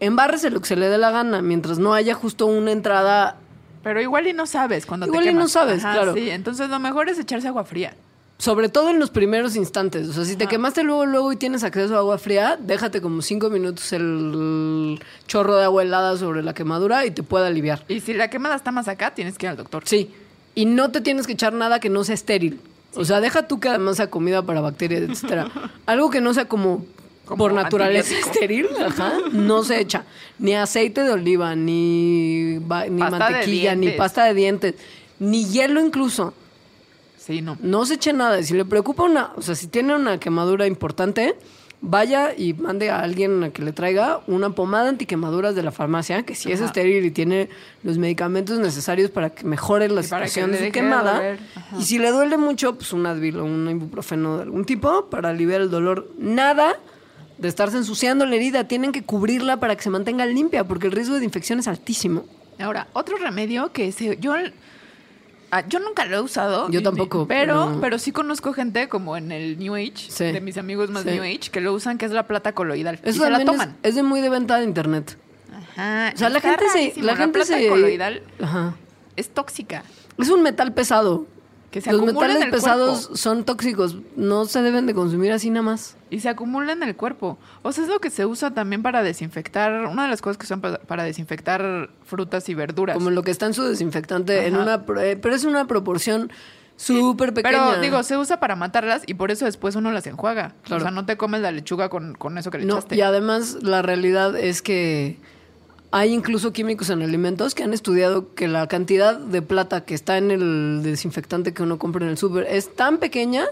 embárrese 0.00 0.50
lo 0.50 0.60
que 0.60 0.68
se 0.68 0.76
le 0.76 0.88
dé 0.88 0.96
la 0.98 1.10
gana, 1.10 1.42
mientras 1.42 1.78
no 1.78 1.92
haya 1.94 2.14
justo 2.14 2.46
una 2.46 2.72
entrada 2.72 3.36
Pero 3.82 4.00
igual 4.00 4.26
y 4.26 4.32
no 4.32 4.46
sabes 4.46 4.86
cuando 4.86 5.06
Igual 5.06 5.24
te 5.24 5.30
y 5.30 5.34
no 5.34 5.48
sabes, 5.48 5.82
claro. 5.82 6.14
Sí, 6.14 6.30
entonces 6.30 6.68
lo 6.70 6.78
mejor 6.78 7.08
es 7.08 7.18
echarse 7.18 7.48
agua 7.48 7.64
fría. 7.64 7.94
Sobre 8.38 8.68
todo 8.68 8.90
en 8.90 9.00
los 9.00 9.10
primeros 9.10 9.56
instantes. 9.56 10.08
O 10.08 10.12
sea, 10.12 10.24
si 10.24 10.36
te 10.36 10.44
Ajá. 10.44 10.50
quemaste 10.50 10.84
luego, 10.84 11.06
luego 11.06 11.32
y 11.32 11.36
tienes 11.36 11.64
acceso 11.64 11.96
a 11.96 11.98
agua 11.98 12.18
fría, 12.18 12.56
déjate 12.60 13.00
como 13.00 13.20
cinco 13.20 13.50
minutos 13.50 13.92
el 13.92 15.00
chorro 15.26 15.56
de 15.56 15.64
agua 15.64 15.82
helada 15.82 16.16
sobre 16.16 16.44
la 16.44 16.54
quemadura 16.54 17.04
y 17.04 17.10
te 17.10 17.24
puede 17.24 17.48
aliviar. 17.48 17.84
Y 17.88 17.98
si 17.98 18.14
la 18.14 18.30
quemada 18.30 18.54
está 18.54 18.70
más 18.70 18.86
acá, 18.86 19.12
tienes 19.12 19.36
que 19.36 19.46
ir 19.46 19.50
al 19.50 19.56
doctor. 19.56 19.82
Sí. 19.86 20.10
Y 20.54 20.66
no 20.66 20.92
te 20.92 21.00
tienes 21.00 21.26
que 21.26 21.32
echar 21.32 21.52
nada 21.52 21.80
que 21.80 21.88
no 21.88 22.04
sea 22.04 22.14
estéril. 22.14 22.60
O 22.94 23.04
sea, 23.04 23.20
deja 23.20 23.48
tú 23.48 23.58
que 23.58 23.68
además 23.70 23.96
sea 23.96 24.08
comida 24.08 24.42
para 24.42 24.60
bacterias, 24.60 25.02
etcétera. 25.02 25.50
Algo 25.86 26.08
que 26.10 26.20
no 26.20 26.32
sea 26.32 26.46
como, 26.46 26.86
Como 27.24 27.38
por 27.38 27.52
naturaleza 27.52 28.14
estéril, 28.16 28.68
ajá, 28.86 29.14
no 29.32 29.64
se 29.64 29.80
echa. 29.80 30.04
Ni 30.38 30.54
aceite 30.54 31.02
de 31.02 31.10
oliva, 31.10 31.56
ni, 31.56 32.54
ni 32.54 32.60
Pasta 32.60 33.18
mantequilla, 33.18 33.74
ni 33.74 33.90
pasta 33.90 34.24
de 34.26 34.34
dientes, 34.34 34.74
ni 35.18 35.44
hielo 35.44 35.84
incluso. 35.84 36.34
Sí, 37.28 37.42
no. 37.42 37.58
No 37.60 37.84
se 37.84 37.94
eche 37.94 38.14
nada. 38.14 38.42
Si 38.42 38.54
le 38.54 38.64
preocupa 38.64 39.02
una, 39.02 39.32
o 39.36 39.42
sea, 39.42 39.54
si 39.54 39.66
tiene 39.66 39.94
una 39.94 40.18
quemadura 40.18 40.66
importante, 40.66 41.36
vaya 41.82 42.34
y 42.34 42.54
mande 42.54 42.88
a 42.88 43.00
alguien 43.00 43.44
a 43.44 43.50
que 43.50 43.60
le 43.60 43.72
traiga 43.72 44.20
una 44.26 44.48
pomada 44.48 44.88
antiquemaduras 44.88 45.54
de 45.54 45.62
la 45.62 45.70
farmacia, 45.70 46.22
que 46.22 46.34
si 46.34 46.50
es 46.50 46.62
estéril 46.62 47.04
y 47.04 47.10
tiene 47.10 47.50
los 47.82 47.98
medicamentos 47.98 48.58
necesarios 48.58 49.10
para 49.10 49.28
que 49.28 49.44
mejore 49.44 49.90
la 49.90 50.00
Y 50.00 50.06
para 50.06 50.24
que 50.24 50.30
situación 50.30 50.52
de 50.52 50.56
su 50.56 50.64
deje 50.64 50.72
de 50.72 50.72
quemada. 50.72 51.36
Y 51.78 51.82
si 51.82 51.98
le 51.98 52.12
duele 52.12 52.38
mucho, 52.38 52.76
pues 52.76 52.94
un 52.94 53.04
Advil 53.04 53.36
o 53.36 53.44
un 53.44 53.68
ibuprofeno 53.68 54.38
de 54.38 54.44
algún 54.44 54.64
tipo 54.64 55.10
para 55.10 55.28
aliviar 55.28 55.60
el 55.60 55.68
dolor. 55.68 56.10
Nada 56.18 56.78
de 57.36 57.48
estarse 57.48 57.76
ensuciando 57.76 58.24
la 58.24 58.36
herida. 58.36 58.66
Tienen 58.66 58.90
que 58.90 59.02
cubrirla 59.02 59.60
para 59.60 59.76
que 59.76 59.82
se 59.82 59.90
mantenga 59.90 60.24
limpia, 60.24 60.64
porque 60.64 60.86
el 60.86 60.92
riesgo 60.92 61.18
de 61.18 61.26
infección 61.26 61.58
es 61.58 61.68
altísimo. 61.68 62.24
Ahora, 62.58 62.88
otro 62.94 63.18
remedio 63.18 63.70
que 63.70 63.92
se, 63.92 64.16
yo, 64.16 64.34
ah, 65.50 65.64
yo 65.68 65.78
nunca 65.80 66.04
lo 66.04 66.16
he 66.16 66.20
usado. 66.20 66.70
Yo 66.70 66.82
tampoco, 66.82 67.26
Pero, 67.28 67.70
no. 67.70 67.80
pero 67.80 67.98
sí 67.98 68.12
conozco 68.12 68.52
gente 68.52 68.88
como 68.88 69.16
en 69.16 69.32
el 69.32 69.58
New 69.58 69.74
Age, 69.74 69.92
Sí. 70.10 70.24
de 70.24 70.40
mis 70.40 70.56
amigos 70.58 70.90
más 70.90 71.02
Sí. 71.04 71.10
New 71.10 71.22
Age, 71.22 71.50
que 71.52 71.60
lo 71.60 71.72
usan, 71.72 71.98
que 71.98 72.06
es 72.06 72.12
la 72.12 72.26
plata 72.26 72.52
coloidal. 72.52 72.98
y 73.04 73.08
Eso 73.08 73.24
se 73.24 73.30
la 73.30 73.38
es- 73.38 73.44
toman. 73.44 73.76
Es, 73.82 73.94
de 73.94 74.02
muy 74.02 74.20
de 74.20 74.28
venta 74.30 74.56
de 74.58 74.64
internet. 74.64 75.16
Ajá. 75.76 76.12
O 76.14 76.18
sea, 76.18 76.28
la 76.28 76.40
gente 76.40 76.64
se... 76.72 76.78
rarísimo. 76.78 77.06
La 77.06 77.16
gente 77.16 77.32
plata 77.38 77.46
se... 77.58 77.68
coloidal 77.68 78.22
Ajá. 78.42 78.74
es 79.16 79.28
tóxica. 79.30 79.82
Es 80.18 80.28
un 80.30 80.42
metal 80.42 80.72
pesado. 80.74 81.26
Que 81.70 81.82
se 81.82 81.92
Los 81.92 81.98
acumula 82.00 82.14
metales 82.28 82.36
en 82.36 82.42
el 82.44 82.50
pesados 82.50 82.98
cuerpo. 83.00 83.16
son 83.16 83.44
tóxicos. 83.44 83.96
No 84.16 84.46
se 84.46 84.62
deben 84.62 84.86
de 84.86 84.94
consumir 84.94 85.32
así 85.32 85.50
nada 85.50 85.62
más. 85.62 85.96
Y 86.08 86.20
se 86.20 86.30
acumula 86.30 86.72
en 86.72 86.82
el 86.82 86.96
cuerpo. 86.96 87.38
O 87.62 87.72
sea, 87.72 87.84
es 87.84 87.90
lo 87.90 87.98
que 88.00 88.08
se 88.08 88.24
usa 88.24 88.52
también 88.54 88.82
para 88.82 89.02
desinfectar. 89.02 89.84
Una 89.86 90.04
de 90.04 90.08
las 90.08 90.22
cosas 90.22 90.38
que 90.38 90.44
usan 90.44 90.62
pa- 90.62 90.78
para 90.78 91.02
desinfectar 91.04 91.90
frutas 92.04 92.48
y 92.48 92.54
verduras. 92.54 92.96
Como 92.96 93.10
lo 93.10 93.22
que 93.22 93.30
está 93.30 93.44
en 93.44 93.52
su 93.52 93.64
desinfectante. 93.64 94.46
En 94.46 94.56
una, 94.56 94.82
eh, 95.02 95.18
pero 95.20 95.34
es 95.34 95.44
una 95.44 95.66
proporción 95.66 96.32
súper 96.76 97.34
pequeña. 97.34 97.66
Pero 97.70 97.80
digo, 97.82 98.02
se 98.02 98.16
usa 98.16 98.40
para 98.40 98.56
matarlas 98.56 99.02
y 99.06 99.14
por 99.14 99.30
eso 99.30 99.44
después 99.44 99.74
uno 99.76 99.90
las 99.92 100.06
enjuaga. 100.06 100.54
Claro. 100.62 100.80
O 100.80 100.82
sea, 100.84 100.90
no 100.90 101.04
te 101.04 101.16
comes 101.18 101.42
la 101.42 101.52
lechuga 101.52 101.88
con, 101.90 102.14
con 102.14 102.38
eso 102.38 102.50
que 102.50 102.58
le 102.58 102.64
No, 102.64 102.74
echaste. 102.76 102.96
y 102.96 103.02
además 103.02 103.58
la 103.62 103.82
realidad 103.82 104.36
es 104.38 104.62
que 104.62 105.18
hay 105.90 106.12
incluso 106.12 106.52
químicos 106.52 106.90
en 106.90 107.02
alimentos 107.02 107.54
que 107.54 107.62
han 107.62 107.72
estudiado 107.72 108.34
que 108.34 108.48
la 108.48 108.66
cantidad 108.66 109.18
de 109.18 109.42
plata 109.42 109.84
que 109.84 109.94
está 109.94 110.18
en 110.18 110.30
el 110.30 110.80
desinfectante 110.82 111.54
que 111.54 111.62
uno 111.62 111.78
compra 111.78 112.04
en 112.04 112.10
el 112.10 112.18
súper 112.18 112.46
es 112.50 112.74
tan 112.74 112.98
pequeña 112.98 113.46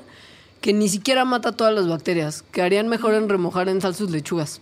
que 0.60 0.72
ni 0.72 0.88
siquiera 0.88 1.24
mata 1.24 1.52
todas 1.52 1.74
las 1.74 1.88
bacterias, 1.88 2.42
que 2.52 2.62
harían 2.62 2.88
mejor 2.88 3.14
en 3.14 3.28
remojar 3.28 3.68
en 3.68 3.80
sal 3.80 3.94
sus 3.94 4.10
lechugas. 4.10 4.60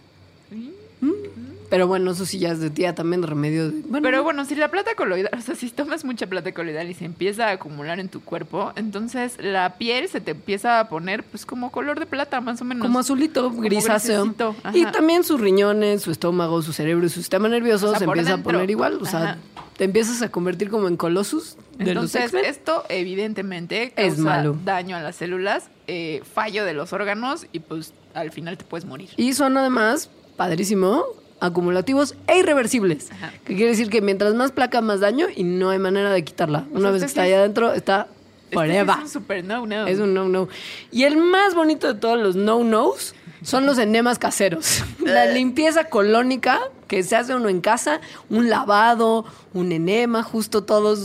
Pero 1.71 1.87
bueno, 1.87 2.11
eso 2.13 2.25
sí 2.27 2.39
ya 2.39 2.51
es 2.53 2.61
de 2.61 2.71
tía 2.71 2.95
también 2.95 3.23
remedio. 3.23 3.71
de- 3.71 3.81
bueno, 3.89 4.03
Pero 4.05 4.19
no. 4.19 4.23
bueno, 4.25 4.45
si 4.45 4.55
la 4.55 4.69
plata 4.71 4.91
coloidal, 4.97 5.31
o 5.39 5.41
sea, 5.41 5.55
si 5.55 5.71
tomas 5.71 6.05
mucha 6.05 6.27
plata 6.27 6.53
coloidal 6.53 6.89
y 6.91 6.95
se 6.95 7.05
empieza 7.05 7.49
a 7.49 7.53
acumular 7.53 7.99
en 8.01 8.09
tu 8.09 8.21
cuerpo, 8.23 8.73
entonces 8.77 9.37
la 9.41 9.75
piel 9.79 10.09
se 10.09 10.21
te 10.21 10.33
empieza 10.33 10.81
a 10.81 10.89
poner 10.89 11.25
pues 11.25 11.47
como 11.47 11.73
color 11.73 11.99
de 11.99 12.07
plata, 12.07 12.41
más 12.41 12.61
o 12.61 12.65
menos. 12.65 12.83
Como 12.87 12.99
azulito, 12.99 13.45
Como 13.51 13.63
grisáceo. 13.63 14.35
Y 14.73 14.85
también 14.87 15.25
sus 15.25 15.41
riñones, 15.41 16.03
su 16.03 16.11
estómago, 16.11 16.63
su 16.63 16.73
cerebro 16.73 17.07
y 17.07 17.09
su 17.09 17.21
sistema 17.21 17.49
nervioso 17.49 17.87
O 17.87 17.91
sea, 17.91 17.99
se 17.99 18.05
empieza 18.05 18.35
a 18.35 18.39
poner 18.39 18.71
igual. 18.71 18.99
O 19.01 19.07
sea, 19.07 19.23
Ajá. 19.23 19.39
te 19.77 19.85
empiezas 19.85 20.23
a 20.23 20.29
convertir 20.31 20.69
como 20.71 20.87
en 20.89 20.97
Colossus 20.97 21.57
de 21.79 21.91
Entonces, 21.91 22.33
esto 22.35 22.85
evidentemente 22.89 23.93
Es 23.97 24.15
causa 24.15 24.23
malo. 24.23 24.57
daño 24.65 24.97
a 24.97 25.01
las 25.01 25.17
células, 25.17 25.69
eh, 25.87 26.23
fallo 26.35 26.65
de 26.65 26.75
los 26.75 26.93
órganos 26.93 27.47
y 27.53 27.59
pues 27.61 27.93
al 28.15 28.31
final 28.31 28.57
te 28.59 28.65
puedes 28.65 28.85
morir. 28.85 29.09
Y 29.17 29.33
son 29.33 29.57
además, 29.57 30.09
padrísimo, 30.37 31.05
acumulativos 31.41 32.15
e 32.27 32.39
irreversibles. 32.39 33.11
Ajá. 33.13 33.33
Que 33.45 33.55
quiere 33.55 33.71
decir 33.71 33.91
que 33.91 34.01
mientras 34.01 34.35
más 34.35 34.53
placa, 34.53 34.81
más 34.81 35.01
daño 35.01 35.27
y 35.35 35.45
no 35.45 35.71
hay 35.71 35.79
manera 35.79 36.11
de 36.13 36.25
quitarla. 36.25 36.67
O 36.73 36.77
Una 36.79 36.81
sea, 36.83 36.91
vez 36.93 37.03
este 37.03 37.21
que 37.21 37.21
está 37.21 37.27
es- 37.29 37.35
adentro, 37.39 37.73
está 37.75 38.09
Este 38.45 38.55
forever. 38.57 38.97
es 38.99 39.03
un 39.03 39.09
super 39.11 39.45
no, 39.45 39.67
no. 39.67 39.87
Es 39.87 39.99
un 39.99 40.15
no-no. 40.15 40.49
Y 40.91 41.05
el 41.05 41.17
más 41.17 41.55
bonito 41.55 41.93
de 41.93 41.99
todos 41.99 42.19
los 42.19 42.37
no-nos 42.37 43.15
son 43.43 43.67
los 43.67 43.79
enemas 43.79 44.19
caseros. 44.19 44.83
La 45.05 45.27
limpieza 45.27 45.85
colónica 45.85 46.61
que 46.89 47.03
se 47.03 47.17
hace 47.17 47.35
uno 47.35 47.49
en 47.49 47.61
casa, 47.61 48.01
un 48.31 48.49
lavado, 48.49 49.25
un 49.53 49.73
enema, 49.73 50.23
justo 50.23 50.65
todos. 50.65 51.01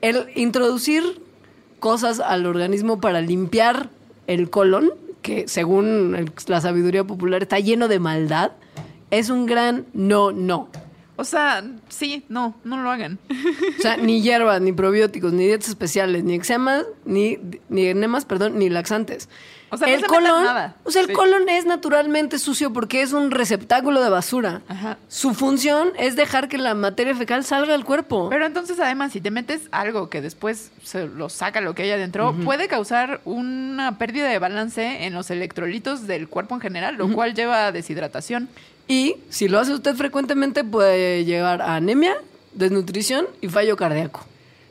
El 0.00 0.26
introducir 0.34 1.02
cosas 1.80 2.20
al 2.20 2.46
organismo 2.46 3.00
para 3.00 3.20
limpiar 3.20 3.88
el 4.28 4.50
colon, 4.50 4.90
que 5.22 5.48
según 5.48 6.14
el- 6.16 6.32
la 6.46 6.60
sabiduría 6.60 7.02
popular 7.04 7.42
está 7.42 7.58
lleno 7.58 7.88
de 7.88 7.98
maldad, 7.98 8.52
es 9.12 9.30
un 9.30 9.46
gran 9.46 9.86
no-no. 9.92 10.68
O 11.16 11.24
sea, 11.24 11.62
sí, 11.88 12.24
no, 12.30 12.54
no 12.64 12.78
lo 12.82 12.90
hagan. 12.90 13.18
O 13.78 13.82
sea, 13.82 13.96
ni 13.98 14.22
hierbas, 14.22 14.60
ni 14.62 14.72
probióticos, 14.72 15.32
ni 15.32 15.44
dietas 15.44 15.68
especiales, 15.68 16.24
ni 16.24 16.34
eczemas, 16.34 16.84
ni, 17.04 17.38
ni 17.68 17.86
enemas, 17.86 18.24
perdón, 18.24 18.58
ni 18.58 18.70
laxantes. 18.70 19.28
O 19.70 19.76
sea, 19.76 19.86
no 19.86 19.94
el 19.94 20.00
se 20.00 20.06
metan 20.06 20.24
colon, 20.24 20.44
nada. 20.44 20.76
o 20.84 20.90
sea, 20.90 21.00
el 21.02 21.08
Sí. 21.08 21.12
colon 21.14 21.48
es 21.48 21.64
naturalmente 21.66 22.38
sucio 22.38 22.72
porque 22.72 23.02
es 23.02 23.12
un 23.12 23.30
receptáculo 23.30 24.02
de 24.02 24.08
basura. 24.10 24.62
Ajá. 24.68 24.98
Su 25.08 25.32
función 25.34 25.90
es 25.98 26.16
dejar 26.16 26.48
que 26.48 26.58
la 26.58 26.74
materia 26.74 27.14
fecal 27.14 27.44
salga 27.44 27.72
del 27.72 27.84
cuerpo. 27.84 28.28
Pero 28.28 28.44
entonces, 28.46 28.80
además, 28.80 29.12
si 29.12 29.20
te 29.20 29.30
metes 29.30 29.68
algo 29.70 30.08
que 30.10 30.20
después 30.22 30.72
se 30.82 31.06
lo 31.06 31.28
saca 31.28 31.60
lo 31.60 31.74
que 31.74 31.84
hay 31.84 31.90
adentro, 31.90 32.34
puede 32.44 32.68
causar 32.68 33.20
una 33.24 33.96
pérdida 33.98 34.28
de 34.28 34.38
balance 34.38 35.04
en 35.06 35.14
los 35.14 35.30
electrolitos 35.30 36.06
del 36.06 36.28
cuerpo 36.28 36.54
en 36.54 36.60
general, 36.62 36.96
lo 36.96 37.10
cual 37.12 37.34
lleva 37.34 37.66
a 37.66 37.72
deshidratación. 37.72 38.48
Y 38.88 39.16
si 39.30 39.48
lo 39.48 39.58
hace 39.58 39.72
usted 39.72 39.94
frecuentemente 39.94 40.64
puede 40.64 41.24
llevar 41.24 41.62
a 41.62 41.76
anemia, 41.76 42.16
desnutrición 42.54 43.26
y 43.40 43.48
fallo 43.48 43.76
cardíaco. 43.76 44.24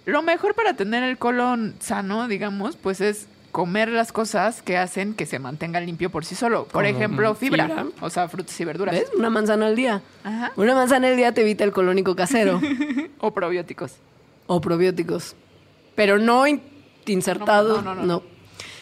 Lo 0.06 0.22
mejor 0.22 0.56
para 0.56 0.76
tener 0.76 1.04
el 1.04 1.18
colon 1.18 1.76
sano, 1.80 2.28
digamos, 2.28 2.76
pues 2.76 3.02
es 3.02 3.28
comer 3.52 3.90
las 3.90 4.12
cosas 4.12 4.62
que 4.62 4.78
hacen 4.78 5.14
que 5.14 5.26
se 5.26 5.38
mantenga 5.38 5.80
limpio 5.82 6.10
por 6.10 6.24
sí 6.26 6.36
solo. 6.36 6.66
Por 6.66 6.86
ejemplo, 6.86 7.36
fibra, 7.36 7.68
fibra. 7.68 7.86
o 8.02 8.10
sea, 8.10 8.28
frutas 8.30 8.60
y 8.60 8.66
verduras. 8.66 8.96
¿Ves? 8.96 9.10
Una 9.18 9.30
manzana 9.30 9.68
al 9.68 9.76
día. 9.76 10.02
Ajá. 10.24 10.52
Una 10.56 10.74
manzana 10.74 11.10
al 11.10 11.18
día 11.18 11.34
te 11.34 11.42
evita 11.42 11.64
el 11.64 11.72
colónico 11.72 12.16
casero 12.16 12.62
O 13.20 13.34
probióticos. 13.34 13.94
o 14.48 14.62
probióticos. 14.62 15.36
Pero 15.96 16.18
no 16.18 16.48
in- 16.48 16.62
insertados, 17.06 17.84
No, 17.84 17.94
no. 17.94 17.96
no, 17.96 18.06
no, 18.06 18.08
no. 18.22 18.24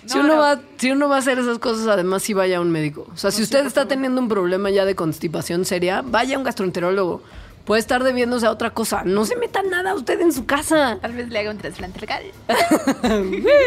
Si, 0.06 0.18
No, 0.18 0.24
uno 0.24 0.36
no. 0.36 0.42
Va, 0.42 0.60
si 0.78 0.92
uno 0.92 1.10
va 1.10 1.18
a 1.18 1.20
hacer 1.20 1.40
esas 1.40 1.60
cosas, 1.60 1.88
además 1.88 2.24
sí 2.24 2.34
vaya 2.34 2.58
a 2.58 2.62
un 2.62 2.72
médico. 2.72 3.08
O 3.14 3.18
sea, 3.18 3.32
si 3.32 3.42
usted 3.44 3.66
está 3.66 3.88
teniendo 3.88 4.22
un 4.22 4.30
problema 4.30 4.70
ya 4.70 4.86
de 4.86 4.96
constipación 4.96 5.66
seria, 5.66 6.02
vaya 6.06 6.36
a 6.36 6.40
un 6.40 6.44
gastroenterólogo. 6.44 7.22
Puede 7.66 7.82
estar 7.82 8.04
debiéndose 8.04 8.48
a 8.48 8.52
otra 8.52 8.72
cosa. 8.72 9.04
No 9.04 9.26
se 9.26 9.36
meta 9.36 9.62
nada 9.62 9.94
usted 9.94 10.20
en 10.22 10.34
su 10.34 10.46
casa. 10.48 10.98
Tal 11.02 11.12
vez 11.14 11.30
le 11.30 11.38
haga 11.40 11.52
un 11.52 11.58
trasplante 11.60 12.00
legal. 12.00 12.24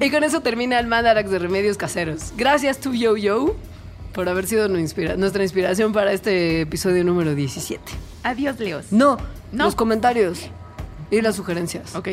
Y 0.00 0.10
con 0.10 0.24
eso 0.24 0.40
termina 0.40 0.78
el 0.78 0.86
Mandarax 0.86 1.30
de 1.30 1.38
Remedios 1.38 1.76
Caseros. 1.76 2.32
Gracias 2.36 2.78
tu 2.80 2.92
Yo 2.94 3.16
Yo 3.16 3.54
por 4.14 4.28
haber 4.28 4.46
sido 4.46 4.68
nuestra 4.68 5.42
inspiración 5.42 5.92
para 5.92 6.12
este 6.12 6.62
episodio 6.62 7.04
número 7.04 7.34
17. 7.34 7.80
Adiós, 8.24 8.58
Leos. 8.58 8.86
No, 8.90 9.18
No. 9.52 9.64
los 9.64 9.74
comentarios 9.74 10.40
y 11.10 11.20
las 11.20 11.36
sugerencias. 11.36 11.94
Ok. 11.94 12.08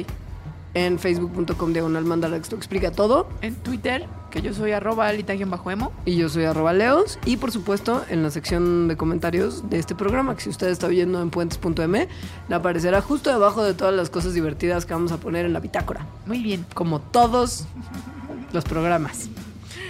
En 0.74 1.00
facebook.com 1.00 1.74
diagonal 1.74 2.06
Mandarax 2.06 2.52
lo 2.52 2.58
explica 2.58 2.92
todo. 2.92 3.28
En 3.42 3.56
Twitter, 3.56 4.06
que 4.30 4.42
yo 4.42 4.54
soy 4.54 4.72
arroba 4.72 5.08
alita-emo. 5.08 5.92
Y 6.06 6.16
yo 6.18 6.30
soy 6.30 6.46
arroba 6.46 6.74
leos. 6.74 7.18
Y 7.26 7.38
por 7.38 7.52
supuesto, 7.52 8.04
en 8.10 8.24
la 8.24 8.32
sección 8.32 8.88
de 8.88 8.96
comentarios 8.96 9.70
de 9.70 9.80
este 9.80 9.96
programa, 9.96 10.36
que 10.36 10.42
si 10.42 10.50
usted 10.50 10.68
está 10.68 10.88
oyendo 10.88 11.22
en 11.22 11.30
puentes.m, 11.30 12.08
le 12.48 12.56
aparecerá 12.56 13.02
justo 13.02 13.32
debajo 13.32 13.64
de 13.64 13.74
todas 13.74 13.94
las 13.94 14.10
cosas 14.10 14.34
divertidas 14.34 14.86
que 14.86 14.94
vamos 14.94 15.12
a 15.12 15.18
poner 15.18 15.46
en 15.46 15.54
la 15.54 15.60
bitácora. 15.60 16.06
Muy 16.26 16.44
bien. 16.44 16.66
Como 16.74 17.00
todos 17.00 17.66
los 18.54 18.64
programas. 18.64 19.30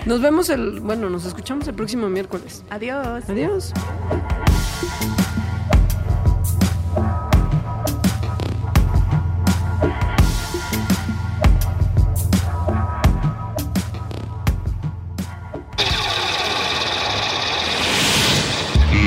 Nos 0.06 0.22
vemos 0.22 0.50
el. 0.50 0.80
Bueno, 0.80 1.10
nos 1.10 1.26
escuchamos 1.26 1.68
el 1.68 1.74
próximo 1.74 2.08
miércoles. 2.08 2.64
Adiós. 2.70 3.30
Adiós. 3.30 3.74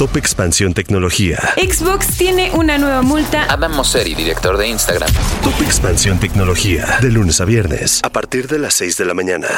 Top 0.00 0.16
Expansión 0.16 0.72
Tecnología. 0.72 1.36
Xbox 1.58 2.16
tiene 2.16 2.50
una 2.52 2.78
nueva 2.78 3.02
multa. 3.02 3.44
Adam 3.52 3.76
Mosseri, 3.76 4.14
director 4.14 4.56
de 4.56 4.66
Instagram. 4.66 5.10
Top 5.42 5.60
Expansión 5.60 6.18
Tecnología. 6.18 6.98
De 7.02 7.10
lunes 7.10 7.38
a 7.42 7.44
viernes, 7.44 8.00
a 8.02 8.08
partir 8.08 8.48
de 8.48 8.58
las 8.58 8.72
6 8.72 8.96
de 8.96 9.04
la 9.04 9.12
mañana. 9.12 9.48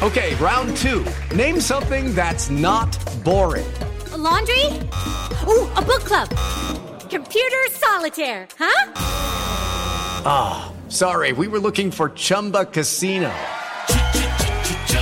Okay, 0.00 0.34
round 0.36 0.74
two. 0.78 1.04
Name 1.36 1.60
something 1.60 2.14
that's 2.14 2.48
not 2.48 2.96
boring. 3.24 3.66
laundry? 4.16 4.64
Ooh, 5.46 5.68
a 5.76 5.82
book 5.82 6.02
club. 6.04 6.30
Computer 7.10 7.62
solitaire, 7.72 8.48
huh? 8.58 8.92
Ah, 10.24 10.72
sorry, 10.88 11.34
we 11.34 11.46
were 11.46 11.60
looking 11.60 11.90
for 11.90 12.08
Chumba 12.14 12.64
Casino. 12.64 13.30